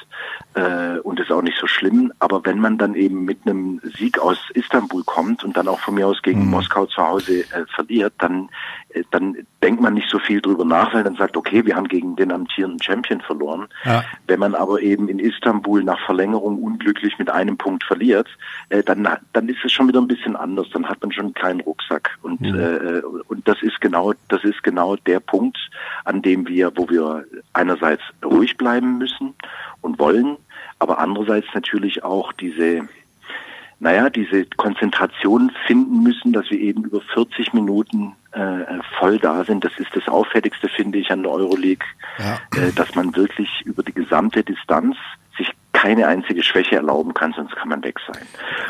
äh, 0.55 0.99
und 0.99 1.21
ist 1.21 1.31
auch 1.31 1.43
nicht 1.43 1.59
so 1.59 1.67
schlimm. 1.67 2.13
Aber 2.19 2.45
wenn 2.45 2.59
man 2.59 2.79
dann 2.79 2.95
eben 2.95 3.25
mit 3.25 3.47
einem 3.47 3.81
Sieg 3.97 4.19
aus 4.19 4.39
Istanbul 4.55 5.05
kommt 5.05 5.45
und 5.45 5.57
dann 5.57 5.69
auch 5.69 5.81
von 5.81 5.95
mir 5.95 6.07
aus 6.07 6.21
gegen 6.23 6.45
mhm. 6.45 6.51
Moskau 6.51 6.87
zu 6.87 7.03
Hause 7.03 7.41
äh, 7.41 7.67
verliert, 7.75 8.15
dann, 8.19 8.49
äh, 8.90 8.90
dann 9.11 9.37
denkt 9.63 9.81
man 9.81 9.95
nicht 9.95 10.09
so 10.11 10.19
viel 10.19 10.41
drüber 10.41 10.65
nach, 10.65 10.95
weil 10.95 11.05
dann 11.05 11.17
sagt, 11.17 11.37
okay, 11.37 11.65
wir 11.65 11.77
haben 11.77 11.89
gegen 11.89 12.17
den 12.17 12.33
amtierenden 12.33 12.83
Champion 12.83 13.21
verloren. 13.21 13.69
Ja. 13.85 14.05
Wenn 14.27 14.41
man 14.41 14.55
aber 14.55 14.81
eben 14.81 15.09
in 15.09 15.19
Istanbul 15.19 15.83
nach 15.85 16.01
Verlängerung 16.07 16.63
unglücklich 16.63 17.19
mit 17.19 17.31
einem 17.31 17.57
Punkt 17.57 17.85
verliert, 17.85 18.29
äh, 18.71 18.83
dann, 18.83 19.09
dann 19.33 19.49
ist 19.49 19.65
es 19.65 19.73
schon 19.73 19.89
wieder 19.89 20.01
ein 20.01 20.09
bisschen 20.09 20.37
anders. 20.37 20.69
Dann 20.73 20.89
hat 20.89 21.01
man 21.03 21.13
schon 21.13 21.27
einen 21.27 21.35
kleinen 21.35 21.61
Rucksack. 21.61 22.19
Und, 22.23 22.41
mhm. 22.41 22.59
äh, 22.59 23.01
und 23.29 23.47
das 23.47 23.63
ist 23.63 23.81
genau, 23.81 24.13
das 24.29 24.45
ist 24.45 24.63
genau 24.63 24.97
der 24.97 25.21
Punkt, 25.21 25.59
an 26.05 26.23
dem 26.23 26.49
wir, 26.49 26.73
wo 26.77 26.89
wir 26.89 27.25
einerseits 27.53 28.03
ruhig 28.25 28.57
bleiben 28.57 28.99
müssen 28.99 29.35
und 29.81 29.99
wollen, 29.99 30.37
aber 30.79 30.99
andererseits 30.99 31.47
natürlich 31.55 32.03
auch 32.03 32.33
diese, 32.33 32.89
naja, 33.79 34.11
diese 34.11 34.47
Konzentration 34.57 35.53
finden 35.67 36.03
müssen, 36.03 36.33
dass 36.33 36.51
wir 36.51 36.59
eben 36.59 36.85
über 36.85 37.01
40 37.01 37.53
Minuten 37.53 38.17
äh, 38.33 38.79
voll 38.99 39.19
da 39.19 39.45
sind. 39.45 39.65
Das 39.65 39.73
ist 39.79 39.95
das 39.95 40.07
Auffälligste, 40.09 40.69
finde 40.69 40.99
ich, 40.99 41.11
an 41.11 41.23
der 41.23 41.33
Euroleague, 41.33 41.87
ja. 42.19 42.39
äh, 42.61 42.73
dass 42.73 42.95
man 42.95 43.15
wirklich 43.17 43.49
über 43.65 43.83
die 43.83 43.95
gesamte 43.95 44.43
Distanz 44.43 44.97
sich 45.37 45.51
keine 45.73 46.07
einzige 46.07 46.43
Schwäche 46.43 46.77
erlauben 46.77 47.15
kann, 47.15 47.33
sonst 47.33 47.57
kann 47.57 47.69
man 47.69 47.83
weg 47.83 47.99
sein. 48.07 48.23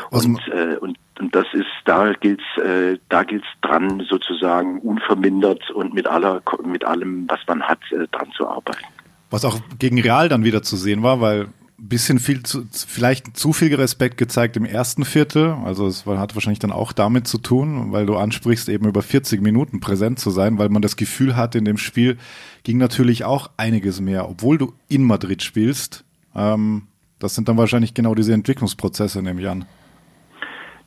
Und, 0.09 0.39
äh, 0.47 0.77
und, 0.77 0.97
und 1.19 1.35
das 1.35 1.45
ist, 1.53 1.67
da 1.85 2.13
gilt's, 2.13 2.43
äh, 2.57 2.97
da 3.09 3.23
gilt's 3.23 3.47
dran, 3.61 4.03
sozusagen 4.07 4.79
unvermindert 4.79 5.69
und 5.71 5.93
mit 5.93 6.07
aller, 6.07 6.41
mit 6.63 6.85
allem, 6.85 7.25
was 7.27 7.39
man 7.47 7.61
hat, 7.63 7.79
äh, 7.91 8.07
dran 8.11 8.31
zu 8.35 8.47
arbeiten. 8.47 8.85
Was 9.29 9.45
auch 9.45 9.59
gegen 9.79 9.99
Real 9.99 10.29
dann 10.29 10.43
wieder 10.43 10.61
zu 10.61 10.75
sehen 10.75 11.03
war, 11.03 11.21
weil 11.21 11.47
bisschen 11.89 12.19
viel 12.19 12.43
zu, 12.43 12.67
vielleicht 12.71 13.35
zu 13.35 13.53
viel 13.53 13.73
Respekt 13.73 14.17
gezeigt 14.17 14.55
im 14.55 14.65
ersten 14.65 15.03
Viertel. 15.03 15.55
Also 15.65 15.87
es 15.87 16.05
hat 16.05 16.35
wahrscheinlich 16.35 16.59
dann 16.59 16.71
auch 16.71 16.93
damit 16.93 17.27
zu 17.27 17.39
tun, 17.39 17.91
weil 17.91 18.05
du 18.05 18.17
ansprichst, 18.17 18.69
eben 18.69 18.87
über 18.87 19.01
40 19.01 19.41
Minuten 19.41 19.79
präsent 19.79 20.19
zu 20.19 20.29
sein, 20.29 20.59
weil 20.59 20.69
man 20.69 20.83
das 20.83 20.95
Gefühl 20.95 21.35
hat, 21.35 21.55
in 21.55 21.65
dem 21.65 21.77
Spiel 21.77 22.17
ging 22.63 22.77
natürlich 22.77 23.25
auch 23.25 23.49
einiges 23.57 23.99
mehr, 23.99 24.29
obwohl 24.29 24.57
du 24.57 24.73
in 24.89 25.03
Madrid 25.03 25.41
spielst. 25.41 26.05
Ähm, 26.35 26.83
das 27.19 27.35
sind 27.35 27.49
dann 27.49 27.57
wahrscheinlich 27.57 27.93
genau 27.93 28.15
diese 28.15 28.33
Entwicklungsprozesse, 28.33 29.21
nehme 29.21 29.41
ich 29.41 29.49
an. 29.49 29.65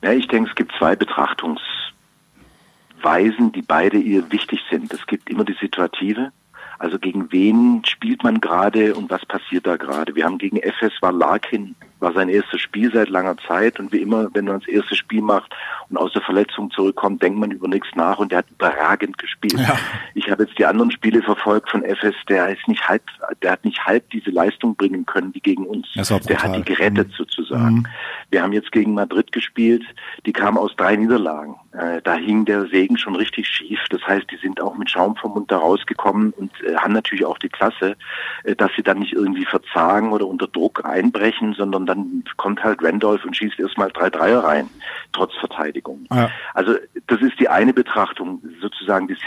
Ja, 0.01 0.13
ich 0.13 0.27
denke, 0.27 0.49
es 0.49 0.55
gibt 0.55 0.73
zwei 0.77 0.95
Betrachtungsweisen, 0.95 3.51
die 3.53 3.61
beide 3.61 3.97
ihr 3.97 4.31
wichtig 4.31 4.61
sind. 4.69 4.93
Es 4.93 5.05
gibt 5.07 5.29
immer 5.29 5.43
die 5.43 5.57
Situative 5.59 6.31
also 6.79 6.99
gegen 6.99 7.31
wen 7.31 7.81
spielt 7.85 8.23
man 8.23 8.41
gerade 8.41 8.95
und 8.95 9.09
was 9.09 9.25
passiert 9.25 9.67
da 9.67 9.77
gerade? 9.77 10.15
Wir 10.15 10.25
haben 10.25 10.37
gegen 10.37 10.57
FS 10.57 10.93
war 11.01 11.11
Larkin, 11.11 11.75
war 12.05 12.13
sein 12.13 12.29
erstes 12.29 12.61
Spiel 12.61 12.91
seit 12.93 13.09
langer 13.09 13.35
Zeit 13.47 13.79
und 13.79 13.91
wie 13.91 13.97
immer, 13.97 14.29
wenn 14.35 14.45
man 14.45 14.59
das 14.59 14.67
erste 14.67 14.95
Spiel 14.95 15.23
macht 15.23 15.51
und 15.89 15.97
aus 15.97 16.13
der 16.13 16.21
Verletzung 16.21 16.69
zurückkommt, 16.69 17.23
denkt 17.23 17.39
man 17.39 17.49
über 17.49 17.67
nichts 17.67 17.87
nach 17.95 18.19
und 18.19 18.31
der 18.31 18.39
hat 18.39 18.45
überragend 18.51 19.17
gespielt. 19.17 19.57
Ja. 19.57 19.75
Ich 20.13 20.29
habe 20.29 20.43
jetzt 20.43 20.57
die 20.59 20.65
anderen 20.65 20.91
Spiele 20.91 21.23
verfolgt 21.23 21.69
von 21.71 21.83
FS, 21.83 22.13
der 22.29 22.49
ist 22.49 22.67
nicht 22.67 22.87
halb, 22.87 23.01
der 23.41 23.53
hat 23.53 23.65
nicht 23.65 23.83
halb 23.85 24.07
diese 24.11 24.29
Leistung 24.29 24.75
bringen 24.75 25.07
können 25.07 25.33
wie 25.33 25.39
gegen 25.39 25.65
uns. 25.65 25.87
Der 25.93 26.43
hat 26.43 26.55
die 26.55 26.63
gerettet 26.63 27.07
mhm. 27.07 27.13
sozusagen. 27.13 27.75
Mhm. 27.75 27.87
Wir 28.29 28.43
haben 28.43 28.53
jetzt 28.53 28.71
gegen 28.71 28.93
Madrid 28.93 29.31
gespielt, 29.31 29.83
die 30.27 30.33
kamen 30.33 30.57
aus 30.57 30.75
drei 30.75 30.95
Niederlagen. 30.95 31.55
Äh, 31.71 32.01
da 32.03 32.15
hing 32.15 32.45
der 32.45 32.67
Segen 32.67 32.97
schon 32.97 33.15
richtig 33.15 33.47
schief. 33.47 33.79
Das 33.89 34.01
heißt, 34.07 34.31
die 34.31 34.37
sind 34.37 34.61
auch 34.61 34.77
mit 34.77 34.89
Schaum 34.89 35.15
vom 35.15 35.33
Mund 35.33 35.51
da 35.51 35.57
rausgekommen 35.57 36.31
und 36.31 36.51
äh, 36.63 36.75
haben 36.75 36.93
natürlich 36.93 37.25
auch 37.25 37.37
die 37.37 37.49
Klasse, 37.49 37.97
äh, 38.43 38.55
dass 38.55 38.71
sie 38.75 38.83
dann 38.83 38.99
nicht 38.99 39.13
irgendwie 39.13 39.45
verzagen 39.45 40.11
oder 40.11 40.27
unter 40.27 40.47
Druck 40.47 40.85
einbrechen, 40.85 41.53
sondern 41.53 41.85
dann 41.95 42.23
kommt 42.37 42.63
halt 42.63 42.83
Randolph 42.83 43.25
und 43.25 43.35
schießt 43.35 43.59
erstmal 43.59 43.89
drei 43.91 44.09
Dreier 44.09 44.43
rein, 44.43 44.69
trotz 45.11 45.33
Verteidigung. 45.35 46.05
Ja. 46.11 46.29
Also 46.53 46.75
das 47.07 47.21
ist 47.21 47.39
die 47.39 47.49
eine 47.49 47.73
Betrachtung, 47.73 48.41
sozusagen 48.61 49.07
die 49.07 49.17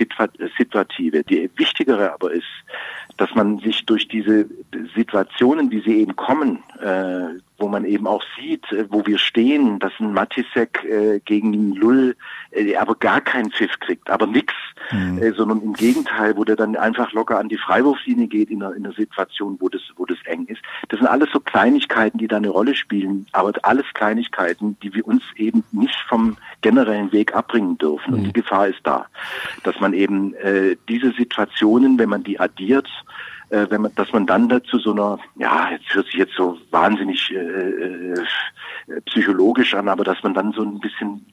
Situative. 0.56 1.22
Die 1.24 1.50
wichtigere 1.56 2.12
aber 2.12 2.32
ist, 2.32 2.46
dass 3.16 3.34
man 3.34 3.58
sich 3.58 3.84
durch 3.86 4.08
diese 4.08 4.46
Situationen, 4.94 5.70
wie 5.70 5.80
sie 5.80 6.00
eben 6.00 6.16
kommen, 6.16 6.62
äh, 6.80 7.40
wo 7.59 7.68
man 7.68 7.84
eben 7.84 8.06
auch 8.06 8.22
sieht, 8.36 8.70
äh, 8.72 8.86
wo 8.88 9.04
wir 9.04 9.18
stehen, 9.18 9.78
dass 9.78 9.92
ein 9.98 10.12
Matisek 10.12 10.84
äh, 10.84 11.20
gegen 11.24 11.74
Lull 11.74 12.16
äh, 12.52 12.76
aber 12.76 12.94
gar 12.94 13.20
keinen 13.20 13.50
Pfiff 13.50 13.78
kriegt, 13.80 14.09
aber 14.09 14.26
nix, 14.26 14.54
mhm. 14.92 15.18
äh, 15.18 15.32
sondern 15.32 15.61
im 15.61 15.72
Gegenteil, 15.74 16.36
wo 16.36 16.44
der 16.44 16.56
dann 16.56 16.76
einfach 16.76 17.12
locker 17.12 17.38
an 17.38 17.48
die 17.48 17.59
Freiwurflinie 17.59 18.28
geht 18.28 18.50
in 18.50 18.62
einer, 18.62 18.74
in 18.74 18.86
einer 18.86 18.94
Situation, 18.94 19.56
wo 19.61 19.68
das, 19.68 19.82
wo 19.96 20.06
das 20.06 20.18
eng 20.24 20.46
ist. 20.46 20.62
Das 20.88 21.00
sind 21.00 21.09
alles 21.09 21.30
so 21.32 21.40
Kleinigkeiten, 21.40 22.18
die 22.18 22.28
da 22.28 22.36
eine 22.36 22.48
Rolle 22.48 22.74
spielen, 22.74 23.26
aber 23.32 23.52
alles 23.62 23.86
Kleinigkeiten, 23.94 24.78
die 24.82 24.94
wir 24.94 25.06
uns 25.06 25.22
eben 25.36 25.64
nicht 25.72 25.98
vom 26.09 26.36
generellen 26.62 27.12
Weg 27.12 27.34
abbringen 27.34 27.76
dürfen. 27.78 28.12
Mhm. 28.12 28.18
Und 28.18 28.24
die 28.24 28.32
Gefahr 28.32 28.68
ist 28.68 28.80
da, 28.84 29.06
dass 29.64 29.78
man 29.80 29.92
eben 29.92 30.34
äh, 30.34 30.76
diese 30.88 31.12
Situationen, 31.12 31.98
wenn 31.98 32.09
man 32.09 32.22
die 32.22 32.38
addiert, 32.38 32.88
äh, 33.51 33.66
wenn 33.70 33.82
man, 33.82 33.94
dass 33.94 34.12
man 34.12 34.26
dann 34.26 34.49
dazu 34.49 34.78
so 34.78 34.92
einer, 34.92 35.18
ja, 35.36 35.70
jetzt 35.70 35.94
hört 35.94 36.07
sich 36.07 36.16
jetzt 36.16 36.34
so 36.34 36.59
wahnsinnig 36.70 37.30
äh, 37.30 37.36
äh, 37.36 38.24
psychologisch 39.07 39.74
an, 39.74 39.88
aber 39.88 40.05
dass 40.05 40.22
man 40.22 40.34
dann 40.34 40.53
so 40.53 40.62
ein 40.62 40.80
bisschen 40.80 41.24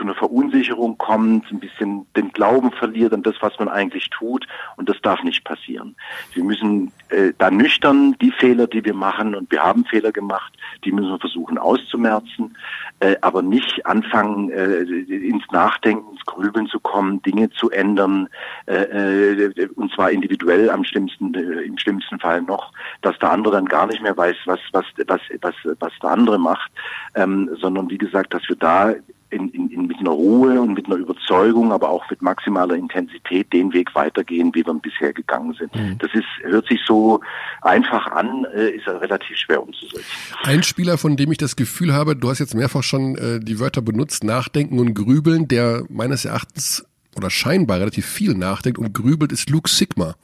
zu 0.00 0.04
einer 0.06 0.14
Verunsicherung 0.14 0.96
kommt, 0.96 1.52
ein 1.52 1.60
bisschen 1.60 2.06
den 2.16 2.32
Glauben 2.32 2.72
verliert 2.72 3.12
an 3.12 3.22
das, 3.22 3.34
was 3.40 3.58
man 3.58 3.68
eigentlich 3.68 4.08
tut. 4.08 4.46
Und 4.76 4.88
das 4.88 4.96
darf 5.02 5.22
nicht 5.22 5.44
passieren. 5.44 5.94
Wir 6.32 6.42
müssen 6.42 6.90
äh, 7.10 7.34
da 7.36 7.50
nüchtern 7.50 8.16
die 8.22 8.30
Fehler, 8.30 8.66
die 8.66 8.82
wir 8.82 8.94
machen, 8.94 9.34
und 9.34 9.52
wir 9.52 9.62
haben 9.62 9.84
Fehler 9.84 10.10
gemacht, 10.10 10.54
die 10.84 10.92
müssen 10.92 11.10
wir 11.10 11.18
versuchen 11.18 11.58
auszumerzen, 11.58 12.56
äh, 13.00 13.16
aber 13.20 13.42
nicht 13.42 13.84
anfangen, 13.84 14.50
äh, 14.50 14.80
ins 14.80 15.44
Nachdenken, 15.52 16.12
ins 16.12 16.24
Grübeln 16.24 16.66
zu 16.68 16.80
kommen, 16.80 17.20
Dinge 17.20 17.50
zu 17.50 17.70
ändern, 17.70 18.28
äh, 18.66 18.76
äh, 18.76 19.68
und 19.76 19.92
zwar 19.92 20.10
individuell 20.12 20.70
am 20.70 20.82
schlimmsten, 20.82 21.34
äh, 21.34 21.62
im 21.62 21.76
schlimmsten 21.76 22.18
Fall 22.20 22.40
noch, 22.40 22.72
dass 23.02 23.18
der 23.18 23.32
andere 23.32 23.56
dann 23.56 23.66
gar 23.66 23.86
nicht 23.86 24.00
mehr 24.00 24.16
weiß, 24.16 24.36
was, 24.46 24.60
was, 24.72 24.86
was, 25.06 25.20
was, 25.42 25.54
was 25.78 25.92
der 26.02 26.10
andere 26.10 26.38
macht, 26.38 26.72
ähm, 27.16 27.50
sondern 27.60 27.90
wie 27.90 27.98
gesagt, 27.98 28.32
dass 28.32 28.48
wir 28.48 28.56
da 28.56 28.94
in, 29.30 29.48
in, 29.50 29.70
in, 29.70 29.86
mit 29.86 29.98
einer 29.98 30.10
Ruhe 30.10 30.60
und 30.60 30.74
mit 30.74 30.86
einer 30.86 30.96
Überzeugung, 30.96 31.72
aber 31.72 31.88
auch 31.88 32.08
mit 32.10 32.20
maximaler 32.22 32.74
Intensität 32.74 33.52
den 33.52 33.72
Weg 33.72 33.94
weitergehen, 33.94 34.54
wie 34.54 34.64
wir 34.66 34.74
bisher 34.74 35.12
gegangen 35.12 35.54
sind. 35.54 35.74
Mhm. 35.74 35.98
Das 35.98 36.12
ist, 36.14 36.26
hört 36.42 36.66
sich 36.66 36.80
so 36.86 37.20
einfach 37.62 38.06
an, 38.08 38.46
äh, 38.54 38.70
ist 38.70 38.86
relativ 38.88 39.36
schwer 39.36 39.62
umzusetzen. 39.62 40.04
Ein 40.42 40.62
Spieler, 40.62 40.98
von 40.98 41.16
dem 41.16 41.30
ich 41.32 41.38
das 41.38 41.56
Gefühl 41.56 41.92
habe, 41.92 42.16
du 42.16 42.28
hast 42.28 42.38
jetzt 42.38 42.54
mehrfach 42.54 42.82
schon 42.82 43.16
äh, 43.16 43.40
die 43.40 43.60
Wörter 43.60 43.82
benutzt, 43.82 44.24
nachdenken 44.24 44.78
und 44.78 44.94
grübeln, 44.94 45.48
der 45.48 45.84
meines 45.88 46.24
Erachtens 46.24 46.84
oder 47.16 47.30
scheinbar 47.30 47.80
relativ 47.80 48.06
viel 48.06 48.34
nachdenkt 48.34 48.78
und 48.78 48.92
grübelt, 48.94 49.32
ist 49.32 49.50
Luke 49.50 49.68
Sigma. 49.68 50.14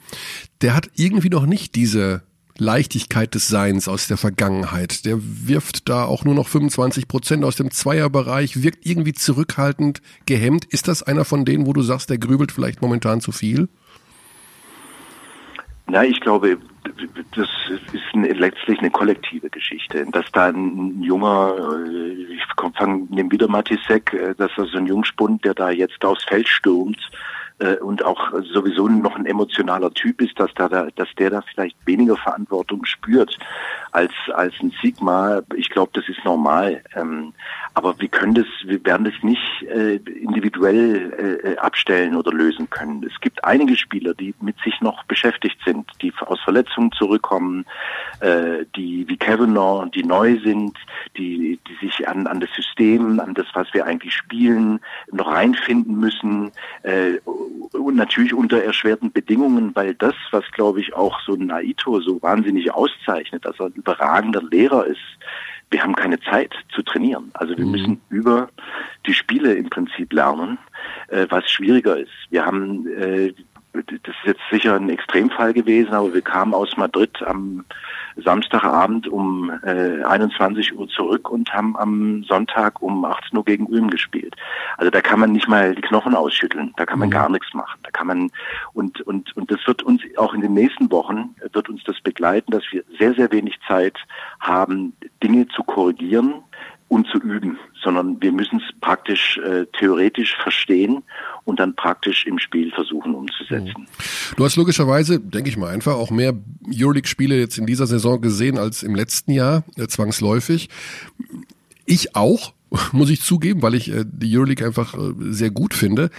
Der 0.62 0.74
hat 0.74 0.88
irgendwie 0.94 1.28
noch 1.28 1.46
nicht 1.46 1.74
diese 1.74 2.22
Leichtigkeit 2.58 3.34
des 3.34 3.48
Seins 3.48 3.88
aus 3.88 4.06
der 4.08 4.16
Vergangenheit. 4.16 5.04
Der 5.04 5.18
wirft 5.20 5.88
da 5.88 6.04
auch 6.04 6.24
nur 6.24 6.34
noch 6.34 6.48
25 6.48 7.08
Prozent 7.08 7.44
aus 7.44 7.56
dem 7.56 7.70
Zweierbereich, 7.70 8.62
wirkt 8.62 8.86
irgendwie 8.86 9.12
zurückhaltend, 9.12 10.02
gehemmt. 10.26 10.64
Ist 10.66 10.88
das 10.88 11.02
einer 11.02 11.24
von 11.24 11.44
denen, 11.44 11.66
wo 11.66 11.72
du 11.72 11.82
sagst, 11.82 12.10
der 12.10 12.18
grübelt 12.18 12.52
vielleicht 12.52 12.82
momentan 12.82 13.20
zu 13.20 13.32
viel? 13.32 13.68
Na, 15.88 16.04
ich 16.04 16.20
glaube, 16.20 16.58
das 17.34 17.48
ist 17.92 18.14
letztlich 18.14 18.78
eine 18.80 18.90
kollektive 18.90 19.50
Geschichte. 19.50 20.04
Dass 20.10 20.30
da 20.32 20.46
ein 20.46 21.02
junger, 21.02 21.54
äh, 21.86 22.34
ich 22.34 22.42
fange 22.76 23.06
nehmen 23.10 23.30
wieder 23.30 23.48
Matisek, 23.48 24.12
äh, 24.12 24.34
dass 24.34 24.50
da 24.56 24.64
so 24.64 24.78
ein 24.78 24.86
Jungspund, 24.86 25.44
der 25.44 25.54
da 25.54 25.70
jetzt 25.70 26.04
aufs 26.04 26.24
Feld 26.24 26.48
stürmt, 26.48 26.98
äh, 27.58 27.76
und 27.76 28.04
auch 28.04 28.32
sowieso 28.52 28.88
noch 28.88 29.16
ein 29.16 29.26
emotionaler 29.26 29.92
Typ 29.92 30.20
ist, 30.20 30.38
dass 30.38 30.52
da, 30.54 30.68
dass 30.68 31.08
der 31.18 31.30
da 31.30 31.42
vielleicht 31.42 31.76
weniger 31.86 32.16
Verantwortung 32.16 32.84
spürt 32.84 33.38
als 33.92 34.12
als 34.34 34.54
ein 34.60 34.72
Sigma. 34.82 35.40
Ich 35.54 35.70
glaube, 35.70 35.90
das 35.94 36.08
ist 36.08 36.22
normal. 36.24 36.82
Ähm, 36.94 37.32
aber 37.72 37.98
wir 37.98 38.08
können 38.08 38.34
das, 38.34 38.46
wir 38.64 38.84
werden 38.84 39.04
das 39.04 39.14
nicht 39.22 39.62
äh, 39.62 39.96
individuell 39.96 41.40
äh, 41.42 41.56
abstellen 41.56 42.16
oder 42.16 42.32
lösen 42.32 42.68
können. 42.68 43.02
Es 43.04 43.18
gibt 43.20 43.42
einige 43.44 43.76
Spieler, 43.76 44.12
die 44.14 44.34
mit 44.40 44.56
sich 44.60 44.80
noch 44.80 45.04
beschäftigt 45.04 45.58
sind, 45.64 45.90
die 46.02 46.12
aus 46.26 46.40
Verletzungen 46.40 46.92
zurückkommen, 46.92 47.64
äh, 48.20 48.64
die 48.76 49.08
wie 49.08 49.16
Kavanaugh, 49.16 49.86
die 49.94 50.04
neu 50.04 50.38
sind, 50.40 50.76
die 51.16 51.58
die 51.66 51.86
sich 51.86 52.06
an 52.06 52.26
an 52.26 52.40
das 52.40 52.50
System, 52.54 53.18
an 53.20 53.34
das, 53.34 53.46
was 53.54 53.72
wir 53.72 53.86
eigentlich 53.86 54.14
spielen, 54.14 54.80
noch 55.10 55.28
reinfinden 55.32 55.98
müssen. 55.98 56.50
Äh, 56.82 57.18
und 57.72 57.96
natürlich 57.96 58.34
unter 58.34 58.62
erschwerten 58.62 59.12
Bedingungen, 59.12 59.74
weil 59.74 59.94
das, 59.94 60.14
was 60.30 60.44
glaube 60.52 60.80
ich 60.80 60.94
auch 60.94 61.20
so 61.20 61.34
Naito 61.36 62.00
so 62.00 62.20
wahnsinnig 62.22 62.72
auszeichnet, 62.72 63.44
dass 63.44 63.58
er 63.60 63.66
ein 63.66 63.72
überragender 63.72 64.42
Lehrer 64.42 64.86
ist, 64.86 65.00
wir 65.70 65.82
haben 65.82 65.96
keine 65.96 66.20
Zeit 66.20 66.54
zu 66.74 66.82
trainieren. 66.82 67.30
Also 67.34 67.56
wir 67.56 67.64
mhm. 67.64 67.70
müssen 67.72 68.00
über 68.08 68.48
die 69.06 69.14
Spiele 69.14 69.54
im 69.54 69.68
Prinzip 69.68 70.12
lernen, 70.12 70.58
äh, 71.08 71.26
was 71.28 71.50
schwieriger 71.50 71.96
ist. 71.96 72.12
Wir 72.30 72.46
haben 72.46 72.86
äh, 72.86 73.32
das 73.82 74.14
ist 74.14 74.24
jetzt 74.24 74.40
sicher 74.50 74.74
ein 74.74 74.88
Extremfall 74.88 75.52
gewesen, 75.52 75.92
aber 75.92 76.12
wir 76.14 76.22
kamen 76.22 76.54
aus 76.54 76.76
Madrid 76.76 77.22
am 77.22 77.64
Samstagabend 78.16 79.08
um 79.08 79.50
äh, 79.62 80.02
21 80.02 80.76
Uhr 80.78 80.88
zurück 80.88 81.30
und 81.30 81.52
haben 81.52 81.76
am 81.76 82.24
Sonntag 82.24 82.80
um 82.80 83.04
18 83.04 83.36
Uhr 83.36 83.44
gegen 83.44 83.66
Ulm 83.66 83.90
gespielt. 83.90 84.34
Also 84.78 84.90
da 84.90 85.00
kann 85.00 85.20
man 85.20 85.32
nicht 85.32 85.48
mal 85.48 85.74
die 85.74 85.82
Knochen 85.82 86.14
ausschütteln, 86.14 86.72
da 86.76 86.86
kann 86.86 86.98
man 86.98 87.08
mhm. 87.08 87.12
gar 87.12 87.28
nichts 87.28 87.52
machen. 87.52 87.78
Da 87.82 87.90
kann 87.90 88.06
man 88.06 88.30
und 88.72 89.00
und 89.02 89.36
und 89.36 89.50
das 89.50 89.66
wird 89.66 89.82
uns 89.82 90.02
auch 90.16 90.32
in 90.32 90.40
den 90.40 90.54
nächsten 90.54 90.90
Wochen 90.90 91.34
wird 91.52 91.68
uns 91.68 91.84
das 91.84 92.00
begleiten, 92.00 92.52
dass 92.52 92.64
wir 92.70 92.84
sehr 92.98 93.14
sehr 93.14 93.30
wenig 93.32 93.58
Zeit 93.68 93.98
haben, 94.40 94.94
Dinge 95.22 95.46
zu 95.48 95.62
korrigieren 95.62 96.42
und 96.88 97.06
zu 97.08 97.18
üben, 97.18 97.58
sondern 97.82 98.20
wir 98.20 98.32
müssen 98.32 98.60
es 98.60 98.80
praktisch 98.80 99.38
äh, 99.38 99.66
theoretisch 99.78 100.36
verstehen 100.36 101.02
und 101.44 101.58
dann 101.58 101.74
praktisch 101.74 102.26
im 102.26 102.38
Spiel 102.38 102.70
versuchen 102.70 103.14
umzusetzen. 103.14 103.88
Du 104.36 104.44
hast 104.44 104.56
logischerweise, 104.56 105.18
denke 105.18 105.48
ich 105.48 105.56
mal, 105.56 105.72
einfach 105.72 105.94
auch 105.94 106.10
mehr 106.10 106.34
Euroleague-Spiele 106.72 107.38
jetzt 107.38 107.58
in 107.58 107.66
dieser 107.66 107.86
Saison 107.86 108.20
gesehen 108.20 108.58
als 108.58 108.82
im 108.82 108.94
letzten 108.94 109.32
Jahr, 109.32 109.64
äh, 109.76 109.88
zwangsläufig. 109.88 110.68
Ich 111.86 112.14
auch, 112.14 112.52
muss 112.92 113.10
ich 113.10 113.20
zugeben, 113.20 113.62
weil 113.62 113.74
ich 113.74 113.92
äh, 113.92 114.04
die 114.06 114.36
Euroleague 114.36 114.64
einfach 114.64 114.94
äh, 114.94 115.12
sehr 115.18 115.50
gut 115.50 115.74
finde. 115.74 116.10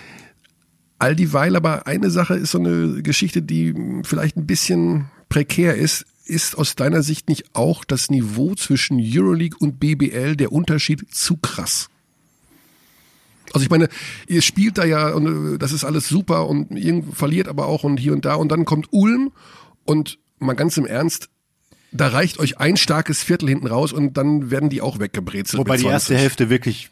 All 1.00 1.16
dieweil 1.16 1.56
aber 1.56 1.88
eine 1.88 2.10
Sache 2.10 2.34
ist 2.34 2.52
so 2.52 2.60
eine 2.60 3.04
Geschichte, 3.04 3.42
die 3.42 4.02
vielleicht 4.04 4.36
ein 4.36 4.48
bisschen 4.48 5.12
prekär 5.30 5.76
ist 5.76 6.06
ist 6.28 6.58
aus 6.58 6.76
deiner 6.76 7.04
Sicht 7.04 7.30
nicht 7.30 7.46
auch 7.54 7.84
das 7.84 8.10
Niveau 8.10 8.56
zwischen 8.56 9.00
Euroleague 9.02 9.58
und 9.60 9.80
BBL 9.80 10.36
der 10.36 10.52
Unterschied 10.52 11.14
zu 11.14 11.38
krass? 11.38 11.90
Also 13.54 13.64
ich 13.64 13.70
meine, 13.70 13.88
ihr 14.28 14.42
spielt 14.42 14.78
da 14.78 14.86
ja 14.86 15.10
und 15.14 15.56
äh, 15.56 15.58
das 15.58 15.72
ist 15.72 15.84
alles 15.84 16.08
super 16.08 16.48
und 16.48 16.68
verliert 17.14 17.48
aber 17.48 17.68
auch 17.68 17.84
und 17.84 17.98
hier 17.98 18.14
und 18.14 18.26
da 18.26 18.36
und 18.36 18.50
dann 18.52 18.66
kommt 18.66 18.88
Ulm 18.92 19.32
und 19.86 20.20
mal 20.40 20.54
ganz 20.54 20.78
im 20.78 20.86
Ernst, 20.86 21.30
da 21.92 22.10
reicht 22.10 22.40
euch 22.40 22.60
ein 22.60 22.78
starkes 22.78 23.24
Viertel 23.24 23.50
hinten 23.50 23.68
raus 23.68 23.94
und 23.94 24.18
dann 24.18 24.52
werden 24.52 24.70
die 24.70 24.82
auch 24.82 25.00
weggebrezelt. 25.00 25.60
Wobei 25.60 25.78
die 25.78 25.86
erste 25.86 26.18
Hälfte 26.18 26.50
wirklich 26.50 26.90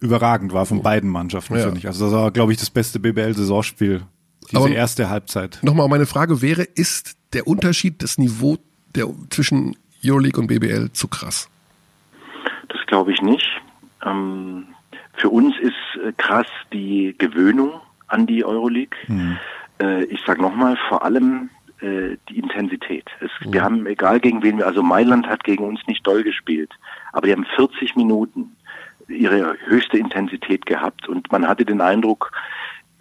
überragend 0.00 0.52
war 0.52 0.66
von 0.66 0.82
beiden 0.82 1.08
Mannschaften, 1.08 1.56
ja. 1.56 1.64
finde 1.64 1.78
ich. 1.78 1.86
Also 1.86 2.04
das 2.04 2.14
war, 2.14 2.30
glaube 2.30 2.52
ich, 2.52 2.58
das 2.58 2.70
beste 2.70 3.00
BBL-Saisonspiel. 3.00 4.02
Diese 4.50 4.56
Aber 4.58 4.68
erste 4.68 5.08
Halbzeit. 5.08 5.60
Nochmal 5.62 5.88
meine 5.88 6.04
Frage 6.04 6.42
wäre, 6.42 6.62
ist 6.62 7.14
der 7.32 7.46
Unterschied 7.46 8.02
des 8.02 8.18
Niveau 8.18 8.58
der 8.94 9.08
zwischen 9.30 9.76
Euroleague 10.04 10.40
und 10.40 10.46
BBL 10.46 10.90
zu 10.92 11.08
krass? 11.08 11.48
Das 12.68 12.84
glaube 12.86 13.12
ich 13.12 13.22
nicht. 13.22 13.48
Ähm, 14.04 14.66
für 15.14 15.30
uns 15.30 15.58
ist 15.58 15.72
äh, 16.04 16.12
krass 16.16 16.46
die 16.72 17.14
Gewöhnung 17.18 17.80
an 18.08 18.26
die 18.26 18.44
Euroleague. 18.44 18.96
Mhm. 19.08 19.38
Äh, 19.80 20.04
ich 20.04 20.20
sage 20.26 20.42
nochmal, 20.42 20.76
vor 20.88 21.04
allem 21.04 21.50
äh, 21.80 22.16
die 22.28 22.38
Intensität. 22.38 23.06
Es, 23.20 23.30
mhm. 23.40 23.52
Wir 23.52 23.62
haben, 23.62 23.86
egal 23.86 24.20
gegen 24.20 24.42
wen 24.42 24.58
wir, 24.58 24.66
also 24.66 24.82
Mailand 24.82 25.26
hat 25.26 25.44
gegen 25.44 25.64
uns 25.64 25.80
nicht 25.86 26.06
doll 26.06 26.22
gespielt, 26.22 26.70
aber 27.12 27.26
die 27.26 27.32
haben 27.32 27.46
40 27.56 27.96
Minuten 27.96 28.56
ihre 29.08 29.56
höchste 29.66 29.98
Intensität 29.98 30.66
gehabt 30.66 31.08
und 31.08 31.30
man 31.30 31.46
hatte 31.46 31.64
den 31.64 31.80
Eindruck, 31.80 32.32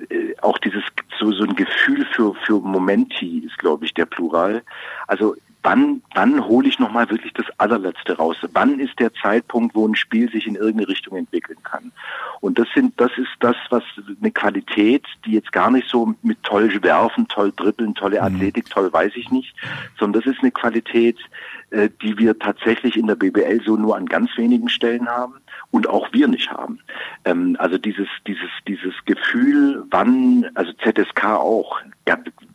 äh, 0.09 0.35
auch 0.41 0.57
dieses 0.57 0.83
so 1.19 1.31
so 1.31 1.43
ein 1.43 1.55
Gefühl 1.55 2.05
für 2.13 2.33
für 2.45 2.59
Momenti 2.59 3.39
ist 3.39 3.57
glaube 3.57 3.85
ich 3.85 3.93
der 3.93 4.05
Plural. 4.05 4.63
Also 5.07 5.35
wann, 5.63 6.01
wann 6.13 6.45
hole 6.45 6.67
ich 6.67 6.77
nochmal 6.77 7.09
wirklich 7.09 7.33
das 7.33 7.45
allerletzte 7.57 8.17
raus? 8.17 8.37
Wann 8.51 8.79
ist 8.79 8.99
der 8.99 9.13
Zeitpunkt, 9.13 9.73
wo 9.73 9.87
ein 9.87 9.95
Spiel 9.95 10.29
sich 10.29 10.45
in 10.45 10.55
irgendeine 10.55 10.89
Richtung 10.89 11.17
entwickeln 11.17 11.59
kann? 11.63 11.91
Und 12.41 12.59
das 12.59 12.67
sind, 12.75 12.99
das 12.99 13.11
ist 13.17 13.31
das, 13.39 13.55
was 13.69 13.83
eine 14.21 14.31
Qualität, 14.31 15.05
die 15.25 15.31
jetzt 15.31 15.51
gar 15.51 15.71
nicht 15.71 15.87
so 15.89 16.13
mit 16.21 16.43
toll 16.43 16.83
werfen, 16.83 17.27
toll 17.29 17.53
dribbeln, 17.55 17.95
tolle 17.95 18.17
mhm. 18.17 18.35
Athletik, 18.35 18.69
toll 18.69 18.91
weiß 18.91 19.13
ich 19.15 19.31
nicht, 19.31 19.55
sondern 19.97 20.21
das 20.21 20.31
ist 20.31 20.41
eine 20.41 20.51
Qualität, 20.51 21.17
äh, 21.71 21.89
die 22.01 22.17
wir 22.17 22.37
tatsächlich 22.37 22.97
in 22.97 23.07
der 23.07 23.15
BBL 23.15 23.61
so 23.65 23.77
nur 23.77 23.95
an 23.95 24.05
ganz 24.05 24.29
wenigen 24.37 24.69
Stellen 24.69 25.07
haben 25.07 25.35
und 25.71 25.87
auch 25.87 26.11
wir 26.11 26.27
nicht 26.27 26.51
haben. 26.51 26.79
Ähm, 27.25 27.55
also 27.59 27.77
dieses, 27.77 28.07
dieses, 28.27 28.49
dieses 28.67 28.93
Gefühl, 29.05 29.83
wann, 29.89 30.45
also 30.53 30.73
ZSK 30.73 31.25
auch, 31.25 31.79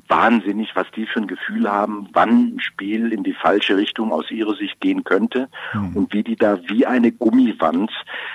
wahnsinnig, 0.09 0.75
was 0.75 0.87
die 0.97 1.07
für 1.07 1.21
ein 1.21 1.27
Gefühl 1.27 1.71
haben, 1.71 2.09
wann 2.13 2.55
ein 2.55 2.61
Spiel 2.61 3.13
in 3.13 3.23
die 3.23 3.35
falsche 3.35 3.77
Richtung 3.77 4.13
aus 4.13 4.31
ihrer 4.31 4.55
Sicht 4.55 4.81
gehen 4.81 5.05
könnte 5.05 5.49
mhm. 5.75 5.97
und 5.97 6.13
wie 6.13 6.23
die 6.23 6.37
da 6.37 6.59
wie 6.69 6.87
eine 6.87 7.13
Gummiwand 7.13 7.91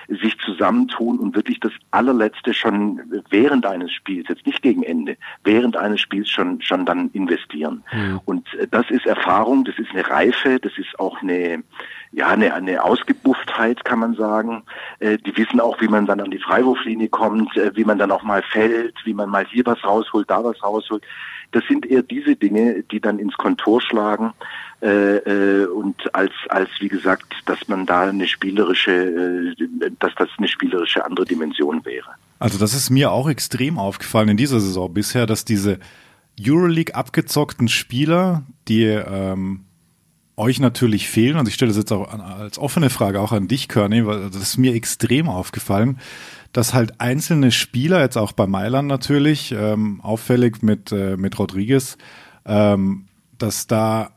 sich 0.07 0.37
zusammentun 0.39 1.19
und 1.19 1.35
wirklich 1.35 1.59
das 1.59 1.71
allerletzte 1.91 2.53
schon 2.53 3.01
während 3.29 3.65
eines 3.65 3.91
Spiels, 3.91 4.27
jetzt 4.29 4.45
nicht 4.45 4.61
gegen 4.61 4.83
Ende, 4.83 5.17
während 5.43 5.75
eines 5.77 6.01
Spiels 6.01 6.29
schon 6.29 6.61
schon 6.61 6.85
dann 6.85 7.09
investieren. 7.13 7.83
Mhm. 7.91 8.21
Und 8.25 8.53
äh, 8.55 8.67
das 8.69 8.89
ist 8.89 9.05
Erfahrung, 9.05 9.65
das 9.65 9.77
ist 9.79 9.91
eine 9.91 10.07
Reife, 10.07 10.59
das 10.59 10.77
ist 10.77 10.99
auch 10.99 11.21
eine 11.21 11.63
ja, 12.13 12.27
eine, 12.27 12.53
eine 12.53 12.83
Ausgebufftheit, 12.83 13.83
kann 13.85 13.99
man 13.99 14.13
sagen. 14.13 14.63
Äh, 14.99 15.17
die 15.17 15.35
wissen 15.35 15.59
auch, 15.59 15.81
wie 15.81 15.87
man 15.87 16.05
dann 16.05 16.21
an 16.21 16.29
die 16.29 16.37
Freiwurflinie 16.37 17.09
kommt, 17.09 17.57
äh, 17.57 17.75
wie 17.75 17.83
man 17.83 17.97
dann 17.97 18.11
auch 18.11 18.23
mal 18.23 18.43
fällt, 18.43 18.95
wie 19.03 19.15
man 19.15 19.29
mal 19.29 19.45
hier 19.47 19.65
was 19.65 19.83
rausholt, 19.83 20.29
da 20.29 20.43
was 20.43 20.61
rausholt. 20.63 21.03
Das 21.53 21.63
sind 21.67 21.85
eher 21.85 22.03
diese 22.03 22.35
Dinge, 22.35 22.83
die 22.91 22.99
dann 22.99 23.19
ins 23.19 23.35
Kontor 23.35 23.81
schlagen 23.81 24.33
äh, 24.81 25.17
äh, 25.17 25.65
und 25.67 26.13
als 26.13 26.33
als 26.49 26.69
wie 26.79 26.89
gesagt, 26.89 27.33
dass 27.45 27.67
man 27.69 27.85
da 27.85 28.01
eine 28.01 28.27
spielerische, 28.27 28.91
äh, 28.91 29.91
dass 29.99 30.13
das 30.15 30.27
eine 30.37 30.49
spielerische 30.49 31.05
andere 31.05 31.25
Dimension 31.25 31.85
wäre. 31.85 32.09
Also 32.39 32.59
das 32.59 32.73
ist 32.73 32.89
mir 32.89 33.11
auch 33.11 33.29
extrem 33.29 33.79
aufgefallen 33.79 34.29
in 34.29 34.37
dieser 34.37 34.59
Saison 34.59 34.93
bisher, 34.93 35.25
dass 35.25 35.45
diese 35.45 35.79
Euroleague 36.37 36.95
abgezockten 36.95 37.69
Spieler, 37.69 38.43
die 38.67 38.83
ähm, 38.83 39.61
euch 40.35 40.59
natürlich 40.59 41.07
fehlen, 41.07 41.37
und 41.37 41.47
ich 41.47 41.53
stelle 41.53 41.69
das 41.69 41.77
jetzt 41.77 41.91
auch 41.91 42.11
als 42.11 42.57
offene 42.57 42.89
Frage 42.89 43.21
auch 43.21 43.31
an 43.31 43.47
dich, 43.47 43.67
Körny, 43.67 44.05
weil 44.05 44.29
das 44.31 44.41
ist 44.41 44.57
mir 44.57 44.73
extrem 44.73 45.29
aufgefallen, 45.29 45.99
dass 46.53 46.73
halt 46.73 47.01
einzelne 47.01 47.51
Spieler, 47.51 48.01
jetzt 48.01 48.17
auch 48.17 48.31
bei 48.31 48.47
Mailand 48.47 48.87
natürlich, 48.87 49.51
ähm, 49.51 49.99
auffällig 50.01 50.61
mit, 50.61 50.91
äh, 50.91 51.17
mit 51.17 51.37
Rodriguez, 51.37 51.97
ähm, 52.45 53.07
dass 53.37 53.67
da 53.67 54.11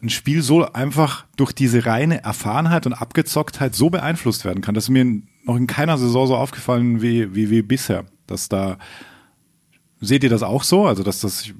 ein 0.00 0.08
Spiel 0.08 0.42
so 0.42 0.64
einfach 0.72 1.26
durch 1.36 1.52
diese 1.52 1.84
reine 1.84 2.22
Erfahrenheit 2.22 2.86
und 2.86 2.92
Abgezocktheit 2.92 3.74
so 3.74 3.90
beeinflusst 3.90 4.44
werden 4.44 4.62
kann. 4.62 4.74
Das 4.74 4.84
ist 4.84 4.90
mir 4.90 5.22
noch 5.44 5.56
in 5.56 5.66
keiner 5.66 5.98
Saison 5.98 6.26
so 6.26 6.36
aufgefallen 6.36 7.02
wie, 7.02 7.34
wie, 7.34 7.50
wie 7.50 7.62
bisher. 7.62 8.04
Dass 8.26 8.48
da, 8.48 8.78
seht 10.00 10.24
ihr 10.24 10.30
das 10.30 10.42
auch 10.42 10.62
so? 10.62 10.86
Also, 10.86 11.02
dass 11.02 11.20
das 11.20 11.52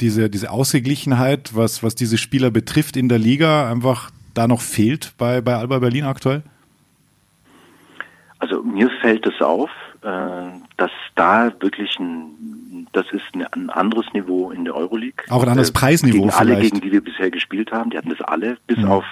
diese, 0.00 0.30
diese 0.30 0.50
Ausgeglichenheit, 0.50 1.54
was, 1.54 1.82
was 1.82 1.94
diese 1.94 2.18
Spieler 2.18 2.50
betrifft 2.50 2.96
in 2.96 3.08
der 3.08 3.18
Liga, 3.18 3.70
einfach 3.70 4.10
da 4.34 4.48
noch 4.48 4.60
fehlt 4.60 5.14
bei, 5.18 5.40
bei 5.40 5.56
Alba 5.56 5.78
Berlin 5.78 6.04
aktuell? 6.04 6.42
Also 8.40 8.62
mir 8.62 8.90
fällt 9.00 9.26
es 9.26 9.40
auf, 9.40 9.70
äh, 10.02 10.06
dass 10.76 10.90
da 11.14 11.52
wirklich 11.60 11.98
ein, 11.98 12.86
das 12.92 13.06
ist 13.12 13.24
ein 13.52 13.70
anderes 13.70 14.06
Niveau 14.12 14.50
in 14.50 14.64
der 14.64 14.74
Euroleague. 14.74 15.24
Auch 15.28 15.42
ein 15.42 15.50
anderes 15.50 15.70
äh, 15.70 15.74
Preisniveau 15.74 16.18
gegen 16.18 16.30
vielleicht. 16.32 16.50
alle, 16.50 16.60
gegen 16.60 16.80
die 16.80 16.90
wir 16.90 17.04
bisher 17.04 17.30
gespielt 17.30 17.70
haben, 17.70 17.90
die 17.90 17.98
hatten 17.98 18.10
das 18.10 18.20
alle, 18.22 18.56
bis 18.66 18.78
mhm. 18.78 18.90
auf 18.90 19.04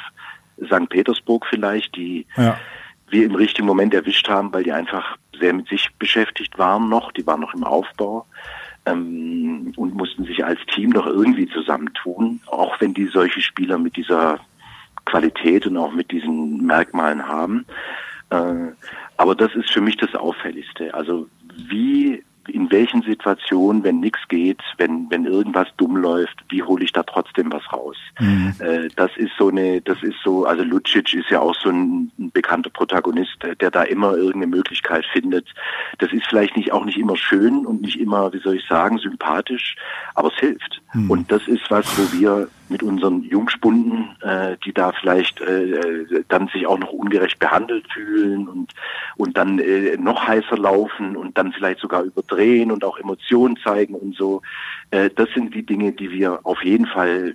St. 0.65 0.89
Petersburg 0.89 1.47
vielleicht, 1.47 1.95
die 1.95 2.27
ja. 2.37 2.59
wir 3.11 3.25
im 3.27 3.35
richtigen 3.35 3.67
Moment 3.67 3.95
erwischt 3.95 4.29
haben, 4.29 4.53
weil 4.53 4.65
die 4.65 4.73
einfach 4.73 5.17
sehr 5.39 5.53
mit 5.53 5.69
sich 5.69 5.89
beschäftigt 5.99 6.59
waren 6.59 6.89
noch, 6.89 7.13
die 7.13 7.27
waren 7.27 7.41
noch 7.41 7.55
im 7.55 7.65
Aufbau 7.65 8.27
ähm, 8.87 9.73
und 9.77 9.95
mussten 9.95 10.25
sich 10.25 10.45
als 10.45 10.59
Team 10.75 10.91
noch 10.91 11.07
irgendwie 11.07 11.49
zusammentun, 11.49 12.41
auch 12.47 12.81
wenn 12.81 12.95
die 12.95 13.07
solche 13.07 13.41
Spieler 13.41 13.79
mit 13.79 13.97
dieser 13.97 14.41
Qualität 15.05 15.67
und 15.67 15.77
auch 15.77 15.93
mit 15.93 16.11
diesen 16.11 16.65
Merkmalen 16.67 17.27
haben. 17.27 17.67
Äh, 18.31 18.73
aber 19.17 19.35
das 19.35 19.55
ist 19.55 19.71
für 19.71 19.81
mich 19.81 19.97
das 19.97 20.15
Auffälligste. 20.15 20.95
Also 20.95 21.29
wie 21.57 22.23
in 22.49 22.71
welchen 22.71 23.03
Situationen, 23.03 23.85
wenn 23.85 24.01
nichts 24.01 24.21
geht, 24.29 24.61
wenn 24.79 25.11
wenn 25.11 25.27
irgendwas 25.27 25.69
dumm 25.77 25.97
läuft, 25.97 26.45
wie 26.49 26.63
hole 26.63 26.85
ich 26.85 26.93
da 26.93 27.03
trotzdem 27.03 27.53
was 27.53 27.63
raus? 27.73 27.97
Mhm. 28.19 28.55
Äh, 28.59 28.89
das 28.97 29.11
ist 29.17 29.33
so 29.39 29.49
eine, 29.49 29.81
das 29.83 30.03
ist 30.03 30.17
so, 30.25 30.45
also 30.45 30.63
Lucic 30.65 31.13
ist 31.15 31.31
ja 31.31 31.41
auch 31.41 31.55
so 31.55 31.69
ein, 31.69 32.11
ein, 32.19 32.31
bekannter 32.33 32.71
Protagonist, 32.71 33.37
der 33.61 33.71
da 33.71 33.83
immer 33.83 34.17
irgendeine 34.17 34.47
Möglichkeit 34.47 35.05
findet. 35.13 35.47
Das 35.99 36.13
ist 36.13 36.27
vielleicht 36.27 36.57
nicht 36.57 36.73
auch 36.73 36.85
nicht 36.85 36.99
immer 36.99 37.17
schön 37.17 37.67
und 37.67 37.83
nicht 37.83 38.01
immer, 38.01 38.33
wie 38.33 38.41
soll 38.41 38.57
ich 38.57 38.67
sagen, 38.67 38.99
sympathisch, 38.99 39.77
aber 40.15 40.29
es 40.29 40.39
hilft. 40.39 40.81
Mhm. 40.95 41.11
Und 41.11 41.33
das 41.33 41.47
ist 41.49 41.71
was, 41.71 41.87
wo 41.99 42.19
wir 42.19 42.49
mit 42.71 42.83
unseren 42.83 43.23
Jungspunden, 43.23 44.17
äh, 44.23 44.57
die 44.65 44.73
da 44.73 44.93
vielleicht 44.93 45.41
äh, 45.41 46.23
dann 46.29 46.49
sich 46.49 46.67
auch 46.67 46.79
noch 46.79 46.93
ungerecht 46.93 47.39
behandelt 47.39 47.91
fühlen 47.93 48.49
und 48.49 48.75
und 49.17 49.37
dann 49.37 49.59
äh, 49.59 49.97
noch 49.97 50.27
heißer 50.27 50.57
laufen 50.57 51.17
und 51.17 51.37
dann 51.39 51.53
vielleicht 51.53 51.81
sogar 51.81 52.03
überdrehen 52.03 52.71
und 52.71 52.85
auch 52.85 52.99
Emotionen 52.99 53.57
zeigen 53.57 53.95
und 53.95 54.15
so. 54.17 54.43
Äh, 54.91 55.11
das 55.15 55.29
sind 55.35 55.55
die 55.55 55.65
Dinge, 55.65 55.93
die 55.93 56.11
wir 56.11 56.41
auf 56.45 56.63
jeden 56.63 56.87
Fall 56.87 57.35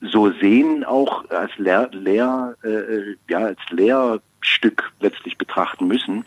so 0.00 0.30
sehen, 0.32 0.84
auch 0.84 1.28
als 1.30 1.56
Lehr, 1.58 1.90
Lehr 1.92 2.54
äh, 2.62 3.16
ja 3.28 3.38
als 3.38 3.60
Lehrstück 4.58 4.92
letztlich 5.00 5.36
betrachten 5.38 5.86
müssen, 5.86 6.24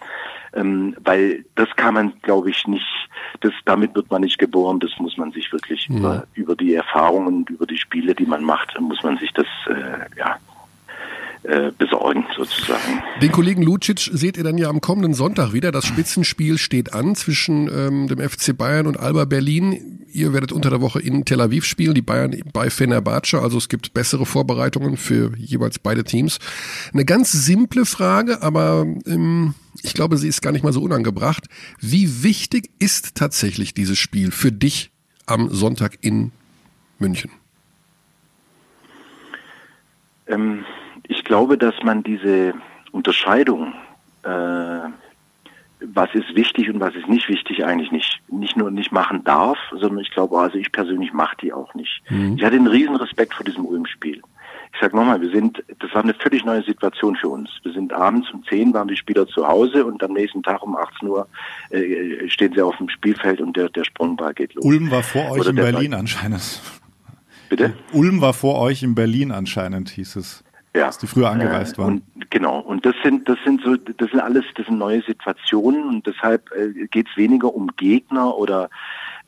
ähm, 0.53 0.95
weil 1.03 1.45
das 1.55 1.69
kann 1.75 1.93
man, 1.93 2.13
glaube 2.21 2.49
ich, 2.49 2.67
nicht. 2.67 2.85
Das 3.41 3.53
damit 3.65 3.95
wird 3.95 4.09
man 4.11 4.21
nicht 4.21 4.37
geboren. 4.37 4.79
Das 4.79 4.91
muss 4.99 5.17
man 5.17 5.31
sich 5.31 5.51
wirklich 5.51 5.87
ja. 5.87 5.97
über, 5.97 6.27
über 6.33 6.55
die 6.55 6.73
Erfahrungen 6.73 7.27
und 7.27 7.49
über 7.49 7.65
die 7.65 7.77
Spiele, 7.77 8.15
die 8.15 8.25
man 8.25 8.43
macht, 8.43 8.79
muss 8.79 9.01
man 9.03 9.17
sich 9.17 9.31
das 9.33 9.47
äh, 9.67 10.17
ja 10.17 10.37
äh, 11.43 11.71
besorgen, 11.77 12.25
sozusagen. 12.37 13.01
Den 13.21 13.31
Kollegen 13.31 13.63
Lucic 13.63 14.11
seht 14.13 14.37
ihr 14.37 14.43
dann 14.43 14.59
ja 14.59 14.69
am 14.69 14.79
kommenden 14.79 15.15
Sonntag 15.15 15.53
wieder. 15.53 15.71
Das 15.71 15.85
Spitzenspiel 15.85 16.59
steht 16.59 16.93
an 16.93 17.15
zwischen 17.15 17.67
ähm, 17.67 18.07
dem 18.07 18.19
FC 18.19 18.55
Bayern 18.55 18.85
und 18.85 18.99
Alba 18.99 19.25
Berlin. 19.25 20.05
Ihr 20.13 20.33
werdet 20.33 20.51
unter 20.51 20.69
der 20.69 20.81
Woche 20.81 20.99
in 21.01 21.25
Tel 21.25 21.41
Aviv 21.41 21.65
spielen, 21.65 21.95
die 21.95 22.03
Bayern 22.03 22.35
bei 22.53 22.69
Fenerbahce. 22.69 23.41
Also 23.41 23.57
es 23.57 23.69
gibt 23.69 23.93
bessere 23.93 24.25
Vorbereitungen 24.25 24.97
für 24.97 25.31
jeweils 25.35 25.79
beide 25.79 26.03
Teams. 26.03 26.37
Eine 26.93 27.05
ganz 27.05 27.31
simple 27.31 27.85
Frage, 27.85 28.43
aber 28.43 28.85
ähm, 29.07 29.55
ich 29.81 29.93
glaube, 29.93 30.17
sie 30.17 30.27
ist 30.27 30.41
gar 30.41 30.51
nicht 30.51 30.63
mal 30.63 30.73
so 30.73 30.81
unangebracht. 30.83 31.47
Wie 31.79 32.23
wichtig 32.23 32.69
ist 32.77 33.15
tatsächlich 33.15 33.73
dieses 33.73 33.97
Spiel 33.97 34.29
für 34.29 34.51
dich 34.51 34.91
am 35.25 35.49
Sonntag 35.49 35.97
in 36.01 36.31
München? 36.99 37.31
Ähm, 40.27 40.63
ich 41.11 41.25
glaube, 41.25 41.57
dass 41.57 41.75
man 41.83 42.03
diese 42.03 42.53
Unterscheidung, 42.93 43.73
äh, 44.23 44.89
was 45.83 46.13
ist 46.13 46.35
wichtig 46.35 46.69
und 46.69 46.79
was 46.79 46.95
ist 46.95 47.09
nicht 47.09 47.27
wichtig, 47.27 47.65
eigentlich 47.65 47.91
nicht, 47.91 48.21
nicht 48.29 48.55
nur 48.55 48.71
nicht 48.71 48.93
machen 48.93 49.23
darf, 49.25 49.57
sondern 49.71 49.99
ich 49.99 50.11
glaube, 50.11 50.39
also 50.39 50.57
ich 50.57 50.71
persönlich 50.71 51.11
mache 51.11 51.35
die 51.41 51.51
auch 51.51 51.73
nicht. 51.73 52.01
Mhm. 52.09 52.35
Ich 52.37 52.43
hatte 52.45 52.55
einen 52.55 52.67
riesen 52.67 52.95
Respekt 52.95 53.33
vor 53.33 53.45
diesem 53.45 53.65
Ulm-Spiel. 53.65 54.21
Ich 54.73 54.79
sage 54.79 54.95
nochmal, 54.95 55.19
wir 55.19 55.31
sind, 55.31 55.61
das 55.79 55.93
war 55.93 56.01
eine 56.01 56.13
völlig 56.13 56.45
neue 56.45 56.63
Situation 56.63 57.17
für 57.17 57.27
uns. 57.27 57.49
Wir 57.63 57.73
sind 57.73 57.91
abends 57.91 58.31
um 58.31 58.43
10 58.45 58.73
waren 58.73 58.87
die 58.87 58.95
Spieler 58.95 59.27
zu 59.27 59.45
Hause 59.45 59.85
und 59.85 60.01
am 60.01 60.13
nächsten 60.13 60.43
Tag 60.43 60.63
um 60.63 60.77
18 60.77 61.09
Uhr 61.09 61.27
äh, 61.71 62.29
stehen 62.29 62.53
sie 62.53 62.61
auf 62.61 62.77
dem 62.77 62.87
Spielfeld 62.87 63.41
und 63.41 63.57
der, 63.57 63.67
der 63.67 63.83
Sprungball 63.83 64.33
geht 64.33 64.53
los. 64.53 64.63
Ulm 64.63 64.91
war 64.91 65.03
vor 65.03 65.31
euch 65.31 65.41
Oder 65.41 65.49
in 65.49 65.55
Berlin 65.57 65.93
anscheinend. 65.93 66.61
Bitte? 67.49 67.73
Ulm 67.91 68.21
war 68.21 68.33
vor 68.33 68.59
euch 68.59 68.81
in 68.81 68.95
Berlin 68.95 69.33
anscheinend, 69.33 69.89
hieß 69.89 70.15
es. 70.15 70.43
Ja. 70.73 70.85
Dass 70.85 70.97
die 70.97 71.07
früher 71.07 71.29
angereist 71.29 71.77
waren. 71.77 72.01
Und, 72.15 72.31
genau. 72.31 72.59
Und 72.59 72.85
das 72.85 72.95
sind, 73.03 73.27
das 73.27 73.37
sind 73.43 73.61
so, 73.61 73.75
das 73.75 74.09
sind 74.09 74.21
alles, 74.21 74.45
das 74.55 74.67
sind 74.67 74.77
neue 74.77 75.01
Situationen 75.01 75.87
und 75.87 76.07
deshalb 76.07 76.49
äh, 76.51 76.87
geht 76.87 77.09
es 77.09 77.17
weniger 77.17 77.53
um 77.53 77.67
Gegner 77.75 78.37
oder 78.37 78.69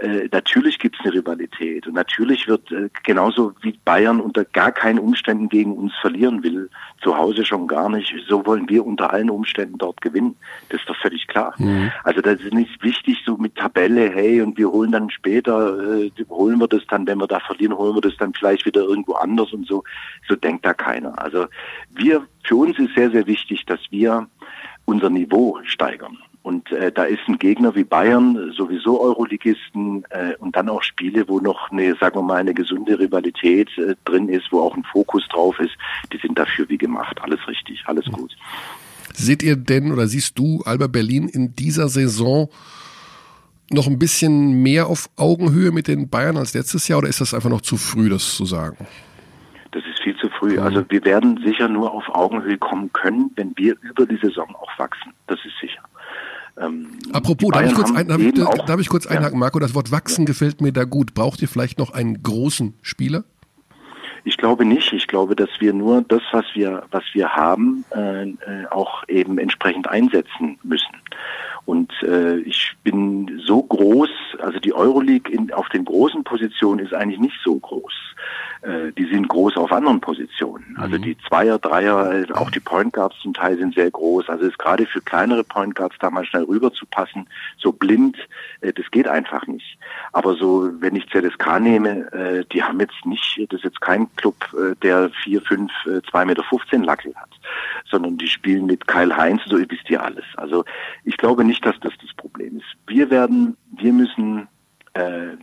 äh, 0.04 0.28
natürlich 0.32 0.80
gibt 0.80 0.98
es 1.00 1.06
eine 1.06 1.14
Rivalität 1.14 1.88
und 1.88 1.94
natürlich 1.94 2.48
wird 2.48 2.70
äh, 2.72 2.90
genauso 3.04 3.54
wie 3.62 3.80
Bayern 3.86 4.20
unter 4.20 4.44
gar 4.44 4.74
keinen 4.74 5.00
Umständen 5.00 5.48
gegen 5.48 5.78
uns 5.78 5.94
verlieren 6.02 6.44
will, 6.44 6.70
zu 7.02 7.18
Hause 7.18 7.46
schon 7.46 7.68
gar 7.68 7.90
nicht, 7.90 8.14
so 8.28 8.46
wollen 8.46 8.68
wir 8.68 8.86
unter 8.86 9.14
allen 9.14 9.30
Umständen 9.30 9.78
dort 9.78 10.02
gewinnen. 10.02 10.36
Das 10.68 10.82
ist 10.82 10.90
doch 10.90 10.98
völlig 10.98 11.28
klar. 11.28 11.54
Mhm. 11.58 11.90
Also 12.04 12.20
das 12.20 12.42
ist 12.42 12.54
nicht 12.54 12.84
wichtig 12.84 13.24
so 13.26 13.38
mit 13.38 13.56
Tabelle, 13.56 14.10
hey, 14.10 14.42
und 14.42 14.58
wir 14.58 14.70
holen 14.70 14.92
dann 14.92 15.10
später, 15.10 16.02
äh, 16.02 16.12
holen 16.30 16.60
wir 16.60 16.68
das 16.68 16.86
dann, 16.90 17.08
wenn 17.08 17.20
wir 17.20 17.28
da 17.28 17.40
verlieren, 17.40 17.78
holen 17.78 17.96
wir 17.96 18.02
das 18.02 18.18
dann 18.18 18.34
vielleicht 18.34 18.66
wieder 18.66 18.82
irgendwo 18.82 19.14
anders 19.14 19.54
und 19.54 19.66
so. 19.66 19.86
So 20.28 20.36
denkt 20.36 20.66
da 20.66 20.74
keiner. 20.74 21.18
Also 21.18 21.48
wir, 21.92 22.28
für 22.44 22.58
uns 22.58 22.78
ist 22.78 22.94
sehr, 22.94 23.10
sehr 23.10 23.26
wichtig, 23.26 23.66
dass 23.66 23.80
wir 23.90 24.28
unser 24.84 25.10
Niveau 25.10 25.60
steigern. 25.64 26.18
Und 26.44 26.70
äh, 26.74 26.92
da 26.92 27.06
ist 27.06 27.22
ein 27.28 27.40
Gegner 27.40 27.74
wie 27.74 27.86
Bayern, 27.86 28.52
sowieso 28.56 29.00
Euroligisten 29.00 30.04
äh, 30.10 30.36
und 30.40 30.58
dann 30.58 30.68
auch 30.68 30.84
Spiele, 30.84 31.28
wo 31.30 31.40
noch 31.40 31.72
eine, 31.72 31.96
sagen 31.96 32.18
wir 32.18 32.22
mal, 32.22 32.42
eine 32.42 32.54
gesunde 32.54 33.00
Rivalität 33.00 33.70
äh, 33.78 33.96
drin 34.04 34.28
ist, 34.28 34.52
wo 34.52 34.60
auch 34.60 34.76
ein 34.76 34.84
Fokus 34.84 35.26
drauf 35.30 35.58
ist, 35.60 35.72
die 36.12 36.18
sind 36.18 36.38
dafür 36.38 36.68
wie 36.68 36.78
gemacht. 36.78 37.18
Alles 37.22 37.40
richtig, 37.48 37.84
alles 37.86 38.06
gut. 38.08 38.36
Seht 39.14 39.42
ihr 39.42 39.56
denn 39.56 39.94
oder 39.94 40.08
siehst 40.08 40.38
du 40.38 40.62
Alba 40.66 40.88
Berlin 40.88 41.30
in 41.30 41.56
dieser 41.56 41.88
Saison 41.88 42.50
noch 43.72 43.88
ein 43.88 43.98
bisschen 43.98 44.62
mehr 44.62 44.88
auf 44.88 45.10
Augenhöhe 45.16 45.72
mit 45.72 45.88
den 45.88 46.10
Bayern 46.10 46.36
als 46.36 46.54
letztes 46.54 46.90
Jahr 46.90 47.00
oder 47.00 47.08
ist 47.08 47.22
das 47.22 47.34
einfach 47.34 47.50
noch 47.50 47.62
zu 47.62 47.78
früh, 47.78 48.10
das 48.10 48.36
zu 48.36 48.44
sagen? 48.46 48.86
Das 49.72 49.84
ist 49.86 50.04
viel 50.04 50.16
zu 50.18 50.30
früh. 50.30 50.60
Also 50.60 50.84
wir 50.90 51.06
werden 51.06 51.40
sicher 51.44 51.70
nur 51.70 51.92
auf 51.94 52.04
Augenhöhe 52.10 52.58
kommen 52.58 52.92
können, 52.92 53.32
wenn 53.38 53.54
wir 53.56 53.76
über 53.82 54.06
die 54.06 54.18
Saison 54.18 54.54
auch 54.56 54.78
wachsen. 54.78 55.14
Das 55.28 55.40
ist 55.46 55.54
sicher. 55.62 55.82
Ähm, 56.60 56.88
Apropos, 57.12 57.50
darf 57.52 57.66
ich, 57.66 57.74
kurz 57.74 57.92
ein, 57.92 58.08
darf, 58.08 58.20
ich, 58.20 58.34
darf 58.34 58.80
ich 58.80 58.90
kurz 58.90 59.08
einhaken, 59.08 59.40
Marco? 59.40 59.60
Das 59.60 59.74
Wort 59.74 59.92
wachsen 59.92 60.22
ja. 60.22 60.28
gefällt 60.28 60.62
mir 60.62 60.72
da 60.72 60.84
gut. 60.84 61.14
Braucht 61.14 61.42
ihr 61.42 61.48
vielleicht 61.48 61.80
noch 61.80 61.94
einen 61.94 62.22
großen 62.22 62.76
Spieler? 62.82 63.24
Ich 64.26 64.38
glaube 64.38 64.64
nicht. 64.64 64.94
Ich 64.94 65.08
glaube, 65.08 65.36
dass 65.36 65.50
wir 65.60 65.74
nur 65.74 66.04
das, 66.08 66.22
was 66.32 66.46
wir, 66.54 66.84
was 66.92 67.04
wir 67.14 67.30
haben, 67.30 67.84
äh, 67.96 68.30
äh 68.30 68.36
auch 68.70 69.04
eben 69.08 69.38
entsprechend 69.38 69.88
einsetzen 69.88 70.58
müssen. 70.64 70.96
Und 71.66 71.92
äh, 72.04 72.40
ich 72.40 72.74
bin 72.84 73.42
so 73.46 73.64
groß, 73.64 74.10
also 74.40 74.60
die 74.60 74.74
Euroleague 74.74 75.34
in, 75.34 75.54
auf 75.54 75.70
den 75.70 75.86
großen 75.86 76.24
Positionen 76.26 76.80
ist 76.80 76.94
eigentlich 76.94 77.20
nicht 77.20 77.40
so 77.42 77.58
groß. 77.58 77.94
Äh, 78.64 78.92
die 78.98 79.06
sind 79.06 79.28
groß 79.28 79.58
auf 79.58 79.72
anderen 79.72 80.02
Positionen. 80.02 80.76
Also 80.78 80.98
mhm. 80.98 81.02
die 81.02 81.18
Zweier, 81.28 81.60
Dreier, 81.60 82.14
äh, 82.14 82.34
auch 82.34 82.50
die 82.50 82.60
Point 82.60 82.94
Guards 82.94 83.16
zum 83.22 83.34
Teil 83.34 83.58
sind 83.58 83.76
sehr 83.76 83.92
groß. 83.92 84.30
Also 84.30 84.44
es 84.44 84.52
ist 84.52 84.60
gerade 84.60 84.86
für 84.86 85.02
kleinere 85.02 85.44
Point 85.44 85.76
Guards 85.76 85.96
da 86.00 86.10
mal 86.10 86.26
schnell 86.26 86.44
rüber 86.44 86.72
zu 86.74 86.86
passen, 86.86 87.28
so 87.58 87.72
blind, 87.72 88.18
äh, 88.62 88.74
das 88.74 88.90
geht 88.92 89.08
einfach 89.08 89.48
nicht. 89.48 89.78
Aber 90.12 90.36
so, 90.36 90.70
wenn 90.80 90.96
ich 90.96 91.10
ZSK 91.10 91.60
nehme, 91.60 92.46
die 92.52 92.64
haben 92.64 92.80
jetzt 92.80 93.06
nicht, 93.06 93.46
das 93.50 93.60
ist 93.60 93.64
jetzt 93.64 93.82
kein 93.82 94.08
Club, 94.16 94.36
der 94.82 95.10
vier, 95.24 95.42
fünf, 95.42 95.72
zwei 96.10 96.26
Meter 96.26 96.44
fünfzehn 96.44 96.84
Lackel 96.84 97.14
hat, 97.16 97.30
sondern 97.90 98.18
die 98.18 98.28
spielen 98.28 98.66
mit 98.66 98.88
Kyle 98.88 99.16
Heinz, 99.16 99.42
so 99.46 99.58
wisst 99.58 99.90
ihr 99.90 100.04
alles. 100.04 100.26
Also 100.38 100.66
ich 101.06 101.18
glaube 101.18 101.44
nicht, 101.44 101.66
dass 101.66 101.80
das 101.82 101.94
das 102.02 102.14
Problem 102.14 102.58
ist. 102.58 102.78
Wir 102.88 103.10
werden, 103.10 103.58
wir 103.78 103.94
müssen 103.94 104.48
äh, 104.94 105.38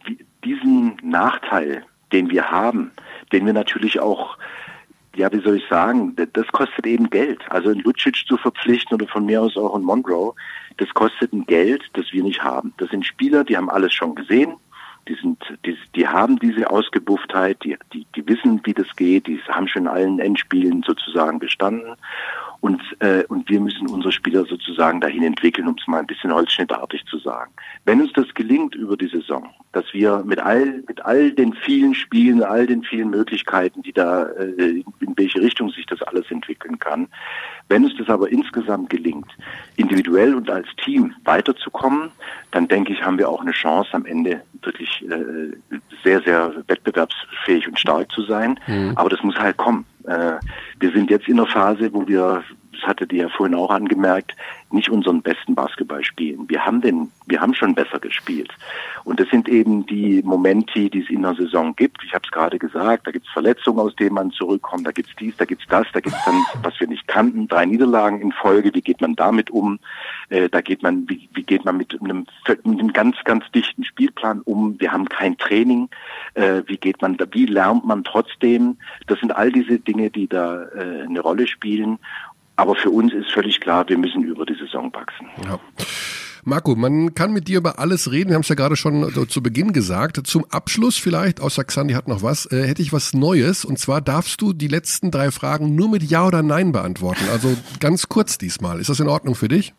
diesen 0.45 0.97
Nachteil, 1.03 1.85
den 2.13 2.31
wir 2.31 2.51
haben, 2.51 2.91
den 3.33 3.47
wir 3.47 3.53
natürlich 3.53 4.01
auch 4.01 4.37
ja, 5.17 5.33
wie 5.33 5.41
soll 5.41 5.57
ich 5.57 5.67
sagen, 5.69 6.15
das 6.15 6.47
kostet 6.49 6.87
eben 6.87 7.11
Geld. 7.11 7.41
Also 7.51 7.71
in 7.71 7.81
Lucic 7.81 8.17
zu 8.27 8.37
verpflichten 8.37 8.95
oder 8.95 9.09
von 9.09 9.27
mir 9.27 9.43
aus 9.43 9.57
auch 9.57 9.77
in 9.77 9.83
Monroe, 9.83 10.35
das 10.77 10.89
kostet 10.91 11.33
ein 11.33 11.47
Geld, 11.47 11.83
das 11.95 12.13
wir 12.13 12.23
nicht 12.23 12.43
haben. 12.43 12.73
Das 12.77 12.91
sind 12.91 13.05
Spieler, 13.05 13.45
die 13.45 13.57
haben 13.57 13.71
alles 13.71 13.93
schon 13.93 14.15
gesehen, 14.15 14.55
die 15.09 15.15
sind, 15.15 15.43
die, 15.67 15.77
die 15.97 16.07
haben 16.07 16.39
diese 16.39 16.71
Ausgebufftheit, 16.71 17.59
die, 17.65 17.77
die, 17.93 18.07
die 18.15 18.27
wissen, 18.29 18.61
wie 18.65 18.75
das 18.75 18.87
geht, 18.97 19.27
die 19.27 19.41
haben 19.49 19.67
schon 19.67 19.83
in 19.83 19.89
allen 19.89 20.19
Endspielen 20.21 20.83
sozusagen 20.85 21.39
bestanden. 21.39 21.97
Und, 22.61 22.83
äh, 22.99 23.25
und 23.29 23.49
wir 23.49 23.59
müssen 23.59 23.89
unsere 23.89 24.13
Spieler 24.13 24.45
sozusagen 24.45 25.01
dahin 25.01 25.23
entwickeln, 25.23 25.67
um 25.67 25.77
es 25.81 25.87
mal 25.87 26.01
ein 26.01 26.07
bisschen 26.07 26.33
holzschnittartig 26.33 27.05
zu 27.07 27.19
sagen. 27.19 27.51
Wenn 27.87 28.03
uns 28.03 28.13
das 28.13 28.33
gelingt 28.35 28.75
über 28.75 28.97
die 28.99 29.09
Saison, 29.09 29.49
dass 29.73 29.85
wir 29.93 30.23
mit 30.27 30.41
all, 30.41 30.83
mit 30.87 31.05
all 31.05 31.33
den 31.33 31.55
vielen 31.55 31.95
Spielen, 31.95 32.43
all 32.43 32.67
den 32.67 32.83
vielen 32.83 33.11
Möglichkeiten, 33.11 33.83
die 33.83 33.93
da, 33.93 34.25
äh, 34.25 34.83
in 35.01 35.17
welche 35.17 35.41
Richtung 35.41 35.71
sich 35.71 35.87
das 35.87 36.03
alles 36.03 36.31
entwickeln 36.31 36.79
kann, 36.79 37.09
wenn 37.69 37.85
uns 37.85 37.97
das 37.97 38.09
aber 38.09 38.29
insgesamt 38.31 38.91
gelingt, 38.91 39.31
individuell 39.77 40.35
und 40.35 40.51
als 40.51 40.67
Team 40.85 41.15
weiterzukommen, 41.25 42.11
dann 42.51 42.69
denke 42.69 42.93
ich, 42.93 43.03
haben 43.03 43.17
wir 43.17 43.29
auch 43.29 43.41
eine 43.41 43.53
Chance, 43.53 43.91
am 43.93 44.05
Ende 44.05 44.43
wirklich 44.63 45.03
äh, 45.09 45.79
sehr, 46.03 46.21
sehr 46.23 46.53
wettbewerbsfähig 46.67 47.69
und 47.69 47.79
stark 47.79 48.11
zu 48.13 48.23
sein. 48.23 48.59
Mhm. 48.67 48.93
Aber 48.97 49.09
das 49.09 49.23
muss 49.23 49.37
halt 49.37 49.57
kommen. 49.57 49.87
Äh, 50.05 50.39
wir 50.79 50.93
sind 50.93 51.11
jetzt 51.11 51.29
in 51.29 51.39
einer 51.39 51.49
Phase, 51.49 51.93
wo 51.93 52.07
wir 52.07 52.43
das 52.81 52.89
hatte 52.89 53.07
die 53.07 53.17
ja 53.17 53.29
vorhin 53.29 53.57
auch 53.57 53.71
angemerkt, 53.71 54.35
nicht 54.73 54.89
unseren 54.89 55.23
besten 55.23 55.55
Basketball 55.55 56.05
spielen. 56.05 56.49
Wir 56.49 56.65
haben 56.65 56.81
den, 56.81 57.11
wir 57.27 57.41
haben 57.41 57.55
schon 57.55 57.75
besser 57.75 57.99
gespielt. 57.99 58.53
Und 59.05 59.19
das 59.19 59.29
sind 59.29 59.49
eben 59.49 59.87
die 59.87 60.23
Momente, 60.23 60.89
die 60.89 61.03
es 61.03 61.11
in 61.11 61.23
der 61.23 61.35
Saison 61.35 61.75
gibt. 61.75 62.05
Ich 62.05 62.15
habe 62.15 62.23
es 62.25 62.31
gerade 62.31 62.59
gesagt, 62.59 63.07
da 63.07 63.11
gibt 63.11 63.27
es 63.27 63.33
Verletzungen, 63.33 63.81
aus 63.81 63.97
denen 63.97 64.15
man 64.15 64.31
zurückkommt, 64.31 64.87
da 64.87 64.93
gibt 64.93 65.09
es 65.09 65.17
dies, 65.17 65.37
da 65.37 65.45
gibt 65.45 65.63
es 65.63 65.69
das, 65.69 65.87
da 65.93 66.01
gibt 66.01 66.15
es 66.15 66.25
dann, 66.25 66.43
was 66.63 66.79
wir 66.79 66.87
nicht 66.87 67.09
kannten, 67.09 67.49
drei 67.49 67.67
Niederlagen 67.67 68.21
in 68.21 68.33
Folge, 68.33 68.73
wie 68.73 68.81
geht 68.81 69.01
man 69.01 69.17
damit 69.17 69.51
um? 69.51 69.79
Äh, 70.29 70.49
da 70.49 70.61
geht 70.61 70.83
man, 70.83 71.09
wie, 71.09 71.29
wie 71.35 71.43
geht 71.43 71.65
man 71.65 71.77
mit 71.77 72.01
einem, 72.01 72.27
mit 72.65 72.81
einem 72.81 72.93
ganz, 72.93 73.17
ganz 73.25 73.45
dichten 73.53 73.85
Spielplan 73.85 74.41
um? 74.43 74.81
Wir 74.81 74.93
haben 74.93 75.09
kein 75.09 75.37
Training. 75.37 75.89
Äh, 76.35 76.63
wie 76.67 76.77
geht 76.77 77.03
man 77.03 77.17
da, 77.17 77.27
wie 77.33 77.47
lernt 77.47 77.85
man 77.85 78.05
trotzdem? 78.05 78.77
Das 79.09 79.19
sind 79.19 79.35
all 79.35 79.51
diese 79.51 79.79
Dinge, 79.79 80.11
die 80.11 80.29
da 80.29 80.65
äh, 80.69 81.03
eine 81.03 81.21
Rolle 81.21 81.49
spielen. 81.49 81.99
Aber 82.61 82.75
für 82.75 82.91
uns 82.91 83.15
ist 83.15 83.31
völlig 83.33 83.59
klar, 83.59 83.89
wir 83.89 83.97
müssen 83.97 84.23
über 84.23 84.45
die 84.45 84.55
Saison 84.55 84.93
wachsen. 84.93 85.27
Ja. 85.47 85.59
Marco, 86.45 86.75
man 86.75 87.15
kann 87.15 87.33
mit 87.33 87.49
dir 87.49 87.57
über 87.57 87.79
alles 87.79 88.13
reden. 88.13 88.29
Wir 88.29 88.35
haben 88.35 88.43
es 88.43 88.51
ja 88.51 88.55
gerade 88.55 88.77
schon 88.77 89.11
so 89.15 89.25
zu 89.25 89.43
Beginn 89.43 89.73
gesagt. 89.73 90.21
Zum 90.27 90.45
Abschluss 90.51 90.99
vielleicht, 90.99 91.41
außer 91.41 91.65
Xandi 91.65 91.95
hat 91.95 92.07
noch 92.07 92.23
was, 92.23 92.45
äh, 92.53 92.67
hätte 92.67 92.83
ich 92.83 92.93
was 92.93 93.15
Neues. 93.15 93.65
Und 93.65 93.79
zwar 93.79 94.03
darfst 94.03 94.43
du 94.43 94.53
die 94.53 94.69
letzten 94.69 95.11
drei 95.11 95.31
Fragen 95.31 95.75
nur 95.75 95.89
mit 95.89 96.03
Ja 96.03 96.27
oder 96.27 96.43
Nein 96.43 96.73
beantworten. 96.73 97.25
Also 97.33 97.57
ganz 97.79 98.11
kurz 98.11 98.37
diesmal. 98.37 98.79
Ist 98.79 98.91
das 98.91 99.01
in 99.01 99.09
Ordnung 99.09 99.35
für 99.35 99.49
dich? 99.49 99.73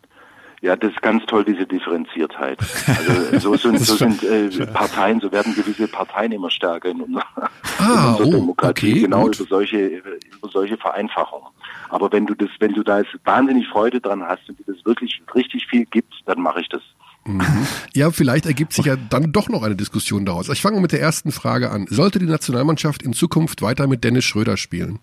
Ja, 0.62 0.76
das 0.76 0.92
ist 0.92 1.02
ganz 1.02 1.26
toll, 1.26 1.44
diese 1.44 1.66
Differenziertheit. 1.66 2.58
Also 2.86 3.38
so 3.40 3.56
sind, 3.56 3.80
so 3.80 3.96
sind 3.96 4.22
äh, 4.22 4.48
Parteien, 4.66 5.20
so 5.20 5.32
werden 5.32 5.56
gewisse 5.56 5.88
Parteien 5.88 6.30
immer 6.30 6.52
stärker 6.52 6.90
in 6.90 7.00
unserer, 7.00 7.24
ah, 7.36 7.48
in 7.80 7.88
unserer 7.88 8.26
oh, 8.26 8.30
Demokratie, 8.30 8.90
okay, 8.92 9.00
genau 9.00 9.24
gut. 9.24 9.40
über 9.40 9.48
solche, 9.48 9.78
über 9.78 10.48
solche 10.52 10.76
Vereinfachungen. 10.76 11.48
Aber 11.88 12.12
wenn 12.12 12.26
du 12.26 12.34
das, 12.34 12.48
wenn 12.60 12.74
du 12.74 12.84
da 12.84 13.00
jetzt 13.00 13.10
wahnsinnig 13.24 13.66
Freude 13.66 14.00
dran 14.00 14.22
hast 14.22 14.48
und 14.48 14.60
dir 14.60 14.72
das 14.72 14.84
wirklich 14.84 15.20
richtig 15.34 15.66
viel 15.66 15.84
gibt, 15.84 16.14
dann 16.26 16.40
mache 16.40 16.60
ich 16.60 16.68
das. 16.68 16.82
Mhm. 17.24 17.66
Ja, 17.92 18.12
vielleicht 18.12 18.46
ergibt 18.46 18.72
sich 18.72 18.84
ja 18.84 18.94
dann 18.94 19.32
doch 19.32 19.48
noch 19.48 19.64
eine 19.64 19.74
Diskussion 19.74 20.24
daraus. 20.24 20.48
Ich 20.48 20.62
fange 20.62 20.80
mit 20.80 20.92
der 20.92 21.00
ersten 21.00 21.32
Frage 21.32 21.70
an. 21.70 21.86
Sollte 21.90 22.20
die 22.20 22.26
Nationalmannschaft 22.26 23.02
in 23.02 23.14
Zukunft 23.14 23.62
weiter 23.62 23.88
mit 23.88 24.04
Dennis 24.04 24.24
Schröder 24.24 24.56
spielen? 24.56 25.00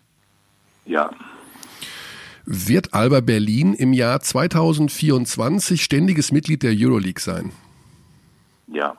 Ja. 0.85 1.11
Wird 2.51 2.95
Alba 2.95 3.19
Berlin 3.19 3.75
im 3.75 3.93
Jahr 3.93 4.21
2024 4.21 5.83
ständiges 5.83 6.31
Mitglied 6.31 6.63
der 6.63 6.73
Euroleague 6.75 7.21
sein? 7.21 7.51
Ja. 8.65 8.95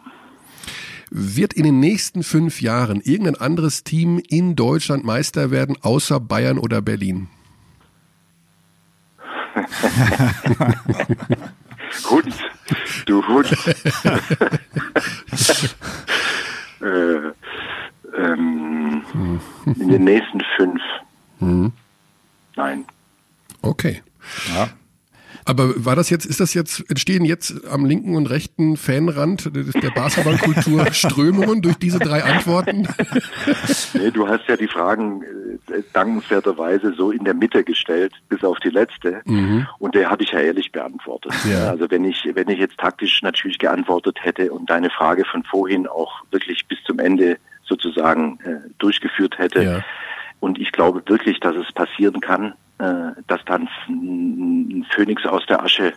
Wird 1.10 1.54
in 1.54 1.64
den 1.64 1.80
nächsten 1.80 2.22
fünf 2.22 2.62
Jahren 2.62 3.00
irgendein 3.00 3.34
anderes 3.34 3.82
Team 3.82 4.22
in 4.28 4.54
Deutschland 4.54 5.02
Meister 5.02 5.50
werden, 5.50 5.76
außer 5.82 6.20
Bayern 6.20 6.58
oder 6.58 6.80
Berlin? 6.80 7.26
Hund, 12.08 12.32
du 13.06 13.26
Hund. 13.26 13.50
äh, 16.82 17.32
ähm, 18.16 19.02
in 19.64 19.88
den 19.88 20.04
nächsten 20.04 20.40
fünf. 20.56 20.80
Mhm. 21.40 21.72
Okay. 23.80 24.02
Ja. 24.54 24.68
Aber 25.46 25.84
war 25.84 25.96
das 25.96 26.10
jetzt, 26.10 26.26
ist 26.26 26.38
das 26.38 26.54
jetzt, 26.54 26.88
entstehen 26.90 27.24
jetzt 27.24 27.66
am 27.66 27.84
linken 27.84 28.14
und 28.14 28.26
rechten 28.26 28.76
Fanrand 28.76 29.50
der 29.54 29.90
Basketballkultur 29.90 30.86
Strömungen 30.92 31.62
durch 31.62 31.76
diese 31.76 31.98
drei 31.98 32.22
Antworten? 32.22 32.86
Nee, 33.94 34.10
du 34.10 34.28
hast 34.28 34.46
ja 34.48 34.56
die 34.56 34.68
Fragen 34.68 35.22
äh, 35.22 35.82
dankenswerterweise 35.92 36.92
so 36.92 37.10
in 37.10 37.24
der 37.24 37.34
Mitte 37.34 37.64
gestellt, 37.64 38.12
bis 38.28 38.44
auf 38.44 38.58
die 38.60 38.68
letzte. 38.68 39.22
Mhm. 39.24 39.66
Und 39.78 39.94
der 39.94 40.10
habe 40.10 40.22
ich 40.22 40.30
ja 40.30 40.40
ehrlich 40.40 40.72
beantwortet. 40.72 41.32
Ja. 41.50 41.70
Also 41.70 41.90
wenn 41.90 42.04
ich, 42.04 42.28
wenn 42.34 42.48
ich 42.48 42.58
jetzt 42.58 42.78
taktisch 42.78 43.22
natürlich 43.22 43.58
geantwortet 43.58 44.18
hätte 44.22 44.52
und 44.52 44.68
deine 44.68 44.90
Frage 44.90 45.24
von 45.24 45.42
vorhin 45.44 45.86
auch 45.86 46.22
wirklich 46.30 46.68
bis 46.68 46.78
zum 46.84 46.98
Ende 46.98 47.38
sozusagen 47.64 48.38
äh, 48.44 48.68
durchgeführt 48.78 49.38
hätte. 49.38 49.62
Ja. 49.62 49.84
Und 50.38 50.58
ich 50.58 50.72
glaube 50.72 51.02
wirklich, 51.06 51.40
dass 51.40 51.56
es 51.56 51.72
passieren 51.72 52.20
kann, 52.20 52.54
dass 53.26 53.44
dann 53.44 53.68
ein 53.88 54.86
Phönix 54.94 55.26
aus 55.26 55.44
der 55.46 55.62
Asche, 55.62 55.92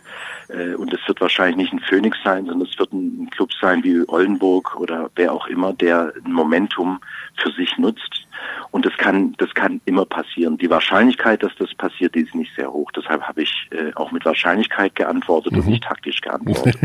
äh, 0.48 0.74
und 0.74 0.92
es 0.92 1.00
wird 1.06 1.20
wahrscheinlich 1.20 1.56
nicht 1.56 1.72
ein 1.72 1.80
Phönix 1.80 2.18
sein, 2.24 2.46
sondern 2.46 2.68
es 2.68 2.78
wird 2.78 2.92
ein 2.92 3.28
Club 3.30 3.50
sein 3.60 3.82
wie 3.82 4.06
Oldenburg 4.08 4.76
oder 4.76 5.10
wer 5.16 5.32
auch 5.32 5.46
immer, 5.46 5.72
der 5.72 6.12
ein 6.24 6.32
Momentum 6.32 7.00
für 7.36 7.50
sich 7.52 7.76
nutzt. 7.78 8.26
Und 8.70 8.84
das 8.84 8.92
kann, 8.98 9.34
das 9.38 9.54
kann 9.54 9.80
immer 9.84 10.04
passieren. 10.04 10.58
Die 10.58 10.68
Wahrscheinlichkeit, 10.68 11.42
dass 11.42 11.52
das 11.58 11.74
passiert, 11.74 12.14
die 12.14 12.20
ist 12.20 12.34
nicht 12.34 12.52
sehr 12.56 12.72
hoch. 12.72 12.90
Deshalb 12.92 13.22
habe 13.22 13.42
ich 13.42 13.52
äh, 13.70 13.92
auch 13.94 14.12
mit 14.12 14.24
Wahrscheinlichkeit 14.24 14.94
geantwortet 14.96 15.52
mhm. 15.52 15.60
und 15.60 15.66
nicht 15.68 15.84
taktisch 15.84 16.20
geantwortet. 16.20 16.76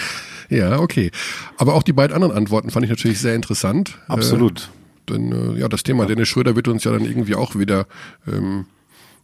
ja, 0.48 0.78
okay. 0.78 1.10
Aber 1.56 1.74
auch 1.74 1.82
die 1.82 1.92
beiden 1.92 2.14
anderen 2.14 2.36
Antworten 2.36 2.70
fand 2.70 2.84
ich 2.84 2.90
natürlich 2.90 3.20
sehr 3.20 3.34
interessant. 3.34 3.98
Absolut. 4.08 4.68
Äh, 5.08 5.12
denn 5.12 5.32
äh, 5.32 5.60
ja, 5.60 5.68
das 5.68 5.84
Thema 5.84 6.04
Dennis 6.06 6.28
Schröder 6.28 6.56
wird 6.56 6.68
uns 6.68 6.84
ja 6.84 6.90
dann 6.90 7.04
irgendwie 7.04 7.36
auch 7.36 7.54
wieder 7.54 7.86
ähm, 8.26 8.66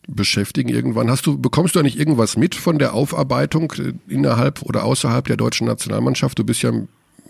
beschäftigen 0.08 0.68
irgendwann. 0.68 1.10
Hast 1.10 1.26
du, 1.26 1.38
bekommst 1.38 1.74
du 1.74 1.80
eigentlich 1.80 1.98
irgendwas 1.98 2.36
mit 2.36 2.54
von 2.54 2.78
der 2.78 2.94
Aufarbeitung 2.94 3.72
äh, 3.78 3.92
innerhalb 4.12 4.62
oder 4.62 4.84
außerhalb 4.84 5.26
der 5.26 5.36
deutschen 5.36 5.66
Nationalmannschaft? 5.66 6.38
Du 6.38 6.44
bist 6.44 6.62
ja, 6.62 6.72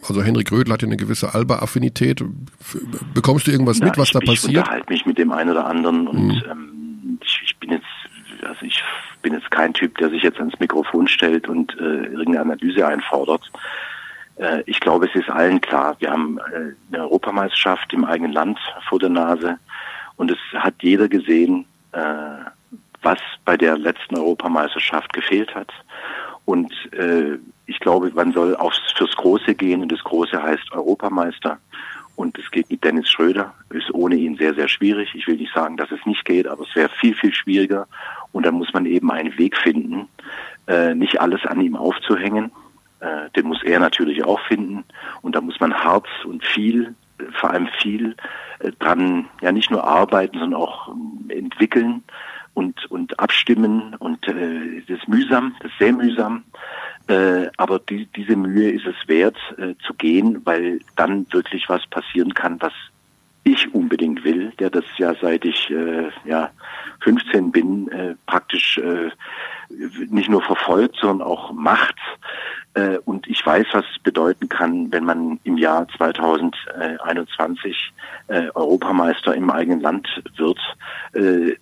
also 0.08 0.22
Henrik 0.22 0.50
Rödel 0.50 0.72
hat 0.72 0.82
ja 0.82 0.88
eine 0.88 0.96
gewisse 0.96 1.34
Alba-Affinität. 1.34 2.24
Bekommst 3.14 3.46
du 3.46 3.50
irgendwas 3.50 3.78
Na, 3.80 3.86
mit, 3.86 3.98
was 3.98 4.08
ich, 4.08 4.12
da 4.12 4.20
passiert? 4.20 4.52
Ich 4.52 4.58
unterhalte 4.58 4.92
mich 4.92 5.06
mit 5.06 5.18
dem 5.18 5.32
einen 5.32 5.50
oder 5.50 5.66
anderen 5.66 6.08
und 6.08 6.26
mhm. 6.28 6.42
ähm, 6.50 7.18
ich, 7.22 7.40
ich, 7.44 7.56
bin 7.58 7.70
jetzt, 7.70 7.84
also 8.42 8.64
ich 8.64 8.82
bin 9.20 9.34
jetzt 9.34 9.50
kein 9.50 9.74
Typ, 9.74 9.98
der 9.98 10.10
sich 10.10 10.22
jetzt 10.22 10.38
ans 10.38 10.58
Mikrofon 10.58 11.06
stellt 11.08 11.48
und 11.48 11.76
äh, 11.78 12.06
irgendeine 12.06 12.40
Analyse 12.40 12.86
einfordert. 12.86 13.52
Äh, 14.36 14.62
ich 14.66 14.80
glaube, 14.80 15.06
es 15.06 15.14
ist 15.14 15.28
allen 15.28 15.60
klar, 15.60 15.96
wir 15.98 16.10
haben 16.10 16.38
äh, 16.38 16.94
eine 16.94 17.02
Europameisterschaft 17.04 17.92
im 17.92 18.04
eigenen 18.04 18.32
Land 18.32 18.58
vor 18.88 18.98
der 18.98 19.10
Nase 19.10 19.58
und 20.16 20.30
es 20.30 20.38
hat 20.54 20.74
jeder 20.80 21.08
gesehen, 21.08 21.66
äh, 21.92 21.98
was 23.02 23.18
bei 23.44 23.56
der 23.56 23.76
letzten 23.76 24.16
Europameisterschaft 24.16 25.12
gefehlt 25.12 25.54
hat. 25.54 25.72
Und 26.44 26.72
äh, 26.92 27.38
ich 27.66 27.78
glaube, 27.80 28.10
man 28.14 28.32
soll 28.32 28.56
aufs, 28.56 28.80
fürs 28.96 29.14
Große 29.16 29.54
gehen 29.54 29.82
und 29.82 29.92
das 29.92 30.02
Große 30.02 30.42
heißt 30.42 30.72
Europameister. 30.72 31.58
Und 32.16 32.38
es 32.38 32.50
geht 32.50 32.70
mit 32.70 32.84
Dennis 32.84 33.10
Schröder, 33.10 33.54
ist 33.70 33.92
ohne 33.94 34.16
ihn 34.16 34.36
sehr, 34.36 34.54
sehr 34.54 34.68
schwierig. 34.68 35.14
Ich 35.14 35.26
will 35.26 35.36
nicht 35.36 35.54
sagen, 35.54 35.76
dass 35.76 35.90
es 35.90 36.04
nicht 36.04 36.24
geht, 36.24 36.46
aber 36.46 36.62
es 36.62 36.74
wäre 36.76 36.90
viel, 37.00 37.14
viel 37.14 37.32
schwieriger. 37.32 37.86
Und 38.32 38.44
dann 38.44 38.54
muss 38.54 38.72
man 38.72 38.86
eben 38.86 39.10
einen 39.10 39.36
Weg 39.38 39.56
finden, 39.56 40.08
äh, 40.66 40.94
nicht 40.94 41.20
alles 41.20 41.44
an 41.46 41.60
ihm 41.60 41.74
aufzuhängen. 41.74 42.52
Äh, 43.00 43.30
den 43.34 43.46
muss 43.46 43.62
er 43.62 43.80
natürlich 43.80 44.24
auch 44.24 44.40
finden. 44.40 44.84
Und 45.22 45.34
da 45.34 45.40
muss 45.40 45.58
man 45.58 45.74
hart 45.74 46.06
und 46.24 46.44
viel, 46.44 46.94
vor 47.40 47.50
allem 47.50 47.68
viel 47.80 48.14
äh, 48.58 48.72
dran, 48.78 49.26
ja 49.40 49.50
nicht 49.50 49.70
nur 49.70 49.84
arbeiten, 49.84 50.38
sondern 50.38 50.60
auch 50.60 50.94
äh, 51.28 51.38
entwickeln 51.38 52.04
und, 52.54 52.90
und 52.90 53.18
abstimmen 53.18 53.94
und 53.98 54.26
äh, 54.28 54.82
das 54.86 54.98
ist 54.98 55.08
mühsam, 55.08 55.54
das 55.60 55.70
ist 55.72 55.78
sehr 55.78 55.92
mühsam. 55.92 56.44
Äh, 57.08 57.48
aber 57.56 57.78
die, 57.80 58.06
diese 58.06 58.36
Mühe 58.36 58.70
ist 58.70 58.86
es 58.86 58.96
wert 59.08 59.36
äh, 59.58 59.74
zu 59.86 59.94
gehen, 59.94 60.40
weil 60.44 60.80
dann 60.96 61.26
wirklich 61.32 61.68
was 61.68 61.86
passieren 61.86 62.32
kann, 62.34 62.60
was 62.60 62.72
ich 63.44 63.74
unbedingt 63.74 64.22
will, 64.24 64.52
der 64.58 64.70
das 64.70 64.84
ja 64.98 65.14
seit 65.20 65.44
ich 65.44 65.68
äh, 65.70 66.10
ja 66.24 66.50
15 67.00 67.50
bin, 67.50 67.88
äh, 67.88 68.14
praktisch 68.26 68.78
äh, 68.78 69.10
nicht 70.08 70.28
nur 70.28 70.42
verfolgt, 70.42 70.96
sondern 71.00 71.26
auch 71.26 71.52
macht. 71.52 71.96
Äh, 72.74 72.98
und 73.04 73.26
ich 73.28 73.44
weiß, 73.44 73.66
was 73.72 73.84
es 73.94 74.02
bedeuten 74.02 74.48
kann, 74.48 74.90
wenn 74.92 75.04
man 75.04 75.38
im 75.44 75.58
Jahr 75.58 75.86
2021 75.96 77.92
äh, 78.28 78.48
Europameister 78.54 79.34
im 79.34 79.50
eigenen 79.50 79.80
Land 79.80 80.08
wird. 80.36 80.58
Äh, 81.12 81.56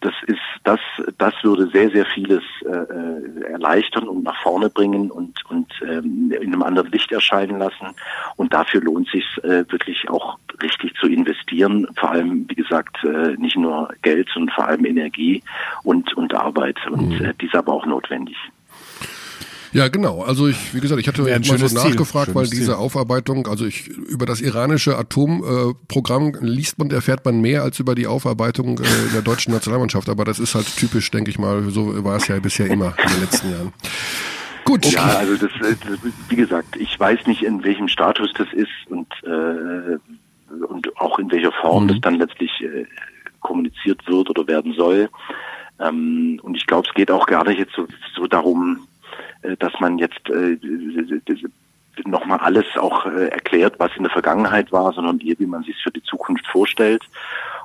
das 0.00 0.14
ist, 0.26 0.40
das, 0.64 0.80
das 1.18 1.34
würde 1.42 1.68
sehr, 1.68 1.90
sehr 1.90 2.04
vieles 2.06 2.42
äh, 2.64 3.44
erleichtern 3.52 4.08
und 4.08 4.24
nach 4.24 4.40
vorne 4.42 4.68
bringen 4.68 5.10
und, 5.10 5.38
und 5.48 5.72
ähm, 5.82 6.32
in 6.32 6.52
einem 6.52 6.62
anderen 6.62 6.90
Licht 6.90 7.12
erscheinen 7.12 7.58
lassen. 7.58 7.94
Und 8.36 8.52
dafür 8.52 8.80
lohnt 8.80 9.08
sich 9.10 9.24
äh, 9.44 9.64
wirklich 9.70 10.08
auch 10.10 10.38
richtig 10.62 10.94
zu 10.96 11.06
investieren. 11.06 11.86
Vor 11.96 12.10
allem, 12.10 12.46
wie 12.48 12.54
gesagt, 12.54 13.04
äh, 13.04 13.36
nicht 13.36 13.56
nur 13.56 13.88
Geld, 14.02 14.28
sondern 14.32 14.54
vor 14.54 14.66
allem 14.66 14.84
Energie 14.84 15.42
und, 15.84 16.16
und 16.16 16.34
Arbeit. 16.34 16.78
Und 16.90 17.20
Mhm. 17.20 17.24
äh, 17.24 17.34
die 17.40 17.46
ist 17.46 17.54
aber 17.54 17.72
auch 17.72 17.86
notwendig. 17.86 18.36
Ja, 19.72 19.88
genau. 19.88 20.22
Also 20.22 20.48
ich, 20.48 20.74
wie 20.74 20.80
gesagt, 20.80 21.00
ich 21.00 21.08
hatte 21.08 21.22
ein 21.22 21.42
mal 21.46 21.58
so 21.58 21.74
nachgefragt, 21.74 22.34
weil 22.34 22.46
diese 22.46 22.64
Ziel. 22.64 22.74
Aufarbeitung, 22.74 23.46
also 23.46 23.66
ich 23.66 23.88
über 23.88 24.26
das 24.26 24.40
iranische 24.40 24.96
Atomprogramm 24.96 26.34
äh, 26.34 26.38
liest 26.46 26.78
man, 26.78 26.90
erfährt 26.90 27.24
man 27.24 27.40
mehr 27.40 27.62
als 27.62 27.78
über 27.78 27.94
die 27.94 28.06
Aufarbeitung 28.06 28.78
äh, 28.78 29.12
der 29.12 29.22
deutschen 29.22 29.52
Nationalmannschaft. 29.52 30.08
Aber 30.08 30.24
das 30.24 30.38
ist 30.38 30.54
halt 30.54 30.66
typisch, 30.76 31.10
denke 31.10 31.30
ich 31.30 31.38
mal. 31.38 31.70
So 31.70 32.04
war 32.04 32.16
es 32.16 32.28
ja 32.28 32.38
bisher 32.38 32.66
immer 32.68 32.94
in 33.02 33.08
den 33.12 33.20
letzten 33.20 33.50
Jahren. 33.50 33.72
Gut. 34.64 34.84
Ja, 34.86 35.04
also 35.04 35.34
das, 35.36 35.50
äh, 35.68 35.76
das, 35.80 35.98
wie 36.28 36.36
gesagt, 36.36 36.76
ich 36.76 36.98
weiß 36.98 37.26
nicht, 37.26 37.42
in 37.42 37.62
welchem 37.62 37.88
Status 37.88 38.32
das 38.36 38.48
ist 38.52 38.68
und, 38.88 39.06
äh, 39.22 39.98
und 40.66 40.96
auch 40.96 41.18
in 41.18 41.30
welcher 41.30 41.52
Form 41.52 41.84
Mhm. 41.84 41.88
das 41.88 42.00
dann 42.00 42.14
letztlich 42.16 42.50
äh, 42.62 42.84
kommuniziert 43.40 44.06
wird 44.08 44.28
oder 44.30 44.46
werden 44.48 44.74
soll. 44.74 45.08
Ähm, 45.78 46.40
und 46.42 46.56
ich 46.56 46.66
glaube, 46.66 46.88
es 46.88 46.94
geht 46.94 47.10
auch 47.10 47.26
gar 47.26 47.44
nicht 47.46 47.58
jetzt 47.58 47.74
so, 47.76 47.86
so 48.16 48.26
darum, 48.26 48.86
dass 49.58 49.72
man 49.80 49.98
jetzt 49.98 50.28
äh, 50.30 50.56
nochmal 52.04 52.38
alles 52.38 52.66
auch 52.76 53.06
äh, 53.06 53.28
erklärt, 53.28 53.74
was 53.78 53.90
in 53.96 54.02
der 54.02 54.12
Vergangenheit 54.12 54.72
war, 54.72 54.92
sondern 54.92 55.20
eher, 55.20 55.38
wie 55.38 55.46
man 55.46 55.62
sich 55.62 55.76
für 55.82 55.90
die 55.90 56.02
Zukunft 56.02 56.46
vorstellt. 56.46 57.02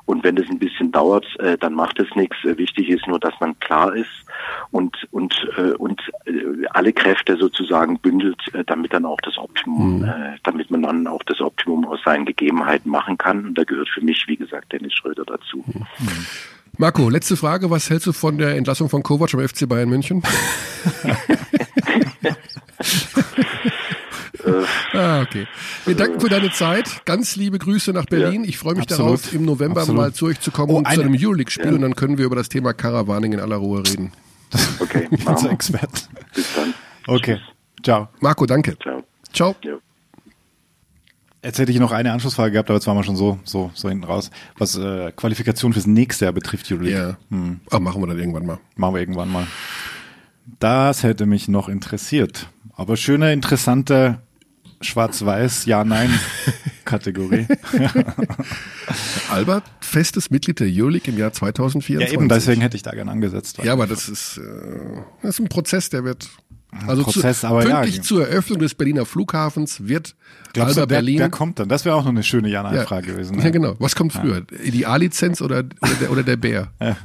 Und 0.05 0.23
wenn 0.23 0.35
das 0.35 0.49
ein 0.49 0.59
bisschen 0.59 0.91
dauert, 0.91 1.25
äh, 1.39 1.57
dann 1.57 1.73
macht 1.73 1.99
es 1.99 2.13
nichts. 2.15 2.37
Äh, 2.43 2.57
Wichtig 2.57 2.89
ist 2.89 3.07
nur, 3.07 3.19
dass 3.19 3.33
man 3.39 3.59
klar 3.59 3.95
ist 3.95 4.09
und 4.71 5.07
und 5.11 5.47
äh, 5.57 5.73
und 5.73 6.01
äh, 6.25 6.65
alle 6.71 6.91
Kräfte 6.91 7.37
sozusagen 7.37 7.99
bündelt, 7.99 8.41
äh, 8.53 8.63
damit 8.65 8.93
dann 8.93 9.05
auch 9.05 9.21
das 9.21 9.37
Optimum, 9.37 10.03
äh, 10.03 10.37
damit 10.43 10.71
man 10.71 10.81
dann 10.81 11.07
auch 11.07 11.23
das 11.23 11.39
Optimum 11.39 11.85
aus 11.85 11.99
seinen 12.03 12.25
Gegebenheiten 12.25 12.89
machen 12.89 13.17
kann. 13.17 13.45
Und 13.45 13.57
da 13.57 13.63
gehört 13.63 13.89
für 13.89 14.01
mich, 14.01 14.25
wie 14.27 14.37
gesagt, 14.37 14.71
Dennis 14.73 14.93
Schröder 14.93 15.23
dazu. 15.25 15.63
Marco, 16.77 17.09
letzte 17.09 17.35
Frage. 17.37 17.69
Was 17.69 17.89
hältst 17.89 18.07
du 18.07 18.13
von 18.13 18.37
der 18.37 18.55
Entlassung 18.55 18.89
von 18.89 19.03
Kovac 19.03 19.33
am 19.33 19.47
FC 19.47 19.67
Bayern 19.67 19.89
München? 19.89 20.23
ah, 24.93 25.21
okay. 25.21 25.47
Wir 25.85 25.95
danken 25.95 26.19
für 26.19 26.29
deine 26.29 26.51
Zeit. 26.51 27.05
Ganz 27.05 27.35
liebe 27.35 27.59
Grüße 27.59 27.91
nach 27.91 28.05
Berlin. 28.05 28.43
Ich 28.43 28.57
freue 28.57 28.73
mich 28.75 28.83
Absolut. 28.83 29.19
darauf, 29.19 29.33
im 29.33 29.45
November 29.45 29.81
Absolut. 29.81 30.01
mal 30.01 30.13
zu 30.13 30.25
euch 30.27 30.39
zu 30.39 30.51
kommen 30.51 30.71
Oh, 30.71 30.77
und 30.77 30.85
zu 30.85 30.91
eine- 30.91 31.03
einem 31.03 31.15
Euroleague-Spiel 31.19 31.73
und 31.73 31.81
dann 31.81 31.95
können 31.95 32.17
wir 32.17 32.25
über 32.25 32.35
das 32.35 32.49
Thema 32.49 32.73
Caravaning 32.73 33.33
in 33.33 33.39
aller 33.39 33.57
Ruhe 33.57 33.79
reden. 33.87 34.11
Okay, 34.79 35.07
Unser. 35.25 35.49
Experte. 35.51 36.01
Bis 36.35 36.53
dann. 36.55 36.73
Okay. 37.07 37.39
Ciao. 37.83 38.09
Marco, 38.19 38.45
danke. 38.45 38.77
Ciao. 38.79 39.03
Ciao. 39.31 39.55
Ja. 39.63 39.75
Jetzt 41.43 41.57
hätte 41.57 41.71
ich 41.71 41.79
noch 41.79 41.91
eine 41.91 42.11
Anschlussfrage 42.11 42.51
gehabt, 42.51 42.69
aber 42.69 42.77
jetzt 42.77 42.85
waren 42.85 42.97
wir 42.97 43.03
schon 43.03 43.15
so, 43.15 43.39
so, 43.43 43.71
so 43.73 43.89
hinten 43.89 44.03
raus. 44.03 44.29
Was 44.57 44.77
äh, 44.77 45.11
Qualifikation 45.11 45.73
fürs 45.73 45.87
nächste 45.87 46.25
Jahr 46.25 46.33
betrifft, 46.33 46.67
Julie. 46.67 46.91
Ja. 46.91 47.17
Ach, 47.71 47.79
machen 47.79 48.01
wir 48.01 48.07
dann 48.07 48.19
irgendwann 48.19 48.45
mal. 48.45 48.59
Machen 48.75 48.93
wir 48.93 48.99
irgendwann 48.99 49.31
mal. 49.31 49.47
Das 50.59 51.01
hätte 51.03 51.25
mich 51.25 51.47
noch 51.47 51.67
interessiert. 51.67 52.47
Aber 52.73 52.95
schöne, 52.95 53.33
interessante 53.33 54.21
Schwarz-Weiß, 54.81 55.65
Ja-Nein-Kategorie. 55.65 57.47
Albert, 59.31 59.63
festes 59.79 60.29
Mitglied 60.29 60.59
der 60.59 60.67
Euroleague 60.69 61.11
im 61.11 61.17
Jahr 61.17 61.29
ja, 61.29 61.33
2024. 61.33 62.13
eben, 62.13 62.29
deswegen 62.29 62.61
hätte 62.61 62.75
ich 62.75 62.83
da 62.83 62.91
gerne 62.91 63.11
angesetzt. 63.11 63.59
Ja, 63.63 63.73
aber 63.73 63.87
das 63.87 64.09
ist, 64.09 64.37
äh, 64.37 64.41
das 65.21 65.35
ist 65.35 65.39
ein 65.39 65.49
Prozess, 65.49 65.89
der 65.89 66.03
wird. 66.03 66.29
Also 66.87 67.03
Prozess, 67.03 67.41
zu, 67.41 67.47
aber 67.47 67.67
ja. 67.67 67.81
pünktlich 67.81 68.01
zur 68.01 68.27
Eröffnung 68.27 68.59
des 68.59 68.75
Berliner 68.75 69.05
Flughafens 69.05 69.87
wird 69.87 70.15
Glaubst 70.53 70.77
du, 70.77 70.81
Albert 70.81 70.89
wer, 70.89 70.97
Berlin. 70.97 71.19
wer 71.19 71.29
kommt 71.29 71.59
dann? 71.59 71.69
Das 71.69 71.85
wäre 71.85 71.95
auch 71.95 72.03
noch 72.03 72.11
eine 72.11 72.23
schöne 72.23 72.47
ja, 72.49 72.63
Ja-Nein-Frage 72.63 73.07
gewesen. 73.07 73.39
ja, 73.39 73.49
genau. 73.49 73.75
Was 73.79 73.95
kommt 73.95 74.13
früher? 74.13 74.41
Die 74.41 74.85
A-Lizenz 74.85 75.41
oder, 75.41 75.63
oder, 75.81 75.93
der, 75.99 76.11
oder 76.11 76.23
der 76.23 76.37
Bär? 76.37 76.69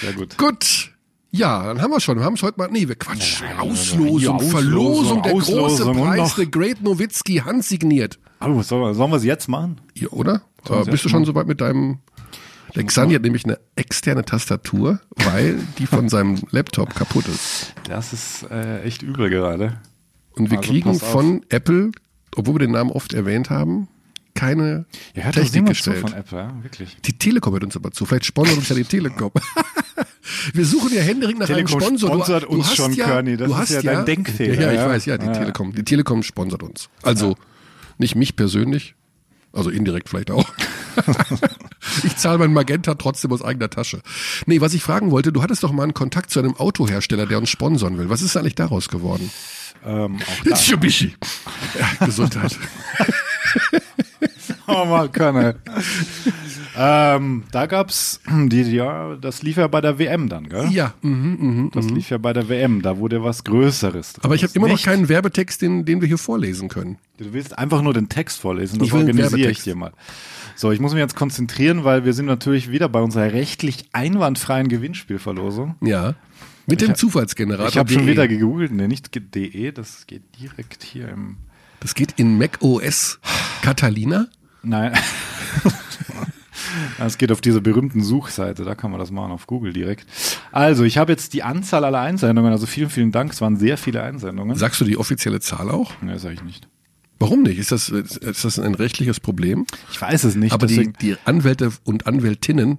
Sehr 0.00 0.12
gut. 0.14 0.36
Gut. 0.38 0.92
Ja, 1.30 1.64
dann 1.64 1.80
haben 1.80 1.90
wir 1.90 2.00
schon. 2.00 2.18
Wir 2.18 2.24
haben 2.24 2.34
es 2.34 2.42
heute 2.42 2.58
mal. 2.58 2.68
Nee, 2.70 2.88
wir 2.88 2.94
quatschen. 2.94 3.46
Ja, 3.48 3.60
Auslosung, 3.60 4.36
Auslosung, 4.36 4.50
Verlosung, 4.50 5.22
der 5.22 5.32
große 5.32 5.60
Auslosung 5.60 5.96
und 5.96 6.08
Preis, 6.08 6.34
der 6.34 6.46
Great 6.46 6.82
Nowitzki, 6.82 7.36
handsigniert. 7.36 8.18
Oh, 8.40 8.60
sollen, 8.62 8.96
wir 8.98 9.16
es 9.16 9.24
jetzt 9.24 9.48
machen? 9.48 9.80
Ja, 9.94 10.08
oder? 10.08 10.42
Äh, 10.68 10.84
bist 10.84 11.04
du 11.04 11.08
schon 11.08 11.24
soweit 11.24 11.46
mit 11.46 11.60
deinem. 11.60 12.00
Der 12.74 12.84
Xani 12.84 13.14
hat 13.14 13.22
nämlich 13.22 13.44
eine 13.44 13.58
externe 13.76 14.24
Tastatur, 14.24 15.00
weil 15.16 15.58
die 15.78 15.86
von 15.86 16.08
seinem 16.08 16.40
Laptop 16.50 16.94
kaputt 16.94 17.26
ist. 17.28 17.74
Das 17.88 18.12
ist 18.12 18.44
äh, 18.50 18.82
echt 18.82 19.02
übel 19.02 19.28
gerade. 19.30 19.78
Und 20.32 20.50
wir 20.50 20.58
Also 20.58 20.70
kriegen 20.70 20.94
von 20.98 21.44
Apple, 21.50 21.90
obwohl 22.34 22.54
wir 22.54 22.60
den 22.60 22.70
Namen 22.72 22.90
oft 22.90 23.12
erwähnt 23.12 23.50
haben, 23.50 23.88
keine 24.34 24.86
Ja, 25.14 25.24
hört 25.24 25.34
Technik 25.34 25.54
niemand 25.54 25.76
zu 25.76 25.90
gestellt. 25.90 25.98
von 26.00 26.12
Apple, 26.18 26.38
ja? 26.38 26.62
wirklich. 26.62 26.96
Die 27.04 27.18
Telekom 27.18 27.52
hört 27.52 27.64
uns 27.64 27.76
aber 27.76 27.90
zu. 27.90 28.06
Vielleicht 28.06 28.24
sponsert 28.24 28.56
uns 28.56 28.68
ja 28.70 28.74
die 28.76 28.84
Telekom. 28.84 29.30
wir 30.54 30.64
suchen 30.64 30.94
ja 30.94 31.02
händeringend 31.02 31.40
nach 31.40 31.46
Telekom 31.48 31.82
einem 31.82 31.98
Sponsor. 31.98 32.08
sponsert 32.08 32.44
uns 32.44 32.66
hast 32.68 32.76
schon, 32.76 32.94
ja, 32.94 33.04
Körny. 33.06 33.36
Das 33.36 33.48
du 33.48 33.52
ist 33.54 33.60
hast 33.60 33.70
ja 33.72 33.82
dein 33.82 34.06
Denkfehler, 34.06 34.54
Ja, 34.54 34.60
ja, 34.62 34.72
ich 34.72 34.78
ja. 34.78 34.88
weiß, 34.88 35.04
ja, 35.04 35.18
die 35.18 35.26
Ja. 35.26 35.32
Telekom. 35.34 35.74
Die 35.74 35.84
Telekom 35.84 36.22
sponsert 36.22 36.62
uns. 36.62 36.88
Also 37.02 37.36
nicht 37.98 38.14
mich 38.14 38.34
persönlich, 38.34 38.94
also 39.52 39.68
indirekt 39.68 40.08
vielleicht 40.08 40.30
auch. 40.30 40.48
ich 42.04 42.16
zahle 42.16 42.38
mein 42.38 42.52
Magenta 42.52 42.94
trotzdem 42.94 43.32
aus 43.32 43.42
eigener 43.42 43.70
Tasche. 43.70 44.00
Nee, 44.46 44.60
was 44.60 44.74
ich 44.74 44.82
fragen 44.82 45.10
wollte, 45.10 45.32
du 45.32 45.42
hattest 45.42 45.62
doch 45.62 45.72
mal 45.72 45.84
einen 45.84 45.94
Kontakt 45.94 46.30
zu 46.30 46.38
einem 46.38 46.56
Autohersteller, 46.56 47.26
der 47.26 47.38
uns 47.38 47.50
sponsern 47.50 47.98
will. 47.98 48.08
Was 48.08 48.22
ist 48.22 48.36
eigentlich 48.36 48.54
daraus 48.54 48.88
geworden? 48.88 49.30
Ähm. 49.84 50.18
Mitsubishi. 50.44 51.14
Ja, 51.78 52.06
Gesundheit. 52.06 52.56
Oh 54.66 54.84
mal 54.84 55.08
Körner. 55.08 55.56
ähm, 56.76 57.44
da 57.50 57.66
gab's 57.66 58.20
die, 58.30 58.62
ja, 58.62 59.16
das 59.16 59.42
lief 59.42 59.56
ja 59.56 59.66
bei 59.66 59.80
der 59.80 59.98
WM 59.98 60.28
dann, 60.28 60.48
gell? 60.48 60.68
ja, 60.70 60.94
mhm, 61.02 61.36
mhm. 61.40 61.70
Das 61.72 61.88
lief 61.90 62.10
ja 62.10 62.18
bei 62.18 62.32
der 62.32 62.48
WM, 62.48 62.80
da 62.80 62.98
wurde 62.98 63.22
was 63.22 63.44
Größeres. 63.44 64.14
Aber 64.22 64.34
ich 64.34 64.42
habe 64.44 64.52
immer 64.54 64.68
noch 64.68 64.82
keinen 64.82 65.08
Werbetext, 65.08 65.62
den, 65.62 65.84
den 65.84 66.00
wir 66.00 66.08
hier 66.08 66.18
vorlesen 66.18 66.68
können. 66.68 66.98
Du 67.18 67.32
willst 67.32 67.58
einfach 67.58 67.82
nur 67.82 67.92
den 67.92 68.08
Text 68.08 68.40
vorlesen, 68.40 68.78
das 68.78 68.88
Ich 68.88 68.94
will 68.94 69.00
organisiere 69.00 69.50
ich 69.50 69.62
dir 69.62 69.74
mal. 69.74 69.92
So, 70.62 70.70
ich 70.70 70.78
muss 70.78 70.92
mich 70.92 71.00
jetzt 71.00 71.16
konzentrieren, 71.16 71.82
weil 71.82 72.04
wir 72.04 72.12
sind 72.12 72.26
natürlich 72.26 72.70
wieder 72.70 72.88
bei 72.88 73.00
unserer 73.00 73.32
rechtlich 73.32 73.86
einwandfreien 73.90 74.68
Gewinnspielverlosung. 74.68 75.74
Ja. 75.80 76.14
Mit 76.68 76.80
dem 76.80 76.94
Zufallsgenerator. 76.94 77.68
Ich 77.68 77.76
habe 77.78 77.92
schon 77.92 78.06
DE. 78.06 78.12
wieder 78.12 78.28
gegoogelt, 78.28 78.70
ne, 78.70 78.86
nicht 78.86 79.12
de, 79.34 79.72
das 79.72 80.06
geht 80.06 80.22
direkt 80.40 80.84
hier 80.84 81.08
im 81.08 81.38
Das 81.80 81.96
geht 81.96 82.12
in 82.16 82.38
Mac 82.38 82.58
OS 82.60 83.18
Catalina. 83.62 84.28
Nein. 84.62 84.92
Es 86.98 87.18
geht 87.18 87.32
auf 87.32 87.40
diese 87.40 87.60
berühmten 87.60 88.02
Suchseite, 88.02 88.64
da 88.64 88.74
kann 88.74 88.92
man 88.92 89.00
das 89.00 89.10
machen, 89.10 89.32
auf 89.32 89.46
Google 89.46 89.72
direkt. 89.72 90.06
Also, 90.52 90.84
ich 90.84 90.96
habe 90.96 91.12
jetzt 91.12 91.34
die 91.34 91.42
Anzahl 91.42 91.84
aller 91.84 92.00
Einsendungen, 92.00 92.52
also 92.52 92.66
vielen, 92.66 92.88
vielen 92.88 93.10
Dank, 93.10 93.32
es 93.32 93.40
waren 93.40 93.56
sehr 93.56 93.76
viele 93.76 94.02
Einsendungen. 94.02 94.56
Sagst 94.56 94.80
du 94.80 94.84
die 94.84 94.96
offizielle 94.96 95.40
Zahl 95.40 95.70
auch? 95.70 96.00
Ne, 96.00 96.18
sage 96.18 96.34
ich 96.34 96.42
nicht. 96.44 96.68
Warum 97.22 97.42
nicht? 97.42 97.58
Ist 97.58 97.72
das, 97.72 97.88
ist 97.88 98.44
das 98.44 98.58
ein 98.58 98.74
rechtliches 98.74 99.20
Problem? 99.20 99.66
Ich 99.90 100.00
weiß 100.00 100.24
es 100.24 100.34
nicht, 100.34 100.52
Aber 100.52 100.66
die, 100.66 100.92
die 101.00 101.16
Anwälte 101.24 101.70
und 101.84 102.06
Anwältinnen 102.06 102.78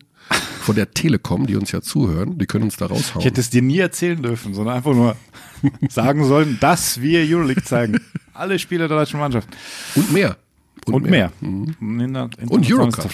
von 0.61 0.75
der 0.75 0.91
Telekom, 0.91 1.47
die 1.47 1.55
uns 1.55 1.71
ja 1.71 1.81
zuhören, 1.81 2.37
die 2.37 2.45
können 2.45 2.65
uns 2.65 2.77
da 2.77 2.85
raushauen. 2.85 3.19
ich 3.19 3.25
hätte 3.25 3.41
es 3.41 3.49
dir 3.49 3.61
nie 3.61 3.79
erzählen 3.79 4.21
dürfen, 4.21 4.53
sondern 4.53 4.75
einfach 4.75 4.93
nur 4.93 5.15
sagen 5.89 6.25
sollen, 6.25 6.57
dass 6.61 7.01
wir 7.01 7.21
Euroleague 7.21 7.63
zeigen. 7.63 7.99
Alle 8.33 8.57
Spiele 8.59 8.87
der 8.87 8.97
deutschen 8.97 9.19
Mannschaft. 9.19 9.47
und 9.95 10.11
mehr. 10.11 10.37
Und, 10.85 11.09
mehr. 11.09 11.31
In 11.41 11.75
der, 12.13 12.29
in 12.39 12.47
Und 12.49 12.69
Eurocup. 12.69 13.09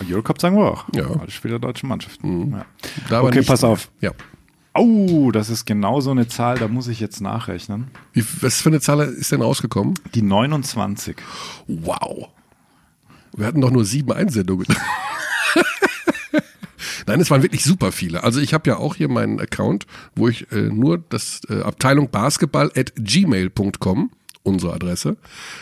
Und 0.00 0.12
Eurocup 0.12 0.40
sagen 0.40 0.56
wir 0.56 0.64
auch. 0.72 0.86
Ja. 0.94 1.08
Mhm. 1.08 1.20
Alle 1.20 1.30
Spiele 1.30 1.52
der 1.52 1.60
deutschen 1.60 1.88
Mannschaft. 1.88 2.20
Ja. 2.22 2.66
Da 3.08 3.18
aber 3.20 3.28
Okay, 3.28 3.42
pass 3.42 3.62
mehr. 3.62 3.70
auf. 3.70 3.90
Ja. 4.00 4.12
Oh, 4.78 5.32
das 5.32 5.50
ist 5.50 5.66
genau 5.66 6.00
so 6.00 6.12
eine 6.12 6.28
Zahl, 6.28 6.56
da 6.56 6.68
muss 6.68 6.86
ich 6.86 7.00
jetzt 7.00 7.20
nachrechnen. 7.20 7.88
Wie, 8.12 8.24
was 8.40 8.60
für 8.60 8.68
eine 8.68 8.80
Zahl 8.80 9.00
ist 9.00 9.32
denn 9.32 9.42
rausgekommen? 9.42 9.94
Die 10.14 10.22
29. 10.22 11.16
Wow. 11.66 12.28
Wir 13.36 13.46
hatten 13.46 13.60
doch 13.60 13.72
nur 13.72 13.84
sieben 13.84 14.12
Einsendungen. 14.12 14.66
Nein, 17.06 17.20
es 17.20 17.28
waren 17.28 17.42
wirklich 17.42 17.64
super 17.64 17.90
viele. 17.90 18.22
Also 18.22 18.40
ich 18.40 18.54
habe 18.54 18.70
ja 18.70 18.76
auch 18.76 18.94
hier 18.94 19.08
meinen 19.08 19.40
Account, 19.40 19.86
wo 20.14 20.28
ich 20.28 20.52
äh, 20.52 20.68
nur 20.70 20.98
das 20.98 21.40
äh, 21.48 21.60
Abteilung 21.62 22.10
Basketball 22.10 22.70
at 22.76 22.92
gmail.com, 22.96 24.12
unsere 24.44 24.74
Adresse, 24.74 25.16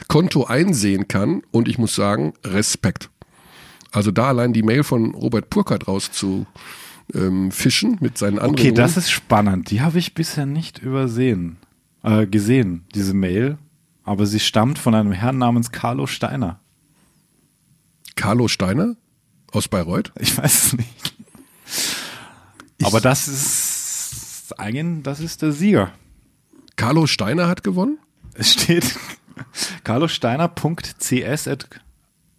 Konto 0.08 0.44
einsehen 0.44 1.08
kann 1.08 1.42
und 1.52 1.68
ich 1.68 1.78
muss 1.78 1.94
sagen, 1.94 2.34
Respekt. 2.44 3.08
Also 3.92 4.10
da 4.10 4.28
allein 4.28 4.52
die 4.52 4.62
Mail 4.62 4.84
von 4.84 5.14
Robert 5.14 5.48
Purkert 5.48 5.88
raus 5.88 6.12
zu 6.12 6.46
ähm, 7.14 7.50
Fischen 7.52 7.98
mit 8.00 8.18
seinen 8.18 8.38
anderen. 8.38 8.54
Okay, 8.54 8.72
das 8.72 8.96
ist 8.96 9.10
spannend. 9.10 9.70
Die 9.70 9.80
habe 9.80 9.98
ich 9.98 10.14
bisher 10.14 10.46
nicht 10.46 10.78
übersehen, 10.78 11.58
äh, 12.02 12.26
gesehen, 12.26 12.84
diese 12.94 13.14
Mail. 13.14 13.58
Aber 14.04 14.26
sie 14.26 14.40
stammt 14.40 14.78
von 14.78 14.94
einem 14.94 15.12
Herrn 15.12 15.38
namens 15.38 15.72
Carlo 15.72 16.06
Steiner. 16.06 16.60
Carlo 18.14 18.48
Steiner 18.48 18.96
aus 19.50 19.68
Bayreuth. 19.68 20.12
Ich 20.18 20.36
weiß 20.36 20.66
es 20.66 20.72
nicht. 20.74 21.14
Aber 22.82 23.00
das 23.00 23.26
ist 23.26 24.54
eigentlich, 24.58 25.02
das 25.02 25.20
ist 25.20 25.42
der 25.42 25.52
Sieger. 25.52 25.92
Carlo 26.76 27.06
Steiner 27.06 27.48
hat 27.48 27.64
gewonnen? 27.64 27.98
Es 28.34 28.52
steht 28.52 28.96
carlosteiner.cs 29.84 31.48
at 31.48 31.68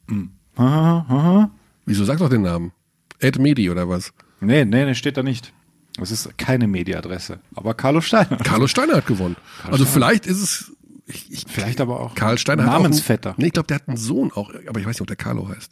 hm. 0.08 0.32
Wieso 1.86 2.06
sag 2.06 2.20
doch 2.20 2.30
den 2.30 2.44
Namen? 2.44 2.72
Ed 3.20 3.40
Medi 3.40 3.70
oder 3.70 3.90
was? 3.90 4.14
Nee, 4.40 4.66
nee, 4.66 4.86
nee, 4.86 4.96
steht 4.96 5.18
da 5.18 5.24
nicht. 5.24 5.54
Das 6.00 6.12
ist 6.12 6.38
keine 6.38 6.68
Media-Adresse. 6.68 7.40
Aber 7.56 7.74
Carlo 7.74 8.02
Steiner. 8.02 8.38
Carlo 8.38 8.68
Steiner 8.68 8.98
hat 8.98 9.08
gewonnen. 9.08 9.36
also 9.70 9.86
vielleicht 9.86 10.26
ist 10.28 10.42
es. 10.42 10.72
Ich, 11.10 11.32
ich, 11.32 11.46
Vielleicht 11.48 11.80
aber 11.80 12.02
auch 12.02 12.16
Karl 12.16 12.38
Steiner 12.38 12.64
hat 12.66 12.74
Namensvetter. 12.74 13.30
Auch 13.30 13.34
einen, 13.36 13.42
nee, 13.44 13.48
ich 13.48 13.54
glaube, 13.54 13.68
der 13.68 13.76
hat 13.76 13.88
einen 13.88 13.96
Sohn 13.96 14.30
auch, 14.34 14.52
aber 14.68 14.80
ich 14.82 14.86
weiß 14.86 14.96
nicht, 14.96 15.02
ob 15.02 15.08
der 15.08 15.16
Carlo 15.16 15.48
heißt. 15.48 15.72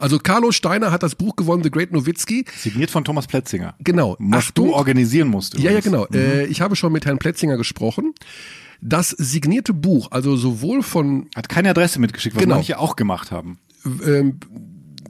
Also 0.00 0.18
Carlo 0.18 0.52
Steiner 0.52 0.90
hat 0.90 1.02
das 1.02 1.14
Buch 1.16 1.36
gewonnen, 1.36 1.62
The 1.62 1.70
Great 1.70 1.92
Nowitzki. 1.92 2.46
Signiert 2.56 2.90
von 2.90 3.04
Thomas 3.04 3.26
Plätzinger. 3.26 3.74
Genau. 3.80 4.16
Was 4.18 4.46
Achtung. 4.46 4.68
du 4.68 4.72
organisieren 4.74 5.28
musst. 5.28 5.52
Ja, 5.58 5.70
ja, 5.70 5.78
übrigens. 5.78 5.84
genau. 5.84 6.06
Äh, 6.14 6.46
ich 6.46 6.62
habe 6.62 6.76
schon 6.76 6.92
mit 6.94 7.04
Herrn 7.04 7.18
Plätzinger 7.18 7.58
gesprochen. 7.58 8.14
Das 8.80 9.10
signierte 9.10 9.74
Buch, 9.74 10.08
also 10.12 10.34
sowohl 10.38 10.82
von 10.82 11.28
Hat 11.36 11.50
keine 11.50 11.68
Adresse 11.68 12.00
mitgeschickt, 12.00 12.34
was 12.36 12.42
Genau. 12.42 12.54
manche 12.54 12.78
auch 12.78 12.96
gemacht 12.96 13.30
haben. 13.30 13.58
ähm, 14.06 14.40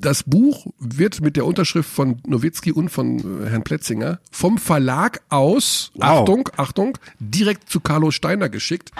das 0.00 0.22
Buch 0.22 0.66
wird 0.78 1.20
mit 1.20 1.36
der 1.36 1.44
Unterschrift 1.46 1.88
von 1.90 2.20
Nowitzki 2.26 2.72
und 2.72 2.88
von 2.88 3.18
äh, 3.44 3.50
Herrn 3.50 3.62
Plätzinger 3.62 4.18
vom 4.30 4.58
Verlag 4.58 5.20
aus, 5.28 5.90
Wow. 5.94 6.02
Achtung, 6.20 6.48
Achtung, 6.56 6.98
direkt 7.18 7.70
zu 7.70 7.80
Carlo 7.80 8.10
Steiner 8.10 8.48
geschickt. 8.48 8.90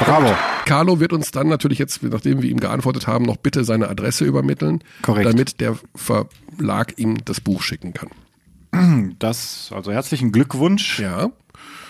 Bravo. 0.00 0.34
Carlo 0.64 1.00
wird 1.00 1.12
uns 1.12 1.30
dann 1.30 1.48
natürlich 1.48 1.78
jetzt, 1.78 2.02
nachdem 2.02 2.42
wir 2.42 2.50
ihm 2.50 2.60
geantwortet 2.60 3.06
haben, 3.06 3.24
noch 3.24 3.36
bitte 3.36 3.64
seine 3.64 3.88
Adresse 3.88 4.24
übermitteln, 4.24 4.82
Korrekt. 5.02 5.26
damit 5.28 5.60
der 5.60 5.76
Verlag 5.94 6.94
ihm 6.96 7.18
das 7.24 7.40
Buch 7.40 7.62
schicken 7.62 7.92
kann. 7.92 9.14
Das, 9.18 9.70
also 9.74 9.90
herzlichen 9.92 10.32
Glückwunsch. 10.32 11.00
Ja. 11.00 11.30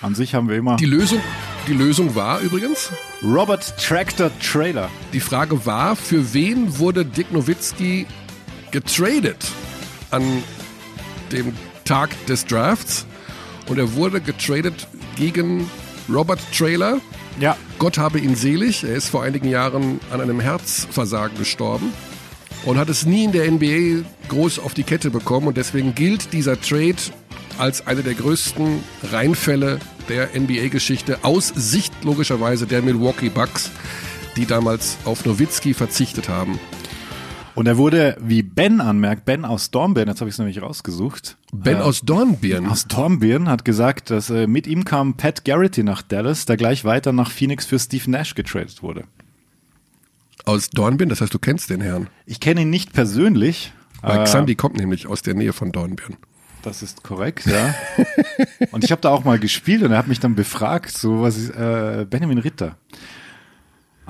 An 0.03 0.15
sich 0.15 0.35
haben 0.35 0.49
wir 0.49 0.57
immer 0.57 0.77
Die 0.77 0.87
Lösung, 0.87 1.21
die 1.67 1.73
Lösung 1.73 2.15
war 2.15 2.41
übrigens, 2.41 2.91
Robert 3.23 3.75
Tractor 3.79 4.31
Trailer. 4.41 4.91
die 5.13 5.21
Frage 5.21 5.65
war, 5.67 5.97
für 5.97 6.33
wen 6.33 6.79
wurde 6.79 7.05
Dick 7.05 7.33
Nowitzki 7.33 8.07
getradet 8.71 9.45
an 10.11 10.43
dem 11.33 11.55
Tag 11.85 12.11
des 12.27 12.47
Drafts? 12.47 13.07
Und 13.69 13.79
er 13.79 13.95
wurde 13.95 14.21
getradet 14.21 14.89
gegen 15.17 15.71
Robert 16.13 16.41
Trailer. 16.57 16.99
Ja. 17.39 17.57
Gott 17.79 17.99
habe 17.99 18.19
ihn 18.19 18.35
selig. 18.35 18.83
Er 18.83 18.95
ist 18.95 19.09
vor 19.09 19.23
einigen 19.23 19.49
Jahren 19.49 20.01
an 20.11 20.21
einem 20.21 20.41
Herzversagen 20.41 21.39
gestorben 21.39 21.93
und 22.65 22.79
hat 22.79 22.89
es 22.89 23.07
nie 23.07 23.25
in 23.25 23.33
der 23.33 23.51
NBA 23.51 24.05
groß 24.29 24.59
auf 24.59 24.75
die 24.75 24.83
Kette 24.83 25.11
bekommen. 25.11 25.47
Und 25.47 25.57
deswegen 25.57 25.95
gilt 25.95 26.33
dieser 26.33 26.61
Trade 26.61 26.97
als 27.61 27.87
einer 27.87 28.03
der 28.03 28.15
größten 28.15 28.81
Reinfälle 29.13 29.79
der 30.09 30.29
NBA-Geschichte 30.39 31.19
aus 31.23 31.49
Sicht 31.49 31.93
logischerweise 32.05 32.67
der 32.67 32.83
Milwaukee 32.83 33.29
Bucks, 33.29 33.71
die 34.37 34.47
damals 34.47 34.97
auf 35.05 35.25
Nowitzki 35.27 35.75
verzichtet 35.75 36.29
haben. 36.29 36.59
Und 37.55 37.67
er 37.67 37.77
wurde, 37.77 38.17
wie 38.21 38.43
Ben 38.43 38.81
anmerkt, 38.81 39.25
Ben 39.27 39.45
aus 39.45 39.71
Dornbirn, 39.71 40.09
jetzt 40.09 40.21
habe 40.21 40.29
ich 40.29 40.35
es 40.35 40.39
nämlich 40.39 40.63
rausgesucht. 40.63 41.37
Ben 41.53 41.77
Äh, 41.77 41.81
aus 41.81 42.01
Dornbirn. 42.01 42.67
aus 42.67 42.87
Dornbirn 42.87 43.49
hat 43.49 43.65
gesagt, 43.65 44.11
dass 44.11 44.31
äh, 44.31 44.47
mit 44.47 44.67
ihm 44.67 44.85
kam 44.85 45.15
Pat 45.15 45.45
Garrity 45.45 45.83
nach 45.83 46.01
Dallas, 46.01 46.47
der 46.47 46.57
gleich 46.57 46.85
weiter 46.85 47.13
nach 47.13 47.31
Phoenix 47.31 47.67
für 47.67 47.79
Steve 47.79 48.11
Nash 48.11 48.35
getradet 48.35 48.83
wurde. 48.83 49.05
Aus 50.47 50.71
Dornbirn, 50.71 51.09
das 51.11 51.21
heißt, 51.21 51.35
du 51.35 51.39
kennst 51.39 51.69
den 51.71 51.81
Herrn. 51.83 52.09
Ich 52.25 52.41
kenne 52.41 52.63
ihn 52.63 52.71
nicht 52.71 52.93
persönlich. 52.93 53.73
Weil 54.01 54.21
äh, 54.21 54.25
Xandi 54.25 54.55
kommt 54.55 54.77
nämlich 54.79 55.07
aus 55.07 55.21
der 55.21 55.35
Nähe 55.35 55.53
von 55.53 55.73
Dornbirn. 55.73 56.17
Das 56.63 56.83
ist 56.83 57.03
korrekt, 57.03 57.47
ja. 57.47 57.75
und 58.71 58.85
ich 58.85 58.93
habe 58.93 59.01
da 59.01 59.11
auch 59.11 59.25
mal 59.25 59.39
gespielt 59.39 59.83
und 59.83 59.93
er 59.93 59.99
hat 59.99 60.09
mich 60.09 60.21
dann 60.21 60.35
befragt, 60.35 60.91
so 60.91 61.23
was 61.23 61.39
ist, 61.39 61.51
äh, 61.51 62.07
Benjamin 62.09 62.39
Ritter. 62.39 62.77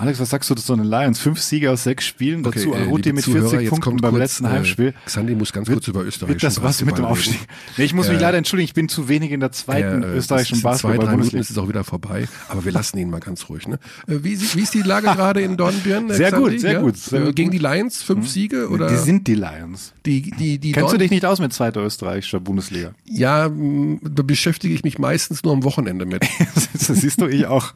Alex, 0.01 0.19
was 0.19 0.31
sagst 0.31 0.49
du 0.49 0.55
zu 0.55 0.75
den 0.77 0.87
Lions? 0.87 1.19
Fünf 1.21 1.39
Siege 1.41 1.71
aus 1.71 1.85
sechs 1.85 2.07
Spielen, 2.07 2.43
dazu 2.43 2.73
äh, 2.73 2.79
Aruti 2.79 3.11
liebe 3.11 3.17
mit 3.17 3.25
Zuhörer, 3.25 3.51
40 3.51 3.61
jetzt 3.61 3.71
Punkten 3.71 3.97
beim 4.01 4.13
kurz, 4.13 4.21
letzten 4.23 4.45
äh, 4.47 4.49
Heimspiel. 4.49 4.95
Xandi 5.05 5.35
muss 5.35 5.53
ganz 5.53 5.69
kurz 5.69 5.87
über 5.89 6.01
österreichischen 6.05 6.29
Wird 6.41 6.43
das 6.43 6.63
was 6.63 6.81
mit 6.81 6.97
dem 6.97 7.03
Basketball 7.03 7.13
Aufstieg? 7.13 7.49
Nee, 7.77 7.85
ich 7.85 7.93
muss 7.93 8.09
mich 8.09 8.17
Ja. 8.17 8.23
leider 8.23 8.39
entschuldigen, 8.39 8.65
ich 8.65 8.73
bin 8.73 8.89
zu 8.89 9.09
wenig 9.11 9.31
in 9.31 9.41
der 9.41 9.53
zweiten 9.53 10.01
Ja, 10.03 10.09
äh, 10.09 10.17
österreichischen 10.17 10.57
sind 10.61 10.75
Zwei, 10.79 10.97
drei 10.97 11.17
Minuten 11.17 11.37
ist 11.37 11.51
es 11.51 11.59
auch 11.59 11.69
wieder 11.69 11.85
vorbei. 11.85 12.27
Aber 12.49 12.65
wir 12.65 12.73
lassen 12.73 12.97
ihn 12.97 13.11
mal 13.11 13.21
ganz 13.21 13.47
ruhig. 13.51 13.69
Ne? 13.69 13.79
Äh, 14.09 14.21
Wie, 14.23 14.41
wie 14.41 14.63
ist 14.63 14.73
die 14.73 14.81
Lage 14.81 15.07
gerade 15.15 15.43
in 15.43 15.59
Dornbirn? 15.59 16.09
äh, 16.09 16.15
Sehr 16.15 16.31
Xandi? 16.33 16.51
gut, 16.53 16.61
sehr 16.61 16.81
gut, 16.81 16.97
sehr 16.97 17.21
Äh, 17.21 17.25
gut. 17.27 17.37
Gegen 17.37 17.51
die 17.51 17.59
Lions 17.59 18.03
fünf 18.03 18.27
Siege? 18.27 18.71
Oder 18.71 18.89
Die 18.89 18.97
sind 18.97 19.27
die 19.27 19.35
Lions. 19.35 19.93
die, 20.07 20.23
die, 20.31 20.59
die 20.59 20.73
Kennst 20.73 20.87
du 20.87 20.93
Dorn- 20.93 20.99
dich 21.01 21.11
nicht 21.11 21.27
aus 21.27 21.41
mit 21.41 21.53
zweiter 21.53 21.83
österreichischer 21.85 22.41
Bundesliga? 22.41 22.93
Ja, 23.05 23.51
mh, 23.51 23.99
da 24.03 24.23
beschäftige 24.23 24.73
ich 24.73 24.83
mich 24.83 24.99
meistens 24.99 25.43
nur 25.45 25.53
am 25.53 25.63
Wochenende 25.63 26.07
mit. 26.07 26.23
das 26.73 26.87
siehst 26.87 27.21
du, 27.21 27.27
ich 27.27 27.45
auch. 27.45 27.75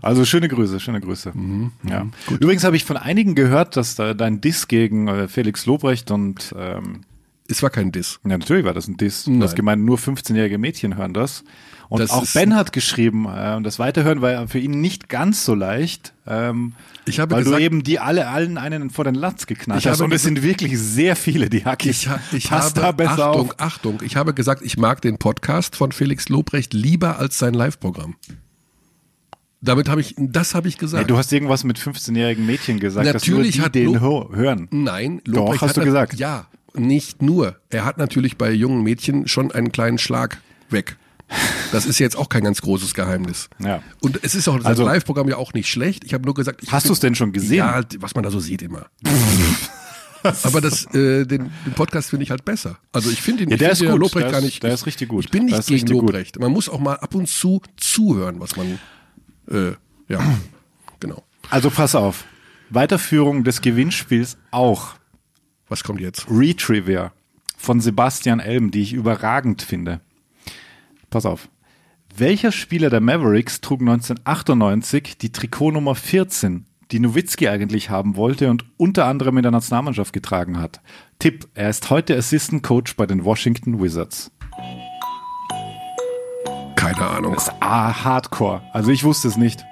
Also 0.00 0.24
schöne 0.24 0.46
Grüße, 0.46 0.78
schöne 0.78 1.00
Grüße. 1.00 1.07
Mhm, 1.34 1.72
ja. 1.88 2.06
Übrigens 2.40 2.64
habe 2.64 2.76
ich 2.76 2.84
von 2.84 2.96
einigen 2.96 3.34
gehört, 3.34 3.76
dass 3.76 3.94
da 3.94 4.14
dein 4.14 4.40
Diss 4.40 4.68
gegen 4.68 5.08
äh, 5.08 5.28
Felix 5.28 5.66
Lobrecht 5.66 6.10
und 6.10 6.54
ähm, 6.58 7.00
Es 7.48 7.62
war 7.62 7.70
kein 7.70 7.92
Diss. 7.92 8.20
ja, 8.24 8.36
natürlich 8.38 8.64
war 8.64 8.74
das 8.74 8.88
ein 8.88 8.96
Diss. 8.96 9.24
Du 9.24 9.32
hast 9.42 9.50
Nein. 9.50 9.54
gemeint, 9.56 9.84
nur 9.84 9.96
15-jährige 9.98 10.58
Mädchen 10.58 10.96
hören 10.96 11.14
das. 11.14 11.44
Und 11.90 12.00
Das 12.00 12.10
auch 12.10 12.26
Ben 12.34 12.54
hat 12.54 12.74
geschrieben, 12.74 13.24
äh, 13.24 13.54
und 13.56 13.62
das 13.64 13.78
Weiterhören 13.78 14.20
war 14.20 14.46
für 14.46 14.58
ihn 14.58 14.78
nicht 14.82 15.08
ganz 15.08 15.46
so 15.46 15.54
leicht, 15.54 16.12
ähm, 16.26 16.74
Ich 17.06 17.18
habe 17.18 17.34
weil 17.34 17.44
gesagt- 17.44 17.60
du 17.60 17.64
eben 17.64 17.82
die 17.82 17.98
alle 17.98 18.28
allen 18.28 18.58
einen 18.58 18.90
vor 18.90 19.04
den 19.04 19.14
Latz 19.14 19.46
geknallt 19.46 19.86
hast. 19.86 20.02
Und 20.02 20.12
es 20.12 20.22
sind 20.22 20.42
wirklich 20.42 20.78
sehr 20.78 21.16
viele, 21.16 21.48
die 21.48 21.64
Hacki. 21.64 21.88
Ich, 21.88 22.06
ha- 22.06 22.20
ich 22.32 22.50
Pass 22.50 22.72
habe, 22.74 22.80
da 22.82 22.92
besser 22.92 23.28
Achtung, 23.28 23.40
auf. 23.52 23.54
Achtung, 23.60 23.98
ich 24.04 24.16
habe 24.16 24.34
gesagt, 24.34 24.60
ich 24.60 24.76
mag 24.76 25.00
den 25.00 25.16
Podcast 25.16 25.76
von 25.76 25.90
Felix 25.92 26.28
Lobrecht 26.28 26.74
lieber 26.74 27.18
als 27.18 27.38
sein 27.38 27.54
Live-Programm. 27.54 28.16
Damit 29.60 29.88
habe 29.88 30.00
ich, 30.00 30.14
das 30.16 30.54
habe 30.54 30.68
ich 30.68 30.78
gesagt. 30.78 31.02
Nee, 31.04 31.08
du 31.08 31.16
hast 31.18 31.32
irgendwas 31.32 31.64
mit 31.64 31.78
15-jährigen 31.78 32.46
Mädchen 32.46 32.78
gesagt, 32.78 33.06
Natürlich 33.06 33.52
dass 33.52 33.56
nur 33.58 33.64
hat 33.66 33.74
den 33.74 33.94
Lo- 33.94 33.98
hö- 34.30 34.36
hören. 34.36 34.68
Nein, 34.70 35.20
Doch, 35.24 35.32
Lobrecht 35.34 35.62
hast 35.62 35.70
hat 35.70 35.76
du 35.78 35.84
gesagt. 35.84 36.14
Ja, 36.14 36.46
nicht 36.74 37.22
nur. 37.22 37.56
Er 37.70 37.84
hat 37.84 37.98
natürlich 37.98 38.36
bei 38.38 38.52
jungen 38.52 38.82
Mädchen 38.84 39.26
schon 39.26 39.50
einen 39.50 39.72
kleinen 39.72 39.98
Schlag 39.98 40.40
weg. 40.70 40.96
Das 41.72 41.84
ist 41.86 41.98
jetzt 41.98 42.16
auch 42.16 42.28
kein 42.28 42.44
ganz 42.44 42.62
großes 42.62 42.94
Geheimnis. 42.94 43.50
Ja. 43.58 43.82
Und 44.00 44.20
es 44.22 44.34
ist 44.34 44.46
auch 44.48 44.56
das 44.58 44.64
Also- 44.66 44.84
Live-Programm 44.86 45.28
ja 45.28 45.36
auch 45.36 45.52
nicht 45.54 45.68
schlecht. 45.68 46.04
Ich 46.04 46.14
habe 46.14 46.24
nur 46.24 46.34
gesagt, 46.34 46.62
ich 46.62 46.70
Hast 46.72 46.84
find- 46.84 46.90
du's 46.92 47.00
denn 47.00 47.14
schon 47.16 47.32
gesehen? 47.32 47.58
Ja, 47.58 47.82
was 47.98 48.14
man 48.14 48.22
da 48.24 48.30
so 48.30 48.38
sieht 48.40 48.62
immer. 48.62 48.86
Aber 50.42 50.60
das, 50.60 50.84
äh, 50.94 51.24
den, 51.26 51.50
den 51.66 51.72
Podcast 51.74 52.10
finde 52.10 52.24
ich 52.24 52.30
halt 52.30 52.44
besser. 52.44 52.78
Also 52.92 53.10
ich 53.10 53.22
finde 53.22 53.44
ihn, 53.44 53.50
Ja, 53.50 53.54
ich 53.54 53.58
der 53.60 53.68
finde 53.70 53.72
ist 53.72 53.80
den 53.82 53.90
gut. 53.92 54.00
Lobrecht 54.00 54.24
Der 54.26 54.30
gar 54.32 54.38
ist- 54.40 54.44
nicht. 54.44 54.62
der 54.62 54.74
ist 54.74 54.86
richtig 54.86 55.08
gut. 55.08 55.24
Ich 55.26 55.30
bin 55.30 55.44
nicht 55.46 55.58
ist 55.58 55.66
gegen 55.66 55.80
richtig 55.80 55.94
gut. 55.94 56.02
Lobrecht. 56.10 56.38
Man 56.40 56.52
muss 56.52 56.68
auch 56.68 56.80
mal 56.80 56.94
ab 56.94 57.14
und 57.14 57.28
zu 57.28 57.60
zuhören, 57.76 58.40
was 58.40 58.56
man, 58.56 58.78
äh, 59.50 59.72
ja, 60.08 60.20
genau. 61.00 61.22
Also 61.50 61.70
pass 61.70 61.94
auf. 61.94 62.24
Weiterführung 62.70 63.44
des 63.44 63.60
Gewinnspiels 63.60 64.36
auch. 64.50 64.94
Was 65.68 65.84
kommt 65.84 66.00
jetzt? 66.00 66.26
Retrivia 66.30 67.12
von 67.56 67.80
Sebastian 67.80 68.40
Elm, 68.40 68.70
die 68.70 68.82
ich 68.82 68.92
überragend 68.92 69.62
finde. 69.62 70.00
Pass 71.10 71.26
auf. 71.26 71.48
Welcher 72.16 72.52
Spieler 72.52 72.90
der 72.90 73.00
Mavericks 73.00 73.60
trug 73.60 73.80
1998 73.80 75.18
die 75.18 75.32
Trikotnummer 75.32 75.94
14, 75.94 76.66
die 76.90 77.00
Nowitzki 77.00 77.48
eigentlich 77.48 77.90
haben 77.90 78.16
wollte 78.16 78.50
und 78.50 78.64
unter 78.76 79.06
anderem 79.06 79.36
in 79.36 79.42
der 79.42 79.52
Nationalmannschaft 79.52 80.12
getragen 80.12 80.58
hat? 80.58 80.80
Tipp, 81.18 81.48
er 81.54 81.70
ist 81.70 81.90
heute 81.90 82.16
Assistant 82.16 82.62
Coach 82.62 82.96
bei 82.96 83.06
den 83.06 83.24
Washington 83.24 83.80
Wizards. 83.80 84.30
Keine 86.78 87.08
Ahnung. 87.08 87.34
Das 87.34 87.48
ist 87.48 87.60
Hardcore. 87.60 88.62
Also 88.72 88.90
ich 88.92 89.02
wusste 89.02 89.26
es 89.26 89.36
nicht. 89.36 89.64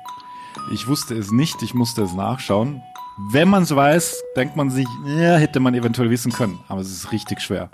Ich 0.72 0.88
wusste 0.88 1.14
es 1.14 1.30
nicht, 1.30 1.62
ich 1.62 1.72
musste 1.72 2.02
es 2.02 2.12
nachschauen. 2.12 2.82
Wenn 3.30 3.48
man 3.48 3.62
es 3.62 3.74
weiß, 3.74 4.22
denkt 4.36 4.56
man 4.56 4.70
sich, 4.70 4.88
ja, 5.06 5.36
hätte 5.36 5.60
man 5.60 5.74
eventuell 5.74 6.10
wissen 6.10 6.32
können. 6.32 6.58
Aber 6.66 6.80
es 6.80 6.90
ist 6.90 7.12
richtig 7.12 7.40
schwer. 7.40 7.70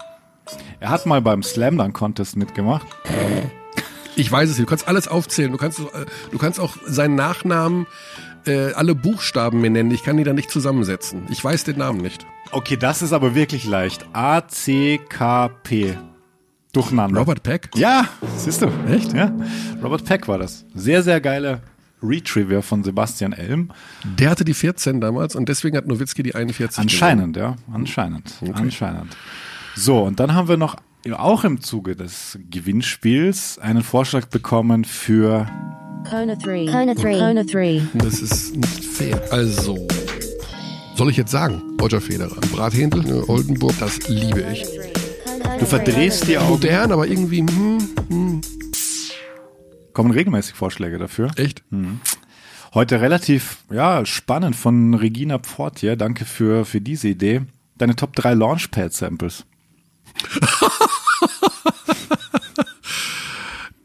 Er 0.80 0.90
hat 0.90 1.06
mal 1.06 1.22
beim 1.22 1.42
Slam 1.42 1.78
Dunk 1.78 1.94
Contest 1.94 2.36
mitgemacht. 2.36 2.86
Ich 4.16 4.30
weiß 4.30 4.50
es 4.50 4.58
nicht. 4.58 4.66
Du 4.66 4.70
kannst 4.70 4.86
alles 4.86 5.08
aufzählen. 5.08 5.50
Du 5.50 5.56
kannst, 5.56 5.80
äh, 5.80 5.84
du 6.30 6.36
kannst 6.36 6.60
auch 6.60 6.76
seinen 6.84 7.14
Nachnamen, 7.14 7.86
äh, 8.46 8.72
alle 8.74 8.94
Buchstaben 8.94 9.62
mir 9.62 9.70
nennen. 9.70 9.90
Ich 9.92 10.02
kann 10.02 10.18
die 10.18 10.24
dann 10.24 10.36
nicht 10.36 10.50
zusammensetzen. 10.50 11.26
Ich 11.30 11.42
weiß 11.42 11.64
den 11.64 11.78
Namen 11.78 12.02
nicht. 12.02 12.26
Okay, 12.50 12.76
das 12.76 13.00
ist 13.00 13.14
aber 13.14 13.34
wirklich 13.34 13.64
leicht. 13.64 14.04
A, 14.12 14.46
C, 14.46 15.00
K, 15.08 15.48
P. 15.48 15.96
Durcheinander. 16.72 17.20
Robert 17.20 17.42
Peck? 17.42 17.70
Ja, 17.74 18.08
siehst 18.36 18.62
du. 18.62 18.68
Echt? 18.90 19.12
Ja. 19.12 19.30
Robert 19.82 20.04
Peck 20.04 20.26
war 20.26 20.38
das. 20.38 20.64
Sehr, 20.74 21.02
sehr 21.02 21.20
geile 21.20 21.60
Retrivia 22.02 22.62
von 22.62 22.82
Sebastian 22.82 23.32
Elm. 23.32 23.70
Der 24.18 24.30
hatte 24.30 24.44
die 24.44 24.54
14 24.54 25.00
damals 25.00 25.36
und 25.36 25.48
deswegen 25.48 25.76
hat 25.76 25.86
Nowitzki 25.86 26.22
die 26.22 26.34
41 26.34 26.78
Anscheinend, 26.78 27.36
ja. 27.36 27.56
Anscheinend. 27.72 28.34
Anscheinend. 28.54 29.16
So, 29.76 30.02
und 30.02 30.18
dann 30.18 30.34
haben 30.34 30.48
wir 30.48 30.56
noch 30.56 30.76
auch 31.12 31.44
im 31.44 31.60
Zuge 31.60 31.96
des 31.96 32.38
Gewinnspiels 32.50 33.58
einen 33.58 33.82
Vorschlag 33.82 34.26
bekommen 34.26 34.84
für 34.84 35.46
Kona 36.08 36.36
3. 36.36 36.66
Kona 36.66 36.94
3. 36.94 37.18
Kona 37.18 37.44
3. 37.44 37.82
Das 37.94 38.20
ist 38.20 38.56
nicht 38.56 38.84
fair. 38.84 39.20
Also, 39.30 39.86
soll 40.94 41.10
ich 41.10 41.16
jetzt 41.16 41.30
sagen, 41.30 41.62
Roger 41.80 42.00
Federer, 42.00 42.40
Brathändel, 42.52 43.02
ne, 43.02 43.28
Oldenburg, 43.28 43.74
das 43.78 44.08
liebe 44.08 44.44
ich. 44.52 44.64
Du 45.62 45.68
verdrehst 45.68 46.26
die 46.26 46.36
Augen. 46.38 46.50
Modern, 46.50 46.90
aber 46.90 47.06
irgendwie, 47.06 47.38
hm, 47.38 47.78
hm, 48.08 48.40
Kommen 49.92 50.10
regelmäßig 50.10 50.56
Vorschläge 50.56 50.98
dafür. 50.98 51.30
echt? 51.36 51.62
Heute 52.74 53.00
relativ 53.00 53.58
ja, 53.70 54.04
spannend 54.04 54.56
von 54.56 54.94
Regina 54.94 55.38
Pfortier. 55.38 55.94
Danke 55.94 56.24
für, 56.24 56.64
für 56.64 56.80
diese 56.80 57.06
Idee. 57.06 57.42
Deine 57.78 57.94
Top 57.94 58.16
3 58.16 58.34
Launchpad-Samples. 58.34 59.44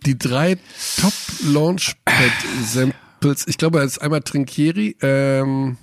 Die 0.07 0.17
drei 0.17 0.57
Top 0.99 1.13
Launchpad 1.45 2.31
Samples, 2.65 3.45
ich 3.45 3.59
glaube, 3.59 3.81
das 3.81 3.91
ist 3.91 3.99
einmal 3.99 4.21
Trinkieri, 4.21 4.97
ähm, 5.03 5.77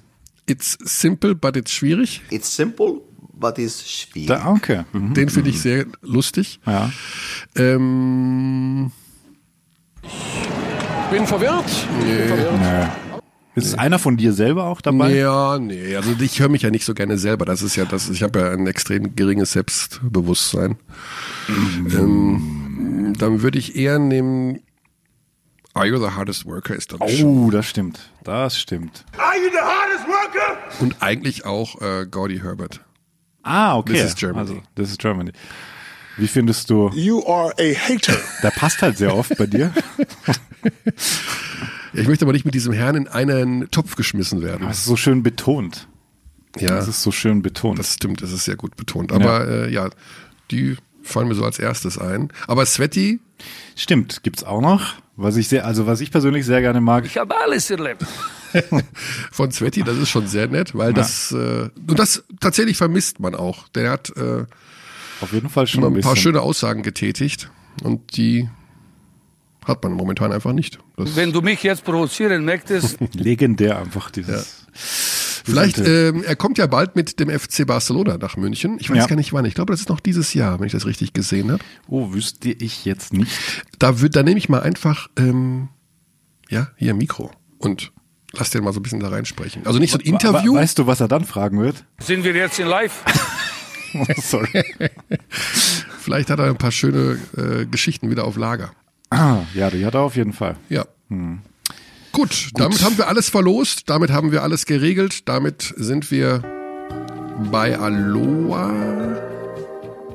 It's 0.47 0.77
simple, 0.85 1.35
but 1.37 1.57
it's 1.57 1.73
schwierig. 1.73 2.21
It's 2.31 2.55
simple, 2.55 3.01
but 3.39 3.59
it's 3.59 3.89
schwierig. 3.89 4.28
Da, 4.28 4.47
okay. 4.51 4.85
Mhm. 4.93 5.14
Den 5.14 5.28
finde 5.28 5.51
ich 5.51 5.61
sehr 5.61 5.87
lustig. 6.03 6.61
Ja. 6.66 6.91
Ähm, 7.57 8.91
Bin 11.11 11.26
verwirrt. 11.26 11.89
Bin 12.01 12.28
verwirrt. 12.28 12.61
Nee. 12.61 13.20
Ist 13.57 13.78
einer 13.78 14.01
von 14.01 14.16
dir 14.16 14.32
selber 14.32 14.64
auch 14.64 14.80
dabei? 14.80 15.14
ja, 15.14 15.61
nee, 15.61 15.95
also 15.95 16.11
ich 16.18 16.41
höre 16.41 16.49
mich 16.49 16.62
ja 16.62 16.70
nicht 16.70 16.85
so 16.85 16.93
gerne 16.93 17.18
selber. 17.18 17.45
Das 17.45 17.62
ist 17.62 17.76
ja 17.76 17.85
das, 17.85 18.11
ich 18.11 18.24
habe 18.24 18.41
ja 18.41 18.51
ein 18.51 18.66
extrem 18.66 19.14
geringes 19.14 19.53
Selbstbewusstsein. 19.53 20.76
Ähm, 21.49 23.12
dann 23.16 23.43
würde 23.43 23.61
ich 23.61 23.76
eher 23.76 24.01
nehmen 24.01 24.59
Are 25.72 25.87
You 25.87 25.99
the 25.99 26.11
Hardest 26.11 26.47
Worker 26.47 26.74
ist 26.74 26.93
dann 26.93 27.09
schon. 27.09 27.47
Oh, 27.47 27.51
das 27.51 27.66
stimmt. 27.66 28.11
Das 28.22 28.59
stimmt. 28.59 29.05
Und 30.80 30.97
eigentlich 31.01 31.45
auch 31.45 31.80
äh, 31.80 32.07
Gordy 32.07 32.41
Herbert. 32.41 32.80
Ah, 33.45 33.77
okay. 33.77 33.93
This 33.95 34.05
is 34.05 34.15
Germany. 34.17 34.39
Also, 34.41 34.63
this 34.75 34.91
is 34.91 34.99
Germany. 34.99 35.33
Wie 36.17 36.29
findest 36.29 36.71
du? 36.71 36.91
You 36.95 37.27
are 37.27 37.53
a 37.59 37.75
hater. 37.75 38.17
Der 38.43 38.51
passt 38.51 38.83
halt 38.83 38.97
sehr 38.99 39.15
oft 39.17 39.37
bei 39.37 39.47
dir. 39.47 39.73
Ja, 40.27 40.33
ich 41.93 42.07
möchte 42.09 42.25
aber 42.25 42.33
nicht 42.33 42.45
mit 42.45 42.55
diesem 42.55 42.73
Herrn 42.73 42.95
in 42.97 43.09
einen 43.09 43.71
Topf 43.71 43.97
geschmissen 43.97 44.43
werden. 44.43 44.67
Das 44.67 44.79
ist 44.79 44.85
so 44.87 44.97
schön 44.97 45.23
betont. 45.23 45.89
Ja, 46.59 46.69
Das 46.69 46.87
ist 46.89 47.03
so 47.03 47.11
schön 47.11 47.43
betont. 47.43 47.79
das 47.79 47.95
stimmt, 47.95 48.23
das 48.23 48.31
ist 48.31 48.45
sehr 48.45 48.57
gut 48.57 48.77
betont. 48.77 49.13
Aber 49.13 49.49
äh, 49.49 49.73
ja, 49.73 49.89
die 50.53 50.77
fallen 51.03 51.27
mir 51.29 51.35
so 51.35 51.45
als 51.45 51.59
erstes 51.59 51.99
ein. 51.99 52.29
Aber 52.47 52.65
Sveti, 52.65 53.21
Stimmt, 53.77 54.23
gibt's 54.23 54.45
auch 54.45 54.61
noch. 54.61 54.95
Was 55.17 55.37
ich 55.37 55.49
sehr, 55.49 55.67
also 55.67 55.87
was 55.87 56.01
ich 56.01 56.11
persönlich 56.11 56.47
sehr 56.47 56.61
gerne 56.61 56.81
mag. 56.81 57.05
Ich 57.07 57.19
habe 57.19 57.37
alles 57.37 57.71
erlebt. 57.71 58.05
von 59.33 59.51
Sveti, 59.53 59.83
das 59.83 59.97
ist 59.99 60.11
schon 60.11 60.27
sehr 60.27 60.49
nett, 60.49 60.75
weil 60.75 60.93
das 60.93 61.33
äh, 61.33 61.69
und 61.87 61.99
das 61.99 62.25
tatsächlich 62.41 62.77
vermisst 62.77 63.21
man 63.21 63.35
auch. 63.35 63.69
Der 63.69 63.91
hat 63.91 64.11
äh, 64.17 64.45
Auf 65.21 65.33
jeden 65.33 65.49
Fall 65.49 65.67
schon 65.67 65.85
ein 65.85 65.95
ein 65.95 66.01
paar 66.01 66.17
schöne 66.17 66.41
Aussagen 66.41 66.83
getätigt 66.83 67.51
und 67.83 68.17
die 68.17 68.49
hat 69.65 69.83
man 69.83 69.93
momentan 69.95 70.31
einfach 70.33 70.53
nicht. 70.53 70.79
Das, 70.97 71.17
Wenn 71.17 71.33
du 71.33 71.41
mich 71.41 71.63
jetzt 71.63 71.85
provozieren 71.85 72.45
möchtest, 72.45 72.99
Legendär 73.15 73.79
einfach 73.79 74.11
dieses. 74.11 74.67
vielleicht, 74.75 75.79
diese- 75.79 76.09
ähm, 76.11 76.23
er 76.23 76.37
kommt 76.37 76.59
ja 76.59 76.67
bald 76.67 76.97
mit 76.97 77.19
dem 77.19 77.31
FC 77.31 77.67
Barcelona 77.67 78.19
nach 78.19 78.37
München. 78.37 78.77
Ich 78.79 78.91
weiß 78.91 78.99
Ja. 78.99 79.07
gar 79.07 79.17
nicht 79.17 79.33
wann. 79.33 79.47
Ich 79.47 79.55
glaube, 79.55 79.73
das 79.73 79.81
ist 79.81 79.89
noch 79.89 80.01
dieses 80.01 80.35
Jahr, 80.35 80.61
wenn 80.61 80.67
ich 80.67 80.73
das 80.73 80.85
richtig 80.85 81.15
gesehen 81.15 81.51
habe. 81.51 81.65
Oh, 81.89 82.13
wüsste 82.13 82.51
ich 82.51 82.85
jetzt 82.85 83.15
nicht. 83.15 83.33
Da, 83.79 83.93
da 83.93 84.23
nehme 84.23 84.37
ich 84.37 84.51
mal 84.51 84.61
einfach, 84.61 85.09
ähm, 85.17 85.69
ja, 86.51 86.69
hier 86.77 86.93
Mikro 86.93 87.31
und 87.57 87.91
lass 88.39 88.51
den 88.51 88.64
mal 88.64 88.72
so 88.72 88.80
ein 88.80 88.82
bisschen 88.82 89.01
da 89.01 89.09
reinsprechen. 89.09 89.66
Also 89.66 89.78
nicht 89.78 89.91
so 89.93 89.99
ein 89.99 90.03
Interview. 90.05 90.55
We- 90.55 90.59
Weißt 90.59 90.78
du, 90.78 90.87
was 90.87 91.01
er 91.01 91.09
dann 91.09 91.24
fragen 91.24 91.61
wird? 91.61 91.85
sind 92.01 92.24
wir 92.24 92.32
jetzt 92.35 92.59
in 92.59 92.66
live? 92.66 93.03
Sorry. 94.22 94.64
Vielleicht 96.01 96.28
hat 96.30 96.39
er 96.41 96.47
ein 96.47 96.57
paar 96.57 96.72
schöne 96.72 97.18
äh, 97.37 97.64
Geschichten 97.66 98.11
wieder 98.11 98.24
auf 98.24 98.37
Lager. 98.37 98.72
Ah, 99.11 99.43
ja, 99.55 99.70
die 99.70 99.87
hat 99.87 99.95
er 99.95 100.01
auf 100.01 100.16
jeden 100.16 100.32
Fall. 100.32 100.57
Ja. 100.68 100.85
Gut, 102.11 102.51
damit 102.55 102.82
haben 102.82 102.99
wir 102.99 103.07
alles 103.09 103.28
verlost, 103.28 103.89
damit 103.89 104.11
haben 104.11 104.32
wir 104.32 104.43
alles 104.43 104.66
geregelt, 104.66 105.28
damit 105.28 105.72
sind 105.76 106.11
wir 106.11 106.43
bei 107.53 107.78
Aloha. 107.78 108.72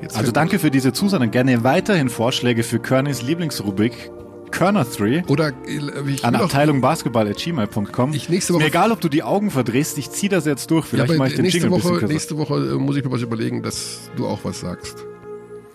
Jetzt 0.01 0.17
Also 0.17 0.31
danke 0.33 0.59
für 0.59 0.71
diese 0.71 0.91
Zusendung. 0.91 1.31
Gerne 1.31 1.63
weiterhin 1.63 2.09
Vorschläge 2.09 2.63
für 2.63 2.79
Környs 2.79 3.21
Lieblingsrubrik 3.21 4.11
Körner 4.59 4.83
3 4.85 5.23
Oder 5.27 5.53
äh, 5.65 6.09
ich 6.11 6.25
an 6.25 6.35
Abteilung 6.35 6.81
Basketball@gmail.com. 6.81 8.13
Ich 8.13 8.27
nächste 8.27 8.51
Ist 8.53 8.57
mir 8.57 8.63
Woche- 8.65 8.67
egal, 8.67 8.91
ob 8.91 8.99
du 8.99 9.07
die 9.07 9.23
Augen 9.23 9.51
verdrehst. 9.51 9.97
Ich 9.97 10.11
ziehe 10.11 10.29
das 10.29 10.45
jetzt 10.45 10.69
durch. 10.69 10.85
ja, 10.87 10.89
Vielleicht 10.91 11.11
aber 11.11 11.17
mache 11.17 11.29
ich 11.29 11.35
den 11.35 11.43
nächste 11.43 11.61
Jingle 11.61 11.81
Woche, 11.83 12.05
nächste 12.05 12.37
Woche 12.37 12.55
äh, 12.55 12.73
muss 12.75 12.97
ich 12.97 13.05
mir 13.05 13.11
was 13.11 13.21
überlegen, 13.21 13.63
dass 13.63 14.11
du 14.17 14.27
auch 14.27 14.39
was 14.43 14.59
sagst. 14.59 15.05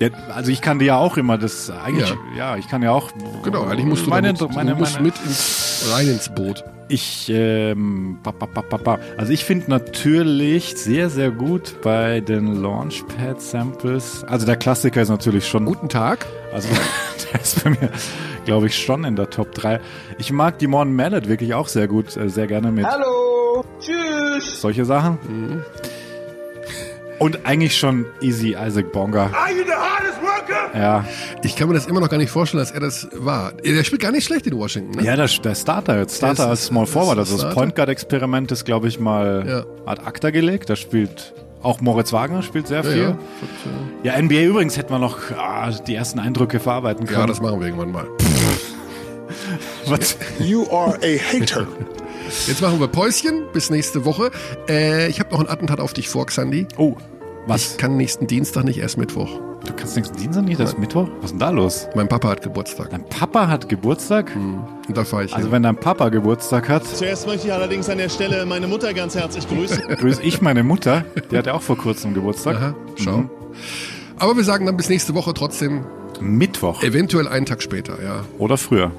Ja, 0.01 0.09
also 0.35 0.51
ich 0.51 0.61
kann 0.61 0.79
dir 0.81 0.85
ja 0.87 0.97
auch 0.99 1.17
immer 1.17 1.39
das 1.39 1.71
eigentlich. 1.71 2.13
Ja, 2.37 2.57
ich 2.59 2.69
kann 2.69 2.83
ja 2.83 2.91
auch. 2.91 3.11
Genau, 3.43 3.63
eigentlich 3.65 3.87
musst 3.87 4.05
du, 4.07 4.11
meine, 4.11 4.35
damit, 4.35 4.55
meine, 4.55 4.73
du 4.73 4.77
musst 4.77 4.95
meine, 4.97 5.07
mit 5.07 5.15
ins, 5.25 5.89
rein 5.91 6.09
ins 6.09 6.29
Boot. 6.35 6.63
Ich, 6.89 7.31
ähm, 7.33 8.19
pa, 8.23 8.33
pa, 8.33 8.47
pa, 8.47 8.99
also 9.17 9.33
ich 9.33 9.45
finde 9.45 9.71
natürlich 9.71 10.77
sehr, 10.77 11.09
sehr 11.09 11.31
gut 11.31 11.77
bei 11.81 12.21
den 12.21 12.61
Launchpad 12.61 13.41
Samples. 13.41 14.25
Also 14.25 14.45
der 14.45 14.57
Klassiker 14.57 15.01
ist 15.01 15.09
natürlich 15.09 15.49
schon 15.49 15.65
Guten 15.65 15.89
Tag. 15.89 16.27
Also 16.55 16.69
der 17.33 17.41
ist 17.41 17.65
bei 17.65 17.71
mir, 17.71 17.91
glaube 18.45 18.69
ich, 18.69 18.79
schon 18.79 19.05
in 19.05 19.17
der 19.17 19.29
Top 19.29 19.53
3. 19.55 19.81
Ich 20.19 20.31
mag 20.31 20.59
die 20.61 20.69
Morn 20.69 20.95
Mallet 20.95 21.29
wirklich 21.29 21.53
auch 21.55 21.67
sehr 21.69 21.89
gut, 21.89 22.17
äh, 22.17 22.29
sehr 22.31 22.47
gerne 22.47 22.71
mit 22.71 22.87
Hallo. 22.87 23.65
Tschüss. 23.81 24.61
solche 24.61 24.85
Sachen. 24.85 25.19
Und 27.19 27.45
eigentlich 27.47 27.77
schon 27.77 28.07
easy 28.21 28.57
Isaac 28.61 28.93
Bonga. 28.93 29.31
Are 29.33 29.51
you 29.51 29.65
the 29.65 29.73
hardest 29.73 30.21
worker? 30.23 30.79
Ja, 30.79 31.05
Ich 31.43 31.55
kann 31.57 31.69
mir 31.69 31.75
das 31.75 31.87
immer 31.87 32.01
noch 32.01 32.09
gar 32.09 32.19
nicht 32.19 32.31
vorstellen, 32.31 32.63
dass 32.63 32.71
er 32.73 32.81
das 32.81 33.09
war. 33.13 33.53
Der 33.53 33.83
spielt 33.85 34.03
gar 34.03 34.11
nicht 34.13 34.25
schlecht 34.25 34.47
in 34.47 34.57
Washington. 34.57 34.99
Ne? 34.99 35.05
ja 35.05 35.17
der, 35.17 35.27
der 35.29 35.55
Starter 35.55 35.99
jetzt. 35.99 36.17
Starter 36.17 36.35
Der 36.35 36.45
ist- 36.47 36.51
als 36.51 36.65
Small 36.67 36.87
Forward. 36.87 37.19
Also 37.19 37.37
das. 37.41 37.55
Point 37.55 37.75
Guard 37.77 37.89
Experiment 37.89 38.51
ist, 38.53 38.65
glaube 38.65 38.89
ich, 38.89 38.99
mal 39.01 39.45
Ja. 39.47 39.65
ad 39.91 40.03
acta 40.05 40.31
gelegt. 40.31 40.69
Da 40.71 40.77
spielt 40.77 41.33
auch 41.65 41.81
Moritz 41.81 42.13
Wagner 42.13 42.43
spielt 42.43 42.67
sehr 42.69 42.85
Ja, 42.85 42.91
viel. 42.91 43.17
ja. 44.05 44.15
Ja, 44.17 44.23
NBA 44.23 44.43
übrigens 44.43 44.77
hätten 44.77 44.91
wir 44.93 44.99
noch 44.99 45.19
ah, 45.37 45.71
die 45.71 45.95
ersten 45.95 46.19
Eindrücke 46.21 46.61
verarbeiten 46.61 47.07
können. 47.07 47.21
ja, 47.21 47.27
das 47.27 47.41
machen 47.41 47.59
wir 47.61 47.67
irgendwann 47.67 47.91
mal. 47.93 48.07
Was? 49.87 50.17
You 50.39 50.65
are 50.71 50.97
a 51.03 51.19
hater. 51.19 51.67
Jetzt 52.47 52.61
machen 52.63 52.81
wir 52.81 52.89
Päuschen. 52.89 53.45
Bis 53.53 53.71
nächste 53.71 54.05
Woche. 54.05 54.31
Äh, 54.69 55.09
ich 55.09 55.21
habe 55.21 55.31
noch 55.33 55.41
ein 55.41 55.49
Attentat 55.49 55.81
auf 55.81 55.93
dich 55.93 56.09
vor, 56.09 56.27
Xandi. 56.27 56.67
Oh, 56.77 56.97
was? 57.47 57.73
Ich 57.73 57.77
kann 57.79 57.97
nächsten 57.97 58.27
Dienstag 58.27 58.65
nicht, 58.65 58.79
erst 58.79 58.97
Mittwoch. 58.97 59.41
Du 59.65 59.73
kannst 59.75 59.97
nächsten 59.97 60.17
Dienstag 60.17 60.45
nicht, 60.45 60.61
das 60.61 60.71
ist 60.71 60.79
Mittwoch? 60.79 61.09
Was 61.17 61.27
ist 61.27 61.31
denn 61.33 61.39
da 61.39 61.51
los? 61.51 61.89
Mein 61.95 62.09
Papa 62.09 62.29
hat 62.29 62.43
Geburtstag. 62.43 62.91
Dein 62.91 63.05
Papa 63.09 63.49
hat 63.49 63.69
Geburtstag? 63.69 64.35
Und 64.37 64.97
da 64.97 65.05
fahre 65.05 65.25
ich 65.25 65.33
Also 65.35 65.47
hin. 65.47 65.53
wenn 65.53 65.63
dein 65.63 65.77
Papa 65.77 66.09
Geburtstag 66.11 66.69
hat, 66.69 66.87
Zuerst 66.87 67.27
möchte 67.27 67.47
ich 67.49 67.53
allerdings 67.53 67.89
an 67.89 67.99
der 67.99 68.09
Stelle 68.11 68.45
meine 68.47 68.67
Mutter 68.67 68.93
ganz 68.93 69.15
herzlich 69.15 69.49
grüßen. 69.49 69.89
grüße 69.89 70.23
ich 70.23 70.43
meine 70.43 70.63
Mutter. 70.63 71.05
Die 71.31 71.39
hatte 71.39 71.55
auch 71.55 71.63
vor 71.63 71.79
kurzem 71.79 72.13
Geburtstag. 72.15 72.57
Aha, 72.57 72.75
schau. 72.97 73.19
Mhm. 73.19 73.31
Aber 74.19 74.37
wir 74.37 74.45
sagen 74.45 74.67
dann 74.67 74.77
bis 74.77 74.89
nächste 74.89 75.15
Woche 75.15 75.33
trotzdem, 75.35 75.85
Mittwoch 76.21 76.83
eventuell 76.83 77.27
einen 77.27 77.47
Tag 77.47 77.63
später, 77.63 77.95
ja. 78.03 78.25
oder 78.39 78.57
früher. 78.57 78.93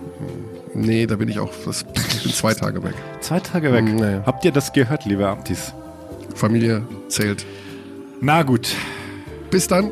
Nee, 0.74 1.06
da 1.06 1.16
bin 1.16 1.30
ich 1.30 1.40
auch, 1.40 1.52
das, 1.66 1.86
ich 2.16 2.24
bin 2.24 2.34
zwei 2.34 2.54
Tage 2.54 2.84
weg. 2.84 2.94
Zwei 3.22 3.40
Tage 3.40 3.72
weg. 3.72 3.86
Nee. 3.86 4.20
Habt 4.26 4.44
ihr 4.44 4.52
das 4.52 4.74
gehört, 4.74 5.06
liebe 5.06 5.26
Abtis? 5.28 5.74
Familie 6.36 6.84
zählt. 7.08 7.46
Na 8.20 8.44
gut. 8.44 8.76
Bis 9.52 9.68
dann. 9.68 9.92